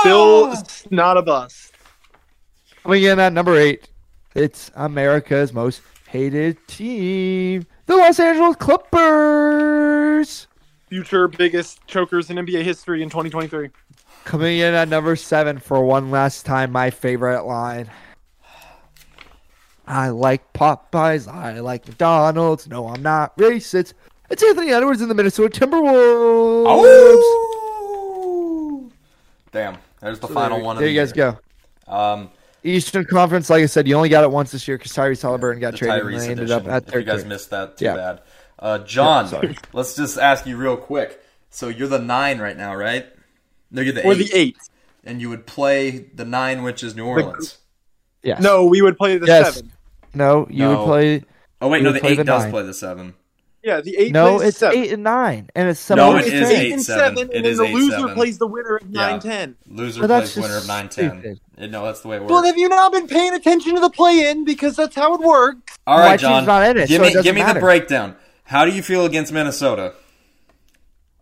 Still 0.00 0.54
not 0.90 1.16
a 1.16 1.22
bust. 1.22 1.72
Coming 2.84 3.02
in 3.02 3.18
at 3.18 3.32
number 3.32 3.56
eight, 3.56 3.88
it's 4.34 4.70
America's 4.76 5.52
most 5.52 5.82
hated 6.08 6.56
team 6.68 7.66
the 7.88 7.96
Los 7.96 8.20
Angeles 8.20 8.54
Clippers. 8.56 10.46
Future 10.88 11.26
biggest 11.26 11.84
chokers 11.86 12.30
in 12.30 12.36
NBA 12.36 12.62
history 12.62 13.02
in 13.02 13.10
2023. 13.10 13.70
Coming 14.24 14.58
in 14.58 14.74
at 14.74 14.88
number 14.88 15.16
seven 15.16 15.58
for 15.58 15.82
one 15.82 16.10
last 16.10 16.46
time, 16.46 16.70
my 16.70 16.90
favorite 16.90 17.44
line. 17.44 17.90
I 19.86 20.10
like 20.10 20.52
Popeyes. 20.52 21.26
I 21.26 21.60
like 21.60 21.88
McDonald's. 21.88 22.68
No, 22.68 22.88
I'm 22.88 23.02
not 23.02 23.36
racist. 23.38 23.94
It's 24.28 24.42
Anthony 24.42 24.70
Edwards 24.70 25.00
in 25.00 25.08
the 25.08 25.14
Minnesota 25.14 25.60
Timberwolves. 25.60 26.66
Oh! 26.68 28.90
Damn. 29.50 29.78
There's 30.00 30.20
the 30.20 30.28
so 30.28 30.34
final 30.34 30.58
there, 30.58 30.66
one. 30.66 30.76
There 30.76 30.86
the 30.86 30.92
you 30.92 31.00
guys 31.00 31.16
year. 31.16 31.38
go. 31.88 31.92
Um, 31.92 32.30
Eastern 32.64 33.04
Conference, 33.04 33.50
like 33.50 33.62
I 33.62 33.66
said, 33.66 33.86
you 33.86 33.94
only 33.94 34.08
got 34.08 34.24
it 34.24 34.30
once 34.30 34.50
this 34.50 34.66
year 34.66 34.76
because 34.76 34.92
Tyrese 34.92 35.22
Halliburton 35.22 35.60
got 35.60 35.72
the 35.72 35.78
traded 35.78 36.02
Tyrese 36.02 36.12
and 36.12 36.20
they 36.20 36.30
ended 36.30 36.50
up 36.50 36.66
at 36.66 36.86
third. 36.86 37.00
You 37.00 37.12
guys 37.12 37.24
missed 37.24 37.50
that. 37.50 37.76
Too 37.76 37.86
yeah. 37.86 37.94
bad. 37.94 38.22
Uh, 38.58 38.78
John, 38.78 39.28
yeah, 39.30 39.52
let's 39.72 39.94
just 39.94 40.18
ask 40.18 40.46
you 40.46 40.56
real 40.56 40.76
quick. 40.76 41.22
So 41.50 41.68
you're 41.68 41.88
the 41.88 42.00
nine 42.00 42.38
right 42.38 42.56
now, 42.56 42.74
right? 42.74 43.06
No, 43.70 43.82
you're 43.82 43.92
the 43.92 44.04
or 44.04 44.12
eight. 44.12 44.18
the 44.18 44.36
eight. 44.36 44.58
And 45.04 45.20
you 45.20 45.28
would 45.30 45.46
play 45.46 45.90
the 45.90 46.24
nine, 46.24 46.62
which 46.62 46.82
is 46.82 46.96
New 46.96 47.06
Orleans. 47.06 47.58
Yeah. 48.22 48.38
No, 48.40 48.66
we 48.66 48.82
would 48.82 48.98
play 48.98 49.16
the 49.16 49.26
yes. 49.26 49.54
seven. 49.54 49.72
No, 50.12 50.46
you 50.50 50.58
no. 50.58 50.78
would 50.78 50.84
play. 50.84 51.24
Oh 51.60 51.68
wait, 51.68 51.82
no, 51.82 51.92
the 51.92 52.04
eight 52.04 52.16
the 52.16 52.24
does 52.24 52.42
nine. 52.44 52.52
play 52.52 52.62
the 52.64 52.74
seven. 52.74 53.14
Yeah, 53.68 53.82
the 53.82 53.98
eight. 53.98 54.12
No, 54.12 54.40
it's 54.40 54.56
seven. 54.56 54.78
eight 54.78 54.92
and 54.92 55.02
nine, 55.02 55.50
and 55.54 55.68
it's 55.68 55.78
seven. 55.78 56.02
No, 56.02 56.16
it 56.16 56.24
is 56.24 56.48
eight, 56.48 56.72
and 56.72 56.82
seven, 56.82 57.18
seven 57.18 57.36
and 57.36 57.44
then 57.44 57.56
the 57.58 57.64
loser 57.64 57.98
seven. 57.98 58.14
plays 58.14 58.38
the 58.38 58.46
winner 58.46 58.76
of 58.76 58.88
nine 58.88 59.16
yeah. 59.16 59.18
ten. 59.18 59.56
Loser 59.66 60.06
plays 60.06 60.36
winner 60.36 60.56
of 60.56 60.66
nine 60.66 60.88
ten. 60.88 61.38
No, 61.58 61.84
that's 61.84 62.00
the 62.00 62.08
way 62.08 62.16
it 62.16 62.20
works. 62.20 62.30
Well, 62.30 62.44
have 62.44 62.56
you 62.56 62.70
not 62.70 62.92
been 62.92 63.06
paying 63.06 63.34
attention 63.34 63.74
to 63.74 63.80
the 63.82 63.90
play-in 63.90 64.46
because 64.46 64.74
that's 64.74 64.96
how 64.96 65.16
it 65.16 65.20
works? 65.20 65.76
All 65.86 65.98
right, 65.98 66.18
John. 66.18 66.46
Not 66.46 66.66
in 66.66 66.78
it, 66.78 66.88
give 66.88 67.02
so 67.02 67.18
me 67.18 67.22
give 67.22 67.34
me 67.34 67.42
the 67.42 67.60
breakdown. 67.60 68.16
How 68.44 68.64
do 68.64 68.70
you 68.70 68.82
feel 68.82 69.04
against 69.04 69.34
Minnesota? 69.34 69.92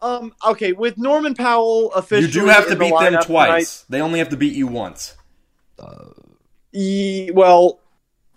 Um. 0.01 0.33
Okay, 0.47 0.71
with 0.71 0.99
Norman 0.99 1.35
Powell 1.35 1.93
officially, 1.95 2.29
you 2.29 2.33
do 2.33 2.47
have 2.47 2.69
to 2.69 2.77
beat 2.77 2.95
the 2.97 3.11
them 3.11 3.23
twice. 3.25 3.81
Tonight, 3.81 3.91
they 3.91 4.01
only 4.01 4.21
have 4.21 4.29
to 4.29 4.37
beat 4.37 4.55
you 4.55 4.69
once. 4.69 5.17
Uh, 5.81 6.11
e, 6.73 7.29
well, 7.35 7.81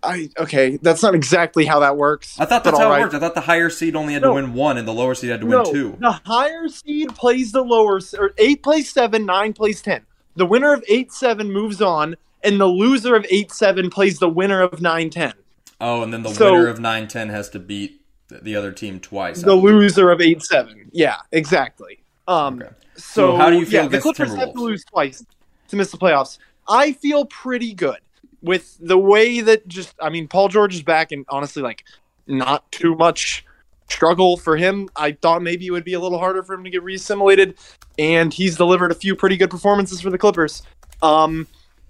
I 0.02 0.30
okay, 0.38 0.78
that's 0.78 1.04
not 1.04 1.16
exactly 1.16 1.66
how 1.66 1.80
that 1.80 1.98
works. 1.98 2.40
I 2.40 2.46
thought 2.46 2.64
that's 2.64 2.78
how 2.78 2.90
right. 2.90 3.00
it 3.00 3.04
worked. 3.04 3.14
I 3.16 3.20
thought 3.20 3.36
the 3.36 3.42
higher 3.42 3.70
seed 3.70 3.96
only 3.96 4.14
had 4.14 4.22
no. 4.22 4.30
to 4.30 4.34
win 4.36 4.54
one, 4.54 4.78
and 4.78 4.88
the 4.88 4.94
lower 4.94 5.16
seed 5.16 5.30
had 5.30 5.42
to 5.42 5.48
no, 5.48 5.64
win 5.64 5.74
two. 5.74 5.98
The 6.00 6.12
higher 6.26 6.68
seed 6.68 7.16
plays 7.16 7.52
the 7.52 7.62
lower, 7.62 8.00
or 8.18 8.32
eight 8.38 8.64
plays 8.64 8.92
seven, 8.92 9.26
nine 9.26 9.54
plays 9.54 9.82
ten. 9.82 10.06
The 10.36 10.46
winner 10.46 10.74
of 10.74 10.84
eight 10.88 11.12
seven 11.12 11.52
moves 11.52 11.82
on, 11.82 12.16
and 12.44 12.60
the 12.60 12.68
loser 12.68 13.16
of 13.16 13.26
eight 13.30 13.52
seven 13.52 13.90
plays 13.90 14.20
the 14.20 14.30
winner 14.30 14.62
of 14.62 14.82
nine 14.82 15.10
ten. 15.10 15.34
Oh, 15.82 16.02
and 16.02 16.14
then 16.14 16.24
the 16.24 16.34
so, 16.34 16.54
winner 16.54 16.68
of 16.68 16.80
nine 16.80 17.08
ten 17.08 17.30
has 17.30 17.50
to 17.50 17.60
beat 17.60 18.02
the 18.30 18.56
other 18.56 18.72
team 18.72 19.00
twice. 19.00 19.42
The 19.42 19.54
loser 19.54 20.12
of 20.12 20.22
eight 20.22 20.44
seven. 20.44 20.90
Yeah, 20.92 21.18
exactly. 21.32 22.00
Um, 22.28 22.62
okay. 22.62 22.72
so, 22.96 23.02
so, 23.02 23.38
how 23.38 23.50
do 23.50 23.58
you 23.58 23.66
feel 23.66 23.84
yeah, 23.84 23.90
the 23.90 24.00
Clippers 24.00 24.36
have 24.36 24.54
to 24.54 24.62
lose 24.62 24.86
twice 24.86 25.26
to 25.70 25.76
miss 25.76 25.92
the 25.92 25.98
playoffs. 25.98 26.38
I 26.68 26.92
feel 26.94 27.26
pretty 27.26 27.74
good 27.74 28.00
with 28.42 28.78
the 28.80 28.98
way 28.98 29.42
that 29.42 29.68
just 29.68 29.96
I 30.02 30.10
mean 30.10 30.28
Paul 30.28 30.50
George 30.50 30.76
is 30.76 30.84
back 30.84 31.12
and 31.12 31.26
honestly 31.30 31.62
like 31.62 31.84
not 32.28 32.72
too 32.72 32.96
much 32.96 33.46
struggle 33.90 34.38
for 34.38 34.56
him. 34.56 34.90
I 34.96 35.14
thought 35.14 35.42
maybe 35.42 35.68
it 35.68 35.72
would 35.72 35.84
be 35.84 35.94
a 35.94 36.00
little 36.00 36.20
harder 36.20 36.44
for 36.44 36.54
him 36.54 36.64
to 36.64 36.70
get 36.70 36.84
reassimilated, 36.84 37.56
and 37.98 38.34
he's 38.34 38.56
delivered 38.56 38.92
a 38.92 38.96
few 38.96 39.16
pretty 39.16 39.36
good 39.38 39.50
performances 39.50 40.02
for 40.02 40.10
the 40.10 40.18
Clippers. 40.18 40.64
Um, 41.02 41.48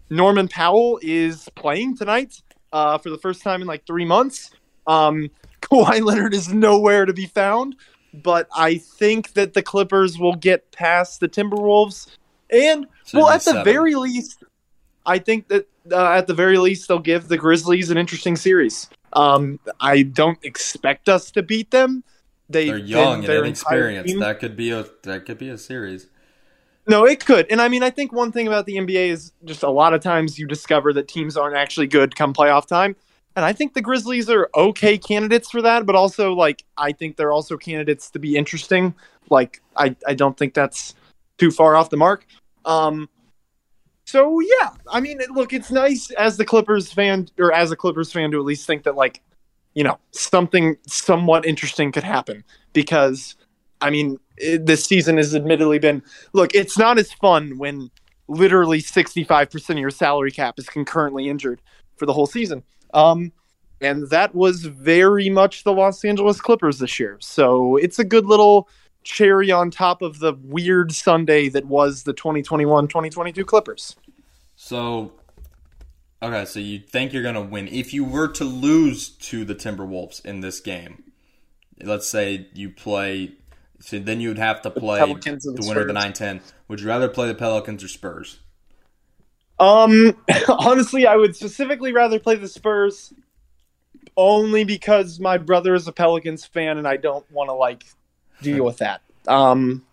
Norman 0.10 0.48
Powell 0.48 1.00
is 1.02 1.48
playing 1.56 1.98
tonight 1.98 2.42
uh, 2.74 2.98
for 2.98 3.10
the 3.10 3.18
first 3.18 3.42
time 3.42 3.62
in 3.62 3.68
like 3.68 3.86
three 3.86 4.06
months. 4.06 4.52
Um, 4.88 5.30
Kawhi 5.62 6.02
Leonard 6.02 6.34
is 6.34 6.54
nowhere 6.54 7.06
to 7.06 7.14
be 7.14 7.26
found, 7.26 7.76
but 8.14 8.48
I 8.56 8.78
think 8.78 9.34
that 9.34 9.54
the 9.54 9.62
Clippers 9.62 10.18
will 10.18 10.36
get 10.36 10.72
past 10.72 11.20
the 11.20 11.28
Timberwolves, 11.28 12.08
and 12.50 12.88
well, 13.14 13.30
at 13.30 13.44
the 13.44 13.62
very 13.64 13.94
least, 13.96 14.44
I 15.06 15.20
think 15.20 15.48
that 15.48 15.68
uh, 15.92 16.12
at 16.12 16.28
the 16.28 16.34
very 16.34 16.58
least 16.58 16.88
they'll 16.88 17.00
give 17.00 17.28
the 17.28 17.38
Grizzlies 17.38 17.90
an 17.90 17.98
interesting 17.98 18.36
series. 18.36 18.90
Um, 19.14 19.60
I 19.80 20.04
don't 20.04 20.38
expect 20.44 21.10
us 21.10 21.32
to 21.32 21.44
beat 21.44 21.72
them. 21.72 22.04
They, 22.50 22.70
are 22.70 22.78
young 22.78 23.24
and 23.26 23.34
inexperienced. 23.34 24.20
That 24.20 24.40
could 24.40 24.56
be 24.56 24.72
a 24.72 24.86
that 25.04 25.26
could 25.26 25.38
be 25.38 25.50
a 25.50 25.58
series. 25.58 26.08
No, 26.88 27.06
it 27.06 27.24
could. 27.24 27.46
And 27.52 27.62
I 27.62 27.68
mean, 27.68 27.84
I 27.84 27.92
think 27.92 28.12
one 28.12 28.32
thing 28.32 28.48
about 28.48 28.66
the 28.66 28.78
NBA 28.78 29.10
is 29.10 29.32
just 29.46 29.62
a 29.62 29.70
lot 29.70 29.94
of 29.94 30.02
times 30.02 30.40
you 30.40 30.48
discover 30.48 30.92
that 30.94 31.08
teams 31.08 31.38
aren't 31.38 31.56
actually 31.56 31.86
good 31.86 32.16
come 32.16 32.34
playoff 32.34 32.66
time. 32.68 32.96
And 33.36 33.46
I 33.46 33.54
think 33.54 33.76
the 33.76 33.82
Grizzlies 33.82 34.30
are 34.30 34.50
okay 34.56 34.98
candidates 34.98 35.52
for 35.52 35.62
that, 35.62 35.86
but 35.86 35.96
also 35.96 36.34
like 36.34 36.66
I 36.78 36.92
think 36.92 37.16
they're 37.16 37.32
also 37.32 37.58
candidates 37.58 38.10
to 38.12 38.20
be 38.20 38.36
interesting. 38.36 38.96
Like 39.30 39.62
I, 39.76 39.96
I 40.08 40.16
don't 40.16 40.36
think 40.36 40.56
that's 40.56 40.96
too 41.38 41.52
far 41.52 41.76
off 41.76 41.92
the 41.92 41.98
mark. 41.98 42.26
Um, 42.66 43.08
so 44.10 44.40
yeah, 44.40 44.70
I 44.92 45.00
mean, 45.00 45.20
look, 45.30 45.54
it's 45.54 45.70
nice 45.70 46.10
as 46.12 46.38
the 46.38 46.46
Clippers 46.46 46.92
fan 46.92 47.28
or 47.38 47.54
as 47.54 47.72
a 47.72 47.76
Clippers 47.76 48.12
fan 48.12 48.32
to 48.32 48.40
at 48.40 48.46
least 48.46 48.66
think 48.66 48.84
that 48.84 48.96
like, 48.96 49.22
you 49.76 49.84
know, 49.84 50.00
something 50.12 50.78
somewhat 50.88 51.46
interesting 51.46 51.92
could 51.92 52.04
happen 52.04 52.44
because, 52.74 53.36
I 53.82 53.92
mean, 53.92 54.18
it, 54.38 54.66
this 54.66 54.84
season 54.84 55.18
has 55.18 55.36
admittedly 55.36 55.78
been 55.78 56.02
look, 56.34 56.56
it's 56.56 56.78
not 56.78 56.98
as 56.98 57.14
fun 57.14 57.60
when 57.60 57.92
literally 58.28 58.80
sixty 58.80 59.24
five 59.24 59.52
percent 59.52 59.78
of 59.78 59.82
your 59.82 59.92
salary 59.92 60.32
cap 60.32 60.56
is 60.58 60.68
concurrently 60.68 61.30
injured 61.30 61.62
for 61.96 62.08
the 62.08 62.14
whole 62.14 62.28
season. 62.28 62.64
Um, 62.96 63.32
and 63.82 64.10
that 64.10 64.34
was 64.34 64.66
very 64.66 65.30
much 65.30 65.64
the 65.64 65.72
Los 65.72 66.04
Angeles 66.04 66.42
Clippers 66.42 66.80
this 66.80 67.00
year. 67.00 67.18
So 67.22 67.78
it's 67.78 68.00
a 68.00 68.04
good 68.04 68.26
little 68.26 68.68
cherry 69.10 69.50
on 69.50 69.72
top 69.72 70.04
of 70.04 70.20
the 70.20 70.34
weird 70.44 70.92
Sunday 70.92 71.50
that 71.50 71.66
was 71.66 72.04
the 72.04 72.14
2021-2022 72.14 73.46
Clippers. 73.46 73.96
So 74.56 75.14
okay, 76.22 76.46
so 76.46 76.60
you 76.60 76.80
think 76.80 77.12
you're 77.12 77.24
going 77.24 77.36
to 77.36 77.42
win 77.42 77.68
if 77.70 77.92
you 77.94 78.06
were 78.06 78.28
to 78.28 78.44
lose 78.44 79.10
to 79.10 79.44
the 79.46 79.56
Timberwolves 79.56 80.24
in 80.24 80.42
this 80.42 80.60
game. 80.60 81.12
Let's 81.82 82.08
say 82.08 82.48
you 82.54 82.70
play 82.70 83.34
so 83.80 83.98
then 83.98 84.22
you'd 84.22 84.38
have 84.38 84.62
to 84.62 84.70
play 84.70 85.00
the, 85.00 85.14
the 85.56 85.66
winner 85.66 85.82
of 85.82 85.88
the 85.88 85.94
9-10. 85.94 86.42
Would 86.68 86.82
you 86.82 86.88
rather 86.88 87.08
play 87.08 87.30
the 87.30 87.36
Pelicans 87.36 87.84
or 87.84 87.88
Spurs? 87.88 88.40
Um 89.58 90.16
honestly, 90.50 91.08
I 91.08 91.16
would 91.16 91.36
specifically 91.36 91.94
rather 91.94 92.20
play 92.20 92.36
the 92.36 92.48
Spurs 92.48 93.12
only 94.16 94.66
because 94.66 95.20
my 95.20 95.38
brother 95.40 95.74
is 95.74 95.88
a 95.88 95.92
Pelicans 95.92 96.46
fan 96.46 96.78
and 96.78 96.88
I 96.88 96.98
don't 96.98 97.30
want 97.32 97.50
to 97.50 97.54
like 97.54 97.86
deal 98.42 98.66
with 98.66 98.78
that. 98.78 99.02
Um, 99.28 99.86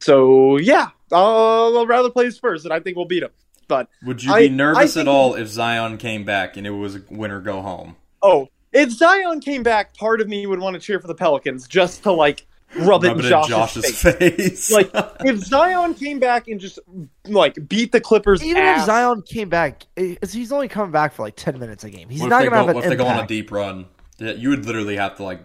so 0.00 0.58
yeah, 0.58 0.88
I'll, 1.12 1.78
I'll 1.78 1.86
rather 1.86 2.10
play 2.10 2.30
Spurs, 2.30 2.64
and 2.64 2.72
I 2.72 2.80
think 2.80 2.96
we'll 2.96 3.06
beat 3.06 3.20
them. 3.20 3.30
But 3.68 3.88
would 4.04 4.22
you 4.22 4.34
be 4.34 4.48
nervous 4.48 4.96
at 4.96 5.08
all 5.08 5.34
if 5.34 5.48
Zion 5.48 5.98
came 5.98 6.24
back 6.24 6.56
and 6.56 6.66
it 6.66 6.70
was 6.70 6.96
a 6.96 7.02
winner 7.10 7.40
go 7.40 7.60
home? 7.60 7.96
Oh, 8.22 8.48
if 8.72 8.90
Zion 8.90 9.40
came 9.40 9.62
back, 9.62 9.94
part 9.94 10.20
of 10.20 10.28
me 10.28 10.46
would 10.46 10.58
want 10.58 10.74
to 10.74 10.80
cheer 10.80 10.98
for 10.98 11.06
the 11.06 11.14
Pelicans 11.14 11.68
just 11.68 12.02
to 12.04 12.12
like 12.12 12.46
rub, 12.76 13.04
rub 13.04 13.18
it 13.18 13.24
in 13.24 13.30
Josh's, 13.30 13.50
Josh's 13.50 14.00
face. 14.00 14.16
face. 14.16 14.70
like 14.72 14.90
if 15.20 15.36
Zion 15.40 15.94
came 15.94 16.18
back 16.18 16.48
and 16.48 16.58
just 16.58 16.78
like 17.26 17.68
beat 17.68 17.92
the 17.92 18.00
Clippers, 18.00 18.42
even 18.42 18.62
ass, 18.62 18.80
if 18.80 18.86
Zion 18.86 19.22
came 19.22 19.50
back, 19.50 19.84
he's 19.96 20.50
only 20.50 20.68
coming 20.68 20.90
back 20.90 21.12
for 21.12 21.22
like 21.22 21.36
ten 21.36 21.58
minutes 21.58 21.84
a 21.84 21.90
game. 21.90 22.08
He's 22.08 22.22
not 22.22 22.44
gonna 22.44 22.50
go, 22.50 22.56
have 22.56 22.68
an 22.68 22.76
If 22.78 22.84
impact. 22.84 22.98
they 22.98 23.04
go 23.04 23.10
on 23.10 23.24
a 23.24 23.26
deep 23.26 23.52
run, 23.52 23.86
you 24.18 24.48
would 24.48 24.64
literally 24.64 24.96
have 24.96 25.16
to 25.16 25.24
like 25.24 25.40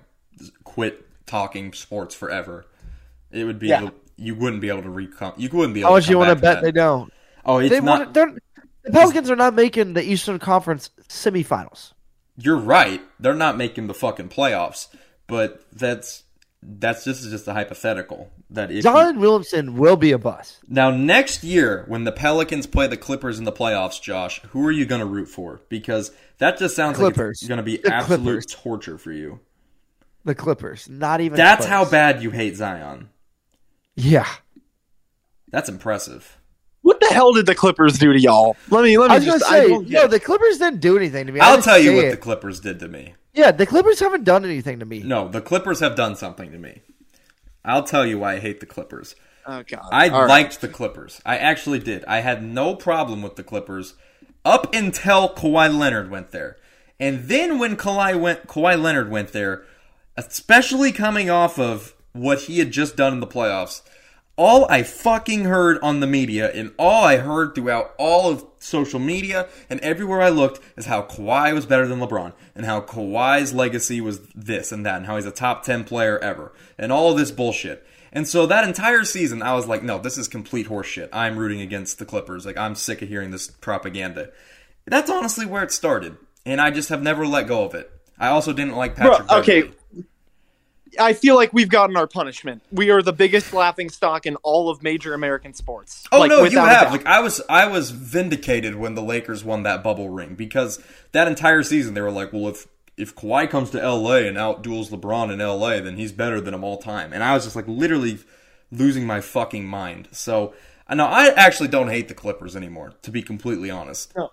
quit 0.63 1.05
talking 1.33 1.73
sports 1.73 2.13
forever. 2.13 2.63
It 3.31 3.43
would 3.43 3.57
be 3.57 3.69
yeah. 3.69 3.81
the, 3.81 3.93
you 4.17 4.35
wouldn't 4.35 4.61
be 4.61 4.69
able 4.69 4.83
to 4.83 4.89
recom. 4.89 5.33
You 5.35 5.49
wouldn't 5.51 5.73
be 5.73 5.79
able. 5.79 5.89
How 5.89 5.95
much 5.95 6.07
you 6.07 6.19
want 6.19 6.29
to 6.29 6.35
bet 6.35 6.57
that. 6.57 6.63
they 6.63 6.71
don't? 6.71 7.11
Oh, 7.43 7.57
it's 7.57 7.71
they 7.71 7.81
not. 7.81 8.13
the 8.13 8.39
Pelicans 8.91 9.31
are 9.31 9.35
not 9.35 9.55
making 9.55 9.93
the 9.93 10.03
Eastern 10.03 10.37
Conference 10.37 10.91
semifinals. 11.09 11.93
You're 12.37 12.57
right. 12.57 13.01
They're 13.19 13.33
not 13.33 13.57
making 13.57 13.87
the 13.87 13.95
fucking 13.95 14.29
playoffs. 14.29 14.89
But 15.25 15.65
that's 15.71 16.23
that's 16.61 17.03
just 17.03 17.23
just 17.23 17.47
a 17.47 17.53
hypothetical. 17.53 18.29
That 18.51 18.69
if 18.69 18.83
Zion 18.83 19.19
Williamson 19.19 19.75
will 19.75 19.97
be 19.97 20.11
a 20.11 20.19
bust. 20.19 20.59
Now 20.67 20.91
next 20.91 21.43
year, 21.43 21.85
when 21.87 22.03
the 22.03 22.11
Pelicans 22.11 22.67
play 22.67 22.85
the 22.85 22.97
Clippers 22.97 23.39
in 23.39 23.45
the 23.45 23.51
playoffs, 23.51 23.99
Josh, 23.99 24.39
who 24.49 24.63
are 24.67 24.71
you 24.71 24.85
going 24.85 25.01
to 25.01 25.07
root 25.07 25.27
for? 25.27 25.61
Because 25.69 26.11
that 26.37 26.59
just 26.59 26.75
sounds 26.75 26.97
Clippers. 26.97 27.17
like 27.17 27.31
it's 27.31 27.47
going 27.47 27.57
to 27.57 27.63
be 27.63 27.77
the 27.77 27.91
absolute 27.91 28.23
Clippers. 28.23 28.45
torture 28.45 28.97
for 28.99 29.11
you. 29.11 29.39
The 30.25 30.35
Clippers, 30.35 30.87
not 30.89 31.21
even. 31.21 31.37
That's 31.37 31.65
close. 31.65 31.69
how 31.69 31.85
bad 31.85 32.23
you 32.23 32.31
hate 32.31 32.55
Zion. 32.55 33.09
Yeah, 33.95 34.27
that's 35.51 35.69
impressive. 35.69 36.39
What 36.81 36.99
the 36.99 37.07
hell 37.07 37.33
did 37.33 37.45
the 37.45 37.55
Clippers 37.55 37.97
do 37.97 38.11
to 38.11 38.19
y'all? 38.19 38.57
Let 38.69 38.83
me 38.83 38.97
let 38.97 39.09
me 39.09 39.15
I 39.15 39.19
was 39.19 39.25
just 39.25 39.45
say, 39.45 39.67
no, 39.67 40.07
the 40.07 40.19
Clippers 40.19 40.57
didn't 40.57 40.81
do 40.81 40.97
anything 40.97 41.27
to 41.27 41.33
me. 41.33 41.39
I'll 41.39 41.61
tell 41.61 41.77
you 41.77 41.95
what 41.95 42.05
it. 42.05 42.11
the 42.11 42.17
Clippers 42.17 42.59
did 42.59 42.79
to 42.79 42.87
me. 42.87 43.15
Yeah, 43.33 43.51
the 43.51 43.65
Clippers 43.65 43.99
haven't 43.99 44.25
done 44.25 44.45
anything 44.45 44.79
to 44.79 44.85
me. 44.85 45.01
No, 45.01 45.27
the 45.27 45.41
Clippers 45.41 45.79
have 45.79 45.95
done 45.95 46.15
something 46.15 46.51
to 46.51 46.57
me. 46.57 46.81
I'll 47.65 47.83
tell 47.83 48.05
you 48.05 48.19
why 48.19 48.33
I 48.33 48.39
hate 48.39 48.59
the 48.59 48.65
Clippers. 48.65 49.15
Oh 49.45 49.63
god. 49.63 49.89
I 49.91 50.09
All 50.09 50.27
liked 50.27 50.51
right. 50.51 50.61
the 50.61 50.67
Clippers. 50.67 51.21
I 51.25 51.37
actually 51.37 51.79
did. 51.79 52.03
I 52.05 52.19
had 52.19 52.43
no 52.43 52.75
problem 52.75 53.21
with 53.21 53.35
the 53.35 53.43
Clippers 53.43 53.95
up 54.43 54.73
until 54.73 55.29
Kawhi 55.29 55.75
Leonard 55.75 56.09
went 56.09 56.31
there. 56.31 56.57
And 56.99 57.25
then 57.27 57.59
when 57.59 57.75
Kawhi 57.77 58.19
went 58.19 58.47
Kawhi 58.47 58.81
Leonard 58.81 59.09
went 59.09 59.31
there, 59.31 59.63
especially 60.17 60.91
coming 60.91 61.29
off 61.29 61.59
of 61.59 61.95
what 62.13 62.41
he 62.41 62.59
had 62.59 62.71
just 62.71 62.95
done 62.95 63.13
in 63.13 63.19
the 63.19 63.27
playoffs. 63.27 63.81
All 64.35 64.65
I 64.69 64.81
fucking 64.81 65.45
heard 65.45 65.77
on 65.83 65.99
the 65.99 66.07
media 66.07 66.51
and 66.51 66.73
all 66.79 67.03
I 67.03 67.17
heard 67.17 67.53
throughout 67.53 67.93
all 67.99 68.31
of 68.31 68.45
social 68.57 68.99
media 68.99 69.47
and 69.69 69.79
everywhere 69.81 70.21
I 70.21 70.29
looked 70.29 70.59
is 70.75 70.87
how 70.87 71.03
Kawhi 71.03 71.53
was 71.53 71.67
better 71.67 71.87
than 71.87 71.99
LeBron 71.99 72.33
and 72.55 72.65
how 72.65 72.81
Kawhi's 72.81 73.53
legacy 73.53 74.01
was 74.01 74.21
this 74.33 74.71
and 74.71 74.85
that 74.85 74.97
and 74.97 75.05
how 75.05 75.17
he's 75.17 75.27
a 75.27 75.31
top 75.31 75.63
10 75.63 75.83
player 75.83 76.17
ever 76.17 76.51
and 76.79 76.91
all 76.91 77.13
this 77.13 77.29
bullshit. 77.29 77.85
And 78.11 78.27
so 78.27 78.45
that 78.45 78.67
entire 78.67 79.03
season, 79.03 79.41
I 79.41 79.55
was 79.55 79.67
like, 79.67 79.81
no, 79.81 79.97
this 79.97 80.19
is 80.19 80.27
complete 80.27 80.67
horseshit. 80.67 81.09
I'm 81.11 81.37
rooting 81.37 81.61
against 81.61 81.97
the 81.97 82.05
Clippers. 82.05 82.45
Like, 82.45 82.57
I'm 82.57 82.75
sick 82.75 83.01
of 83.01 83.09
hearing 83.09 83.31
this 83.31 83.47
propaganda. 83.47 84.29
That's 84.85 85.09
honestly 85.09 85.47
where 85.47 85.63
it 85.63 85.71
started. 85.71 86.17
And 86.45 86.61
I 86.61 86.69
just 86.69 86.89
have 86.89 87.01
never 87.01 87.25
let 87.25 87.47
go 87.47 87.63
of 87.65 87.73
it. 87.73 87.91
I 88.19 88.27
also 88.27 88.53
didn't 88.53 88.75
like 88.75 88.95
Patrick. 88.95 89.27
Bro, 89.27 89.39
okay, 89.39 89.71
I 90.99 91.13
feel 91.13 91.35
like 91.35 91.53
we've 91.53 91.69
gotten 91.69 91.97
our 91.97 92.07
punishment. 92.07 92.61
We 92.71 92.89
are 92.89 93.01
the 93.01 93.13
biggest 93.13 93.53
laughing 93.53 93.89
stock 93.89 94.25
in 94.25 94.35
all 94.37 94.69
of 94.69 94.83
major 94.83 95.13
American 95.13 95.53
sports. 95.53 96.03
Oh 96.11 96.19
like, 96.19 96.29
no, 96.29 96.43
you 96.43 96.57
have. 96.59 96.91
Like 96.91 97.05
I 97.05 97.19
was, 97.19 97.41
I 97.49 97.67
was 97.67 97.91
vindicated 97.91 98.75
when 98.75 98.95
the 98.95 99.01
Lakers 99.01 99.43
won 99.43 99.63
that 99.63 99.83
bubble 99.83 100.09
ring 100.09 100.35
because 100.35 100.81
that 101.11 101.27
entire 101.27 101.63
season 101.63 101.93
they 101.93 102.01
were 102.01 102.11
like, 102.11 102.33
well, 102.33 102.47
if 102.47 102.67
if 102.97 103.15
Kawhi 103.15 103.49
comes 103.49 103.71
to 103.71 103.77
LA 103.77 104.17
and 104.17 104.37
outduels 104.37 104.89
LeBron 104.89 105.31
in 105.31 105.39
LA, 105.39 105.81
then 105.81 105.97
he's 105.97 106.11
better 106.11 106.39
than 106.39 106.53
him 106.53 106.63
all 106.63 106.77
time. 106.77 107.11
And 107.11 107.23
I 107.23 107.33
was 107.33 107.43
just 107.43 107.55
like 107.55 107.67
literally 107.67 108.19
losing 108.71 109.07
my 109.07 109.21
fucking 109.21 109.65
mind. 109.65 110.09
So 110.11 110.53
I 110.87 110.95
know 110.95 111.05
I 111.05 111.29
actually 111.29 111.69
don't 111.69 111.87
hate 111.87 112.07
the 112.07 112.13
Clippers 112.13 112.55
anymore, 112.55 112.93
to 113.01 113.11
be 113.11 113.21
completely 113.23 113.71
honest. 113.71 114.15
No. 114.15 114.29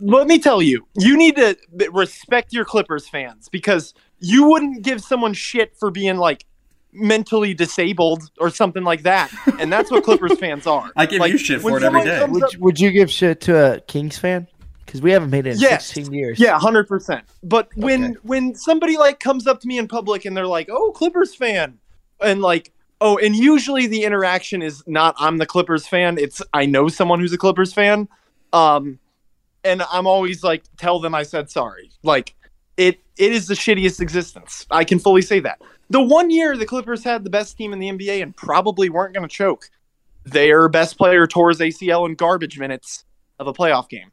Let 0.00 0.26
me 0.26 0.38
tell 0.38 0.62
you, 0.62 0.86
you 0.98 1.16
need 1.16 1.36
to 1.36 1.56
respect 1.92 2.52
your 2.52 2.64
Clippers 2.64 3.08
fans 3.08 3.48
because 3.48 3.94
you 4.18 4.48
wouldn't 4.48 4.82
give 4.82 5.02
someone 5.02 5.34
shit 5.34 5.76
for 5.76 5.90
being 5.90 6.16
like 6.16 6.46
mentally 6.92 7.54
disabled 7.54 8.30
or 8.38 8.50
something 8.50 8.84
like 8.84 9.02
that. 9.02 9.30
And 9.58 9.72
that's 9.72 9.90
what 9.90 10.04
Clippers 10.04 10.38
fans 10.38 10.66
are. 10.66 10.90
I 10.96 11.06
give 11.06 11.20
like, 11.20 11.32
you 11.32 11.38
shit 11.38 11.60
for 11.60 11.76
it 11.76 11.82
every 11.82 12.04
day. 12.04 12.24
Would, 12.24 12.56
would, 12.56 12.80
you 12.80 12.90
give 12.90 13.10
shit 13.10 13.40
to 13.42 13.74
a 13.74 13.80
Kings 13.80 14.16
fan? 14.16 14.46
because 14.94 15.02
we 15.02 15.10
haven't 15.10 15.30
made 15.30 15.46
it 15.46 15.54
in 15.54 15.58
yes. 15.58 15.86
16 15.86 16.14
years. 16.14 16.38
Yeah, 16.38 16.58
hundred 16.58 16.86
percent. 16.86 17.24
But 17.42 17.68
when 17.74 18.04
okay. 18.04 18.18
when 18.22 18.54
somebody 18.54 18.96
like 18.96 19.18
comes 19.18 19.46
up 19.46 19.60
to 19.60 19.66
me 19.66 19.78
in 19.78 19.88
public 19.88 20.24
and 20.24 20.36
they're 20.36 20.46
like, 20.46 20.68
"Oh, 20.70 20.92
Clippers 20.92 21.34
fan," 21.34 21.78
and 22.20 22.40
like, 22.40 22.72
oh, 23.00 23.18
and 23.18 23.34
usually 23.34 23.86
the 23.86 24.04
interaction 24.04 24.62
is 24.62 24.82
not 24.86 25.14
I'm 25.18 25.38
the 25.38 25.46
Clippers 25.46 25.86
fan. 25.86 26.18
It's 26.18 26.42
I 26.52 26.66
know 26.66 26.88
someone 26.88 27.18
who's 27.18 27.32
a 27.32 27.38
Clippers 27.38 27.72
fan. 27.72 28.08
Um, 28.52 28.98
and 29.64 29.82
I'm 29.90 30.06
always 30.06 30.44
like, 30.44 30.64
tell 30.76 31.00
them 31.00 31.14
I 31.14 31.22
said 31.22 31.50
sorry. 31.50 31.90
Like, 32.02 32.34
it 32.76 33.00
it 33.16 33.32
is 33.32 33.46
the 33.46 33.54
shittiest 33.54 34.00
existence. 34.00 34.66
I 34.70 34.84
can 34.84 34.98
fully 34.98 35.22
say 35.22 35.40
that. 35.40 35.60
The 35.90 36.00
one 36.00 36.30
year 36.30 36.56
the 36.56 36.66
Clippers 36.66 37.04
had 37.04 37.24
the 37.24 37.30
best 37.30 37.56
team 37.56 37.72
in 37.72 37.78
the 37.78 37.88
NBA 37.88 38.22
and 38.22 38.36
probably 38.36 38.88
weren't 38.88 39.14
going 39.14 39.26
to 39.26 39.34
choke, 39.34 39.70
their 40.24 40.68
best 40.68 40.96
player 40.96 41.26
tore 41.26 41.50
his 41.50 41.60
ACL 41.60 42.08
in 42.08 42.14
garbage 42.14 42.58
minutes 42.58 43.04
of 43.38 43.46
a 43.46 43.52
playoff 43.52 43.88
game. 43.88 44.10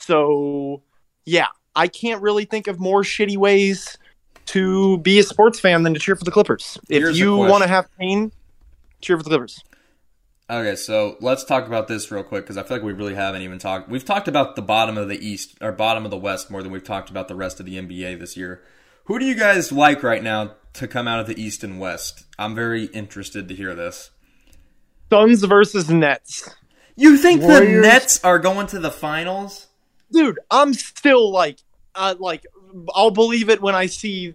So, 0.00 0.82
yeah, 1.24 1.48
I 1.74 1.88
can't 1.88 2.22
really 2.22 2.44
think 2.44 2.66
of 2.66 2.78
more 2.78 3.02
shitty 3.02 3.36
ways 3.36 3.96
to 4.46 4.98
be 4.98 5.18
a 5.18 5.22
sports 5.22 5.60
fan 5.60 5.82
than 5.82 5.94
to 5.94 6.00
cheer 6.00 6.16
for 6.16 6.24
the 6.24 6.30
Clippers. 6.30 6.78
Here's 6.88 7.10
if 7.10 7.16
you 7.16 7.36
want 7.36 7.62
to 7.62 7.68
have 7.68 7.88
pain, 7.98 8.32
cheer 9.00 9.16
for 9.16 9.22
the 9.22 9.30
Clippers. 9.30 9.62
Okay, 10.50 10.76
so 10.76 11.18
let's 11.20 11.44
talk 11.44 11.66
about 11.66 11.88
this 11.88 12.10
real 12.10 12.22
quick 12.22 12.44
because 12.44 12.56
I 12.56 12.62
feel 12.62 12.78
like 12.78 12.84
we 12.84 12.94
really 12.94 13.14
haven't 13.14 13.42
even 13.42 13.58
talked. 13.58 13.90
We've 13.90 14.04
talked 14.04 14.28
about 14.28 14.56
the 14.56 14.62
bottom 14.62 14.96
of 14.96 15.08
the 15.08 15.18
East 15.18 15.58
or 15.60 15.72
bottom 15.72 16.06
of 16.06 16.10
the 16.10 16.16
West 16.16 16.50
more 16.50 16.62
than 16.62 16.72
we've 16.72 16.82
talked 16.82 17.10
about 17.10 17.28
the 17.28 17.34
rest 17.34 17.60
of 17.60 17.66
the 17.66 17.76
NBA 17.76 18.18
this 18.18 18.34
year. 18.34 18.62
Who 19.04 19.18
do 19.18 19.26
you 19.26 19.34
guys 19.34 19.72
like 19.72 20.02
right 20.02 20.22
now 20.22 20.54
to 20.74 20.88
come 20.88 21.06
out 21.06 21.20
of 21.20 21.26
the 21.26 21.40
East 21.40 21.62
and 21.64 21.78
West? 21.78 22.24
I'm 22.38 22.54
very 22.54 22.84
interested 22.86 23.46
to 23.48 23.54
hear 23.54 23.74
this. 23.74 24.10
Suns 25.10 25.44
versus 25.44 25.90
Nets. 25.90 26.48
You 26.96 27.18
think 27.18 27.42
Warriors? 27.42 27.82
the 27.82 27.88
Nets 27.88 28.24
are 28.24 28.38
going 28.38 28.68
to 28.68 28.78
the 28.78 28.90
finals? 28.90 29.66
Dude, 30.10 30.38
I'm 30.50 30.72
still 30.72 31.30
like, 31.30 31.58
uh, 31.94 32.14
like 32.18 32.46
I'll 32.94 33.10
believe 33.10 33.50
it 33.50 33.60
when 33.60 33.74
I 33.74 33.84
see 33.86 34.34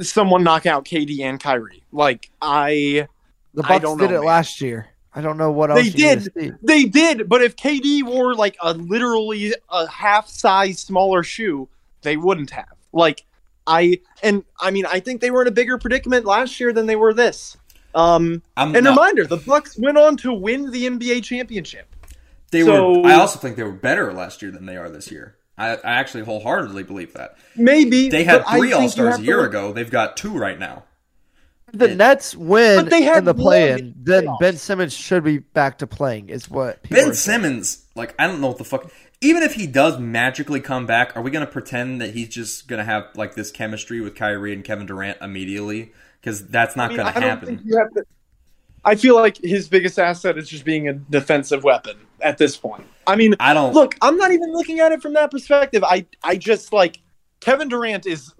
someone 0.00 0.42
knock 0.42 0.66
out 0.66 0.84
KD 0.84 1.20
and 1.20 1.38
Kyrie. 1.38 1.84
Like 1.92 2.30
I, 2.42 3.08
the 3.54 3.62
Bucks 3.62 3.84
did 3.84 3.98
know, 3.98 4.04
it 4.04 4.10
man. 4.10 4.24
last 4.24 4.60
year. 4.60 4.88
I 5.14 5.20
don't 5.20 5.36
know 5.36 5.50
what 5.50 5.70
else 5.70 5.82
they 5.82 5.90
did. 5.90 6.58
They 6.62 6.84
did, 6.84 7.28
but 7.28 7.42
if 7.42 7.56
KD 7.56 8.04
wore 8.04 8.34
like 8.34 8.56
a 8.60 8.74
literally 8.74 9.54
a 9.68 9.88
half 9.88 10.28
size 10.28 10.78
smaller 10.78 11.22
shoe, 11.22 11.68
they 12.02 12.16
wouldn't 12.16 12.50
have. 12.50 12.72
Like 12.92 13.24
I 13.66 14.00
and 14.22 14.44
I 14.60 14.70
mean 14.70 14.86
I 14.86 15.00
think 15.00 15.20
they 15.20 15.30
were 15.30 15.42
in 15.42 15.48
a 15.48 15.52
bigger 15.52 15.78
predicament 15.78 16.26
last 16.26 16.60
year 16.60 16.72
than 16.72 16.86
they 16.86 16.96
were 16.96 17.12
this. 17.12 17.56
Um 17.94 18.42
I'm 18.56 18.76
and 18.76 18.84
not, 18.84 18.90
reminder, 18.90 19.26
the 19.26 19.36
Bucks 19.36 19.76
went 19.76 19.98
on 19.98 20.16
to 20.18 20.32
win 20.32 20.70
the 20.70 20.86
NBA 20.86 21.24
championship. 21.24 21.88
They 22.52 22.62
so, 22.62 23.00
were 23.00 23.08
I 23.08 23.14
also 23.14 23.38
think 23.38 23.56
they 23.56 23.64
were 23.64 23.72
better 23.72 24.12
last 24.12 24.42
year 24.42 24.52
than 24.52 24.66
they 24.66 24.76
are 24.76 24.88
this 24.88 25.10
year. 25.10 25.36
I, 25.58 25.74
I 25.74 25.78
actually 25.82 26.24
wholeheartedly 26.24 26.84
believe 26.84 27.12
that. 27.14 27.36
Maybe 27.54 28.08
they 28.08 28.24
had 28.24 28.46
three 28.46 28.72
All 28.72 28.88
Stars 28.88 29.18
a 29.18 29.22
year 29.22 29.38
to... 29.38 29.42
ago. 29.42 29.72
They've 29.72 29.90
got 29.90 30.16
two 30.16 30.32
right 30.32 30.58
now 30.58 30.84
the 31.72 31.94
Nets 31.94 32.36
win 32.36 32.88
they 32.88 33.16
in 33.16 33.24
the 33.24 33.34
play-in, 33.34 33.94
then 33.96 34.28
Ben 34.40 34.56
Simmons 34.56 34.92
should 34.92 35.24
be 35.24 35.38
back 35.38 35.78
to 35.78 35.86
playing. 35.86 36.28
Is 36.28 36.50
what 36.50 36.82
Ben 36.88 37.14
Simmons 37.14 37.84
like? 37.94 38.14
I 38.18 38.26
don't 38.26 38.40
know 38.40 38.48
what 38.48 38.58
the 38.58 38.64
fuck. 38.64 38.90
Even 39.20 39.42
if 39.42 39.54
he 39.54 39.66
does 39.66 39.98
magically 39.98 40.60
come 40.60 40.86
back, 40.86 41.16
are 41.16 41.22
we 41.22 41.30
going 41.30 41.44
to 41.44 41.50
pretend 41.50 42.00
that 42.00 42.14
he's 42.14 42.28
just 42.28 42.68
going 42.68 42.78
to 42.78 42.84
have 42.84 43.08
like 43.14 43.34
this 43.34 43.50
chemistry 43.50 44.00
with 44.00 44.14
Kyrie 44.14 44.52
and 44.52 44.64
Kevin 44.64 44.86
Durant 44.86 45.18
immediately? 45.20 45.92
Because 46.20 46.46
that's 46.48 46.76
not 46.76 46.86
I 46.86 46.88
mean, 46.88 46.96
going 46.96 47.12
to 47.12 47.20
happen. 47.20 48.04
I 48.84 48.94
feel 48.94 49.14
like 49.14 49.36
his 49.36 49.68
biggest 49.68 49.98
asset 49.98 50.38
is 50.38 50.48
just 50.48 50.64
being 50.64 50.88
a 50.88 50.94
defensive 50.94 51.64
weapon 51.64 51.98
at 52.20 52.38
this 52.38 52.56
point. 52.56 52.86
I 53.06 53.16
mean, 53.16 53.34
I 53.40 53.52
don't 53.52 53.74
look. 53.74 53.94
I'm 54.00 54.16
not 54.16 54.32
even 54.32 54.52
looking 54.52 54.80
at 54.80 54.92
it 54.92 55.02
from 55.02 55.14
that 55.14 55.30
perspective. 55.30 55.84
I 55.84 56.06
I 56.22 56.36
just 56.36 56.72
like 56.72 57.00
Kevin 57.40 57.68
Durant 57.68 58.06
is 58.06 58.32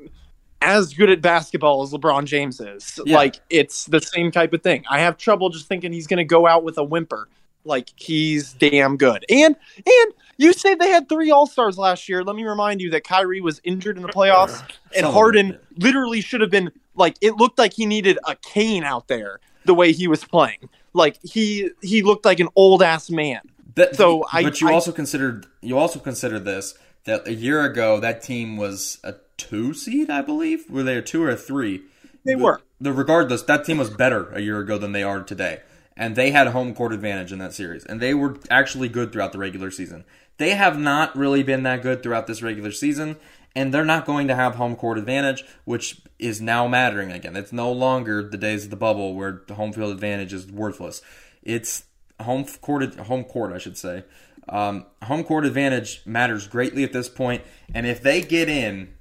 as 0.61 0.95
good 0.95 1.11
at 1.11 1.21
basketball 1.21 1.83
as 1.83 1.93
LeBron 1.93 2.25
James 2.25 2.61
is. 2.61 3.01
Yeah. 3.05 3.17
Like 3.17 3.41
it's 3.51 3.87
the 3.87 4.01
same 4.01 4.31
type 4.31 4.53
of 4.53 4.63
thing. 4.63 4.85
I 4.91 5.01
have 5.01 5.17
trouble 5.17 5.49
just 5.51 5.67
thinking 5.67 5.93
he's 5.93 6.07
going 6.07 6.19
to 6.19 6.25
go 6.25 6.47
out 6.47 6.65
with 6.65 6.79
a 6.79 6.85
whimper. 6.85 7.29
Like 7.65 7.91
he's 7.97 8.55
damn 8.55 8.97
good. 8.97 9.25
And 9.29 9.57
and 9.77 10.15
you 10.39 10.53
say 10.53 10.75
they 10.75 10.89
had 10.89 11.09
three 11.09 11.31
All 11.31 11.47
Stars 11.47 11.77
last 11.77 12.09
year. 12.09 12.25
Let 12.25 12.37
me 12.37 12.45
remind 12.45 12.81
you 12.81 12.91
that 12.91 13.05
Kyrie 13.05 13.43
was 13.43 13.61
injured 13.65 13.97
in 13.97 14.03
the 14.03 14.09
playoffs, 14.09 14.63
and 14.97 15.05
Harden 15.05 15.59
literally 15.77 16.23
should 16.23 16.41
have 16.41 16.51
been 16.51 16.71
like 16.95 17.17
it 17.21 17.37
looked 17.37 17.59
like 17.59 17.75
he 17.75 17.85
needed 17.85 18.19
a 18.27 18.37
cane 18.37 18.83
out 18.83 19.09
there 19.09 19.41
the 19.67 19.75
way 19.75 19.93
he 19.93 20.09
was 20.09 20.25
playing. 20.25 20.71
Like 20.95 21.19
he 21.23 21.71
he 21.83 22.03
looked 22.03 22.25
like 22.25 22.41
an 22.41 22.49
old 22.57 22.83
ass 22.83 23.11
man. 23.11 23.41
That, 23.75 23.95
so 23.95 24.21
but 24.21 24.29
I, 24.33 24.43
but 24.43 24.61
you 24.61 24.69
I, 24.69 24.73
also 24.73 24.93
considered 24.93 25.47
you 25.61 25.79
also 25.79 25.99
considered 25.99 26.45
this 26.45 26.75
that 27.05 27.29
a 27.29 27.35
year 27.35 27.65
ago 27.65 28.01
that 28.01 28.23
team 28.23 28.57
was 28.57 28.99
a 29.05 29.15
two 29.41 29.75
seed, 29.75 30.11
I 30.11 30.23
believe. 30.23 30.71
Were 30.71 30.83
they 30.83 30.97
a 30.97 31.03
two 31.03 31.23
or 31.23 31.31
a 31.31 31.37
three? 31.37 31.83
They 32.25 32.35
the, 32.35 32.43
were. 32.43 32.61
The 32.81 32.93
regardless, 32.93 33.43
that 33.43 33.65
team 33.65 33.79
was 33.79 33.91
better 33.91 34.31
a 34.33 34.41
year 34.41 34.61
ago 34.61 34.79
than 34.79 34.93
they 34.93 35.03
are 35.03 35.23
today, 35.23 35.61
and 35.97 36.17
they 36.17 36.31
had 36.31 36.49
home 36.49 36.75
court 36.75 36.93
advantage 36.93 37.33
in 37.33 37.39
that 37.39 37.55
series, 37.55 37.85
and 37.85 38.01
they 38.01 38.15
were 38.15 38.39
actually 38.51 38.89
good 38.89 39.13
throughout 39.13 39.33
the 39.33 39.39
regular 39.39 39.71
season. 39.71 40.05
They 40.37 40.55
have 40.55 40.79
not 40.79 41.17
really 41.17 41.43
been 41.43 41.63
that 41.65 41.83
good 41.83 42.03
throughout 42.03 42.27
this 42.27 42.43
regular 42.43 42.73
season, 42.73 43.17
and 43.55 43.75
they're 43.75 43.85
not 43.85 44.07
going 44.07 44.29
to 44.29 44.35
have 44.35 44.55
home 44.55 44.77
court 44.77 44.99
advantage, 44.99 45.45
which 45.65 46.01
is 46.19 46.41
now 46.41 46.67
mattering 46.69 47.11
again. 47.11 47.37
It's 47.37 47.53
no 47.53 47.73
longer 47.73 48.23
the 48.23 48.39
days 48.39 48.65
of 48.65 48.71
the 48.71 48.77
bubble 48.77 49.15
where 49.15 49.43
the 49.47 49.55
home 49.55 49.73
field 49.73 49.93
advantage 49.93 50.33
is 50.33 50.47
worthless. 50.47 51.03
It's 51.43 51.85
home 52.21 52.45
court, 52.61 52.95
home 52.97 53.25
court, 53.25 53.53
I 53.53 53.59
should 53.59 53.77
say. 53.77 54.05
Um, 54.49 54.87
home 55.03 55.25
court 55.25 55.45
advantage 55.45 56.03
matters 56.07 56.49
greatly 56.49 56.85
at 56.85 56.93
this 56.93 57.09
point, 57.09 57.43
and 57.75 57.87
if 57.87 58.03
they 58.03 58.21
get 58.21 58.49
in 58.49 58.95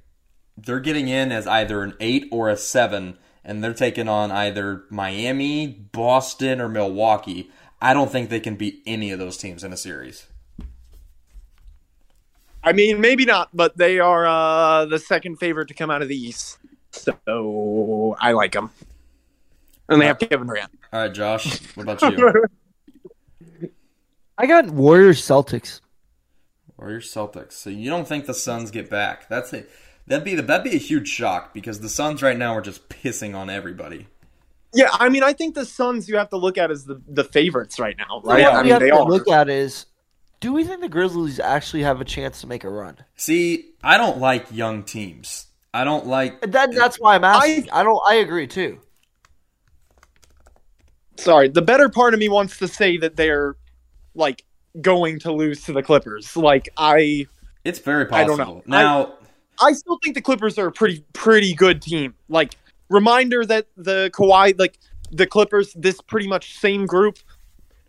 they're 0.64 0.80
getting 0.80 1.08
in 1.08 1.32
as 1.32 1.46
either 1.46 1.82
an 1.82 1.94
eight 2.00 2.28
or 2.30 2.48
a 2.48 2.56
seven, 2.56 3.18
and 3.44 3.62
they're 3.62 3.74
taking 3.74 4.08
on 4.08 4.30
either 4.30 4.84
Miami, 4.90 5.66
Boston, 5.66 6.60
or 6.60 6.68
Milwaukee. 6.68 7.50
I 7.80 7.94
don't 7.94 8.10
think 8.10 8.30
they 8.30 8.40
can 8.40 8.56
beat 8.56 8.82
any 8.86 9.10
of 9.10 9.18
those 9.18 9.36
teams 9.36 9.64
in 9.64 9.72
a 9.72 9.76
series. 9.76 10.26
I 12.62 12.72
mean, 12.72 13.00
maybe 13.00 13.24
not, 13.24 13.48
but 13.54 13.76
they 13.76 14.00
are 14.00 14.26
uh, 14.26 14.84
the 14.84 14.98
second 14.98 15.36
favorite 15.36 15.68
to 15.68 15.74
come 15.74 15.90
out 15.90 16.02
of 16.02 16.08
the 16.08 16.16
East. 16.16 16.58
So 16.90 18.16
I 18.20 18.32
like 18.32 18.52
them. 18.52 18.70
And 19.88 20.00
they 20.00 20.06
have 20.06 20.18
Kevin 20.18 20.46
Durant. 20.46 20.70
All 20.92 21.00
right, 21.00 21.12
Josh, 21.12 21.60
what 21.74 21.88
about 21.88 22.02
you? 22.12 22.44
I 24.38 24.46
got 24.46 24.66
Warriors 24.66 25.20
Celtics. 25.20 25.80
Warriors 26.76 27.12
Celtics. 27.12 27.52
So 27.52 27.70
you 27.70 27.90
don't 27.90 28.06
think 28.06 28.26
the 28.26 28.34
Suns 28.34 28.70
get 28.70 28.88
back? 28.88 29.28
That's 29.28 29.52
it. 29.52 29.70
That'd 30.10 30.24
be 30.24 30.34
the, 30.34 30.42
that'd 30.42 30.64
be 30.64 30.74
a 30.74 30.80
huge 30.80 31.06
shock 31.06 31.54
because 31.54 31.78
the 31.78 31.88
Suns 31.88 32.20
right 32.20 32.36
now 32.36 32.52
are 32.56 32.60
just 32.60 32.88
pissing 32.88 33.36
on 33.36 33.48
everybody. 33.48 34.08
Yeah, 34.74 34.88
I 34.90 35.08
mean, 35.08 35.22
I 35.22 35.32
think 35.32 35.54
the 35.54 35.64
Suns 35.64 36.08
you 36.08 36.16
have 36.16 36.30
to 36.30 36.36
look 36.36 36.58
at 36.58 36.72
as 36.72 36.84
the, 36.84 37.00
the 37.06 37.22
favorites 37.22 37.78
right 37.78 37.96
now, 37.96 38.20
right? 38.24 38.42
What 38.42 38.54
I 38.54 38.62
mean, 38.64 38.72
have 38.72 38.80
to 38.80 38.90
are. 38.90 39.04
look 39.04 39.28
at 39.28 39.48
is, 39.48 39.86
do 40.40 40.52
we 40.52 40.64
think 40.64 40.80
the 40.80 40.88
Grizzlies 40.88 41.38
actually 41.38 41.84
have 41.84 42.00
a 42.00 42.04
chance 42.04 42.40
to 42.40 42.48
make 42.48 42.64
a 42.64 42.68
run? 42.68 42.96
See, 43.14 43.70
I 43.84 43.98
don't 43.98 44.18
like 44.18 44.46
young 44.50 44.82
teams. 44.82 45.46
I 45.72 45.84
don't 45.84 46.08
like 46.08 46.40
that. 46.40 46.74
That's 46.74 46.98
why 46.98 47.14
I'm 47.14 47.22
asking. 47.22 47.70
I, 47.70 47.80
I 47.80 47.82
don't. 47.84 48.02
I 48.08 48.14
agree 48.16 48.48
too. 48.48 48.80
Sorry, 51.18 51.46
the 51.46 51.62
better 51.62 51.88
part 51.88 52.14
of 52.14 52.18
me 52.18 52.28
wants 52.28 52.58
to 52.58 52.66
say 52.66 52.96
that 52.96 53.14
they're 53.14 53.54
like 54.16 54.44
going 54.80 55.20
to 55.20 55.30
lose 55.32 55.62
to 55.66 55.72
the 55.72 55.84
Clippers. 55.84 56.36
Like 56.36 56.68
I, 56.76 57.28
it's 57.62 57.78
very 57.78 58.06
possible. 58.06 58.34
I 58.34 58.36
don't 58.36 58.38
know. 58.38 58.62
Now, 58.66 59.14
I, 59.60 59.72
still 59.72 59.98
think 60.02 60.14
the 60.14 60.22
Clippers 60.22 60.58
are 60.58 60.68
a 60.68 60.72
pretty 60.72 61.04
pretty 61.12 61.54
good 61.54 61.82
team. 61.82 62.14
Like 62.28 62.54
reminder 62.88 63.44
that 63.46 63.66
the 63.76 64.10
Kawhi 64.12 64.58
like 64.58 64.78
the 65.10 65.26
Clippers 65.26 65.72
this 65.74 66.00
pretty 66.00 66.28
much 66.28 66.58
same 66.58 66.86
group 66.86 67.18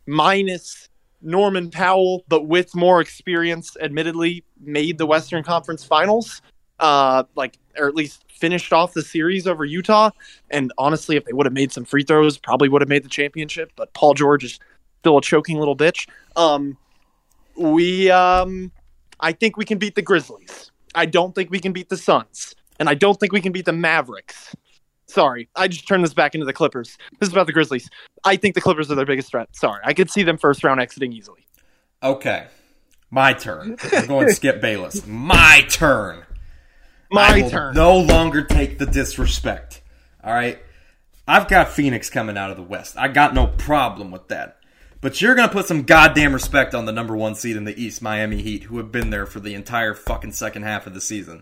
minus 0.08 0.90
Norman 1.22 1.70
Powell 1.70 2.24
but 2.28 2.48
with 2.48 2.76
more 2.76 3.02
experience 3.02 3.76
admittedly 3.82 4.44
made 4.60 4.98
the 4.98 5.06
Western 5.06 5.44
Conference 5.44 5.84
Finals. 5.84 6.42
Uh 6.80 7.24
like 7.36 7.58
or 7.78 7.88
at 7.88 7.96
least 7.96 8.26
finished 8.28 8.74
off 8.74 8.94
the 8.94 9.04
series 9.04 9.46
over 9.48 9.66
Utah 9.66 10.10
and 10.50 10.74
honestly 10.78 11.16
if 11.16 11.26
they 11.26 11.34
would 11.34 11.46
have 11.46 11.54
made 11.54 11.72
some 11.72 11.86
free 11.86 12.04
throws 12.04 12.38
probably 12.38 12.70
would 12.70 12.82
have 12.82 12.90
made 12.90 13.04
the 13.04 13.10
championship 13.10 13.72
but 13.76 13.94
Paul 13.94 14.14
George 14.14 14.44
is 14.44 14.60
still 15.00 15.18
a 15.18 15.22
choking 15.22 15.58
little 15.58 15.78
bitch. 15.78 16.08
Um 16.36 16.78
we 17.56 18.10
um 18.10 18.72
I 19.20 19.32
think 19.32 19.58
we 19.58 19.66
can 19.66 19.78
beat 19.78 19.94
the 19.96 20.02
Grizzlies. 20.02 20.71
I 20.94 21.06
don't 21.06 21.34
think 21.34 21.50
we 21.50 21.60
can 21.60 21.74
beat 21.74 21.90
the 21.90 21.98
Suns, 21.98 22.56
and 22.80 22.90
I 22.90 22.94
don't 22.94 23.20
think 23.20 23.32
we 23.32 23.42
can 23.42 23.52
beat 23.52 23.66
the 23.66 23.74
Mavericks. 23.74 24.56
Sorry, 25.08 25.50
I 25.56 25.68
just 25.68 25.88
turned 25.88 26.04
this 26.04 26.14
back 26.14 26.36
into 26.36 26.46
the 26.46 26.54
Clippers. 26.54 26.98
This 27.20 27.28
is 27.28 27.34
about 27.34 27.48
the 27.48 27.54
Grizzlies. 27.54 27.90
I 28.24 28.38
think 28.38 28.56
the 28.56 28.62
Clippers 28.62 28.90
are 28.92 28.96
their 28.96 29.06
biggest 29.06 29.30
threat. 29.30 29.50
Sorry, 29.56 29.82
I 29.84 29.94
could 29.94 30.10
see 30.10 30.24
them 30.24 30.38
first 30.38 30.64
round 30.64 30.80
exiting 30.80 31.12
easily. 31.12 31.46
Okay, 32.02 32.48
my 33.10 33.34
turn. 33.34 33.78
I'm 33.92 34.08
going 34.08 34.28
to 34.28 34.34
Skip 34.34 34.62
Bayless. 34.62 35.06
My 35.06 35.66
turn. 35.70 36.24
My 37.12 37.42
turn. 37.42 37.76
No 37.76 37.98
longer 37.98 38.44
take 38.44 38.78
the 38.78 38.86
disrespect. 38.86 39.82
All 40.24 40.34
right, 40.34 40.60
I've 41.28 41.50
got 41.50 41.70
Phoenix 41.70 42.10
coming 42.10 42.38
out 42.38 42.52
of 42.52 42.58
the 42.58 42.64
West. 42.64 42.96
I 42.98 43.10
got 43.10 43.34
no 43.34 43.48
problem 43.48 44.12
with 44.12 44.30
that. 44.30 44.58
But 45.02 45.20
you're 45.20 45.34
going 45.34 45.50
to 45.50 45.54
put 45.54 45.66
some 45.66 45.82
goddamn 45.82 46.32
respect 46.32 46.76
on 46.76 46.86
the 46.86 46.92
number 46.92 47.18
one 47.18 47.34
seed 47.34 47.58
in 47.58 47.64
the 47.64 47.80
East, 47.80 48.04
Miami 48.04 48.40
Heat, 48.44 48.66
who 48.66 48.78
have 48.78 48.92
been 48.92 49.10
there 49.10 49.26
for 49.26 49.40
the 49.40 49.56
entire 49.56 49.96
fucking 49.96 50.34
second 50.34 50.62
half 50.62 50.86
of 50.86 50.94
the 50.94 51.02
season. 51.02 51.42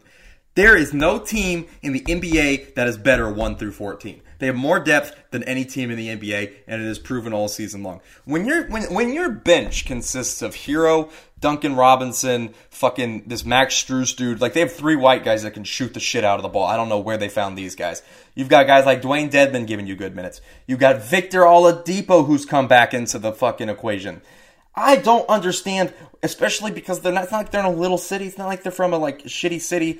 There 0.55 0.77
is 0.77 0.93
no 0.93 1.19
team 1.19 1.67
in 1.81 1.91
the 1.91 1.99
NBA 1.99 2.75
that 2.75 2.87
is 2.87 2.97
better 2.97 3.29
1 3.29 3.57
through 3.57 3.73
14. 3.73 4.21
They 4.39 4.47
have 4.47 4.55
more 4.55 4.79
depth 4.79 5.15
than 5.31 5.43
any 5.43 5.65
team 5.65 5.91
in 5.91 5.97
the 5.97 6.07
NBA, 6.07 6.53
and 6.65 6.81
it 6.81 6.87
is 6.87 6.97
proven 6.97 7.33
all 7.33 7.47
season 7.47 7.83
long. 7.83 8.01
When 8.25 8.45
your 8.45 8.67
when 8.67 8.93
when 8.93 9.13
your 9.13 9.29
bench 9.29 9.85
consists 9.85 10.41
of 10.41 10.55
Herro, 10.55 11.11
Duncan 11.39 11.75
Robinson, 11.75 12.53
fucking 12.69 13.23
this 13.27 13.45
Max 13.45 13.75
Strus 13.75 14.15
dude, 14.15 14.41
like 14.41 14.53
they 14.53 14.61
have 14.61 14.71
three 14.71 14.95
white 14.95 15.23
guys 15.23 15.43
that 15.43 15.51
can 15.51 15.65
shoot 15.65 15.93
the 15.93 15.99
shit 15.99 16.23
out 16.23 16.39
of 16.39 16.43
the 16.43 16.49
ball. 16.49 16.65
I 16.65 16.77
don't 16.77 16.89
know 16.89 16.99
where 16.99 17.17
they 17.17 17.29
found 17.29 17.57
these 17.57 17.75
guys. 17.75 18.01
You've 18.33 18.49
got 18.49 18.65
guys 18.65 18.85
like 18.85 19.01
Dewayne 19.01 19.29
Dedmon 19.29 19.67
giving 19.67 19.87
you 19.87 19.95
good 19.95 20.15
minutes. 20.15 20.41
You've 20.67 20.79
got 20.79 21.01
Victor 21.01 21.41
Oladipo 21.41 22.25
who's 22.25 22.45
come 22.45 22.67
back 22.67 22.93
into 22.93 23.19
the 23.19 23.33
fucking 23.33 23.69
equation. 23.69 24.21
I 24.75 24.95
don't 24.95 25.27
understand, 25.27 25.93
especially 26.23 26.71
because 26.71 27.01
they're 27.01 27.11
not, 27.11 27.23
it's 27.23 27.31
not 27.31 27.39
like 27.39 27.51
they're 27.51 27.65
in 27.65 27.73
a 27.73 27.75
little 27.75 27.97
city. 27.97 28.27
It's 28.27 28.37
not 28.37 28.47
like 28.47 28.63
they're 28.63 28.71
from 28.71 28.93
a 28.93 28.97
like 28.97 29.23
shitty 29.23 29.59
city. 29.59 29.99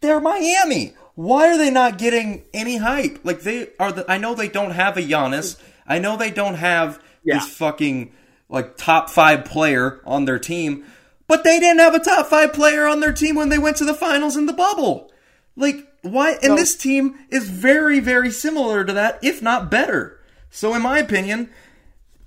They're 0.00 0.20
Miami. 0.20 0.94
Why 1.14 1.48
are 1.48 1.58
they 1.58 1.70
not 1.70 1.98
getting 1.98 2.44
any 2.52 2.76
hype? 2.76 3.20
Like 3.24 3.40
they 3.40 3.70
are. 3.78 3.92
The, 3.92 4.10
I 4.10 4.18
know 4.18 4.34
they 4.34 4.48
don't 4.48 4.72
have 4.72 4.96
a 4.96 5.02
Giannis. 5.02 5.60
I 5.86 5.98
know 5.98 6.16
they 6.16 6.30
don't 6.30 6.56
have 6.56 7.02
yeah. 7.24 7.38
this 7.38 7.48
fucking 7.48 8.12
like 8.48 8.76
top 8.76 9.08
five 9.08 9.44
player 9.44 10.00
on 10.04 10.24
their 10.26 10.38
team, 10.38 10.84
but 11.26 11.42
they 11.42 11.58
didn't 11.58 11.80
have 11.80 11.94
a 11.94 12.00
top 12.00 12.26
five 12.26 12.52
player 12.52 12.86
on 12.86 13.00
their 13.00 13.12
team 13.12 13.34
when 13.34 13.48
they 13.48 13.58
went 13.58 13.76
to 13.78 13.84
the 13.84 13.94
finals 13.94 14.36
in 14.36 14.46
the 14.46 14.52
bubble. 14.52 15.10
Like 15.56 15.86
why? 16.10 16.36
And 16.42 16.56
this 16.56 16.76
team 16.76 17.18
is 17.30 17.48
very, 17.48 18.00
very 18.00 18.30
similar 18.30 18.84
to 18.84 18.92
that, 18.92 19.18
if 19.22 19.42
not 19.42 19.70
better. 19.70 20.20
So, 20.50 20.74
in 20.74 20.82
my 20.82 20.98
opinion, 20.98 21.50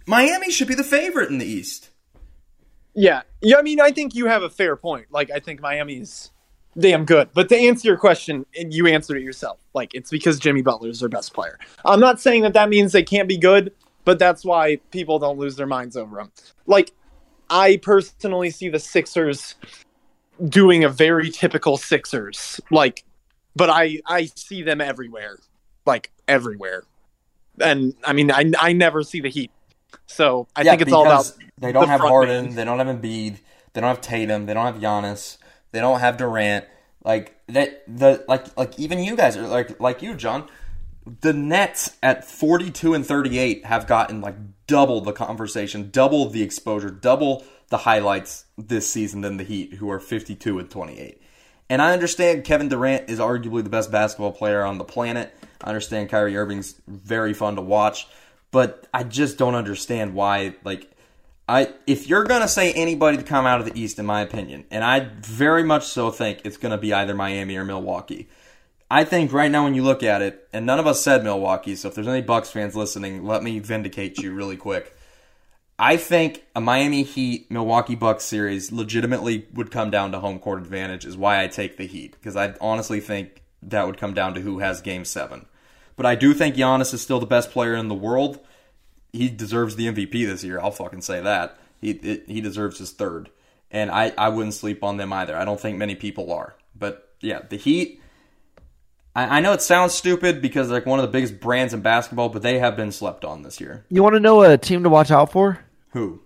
Miami 0.05 0.51
should 0.51 0.67
be 0.67 0.75
the 0.75 0.83
favorite 0.83 1.29
in 1.29 1.37
the 1.37 1.45
East. 1.45 1.89
Yeah, 2.93 3.21
yeah. 3.41 3.57
I 3.57 3.61
mean, 3.61 3.79
I 3.79 3.91
think 3.91 4.15
you 4.15 4.27
have 4.27 4.43
a 4.43 4.49
fair 4.49 4.75
point. 4.75 5.07
Like, 5.11 5.31
I 5.31 5.39
think 5.39 5.61
Miami's 5.61 6.31
damn 6.79 7.05
good. 7.05 7.29
But 7.33 7.49
to 7.49 7.57
answer 7.57 7.87
your 7.87 7.97
question, 7.97 8.45
and 8.57 8.73
you 8.73 8.87
answered 8.87 9.17
it 9.17 9.23
yourself. 9.23 9.59
Like, 9.73 9.93
it's 9.93 10.09
because 10.09 10.39
Jimmy 10.39 10.61
Butler 10.61 10.89
is 10.89 10.99
their 10.99 11.09
best 11.09 11.33
player. 11.33 11.59
I'm 11.85 11.99
not 11.99 12.19
saying 12.19 12.43
that 12.43 12.53
that 12.53 12.69
means 12.69 12.91
they 12.91 13.03
can't 13.03 13.27
be 13.27 13.37
good, 13.37 13.73
but 14.05 14.19
that's 14.19 14.43
why 14.43 14.77
people 14.91 15.19
don't 15.19 15.37
lose 15.37 15.55
their 15.55 15.67
minds 15.67 15.95
over 15.97 16.17
them. 16.17 16.31
Like, 16.65 16.91
I 17.49 17.77
personally 17.77 18.51
see 18.51 18.69
the 18.69 18.79
Sixers 18.79 19.55
doing 20.47 20.83
a 20.83 20.89
very 20.89 21.29
typical 21.29 21.77
Sixers. 21.77 22.61
Like, 22.71 23.03
but 23.55 23.69
I 23.69 23.99
I 24.05 24.25
see 24.25 24.61
them 24.61 24.81
everywhere, 24.81 25.37
like 25.85 26.11
everywhere. 26.27 26.83
And 27.59 27.93
I 28.03 28.13
mean, 28.13 28.31
I 28.31 28.51
I 28.59 28.73
never 28.73 29.03
see 29.03 29.19
the 29.19 29.29
Heat, 29.29 29.51
so 30.05 30.47
I 30.55 30.61
yeah, 30.61 30.71
think 30.71 30.83
it's 30.83 30.93
all 30.93 31.05
about. 31.05 31.31
They 31.57 31.71
don't 31.71 31.89
have 31.89 31.99
Harden, 31.99 32.45
band. 32.45 32.57
they 32.57 32.63
don't 32.63 32.79
have 32.79 32.87
Embiid, 32.87 33.39
they 33.73 33.81
don't 33.81 33.89
have 33.89 34.01
Tatum, 34.01 34.45
they 34.45 34.53
don't 34.53 34.65
have 34.65 34.81
Giannis, 34.81 35.37
they 35.71 35.79
don't 35.79 35.99
have 35.99 36.17
Durant. 36.17 36.65
Like 37.03 37.35
that, 37.47 37.83
the 37.87 38.25
like 38.27 38.57
like 38.57 38.77
even 38.79 38.99
you 38.99 39.15
guys 39.15 39.37
are 39.37 39.47
like 39.47 39.79
like 39.79 40.01
you, 40.01 40.15
John. 40.15 40.49
The 41.21 41.33
Nets 41.33 41.97
at 42.03 42.25
forty 42.25 42.69
two 42.69 42.93
and 42.93 43.05
thirty 43.05 43.39
eight 43.39 43.65
have 43.65 43.87
gotten 43.87 44.21
like 44.21 44.35
double 44.67 45.01
the 45.01 45.13
conversation, 45.13 45.89
double 45.91 46.29
the 46.29 46.43
exposure, 46.43 46.89
double 46.89 47.43
the 47.69 47.77
highlights 47.77 48.45
this 48.57 48.89
season 48.91 49.21
than 49.21 49.37
the 49.37 49.43
Heat, 49.43 49.75
who 49.75 49.89
are 49.89 49.99
fifty 49.99 50.35
two 50.35 50.59
and 50.59 50.69
twenty 50.69 50.99
eight. 50.99 51.21
And 51.69 51.81
I 51.81 51.93
understand 51.93 52.43
Kevin 52.43 52.67
Durant 52.67 53.09
is 53.09 53.19
arguably 53.19 53.63
the 53.63 53.69
best 53.69 53.91
basketball 53.91 54.31
player 54.31 54.63
on 54.63 54.77
the 54.77 54.83
planet. 54.83 55.33
I 55.63 55.67
understand 55.69 56.09
Kyrie 56.09 56.35
Irving's 56.35 56.81
very 56.87 57.33
fun 57.33 57.55
to 57.55 57.61
watch, 57.61 58.07
but 58.51 58.87
I 58.93 59.03
just 59.03 59.37
don't 59.37 59.55
understand 59.55 60.13
why 60.13 60.55
like 60.63 60.91
I 61.49 61.73
if 61.87 62.07
you're 62.07 62.25
gonna 62.25 62.47
say 62.47 62.71
anybody 62.73 63.17
to 63.17 63.23
come 63.23 63.47
out 63.47 63.59
of 63.59 63.65
the 63.65 63.77
East, 63.77 63.97
in 63.97 64.05
my 64.05 64.21
opinion, 64.21 64.65
and 64.69 64.83
I 64.83 64.99
very 65.21 65.63
much 65.63 65.85
so 65.85 66.11
think 66.11 66.41
it's 66.45 66.57
gonna 66.57 66.77
be 66.77 66.93
either 66.93 67.15
Miami 67.15 67.57
or 67.57 67.65
Milwaukee. 67.65 68.29
I 68.91 69.03
think 69.03 69.33
right 69.33 69.49
now 69.49 69.63
when 69.63 69.73
you 69.73 69.83
look 69.83 70.03
at 70.03 70.21
it, 70.21 70.47
and 70.53 70.65
none 70.65 70.79
of 70.79 70.85
us 70.85 71.01
said 71.01 71.23
Milwaukee, 71.23 71.75
so 71.75 71.87
if 71.87 71.95
there's 71.95 72.07
any 72.07 72.21
Bucks 72.21 72.51
fans 72.51 72.75
listening, 72.75 73.25
let 73.25 73.41
me 73.41 73.57
vindicate 73.57 74.19
you 74.19 74.31
really 74.31 74.57
quick. 74.57 74.95
I 75.79 75.97
think 75.97 76.43
a 76.55 76.61
Miami 76.61 77.01
Heat 77.03 77.49
Milwaukee 77.49 77.95
Bucks 77.95 78.25
series 78.25 78.71
legitimately 78.71 79.47
would 79.53 79.71
come 79.71 79.89
down 79.89 80.11
to 80.11 80.19
home 80.19 80.37
court 80.37 80.59
advantage 80.59 81.05
is 81.05 81.17
why 81.17 81.41
I 81.41 81.47
take 81.47 81.77
the 81.77 81.87
Heat 81.87 82.13
because 82.13 82.35
I 82.35 82.53
honestly 82.61 82.99
think 82.99 83.41
that 83.63 83.87
would 83.87 83.97
come 83.97 84.13
down 84.13 84.35
to 84.35 84.41
who 84.41 84.59
has 84.59 84.81
game 84.81 85.03
7. 85.03 85.47
But 85.95 86.05
I 86.05 86.13
do 86.13 86.33
think 86.35 86.55
Giannis 86.55 86.93
is 86.93 87.01
still 87.01 87.19
the 87.19 87.25
best 87.25 87.49
player 87.49 87.75
in 87.75 87.87
the 87.87 87.95
world. 87.95 88.39
He 89.11 89.29
deserves 89.29 89.75
the 89.75 89.87
MVP 89.87 90.25
this 90.25 90.43
year. 90.43 90.59
I'll 90.59 90.71
fucking 90.71 91.01
say 91.01 91.21
that. 91.21 91.57
He 91.81 91.91
it, 91.91 92.23
he 92.27 92.41
deserves 92.41 92.77
his 92.77 92.91
third. 92.91 93.29
And 93.71 93.91
I 93.91 94.13
I 94.17 94.29
wouldn't 94.29 94.53
sleep 94.53 94.83
on 94.83 94.97
them 94.97 95.13
either. 95.13 95.35
I 95.35 95.45
don't 95.45 95.59
think 95.59 95.77
many 95.77 95.95
people 95.95 96.31
are. 96.33 96.55
But 96.75 97.13
yeah, 97.21 97.41
the 97.47 97.57
Heat 97.57 98.01
I, 99.15 99.37
I 99.37 99.39
know 99.41 99.53
it 99.53 99.61
sounds 99.61 99.93
stupid 99.93 100.41
because 100.41 100.69
they're 100.69 100.79
like 100.79 100.85
one 100.85 100.99
of 100.99 101.03
the 101.03 101.11
biggest 101.11 101.39
brands 101.39 101.73
in 101.73 101.81
basketball, 101.81 102.29
but 102.29 102.41
they 102.41 102.59
have 102.59 102.75
been 102.75 102.91
slept 102.91 103.25
on 103.25 103.41
this 103.41 103.59
year. 103.59 103.85
You 103.89 104.03
want 104.03 104.15
to 104.15 104.19
know 104.19 104.41
a 104.41 104.57
team 104.57 104.83
to 104.83 104.89
watch 104.89 105.11
out 105.11 105.31
for? 105.31 105.59
Who? 105.91 106.21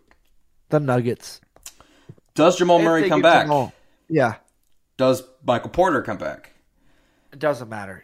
The 0.69 0.79
Nuggets. 0.79 1.41
Does 2.35 2.57
Jamal 2.57 2.79
Murray 2.79 3.07
come 3.09 3.21
back? 3.21 3.45
Jamal. 3.45 3.73
Yeah. 4.09 4.35
Does 4.97 5.23
Michael 5.45 5.69
Porter 5.69 6.01
come 6.01 6.17
back? 6.17 6.51
It 7.31 7.39
doesn't 7.39 7.69
matter. 7.69 8.03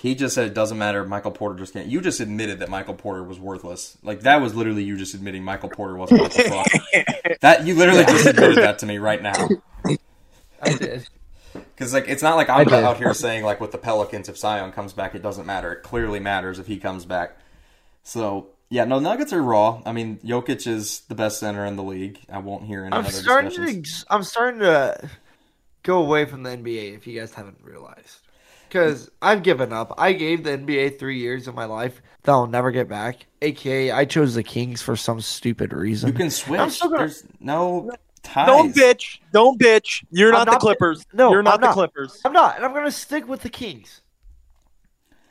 He 0.00 0.14
just 0.14 0.34
said 0.34 0.46
it 0.46 0.54
doesn't 0.54 0.78
matter. 0.78 1.04
Michael 1.04 1.30
Porter 1.30 1.58
just 1.58 1.74
can't. 1.74 1.86
You 1.86 2.00
just 2.00 2.20
admitted 2.20 2.60
that 2.60 2.70
Michael 2.70 2.94
Porter 2.94 3.22
was 3.22 3.38
worthless. 3.38 3.98
Like 4.02 4.20
that 4.20 4.40
was 4.40 4.54
literally 4.54 4.82
you 4.82 4.96
just 4.96 5.12
admitting 5.12 5.44
Michael 5.44 5.68
Porter 5.68 5.94
wasn't 5.94 6.22
worth 6.22 6.34
the 6.34 6.44
fuck. 6.44 7.38
that 7.40 7.66
you 7.66 7.74
literally 7.74 8.04
just 8.04 8.24
admitted 8.24 8.56
that 8.56 8.78
to 8.78 8.86
me 8.86 8.96
right 8.96 9.22
now. 9.22 9.48
I 10.62 10.72
did. 10.72 11.06
Because 11.52 11.92
like 11.92 12.08
it's 12.08 12.22
not 12.22 12.36
like 12.36 12.48
I'm 12.48 12.66
out 12.72 12.96
here 12.96 13.12
saying 13.12 13.44
like 13.44 13.60
with 13.60 13.72
the 13.72 13.78
Pelicans 13.78 14.30
if 14.30 14.38
Zion 14.38 14.72
comes 14.72 14.94
back 14.94 15.14
it 15.14 15.20
doesn't 15.20 15.44
matter. 15.44 15.70
It 15.72 15.82
clearly 15.82 16.18
matters 16.18 16.58
if 16.58 16.66
he 16.66 16.78
comes 16.78 17.04
back. 17.04 17.36
So 18.02 18.48
yeah, 18.70 18.86
no, 18.86 19.00
Nuggets 19.00 19.34
are 19.34 19.42
raw. 19.42 19.82
I 19.84 19.92
mean, 19.92 20.18
Jokic 20.24 20.66
is 20.66 21.00
the 21.08 21.14
best 21.14 21.40
center 21.40 21.66
in 21.66 21.76
the 21.76 21.82
league. 21.82 22.20
I 22.32 22.38
won't 22.38 22.64
hear 22.64 22.84
any 22.84 22.94
I'm 22.94 23.04
other 23.04 23.10
starting. 23.10 23.82
To, 23.82 24.04
I'm 24.08 24.22
starting 24.22 24.60
to 24.60 25.10
go 25.82 26.02
away 26.02 26.24
from 26.24 26.42
the 26.42 26.50
NBA. 26.50 26.96
If 26.96 27.06
you 27.06 27.20
guys 27.20 27.34
haven't 27.34 27.58
realized, 27.62 28.20
because 28.70 29.10
I've 29.20 29.42
given 29.42 29.72
up. 29.72 29.92
I 29.98 30.12
gave 30.12 30.44
the 30.44 30.50
NBA 30.50 30.98
three 30.98 31.18
years 31.18 31.48
of 31.48 31.54
my 31.54 31.64
life 31.64 32.00
that 32.22 32.32
I'll 32.32 32.46
never 32.46 32.70
get 32.70 32.88
back. 32.88 33.26
AKA, 33.42 33.90
I 33.90 34.04
chose 34.04 34.34
the 34.34 34.42
Kings 34.42 34.80
for 34.80 34.94
some 34.96 35.20
stupid 35.20 35.72
reason. 35.72 36.08
You 36.08 36.14
can 36.14 36.30
switch. 36.30 36.80
Gonna, 36.80 36.98
There's 36.98 37.24
no 37.40 37.90
ties. 38.22 38.46
Don't 38.46 38.74
bitch. 38.74 39.18
Don't 39.32 39.60
bitch. 39.60 40.04
You're 40.10 40.32
not, 40.32 40.46
not, 40.46 40.52
the 40.52 40.58
Clippers. 40.58 41.04
No, 41.12 41.32
you're 41.32 41.42
not 41.42 41.54
I'm 41.54 41.60
the. 41.60 41.72
Clippers. 41.72 42.20
I'm 42.24 42.32
not, 42.32 42.56
and 42.56 42.64
I'm 42.64 42.72
gonna 42.72 42.92
stick 42.92 43.26
with 43.26 43.42
the 43.42 43.50
Kings. 43.50 44.02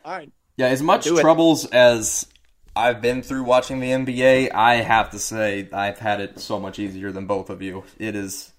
All 0.03 0.13
right. 0.13 0.31
Yeah, 0.57 0.67
as 0.67 0.81
much 0.81 1.05
troubles 1.05 1.65
as 1.67 2.27
I've 2.75 3.01
been 3.01 3.21
through 3.21 3.43
watching 3.43 3.79
the 3.79 3.91
NBA, 3.91 4.53
I 4.53 4.75
have 4.75 5.11
to 5.11 5.19
say 5.19 5.69
I've 5.71 5.99
had 5.99 6.19
it 6.19 6.39
so 6.39 6.59
much 6.59 6.79
easier 6.79 7.11
than 7.11 7.25
both 7.27 7.49
of 7.49 7.61
you. 7.61 7.85
It 7.97 8.15
is 8.15 8.51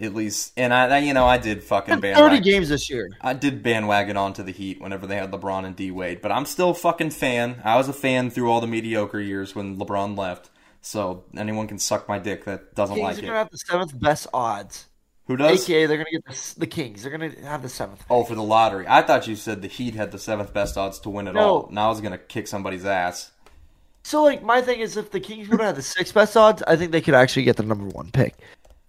at 0.00 0.14
least, 0.14 0.52
and 0.56 0.72
I, 0.72 0.98
you 0.98 1.14
know, 1.14 1.26
I 1.26 1.38
did 1.38 1.62
fucking 1.62 2.00
bandwagon. 2.00 2.30
Thirty 2.30 2.40
games 2.40 2.68
this 2.68 2.90
year. 2.90 3.10
I 3.20 3.34
did 3.34 3.62
bandwagon 3.62 4.16
onto 4.16 4.42
the 4.42 4.52
Heat 4.52 4.80
whenever 4.80 5.06
they 5.06 5.16
had 5.16 5.30
LeBron 5.30 5.64
and 5.64 5.76
D 5.76 5.90
Wade, 5.90 6.20
but 6.20 6.32
I'm 6.32 6.46
still 6.46 6.70
a 6.70 6.74
fucking 6.74 7.10
fan. 7.10 7.60
I 7.64 7.76
was 7.76 7.88
a 7.88 7.92
fan 7.92 8.30
through 8.30 8.50
all 8.50 8.60
the 8.60 8.66
mediocre 8.66 9.20
years 9.20 9.54
when 9.54 9.76
LeBron 9.78 10.16
left. 10.16 10.50
So 10.80 11.24
anyone 11.36 11.68
can 11.68 11.78
suck 11.78 12.08
my 12.08 12.18
dick 12.18 12.44
that 12.46 12.74
doesn't 12.74 12.96
Kings 12.96 13.04
like 13.04 13.16
are 13.16 13.18
it. 13.20 13.26
gonna 13.26 13.38
have 13.38 13.50
the 13.50 13.58
seventh 13.58 14.00
best 14.00 14.26
odds. 14.34 14.86
Who 15.26 15.36
does? 15.36 15.62
AKA, 15.62 15.86
they're 15.86 15.96
gonna 15.96 16.10
get 16.10 16.24
the, 16.26 16.54
the 16.60 16.66
Kings. 16.66 17.02
They're 17.02 17.12
gonna 17.12 17.30
have 17.42 17.62
the 17.62 17.68
seventh. 17.68 18.04
Oh, 18.10 18.24
for 18.24 18.34
the 18.34 18.42
lottery. 18.42 18.84
I 18.88 19.02
thought 19.02 19.28
you 19.28 19.36
said 19.36 19.62
the 19.62 19.68
Heat 19.68 19.94
had 19.94 20.10
the 20.10 20.18
seventh 20.18 20.52
best 20.52 20.76
odds 20.76 20.98
to 21.00 21.10
win 21.10 21.28
it 21.28 21.34
no. 21.34 21.40
all. 21.40 21.68
Now 21.70 21.86
I 21.86 21.88
was 21.90 22.00
gonna 22.00 22.18
kick 22.18 22.48
somebody's 22.48 22.84
ass. 22.84 23.30
So, 24.04 24.24
like, 24.24 24.42
my 24.42 24.60
thing 24.60 24.80
is, 24.80 24.96
if 24.96 25.12
the 25.12 25.20
Kings 25.20 25.48
would 25.48 25.60
have 25.60 25.76
the 25.76 25.82
sixth 25.82 26.12
best 26.12 26.36
odds, 26.36 26.62
I 26.66 26.74
think 26.74 26.90
they 26.90 27.00
could 27.00 27.14
actually 27.14 27.44
get 27.44 27.56
the 27.56 27.62
number 27.62 27.86
one 27.86 28.10
pick. 28.10 28.34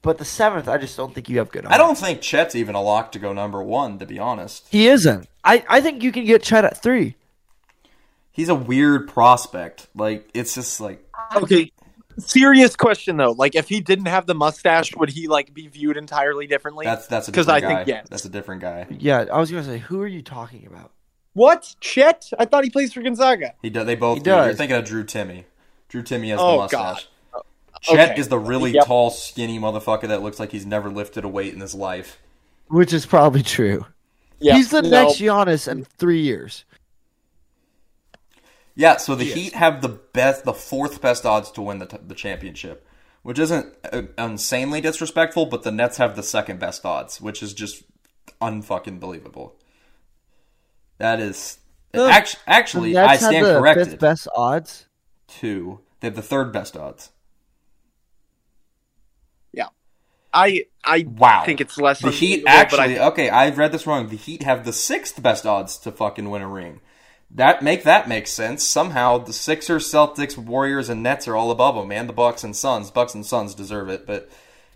But 0.04 0.18
the 0.18 0.26
seventh, 0.26 0.68
I 0.68 0.78
just 0.78 0.98
don't 0.98 1.16
think 1.16 1.30
you 1.30 1.38
have 1.40 1.50
good. 1.50 1.66
Odds. 1.66 1.74
I 1.74 1.78
don't 1.78 1.98
think 1.98 2.22
Chet's 2.22 2.56
even 2.56 2.76
a 2.76 2.82
lock 2.82 3.14
to 3.14 3.20
go 3.20 3.32
number 3.32 3.64
one. 3.64 3.98
To 4.00 4.06
be 4.06 4.20
honest, 4.20 4.68
he 4.70 4.88
isn't. 4.88 5.28
I 5.44 5.64
I 5.68 5.82
think 5.82 6.04
you 6.04 6.12
can 6.12 6.26
get 6.26 6.44
Chet 6.44 6.66
at 6.66 6.82
three. 6.84 7.16
He's 8.32 8.50
a 8.50 8.56
weird 8.56 9.08
prospect. 9.08 9.88
Like 9.96 10.30
it's 10.34 10.54
just 10.54 10.80
like 10.80 11.04
okay. 11.36 11.72
Serious 12.20 12.76
question 12.76 13.18
though, 13.18 13.32
like 13.32 13.56
if 13.56 13.70
he 13.70 13.82
didn't 13.82 14.06
have 14.06 14.28
the 14.28 14.36
mustache, 14.36 14.96
would 14.96 15.10
he 15.10 15.28
like 15.28 15.52
be 15.52 15.68
viewed 15.68 15.98
entirely 15.98 16.46
differently? 16.46 16.86
That's 16.86 17.08
that's 17.08 17.26
because 17.26 17.48
I 17.48 17.60
guy. 17.60 17.76
think 17.76 17.88
yes, 17.88 18.08
that's 18.08 18.26
a 18.26 18.30
different 18.30 18.62
guy. 18.62 18.86
Yeah, 18.92 19.26
I 19.34 19.40
was 19.40 19.50
gonna 19.50 19.64
say, 19.64 19.80
who 19.80 20.00
are 20.02 20.08
you 20.08 20.22
talking 20.22 20.68
about? 20.68 20.92
What? 21.34 21.76
Chet? 21.80 22.30
I 22.38 22.46
thought 22.46 22.66
he 22.66 22.70
plays 22.70 22.94
for 22.94 23.02
Gonzaga. 23.02 23.56
He 23.64 23.72
does. 23.72 23.88
They 23.88 23.96
both 23.96 24.18
he 24.18 24.24
do. 24.24 24.30
Does. 24.32 24.46
You're 24.46 24.56
thinking 24.56 24.78
of 24.78 24.86
Drew 24.86 25.04
Timme. 25.04 25.46
Drew 25.90 26.04
Timme 26.04 26.30
has 26.30 26.40
oh, 26.40 26.52
the 26.52 26.58
mustache. 26.58 27.04
God. 27.04 27.04
Chet 27.84 28.12
okay. 28.12 28.20
is 28.20 28.30
the 28.30 28.40
really 28.40 28.72
yep. 28.72 28.86
tall, 28.86 29.10
skinny 29.10 29.60
motherfucker 29.60 30.08
that 30.08 30.24
looks 30.24 30.40
like 30.40 30.52
he's 30.52 30.66
never 30.66 30.90
lifted 30.90 31.26
a 31.26 31.28
weight 31.28 31.54
in 31.54 31.60
his 31.60 31.76
life. 31.76 32.20
Which 32.68 32.94
is 32.94 33.06
probably 33.06 33.44
true. 33.44 33.86
Yep. 34.40 34.56
He's 34.56 34.70
the 34.70 34.82
no. 34.82 34.90
next 34.90 35.20
Giannis 35.20 35.68
in 35.68 35.84
three 35.84 36.22
years. 36.22 36.66
Yeah, 38.76 38.98
so 38.98 39.16
the 39.16 39.26
Heat 39.26 39.54
have 39.54 39.82
the 39.82 39.90
best, 39.90 40.46
the 40.46 40.54
fourth 40.54 41.00
best 41.02 41.26
odds 41.26 41.52
to 41.52 41.62
win 41.62 41.78
the, 41.78 41.86
t- 41.86 41.98
the 42.08 42.16
championship, 42.16 42.88
which 43.22 43.38
isn't 43.38 43.74
uh, 43.92 44.04
insanely 44.18 44.82
disrespectful, 44.82 45.46
but 45.46 45.64
the 45.64 45.72
Nets 45.72 45.98
have 45.98 46.16
the 46.16 46.24
second 46.24 46.60
best 46.60 46.84
odds, 46.84 47.22
which 47.22 47.44
is 47.44 47.54
just 47.54 47.84
unfucking 48.42 49.00
believable. 49.00 49.56
That 50.98 51.20
is 51.20 51.60
actually, 51.94 52.42
actually 52.48 52.98
I 52.98 53.18
stand 53.18 53.46
the 53.46 53.60
corrected. 53.60 53.90
Fifth 53.90 54.00
best 54.00 54.28
odds. 54.36 54.88
Two. 55.28 55.82
They 56.00 56.08
have 56.08 56.16
the 56.16 56.22
third 56.22 56.52
best 56.52 56.76
odds. 56.76 57.12
Yeah, 59.52 59.68
I 60.34 60.66
I 60.84 61.06
wow. 61.08 61.44
think 61.46 61.62
it's 61.62 61.78
less. 61.78 62.02
Than 62.02 62.12
the 62.12 62.16
Heat 62.18 62.44
actually 62.48 63.00
I, 63.00 63.08
okay. 63.10 63.30
I've 63.30 63.58
read 63.58 63.72
this 63.72 63.86
wrong. 63.86 64.10
The 64.10 64.18
Heat 64.18 64.44
have 64.44 64.66
the 64.66 64.74
sixth 64.74 65.22
best 65.22 65.46
odds 65.46 65.78
to 65.80 65.92
fucking 65.92 66.30
win 66.30 66.42
a 66.42 66.48
ring 66.48 66.82
that 67.36 67.64
make 67.64 67.84
that 67.84 68.08
make 68.08 68.28
sense. 68.28 68.64
Somehow 68.64 69.18
the 69.18 69.34
Sixers, 69.34 69.90
Celtics, 69.92 70.38
Warriors, 70.38 70.90
and 70.90 71.02
Nets 71.02 71.28
are 71.28 71.36
all 71.36 71.52
above 71.52 71.76
them, 71.76 71.88
man. 71.88 72.08
The 72.08 72.14
Bucks 72.14 72.44
and 72.44 72.56
Suns, 72.56 72.92
Bucks 72.92 73.16
and 73.16 73.26
Suns 73.26 73.56
deserve 73.56 73.90
it. 73.90 74.06
But 74.06 74.30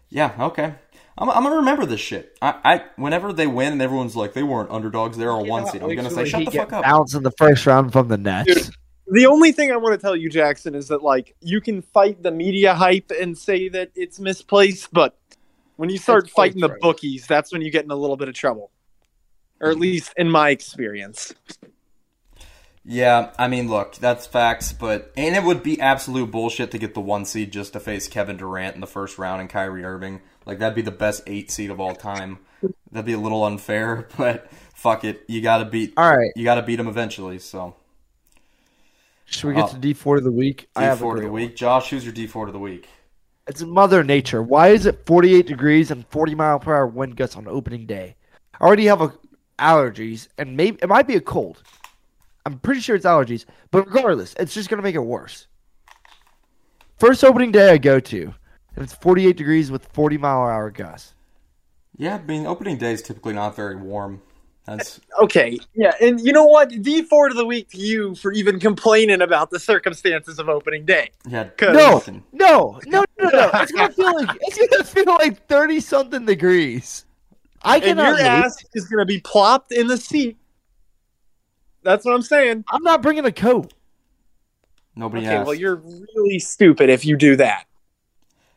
yeah, 0.09 0.33
okay. 0.39 0.75
I'm, 1.17 1.29
I'm 1.29 1.43
gonna 1.43 1.57
remember 1.57 1.85
this 1.85 1.99
shit. 1.99 2.37
I, 2.41 2.55
I 2.63 2.85
whenever 2.95 3.31
they 3.31 3.47
win 3.47 3.73
and 3.73 3.81
everyone's 3.81 4.15
like 4.15 4.33
they 4.33 4.43
weren't 4.43 4.71
underdogs, 4.71 5.17
they're 5.17 5.29
a 5.29 5.43
yeah, 5.43 5.49
one 5.49 5.67
seed. 5.67 5.83
I'm 5.83 5.95
gonna 5.95 6.09
say 6.09 6.25
shut 6.25 6.45
the 6.45 6.51
fuck 6.51 6.73
up. 6.73 6.83
Bounce 6.83 7.13
in 7.13 7.23
the 7.23 7.31
first 7.31 7.65
round 7.65 7.93
from 7.93 8.07
the 8.07 8.17
Nets. 8.17 8.53
Dude, 8.53 8.75
the 9.07 9.25
only 9.27 9.51
thing 9.51 9.71
I 9.71 9.77
want 9.77 9.93
to 9.93 10.01
tell 10.01 10.15
you, 10.15 10.29
Jackson, 10.29 10.75
is 10.75 10.87
that 10.89 11.03
like 11.03 11.35
you 11.41 11.61
can 11.61 11.81
fight 11.81 12.23
the 12.23 12.31
media 12.31 12.73
hype 12.73 13.11
and 13.11 13.37
say 13.37 13.69
that 13.69 13.91
it's 13.95 14.19
misplaced, 14.19 14.91
but 14.91 15.17
when 15.77 15.89
you 15.89 15.97
start 15.97 16.29
fighting 16.29 16.59
the 16.59 16.75
bookies, 16.81 17.25
that's 17.25 17.53
when 17.53 17.61
you 17.61 17.71
get 17.71 17.85
in 17.85 17.91
a 17.91 17.95
little 17.95 18.17
bit 18.17 18.27
of 18.27 18.35
trouble, 18.35 18.71
or 19.61 19.69
at 19.69 19.79
least 19.79 20.13
in 20.17 20.29
my 20.29 20.49
experience. 20.49 21.33
Yeah, 22.89 23.31
I 23.37 23.47
mean, 23.47 23.69
look, 23.69 23.95
that's 23.95 24.25
facts, 24.25 24.71
but 24.73 25.11
and 25.17 25.35
it 25.35 25.43
would 25.43 25.61
be 25.61 25.79
absolute 25.79 26.31
bullshit 26.31 26.71
to 26.71 26.77
get 26.77 26.93
the 26.93 27.01
one 27.01 27.25
seed 27.25 27.51
just 27.51 27.73
to 27.73 27.79
face 27.79 28.07
Kevin 28.07 28.37
Durant 28.37 28.75
in 28.75 28.81
the 28.81 28.87
first 28.87 29.17
round 29.17 29.41
and 29.41 29.49
Kyrie 29.49 29.83
Irving. 29.83 30.21
Like 30.45 30.59
that'd 30.59 30.75
be 30.75 30.81
the 30.81 30.91
best 30.91 31.23
eight 31.27 31.51
seed 31.51 31.69
of 31.69 31.79
all 31.79 31.95
time. 31.95 32.39
That'd 32.91 33.05
be 33.05 33.13
a 33.13 33.19
little 33.19 33.43
unfair, 33.43 34.07
but 34.17 34.49
fuck 34.73 35.03
it, 35.03 35.23
you 35.27 35.41
gotta 35.41 35.65
beat. 35.65 35.93
All 35.97 36.09
right, 36.09 36.31
you 36.35 36.43
gotta 36.43 36.63
beat 36.63 36.77
them 36.77 36.87
eventually. 36.87 37.39
So, 37.39 37.75
should 39.25 39.49
we 39.49 39.55
get 39.55 39.65
uh, 39.65 39.67
to 39.67 39.77
D 39.79 39.93
four 39.93 40.17
of 40.17 40.23
the 40.23 40.31
week? 40.31 40.69
D 40.79 40.95
four 40.95 41.17
of 41.17 41.23
the 41.23 41.31
week, 41.31 41.57
Josh. 41.57 41.89
Who's 41.89 42.05
your 42.05 42.13
D 42.13 42.25
four 42.25 42.47
of 42.47 42.53
the 42.53 42.59
week? 42.59 42.87
It's 43.47 43.61
Mother 43.61 44.03
Nature. 44.03 44.43
Why 44.43 44.69
is 44.69 44.85
it 44.85 45.05
48 45.05 45.47
degrees 45.47 45.89
and 45.89 46.05
40 46.07 46.35
mile 46.35 46.59
per 46.59 46.75
hour 46.75 46.85
wind 46.85 47.15
gusts 47.15 47.37
on 47.37 47.47
opening 47.47 47.85
day? 47.85 48.17
I 48.59 48.65
already 48.65 48.85
have 48.87 49.01
a, 49.01 49.13
allergies, 49.57 50.27
and 50.37 50.57
maybe 50.57 50.77
it 50.81 50.89
might 50.89 51.07
be 51.07 51.15
a 51.15 51.21
cold. 51.21 51.63
I'm 52.45 52.59
pretty 52.59 52.81
sure 52.81 52.97
it's 52.97 53.05
allergies, 53.05 53.45
but 53.71 53.85
regardless, 53.87 54.35
it's 54.37 54.53
just 54.53 54.69
gonna 54.69 54.81
make 54.81 54.95
it 54.95 54.99
worse. 54.99 55.47
First 56.97 57.23
opening 57.23 57.53
day 57.53 57.71
I 57.71 57.77
go 57.77 58.01
to, 58.01 58.33
and 58.75 58.83
it's 58.83 58.93
48 58.93 59.37
degrees 59.37 59.71
with 59.71 59.85
40 59.93 60.17
mile 60.17 60.43
per 60.43 60.51
hour 60.51 60.69
gusts. 60.69 61.15
Yeah, 61.95 62.15
I 62.15 62.23
mean 62.23 62.45
opening 62.45 62.77
day 62.77 62.91
is 62.91 63.01
typically 63.01 63.33
not 63.33 63.55
very 63.55 63.77
warm. 63.77 64.21
That's 64.67 64.99
okay. 65.21 65.57
Yeah, 65.73 65.93
and 66.01 66.19
you 66.19 66.33
know 66.33 66.45
what? 66.45 66.69
D 66.81 67.01
four 67.01 67.29
to 67.29 67.33
the 67.33 67.45
week 67.45 67.69
to 67.69 67.77
you 67.77 68.15
for 68.15 68.31
even 68.33 68.59
complaining 68.59 69.21
about 69.21 69.49
the 69.49 69.59
circumstances 69.59 70.39
of 70.39 70.49
opening 70.49 70.85
day. 70.85 71.09
Yeah, 71.25 71.49
no, 71.61 72.03
no, 72.05 72.21
no, 72.33 72.79
no, 72.85 73.05
no. 73.17 73.49
It's 73.53 73.71
gonna 73.71 73.93
feel 73.93 74.13
like 74.13 74.37
it's 74.41 74.67
gonna 74.67 74.83
feel 75.05 75.05
like 75.05 75.47
thirty 75.47 75.79
something 75.79 76.25
degrees. 76.25 77.05
I 77.63 77.79
cannot. 77.79 78.09
And 78.09 78.17
your 78.19 78.27
ass 78.27 78.63
is 78.73 78.87
gonna 78.87 79.05
be 79.05 79.21
plopped 79.21 79.71
in 79.71 79.87
the 79.87 79.97
seat 79.97 80.37
that's 81.87 82.03
what 82.03 82.13
I'm 82.13 82.21
saying. 82.21 82.65
I'm 82.67 82.83
not 82.83 83.01
bringing 83.01 83.23
a 83.23 83.31
coat. 83.31 83.73
Nobody 84.93 85.25
okay, 85.25 85.37
asked. 85.37 85.45
Well, 85.45 85.55
you're 85.55 85.77
really 85.77 86.37
stupid 86.37 86.89
if 86.89 87.05
you 87.05 87.15
do 87.15 87.37
that. 87.37 87.65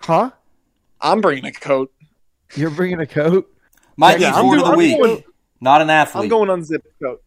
Huh? 0.01 0.33
I'm 1.01 1.21
bringing 1.21 1.47
a 1.47 1.53
coat. 1.53 1.93
You're 2.57 2.71
bringing 2.71 2.99
a 2.99 3.07
coat? 3.07 3.49
My 3.97 4.17
yeah, 4.17 4.33
D4 4.33 4.59
of 4.59 4.65
the 4.65 4.71
I'm 4.73 4.77
week. 4.77 5.01
Going, 5.01 5.25
not 5.61 5.83
an 5.83 5.91
athlete. 5.91 6.25
I'm 6.25 6.29
going 6.29 6.51
unzipped 6.51 6.87
coat. 7.03 7.23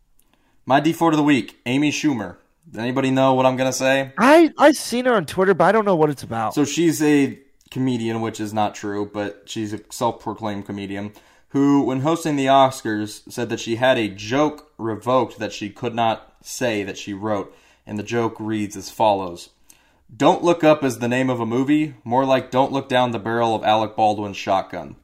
My 0.66 0.80
D4 0.82 1.12
of 1.12 1.18
the 1.18 1.24
week, 1.24 1.60
Amy 1.66 1.92
Schumer. 1.92 2.38
Does 2.70 2.80
anybody 2.80 3.12
know 3.12 3.34
what 3.34 3.46
I'm 3.46 3.58
going 3.58 3.70
to 3.70 3.78
say? 3.78 4.14
I, 4.18 4.52
I've 4.58 4.78
seen 4.78 5.06
her 5.06 5.14
on 5.14 5.26
Twitter, 5.26 5.54
but 5.54 5.66
I 5.66 5.72
don't 5.74 5.86
know 5.86 5.96
what 5.96 6.10
it's 6.10 6.24
about. 6.24 6.54
So 6.54 6.64
she's 6.64 7.04
a 7.04 7.38
comedian, 7.70 8.22
which 8.22 8.40
is 8.40 8.54
not 8.54 8.74
true, 8.74 9.10
but 9.12 9.44
she's 9.46 9.74
a 9.74 9.82
self 9.92 10.22
proclaimed 10.22 10.66
comedian 10.66 11.12
who, 11.50 11.84
when 11.84 12.02
hosting 12.02 12.36
the 12.36 12.48
Oscars, 12.48 13.32
said 13.32 13.50
that 13.50 13.60
she 13.60 13.76
had 13.76 13.98
a 13.98 14.08
joke 14.08 14.72
revoked 14.78 15.38
that 15.38 15.54
she 15.54 15.70
could 15.70 15.94
not 15.94 16.36
say 16.42 16.84
that 16.84 16.98
she 16.98 17.14
wrote, 17.14 17.56
and 17.86 18.00
the 18.00 18.04
joke 18.04 18.36
reads 18.40 18.76
as 18.76 18.90
follows 18.90 19.50
Don't 20.16 20.44
look 20.44 20.64
up 20.64 20.84
as 20.84 21.00
the 21.00 21.08
name 21.08 21.30
of 21.30 21.40
a 21.40 21.46
movie, 21.46 21.94
more 22.04 22.26
like 22.26 22.50
don't 22.50 22.72
look 22.72 22.90
down 22.90 23.12
the 23.12 23.20
barrel 23.20 23.56
of 23.56 23.64
Alec 23.64 23.96
Baldwin's 23.96 24.38
shotgun. 24.38 24.96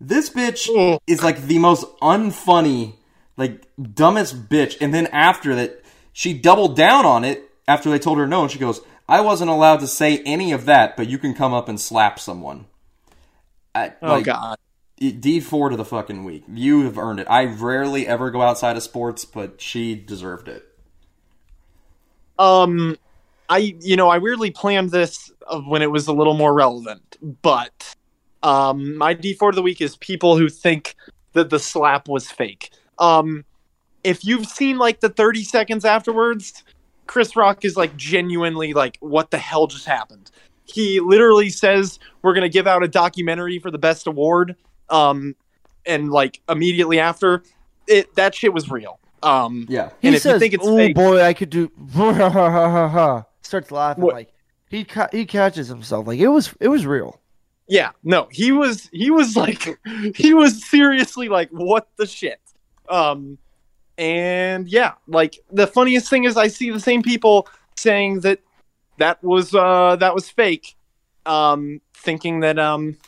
This 0.00 0.30
bitch 0.30 0.68
oh. 0.70 1.00
is 1.06 1.22
like 1.22 1.42
the 1.42 1.58
most 1.58 1.84
unfunny, 2.00 2.94
like 3.36 3.66
dumbest 3.94 4.48
bitch. 4.48 4.76
And 4.80 4.92
then 4.92 5.06
after 5.08 5.54
that, 5.54 5.82
she 6.12 6.34
doubled 6.34 6.76
down 6.76 7.04
on 7.04 7.24
it 7.24 7.50
after 7.68 7.90
they 7.90 7.98
told 7.98 8.18
her 8.18 8.26
no, 8.26 8.42
and 8.42 8.50
she 8.50 8.58
goes, 8.58 8.80
I 9.08 9.20
wasn't 9.20 9.50
allowed 9.50 9.80
to 9.80 9.86
say 9.86 10.18
any 10.24 10.52
of 10.52 10.64
that, 10.66 10.96
but 10.96 11.08
you 11.08 11.18
can 11.18 11.34
come 11.34 11.54
up 11.54 11.68
and 11.68 11.80
slap 11.80 12.18
someone. 12.18 12.66
I, 13.74 13.92
oh 14.02 14.14
like, 14.14 14.24
God! 14.24 14.56
D 14.98 15.40
four 15.40 15.68
to 15.68 15.76
the 15.76 15.84
fucking 15.84 16.24
week. 16.24 16.44
You 16.48 16.84
have 16.84 16.96
earned 16.96 17.20
it. 17.20 17.26
I 17.28 17.44
rarely 17.44 18.06
ever 18.06 18.30
go 18.30 18.40
outside 18.40 18.76
of 18.76 18.82
sports, 18.82 19.24
but 19.24 19.60
she 19.60 19.94
deserved 19.94 20.48
it. 20.48 20.64
Um, 22.38 22.96
I 23.48 23.76
you 23.80 23.96
know 23.96 24.08
I 24.08 24.18
weirdly 24.18 24.50
planned 24.50 24.90
this 24.90 25.30
when 25.66 25.82
it 25.82 25.90
was 25.90 26.08
a 26.08 26.12
little 26.12 26.34
more 26.34 26.54
relevant, 26.54 27.16
but 27.42 27.94
um, 28.46 28.96
my 28.96 29.12
D 29.12 29.34
four 29.34 29.48
of 29.48 29.56
the 29.56 29.62
week 29.62 29.80
is 29.80 29.96
people 29.96 30.38
who 30.38 30.48
think 30.48 30.94
that 31.32 31.50
the 31.50 31.58
slap 31.58 32.06
was 32.08 32.30
fake. 32.30 32.70
Um, 32.98 33.44
if 34.04 34.24
you've 34.24 34.46
seen 34.46 34.78
like 34.78 35.00
the 35.00 35.08
thirty 35.08 35.42
seconds 35.42 35.84
afterwards, 35.84 36.62
Chris 37.08 37.34
Rock 37.34 37.64
is 37.64 37.76
like 37.76 37.96
genuinely 37.96 38.72
like, 38.72 38.98
what 39.00 39.32
the 39.32 39.38
hell 39.38 39.66
just 39.66 39.84
happened? 39.84 40.30
He 40.64 41.00
literally 41.00 41.50
says 41.50 41.98
we're 42.22 42.34
gonna 42.34 42.48
give 42.48 42.68
out 42.68 42.84
a 42.84 42.88
documentary 42.88 43.58
for 43.58 43.72
the 43.72 43.78
best 43.78 44.06
award 44.06 44.54
um, 44.90 45.34
and 45.84 46.12
like 46.12 46.40
immediately 46.48 47.00
after 47.00 47.42
it, 47.88 48.14
that 48.14 48.32
shit 48.32 48.52
was 48.52 48.70
real. 48.70 49.00
Um, 49.24 49.66
yeah. 49.68 49.90
He 50.00 50.08
and 50.08 50.18
says, 50.18 50.34
you 50.34 50.38
think 50.38 50.54
it's 50.54 50.64
"Oh 50.64 50.76
fake, 50.76 50.94
boy, 50.94 51.20
I 51.20 51.34
could 51.34 51.50
do," 51.50 51.68
starts 53.42 53.72
laughing 53.72 54.04
what? 54.04 54.14
like 54.14 54.32
he 54.68 54.84
ca- 54.84 55.08
he 55.10 55.26
catches 55.26 55.66
himself 55.66 56.06
like 56.06 56.20
it 56.20 56.28
was 56.28 56.54
it 56.60 56.68
was 56.68 56.86
real. 56.86 57.20
Yeah, 57.68 57.90
no, 58.04 58.28
he 58.30 58.52
was 58.52 58.88
he 58.92 59.10
was 59.10 59.36
like 59.36 59.78
he 60.14 60.34
was 60.34 60.64
seriously 60.64 61.28
like 61.28 61.50
what 61.50 61.88
the 61.96 62.06
shit. 62.06 62.40
Um, 62.88 63.38
and 63.98 64.68
yeah, 64.68 64.92
like 65.06 65.38
the 65.50 65.66
funniest 65.66 66.08
thing 66.08 66.24
is 66.24 66.36
I 66.36 66.48
see 66.48 66.70
the 66.70 66.80
same 66.80 67.02
people 67.02 67.48
saying 67.76 68.20
that 68.20 68.40
that 68.98 69.22
was 69.22 69.54
uh 69.54 69.96
that 69.96 70.14
was 70.14 70.28
fake, 70.28 70.76
um, 71.24 71.80
thinking 71.94 72.40
that 72.40 72.58
um 72.58 72.98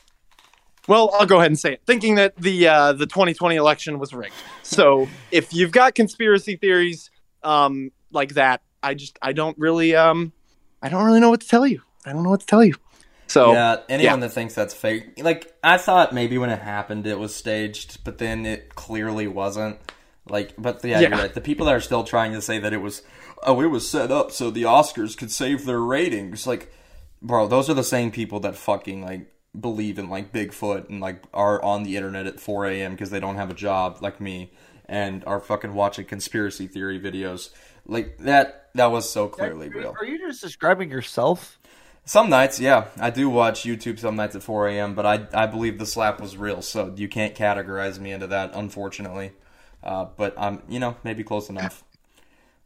well, 0.89 1.11
I'll 1.13 1.27
go 1.27 1.37
ahead 1.37 1.51
and 1.51 1.59
say 1.59 1.75
it, 1.75 1.83
thinking 1.87 2.15
that 2.15 2.35
the 2.37 2.67
uh, 2.67 2.93
the 2.95 3.07
2020 3.07 3.57
election 3.57 3.99
was 3.99 4.15
rigged. 4.15 4.33
So 4.63 5.07
if 5.31 5.53
you've 5.53 5.71
got 5.71 5.95
conspiracy 5.95 6.57
theories 6.57 7.11
um, 7.45 7.93
like 8.11 8.35
that, 8.35 8.63
I 8.83 8.95
just 8.95 9.19
I 9.21 9.35
don't 9.35 9.57
really 9.59 9.95
um, 9.95 10.33
I 10.83 10.89
don't 10.89 11.05
really 11.05 11.21
know 11.21 11.29
what 11.29 11.43
to 11.43 11.49
tell 11.49 11.67
you. 11.67 11.83
I 12.07 12.13
don't 12.13 12.23
know 12.23 12.31
what 12.31 12.41
to 12.41 12.47
tell 12.47 12.65
you. 12.65 12.75
So 13.29 13.53
yeah, 13.53 13.77
anyone 13.89 14.21
yeah. 14.21 14.27
that 14.27 14.33
thinks 14.33 14.55
that's 14.55 14.75
fake, 14.75 15.23
like 15.23 15.55
I 15.63 15.79
thought 15.79 16.13
maybe 16.13 16.39
when 16.39 16.51
it 16.51 16.61
happened 16.61 17.07
it 17.07 17.19
was 17.19 17.35
staged, 17.35 18.03
but 18.03 18.19
then 18.19 18.47
it 18.47 18.75
clearly 18.75 19.27
wasn't. 19.27 19.79
Like, 20.31 20.55
but 20.59 20.85
yeah, 20.85 21.01
yeah. 21.01 21.09
Right. 21.09 21.33
The 21.33 21.41
people 21.41 21.67
that 21.67 21.75
are 21.75 21.81
still 21.81 22.05
trying 22.05 22.33
to 22.33 22.43
say 22.43 22.59
that 22.59 22.73
it 22.73 22.79
was, 22.79 23.03
oh, 23.43 23.61
it 23.61 23.67
was 23.67 23.89
set 23.89 24.11
up 24.11 24.33
so 24.33 24.51
the 24.51 24.65
Oscars 24.65 25.17
could 25.17 25.31
save 25.31 25.65
their 25.65 25.81
ratings. 25.81 26.47
Like, 26.47 26.73
bro, 27.23 27.47
those 27.47 27.71
are 27.71 27.75
the 27.75 27.85
same 27.85 28.11
people 28.11 28.41
that 28.41 28.57
fucking 28.57 29.03
like 29.03 29.33
believe 29.59 29.99
in 29.99 30.09
like 30.09 30.33
Bigfoot 30.33 30.89
and 30.89 31.01
like 31.01 31.23
are 31.33 31.63
on 31.63 31.83
the 31.83 31.97
internet 31.97 32.27
at 32.27 32.41
4 32.41 32.67
a.m. 32.67 32.93
because 32.93 33.11
they 33.11 33.21
don't 33.21 33.37
have 33.37 33.51
a 33.51 33.55
job 33.55 33.99
like 34.01 34.21
me 34.21 34.53
and 34.87 35.25
are 35.27 35.41
fucking 35.41 35.75
watching 35.75 36.05
conspiracy 36.05 36.67
theory 36.67 37.01
videos. 37.01 37.51
Like 37.87 38.19
that 38.19 38.71
that 38.75 38.91
was 38.91 39.11
so 39.11 39.29
clearly 39.29 39.69
real. 39.69 39.95
Are 39.99 40.05
you 40.05 40.19
just 40.19 40.43
describing 40.43 40.91
yourself? 40.91 41.59
Some 42.09 42.31
nights, 42.31 42.59
yeah. 42.59 42.87
I 42.99 43.11
do 43.11 43.29
watch 43.29 43.65
YouTube 43.65 43.99
some 43.99 44.17
nights 44.17 44.35
at 44.35 44.43
4 44.43 44.69
a.m., 44.69 44.95
but 44.95 45.05
I, 45.05 45.27
I 45.35 45.45
believe 45.45 45.79
the 45.79 45.85
slap 45.85 46.23
was 46.23 46.39
real, 46.39 46.63
so 46.63 46.95
you 46.97 47.07
can't 47.07 47.35
categorize 47.35 47.99
me 47.99 48.13
into 48.13 48.29
that, 48.29 48.53
unfortunately. 48.55 49.33
Uh, 49.85 50.07
but 50.17 50.33
I'm, 50.39 50.63
you 50.71 50.81
know, 50.81 50.97
maybe 51.05 51.23
close 51.23 51.51
enough. 51.51 51.85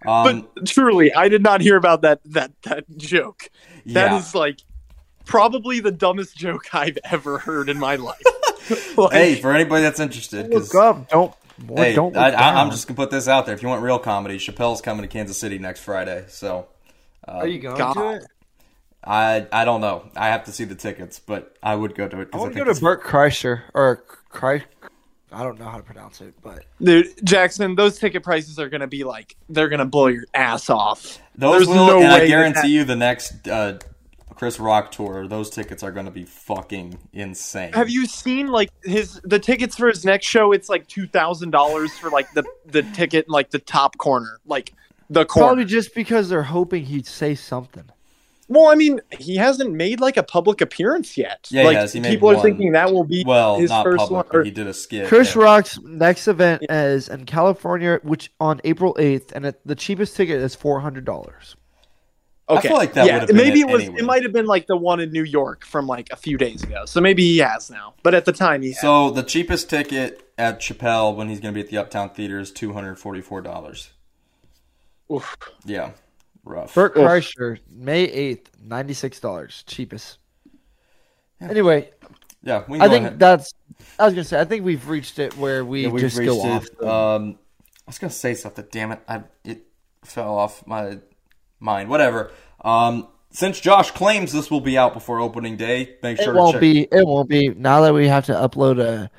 Um, 0.06 0.46
but 0.54 0.66
truly, 0.66 1.12
I 1.12 1.28
did 1.28 1.42
not 1.42 1.60
hear 1.60 1.76
about 1.76 2.02
that 2.02 2.20
that 2.26 2.52
that 2.62 2.84
joke. 2.96 3.50
That 3.86 4.12
yeah. 4.12 4.18
is 4.18 4.32
like 4.32 4.60
probably 5.24 5.80
the 5.80 5.90
dumbest 5.90 6.36
joke 6.36 6.72
I've 6.72 6.98
ever 7.10 7.38
heard 7.38 7.68
in 7.68 7.80
my 7.80 7.96
life. 7.96 8.22
like, 8.96 9.12
hey, 9.12 9.34
for 9.40 9.52
anybody 9.52 9.82
that's 9.82 9.98
interested, 9.98 10.50
look 10.50 10.72
up. 10.76 11.08
Don't 11.08 11.34
More 11.66 11.78
hey, 11.78 11.94
don't 11.96 12.16
I, 12.16 12.30
I, 12.30 12.62
I'm 12.62 12.70
just 12.70 12.86
gonna 12.86 12.96
put 12.96 13.10
this 13.10 13.26
out 13.26 13.46
there. 13.46 13.56
If 13.56 13.62
you 13.62 13.68
want 13.68 13.82
real 13.82 13.98
comedy, 13.98 14.38
Chappelle's 14.38 14.80
coming 14.80 15.02
to 15.02 15.08
Kansas 15.08 15.36
City 15.36 15.58
next 15.58 15.80
Friday. 15.80 16.26
So 16.28 16.68
Are 17.26 17.48
you 17.48 17.58
going 17.58 17.76
God. 17.76 17.94
to 17.94 18.10
it? 18.10 18.26
I 19.04 19.46
I 19.52 19.64
don't 19.64 19.80
know. 19.80 20.10
I 20.16 20.28
have 20.28 20.44
to 20.44 20.52
see 20.52 20.64
the 20.64 20.74
tickets, 20.74 21.18
but 21.18 21.56
I 21.62 21.74
would 21.74 21.94
go 21.94 22.06
to 22.08 22.20
it. 22.20 22.28
I 22.28 22.30
'cause 22.30 22.40
want 22.40 22.52
to 22.52 22.54
think 22.58 22.66
go 22.66 22.72
to 22.74 22.80
Bert 22.80 23.02
Kreischer 23.02 23.62
or 23.74 24.04
Kreis. 24.32 24.62
I 25.32 25.42
don't 25.42 25.58
know 25.58 25.64
how 25.68 25.78
to 25.78 25.82
pronounce 25.82 26.20
it, 26.20 26.34
but 26.42 26.66
Dude, 26.80 27.06
Jackson, 27.24 27.74
those 27.74 27.98
ticket 27.98 28.22
prices 28.22 28.58
are 28.58 28.68
gonna 28.68 28.86
be 28.86 29.02
like 29.02 29.34
they're 29.48 29.68
gonna 29.70 29.86
blow 29.86 30.08
your 30.08 30.24
ass 30.34 30.68
off. 30.70 31.18
Those 31.34 31.66
There's 31.66 31.68
will, 31.68 31.86
no 31.86 31.98
and 32.02 32.08
I 32.08 32.26
guarantee 32.26 32.60
that- 32.60 32.68
you, 32.68 32.84
the 32.84 32.96
next 32.96 33.48
uh, 33.48 33.78
Chris 34.34 34.60
Rock 34.60 34.90
tour, 34.92 35.26
those 35.26 35.50
tickets 35.50 35.82
are 35.82 35.92
going 35.92 36.06
to 36.06 36.10
be 36.12 36.24
fucking 36.24 36.98
insane. 37.12 37.72
Have 37.74 37.88
you 37.88 38.06
seen 38.06 38.48
like 38.48 38.70
his 38.82 39.20
the 39.24 39.38
tickets 39.38 39.76
for 39.76 39.88
his 39.88 40.04
next 40.04 40.26
show? 40.26 40.52
It's 40.52 40.68
like 40.68 40.86
two 40.88 41.06
thousand 41.06 41.50
dollars 41.50 41.96
for 41.98 42.10
like 42.10 42.32
the 42.34 42.42
the 42.66 42.82
ticket 42.82 43.26
in 43.26 43.32
like 43.32 43.50
the 43.50 43.58
top 43.60 43.96
corner, 43.98 44.38
like 44.44 44.74
the 45.10 45.24
corner. 45.24 45.46
probably 45.48 45.64
just 45.64 45.94
because 45.94 46.28
they're 46.28 46.42
hoping 46.42 46.84
he'd 46.84 47.06
say 47.06 47.34
something. 47.34 47.84
Well, 48.52 48.68
I 48.70 48.74
mean, 48.74 49.00
he 49.18 49.36
hasn't 49.36 49.72
made 49.72 50.00
like 50.00 50.16
a 50.16 50.22
public 50.22 50.60
appearance 50.60 51.16
yet. 51.16 51.48
Yeah, 51.50 51.62
he 51.62 51.66
like 51.68 51.76
has. 51.78 51.92
He 51.92 52.00
made 52.00 52.10
people 52.10 52.30
are 52.30 52.40
thinking 52.42 52.72
that 52.72 52.92
will 52.92 53.04
be 53.04 53.24
Well, 53.26 53.56
his 53.58 53.70
not 53.70 53.84
first 53.84 53.98
public, 53.98 54.32
one. 54.32 54.40
or- 54.40 54.44
he 54.44 54.50
did 54.50 54.66
a 54.66 54.74
skit. 54.74 55.08
Chris 55.08 55.34
yeah. 55.34 55.42
Rock's 55.42 55.78
next 55.80 56.28
event 56.28 56.62
is 56.68 57.08
in 57.08 57.24
California, 57.24 57.98
which 58.02 58.30
on 58.40 58.60
April 58.64 58.94
eighth, 58.98 59.32
and 59.34 59.46
it, 59.46 59.60
the 59.64 59.74
cheapest 59.74 60.16
ticket 60.16 60.40
is 60.40 60.54
four 60.54 60.80
hundred 60.80 61.04
dollars. 61.04 61.56
okay, 62.48 62.68
feel 62.68 62.76
like 62.76 62.92
that 62.94 63.06
yeah, 63.06 63.24
been 63.24 63.36
maybe 63.36 63.60
it 63.60 63.68
it 63.68 63.72
was. 63.72 63.82
anyway. 63.84 64.00
It 64.00 64.04
might 64.04 64.22
have 64.24 64.32
been 64.32 64.46
like 64.46 64.66
the 64.66 64.76
one 64.76 65.00
in 65.00 65.12
New 65.12 65.24
York 65.24 65.64
from 65.64 65.86
like 65.86 66.08
a 66.12 66.16
few 66.16 66.36
days 66.36 66.62
ago. 66.62 66.84
So 66.84 67.00
maybe 67.00 67.22
he 67.22 67.38
has 67.38 67.70
now, 67.70 67.94
but 68.02 68.12
at 68.14 68.24
the 68.26 68.32
time 68.32 68.60
he 68.62 68.68
had. 68.72 68.78
So 68.78 69.10
the 69.10 69.22
cheapest 69.22 69.70
ticket 69.70 70.22
at 70.36 70.60
Chappelle 70.60 71.14
when 71.16 71.28
he's 71.28 71.40
going 71.40 71.54
to 71.54 71.56
be 71.56 71.64
at 71.64 71.70
the 71.70 71.78
Uptown 71.78 72.10
Theater 72.10 72.38
is 72.38 72.50
two 72.50 72.72
hundred 72.74 72.98
forty-four 72.98 73.40
dollars. 73.40 73.90
Oof. 75.10 75.36
Yeah, 75.64 75.92
rough. 76.44 76.74
Bert 76.74 76.96
Oof. 76.96 77.04
Kreischer, 77.04 77.58
May 77.70 78.02
eighth, 78.04 78.50
ninety 78.62 78.94
six 78.94 79.20
dollars, 79.20 79.64
cheapest. 79.66 80.18
Anyway, 81.40 81.90
yeah, 82.42 82.64
we 82.68 82.78
can 82.78 82.82
I 82.82 82.86
go 82.86 82.92
think 82.92 83.06
ahead. 83.06 83.18
that's. 83.18 83.54
I 83.98 84.04
was 84.04 84.14
gonna 84.14 84.24
say, 84.24 84.40
I 84.40 84.44
think 84.44 84.64
we've 84.64 84.88
reached 84.88 85.18
it 85.18 85.36
where 85.36 85.64
we 85.64 85.82
Yeah, 85.84 85.88
we've 85.88 86.00
just 86.00 86.18
reached 86.18 86.30
go 86.30 86.40
off. 86.40 86.82
Um, 86.82 87.38
I 87.86 87.90
was 87.90 87.98
gonna 87.98 88.10
say 88.10 88.34
something. 88.34 88.64
Damn 88.70 88.92
it! 88.92 89.00
I 89.08 89.22
it 89.44 89.66
fell 90.04 90.36
off 90.36 90.66
my 90.66 90.98
mind. 91.58 91.88
Whatever. 91.88 92.30
Um, 92.64 93.08
since 93.30 93.58
Josh 93.60 93.90
claims 93.90 94.30
this 94.32 94.50
will 94.50 94.60
be 94.60 94.76
out 94.78 94.92
before 94.94 95.20
opening 95.20 95.56
day, 95.56 95.96
make 96.02 96.18
sure 96.20 96.34
it 96.34 96.38
won't 96.38 96.52
check. 96.52 96.60
be. 96.60 96.82
It 96.82 97.06
won't 97.06 97.28
be. 97.28 97.48
Now 97.48 97.80
that 97.80 97.94
we 97.94 98.06
have 98.06 98.26
to 98.26 98.32
upload 98.34 98.78
a 98.80 99.10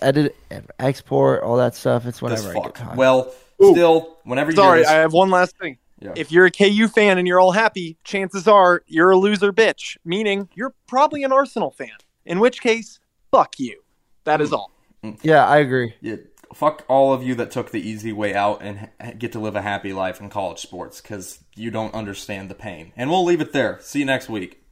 edit 0.00 0.36
and 0.50 0.70
export 0.78 1.42
all 1.42 1.56
that 1.56 1.74
stuff, 1.74 2.06
it's 2.06 2.20
this 2.20 2.22
whenever 2.22 2.50
I 2.50 2.54
get 2.54 2.62
fuck. 2.62 2.74
time. 2.78 2.96
Well, 2.96 3.34
Ooh. 3.62 3.72
still, 3.72 4.16
whenever 4.24 4.52
you 4.52 4.56
Sorry, 4.56 4.80
hear 4.84 4.88
I 4.88 4.92
have 4.94 5.12
one 5.12 5.30
last 5.30 5.56
thing. 5.58 5.76
Yeah. 6.00 6.12
If 6.16 6.30
you're 6.30 6.46
a 6.46 6.50
KU 6.50 6.88
fan 6.88 7.18
and 7.18 7.26
you're 7.26 7.40
all 7.40 7.52
happy, 7.52 7.96
chances 8.04 8.46
are 8.46 8.82
you're 8.86 9.10
a 9.10 9.16
loser 9.16 9.52
bitch, 9.52 9.96
meaning 10.04 10.48
you're 10.54 10.74
probably 10.86 11.24
an 11.24 11.32
Arsenal 11.32 11.70
fan. 11.70 11.90
In 12.24 12.40
which 12.40 12.60
case, 12.60 13.00
fuck 13.30 13.58
you. 13.58 13.80
That 14.24 14.40
is 14.40 14.50
mm. 14.50 14.58
all. 14.58 14.72
Mm. 15.02 15.18
yeah, 15.22 15.46
I 15.46 15.58
agree. 15.58 15.94
yeah, 16.00 16.16
fuck 16.52 16.84
all 16.88 17.12
of 17.12 17.22
you 17.22 17.34
that 17.36 17.50
took 17.50 17.70
the 17.70 17.80
easy 17.80 18.12
way 18.12 18.34
out 18.34 18.62
and 18.62 18.88
get 19.18 19.32
to 19.32 19.38
live 19.38 19.56
a 19.56 19.62
happy 19.62 19.92
life 19.92 20.20
in 20.20 20.28
college 20.28 20.58
sports 20.58 21.00
because 21.00 21.38
you 21.54 21.70
don't 21.70 21.94
understand 21.94 22.50
the 22.50 22.54
pain. 22.54 22.92
And 22.96 23.10
we'll 23.10 23.24
leave 23.24 23.40
it 23.40 23.52
there. 23.52 23.78
See 23.80 24.00
you 24.00 24.04
next 24.04 24.28
week. 24.28 24.62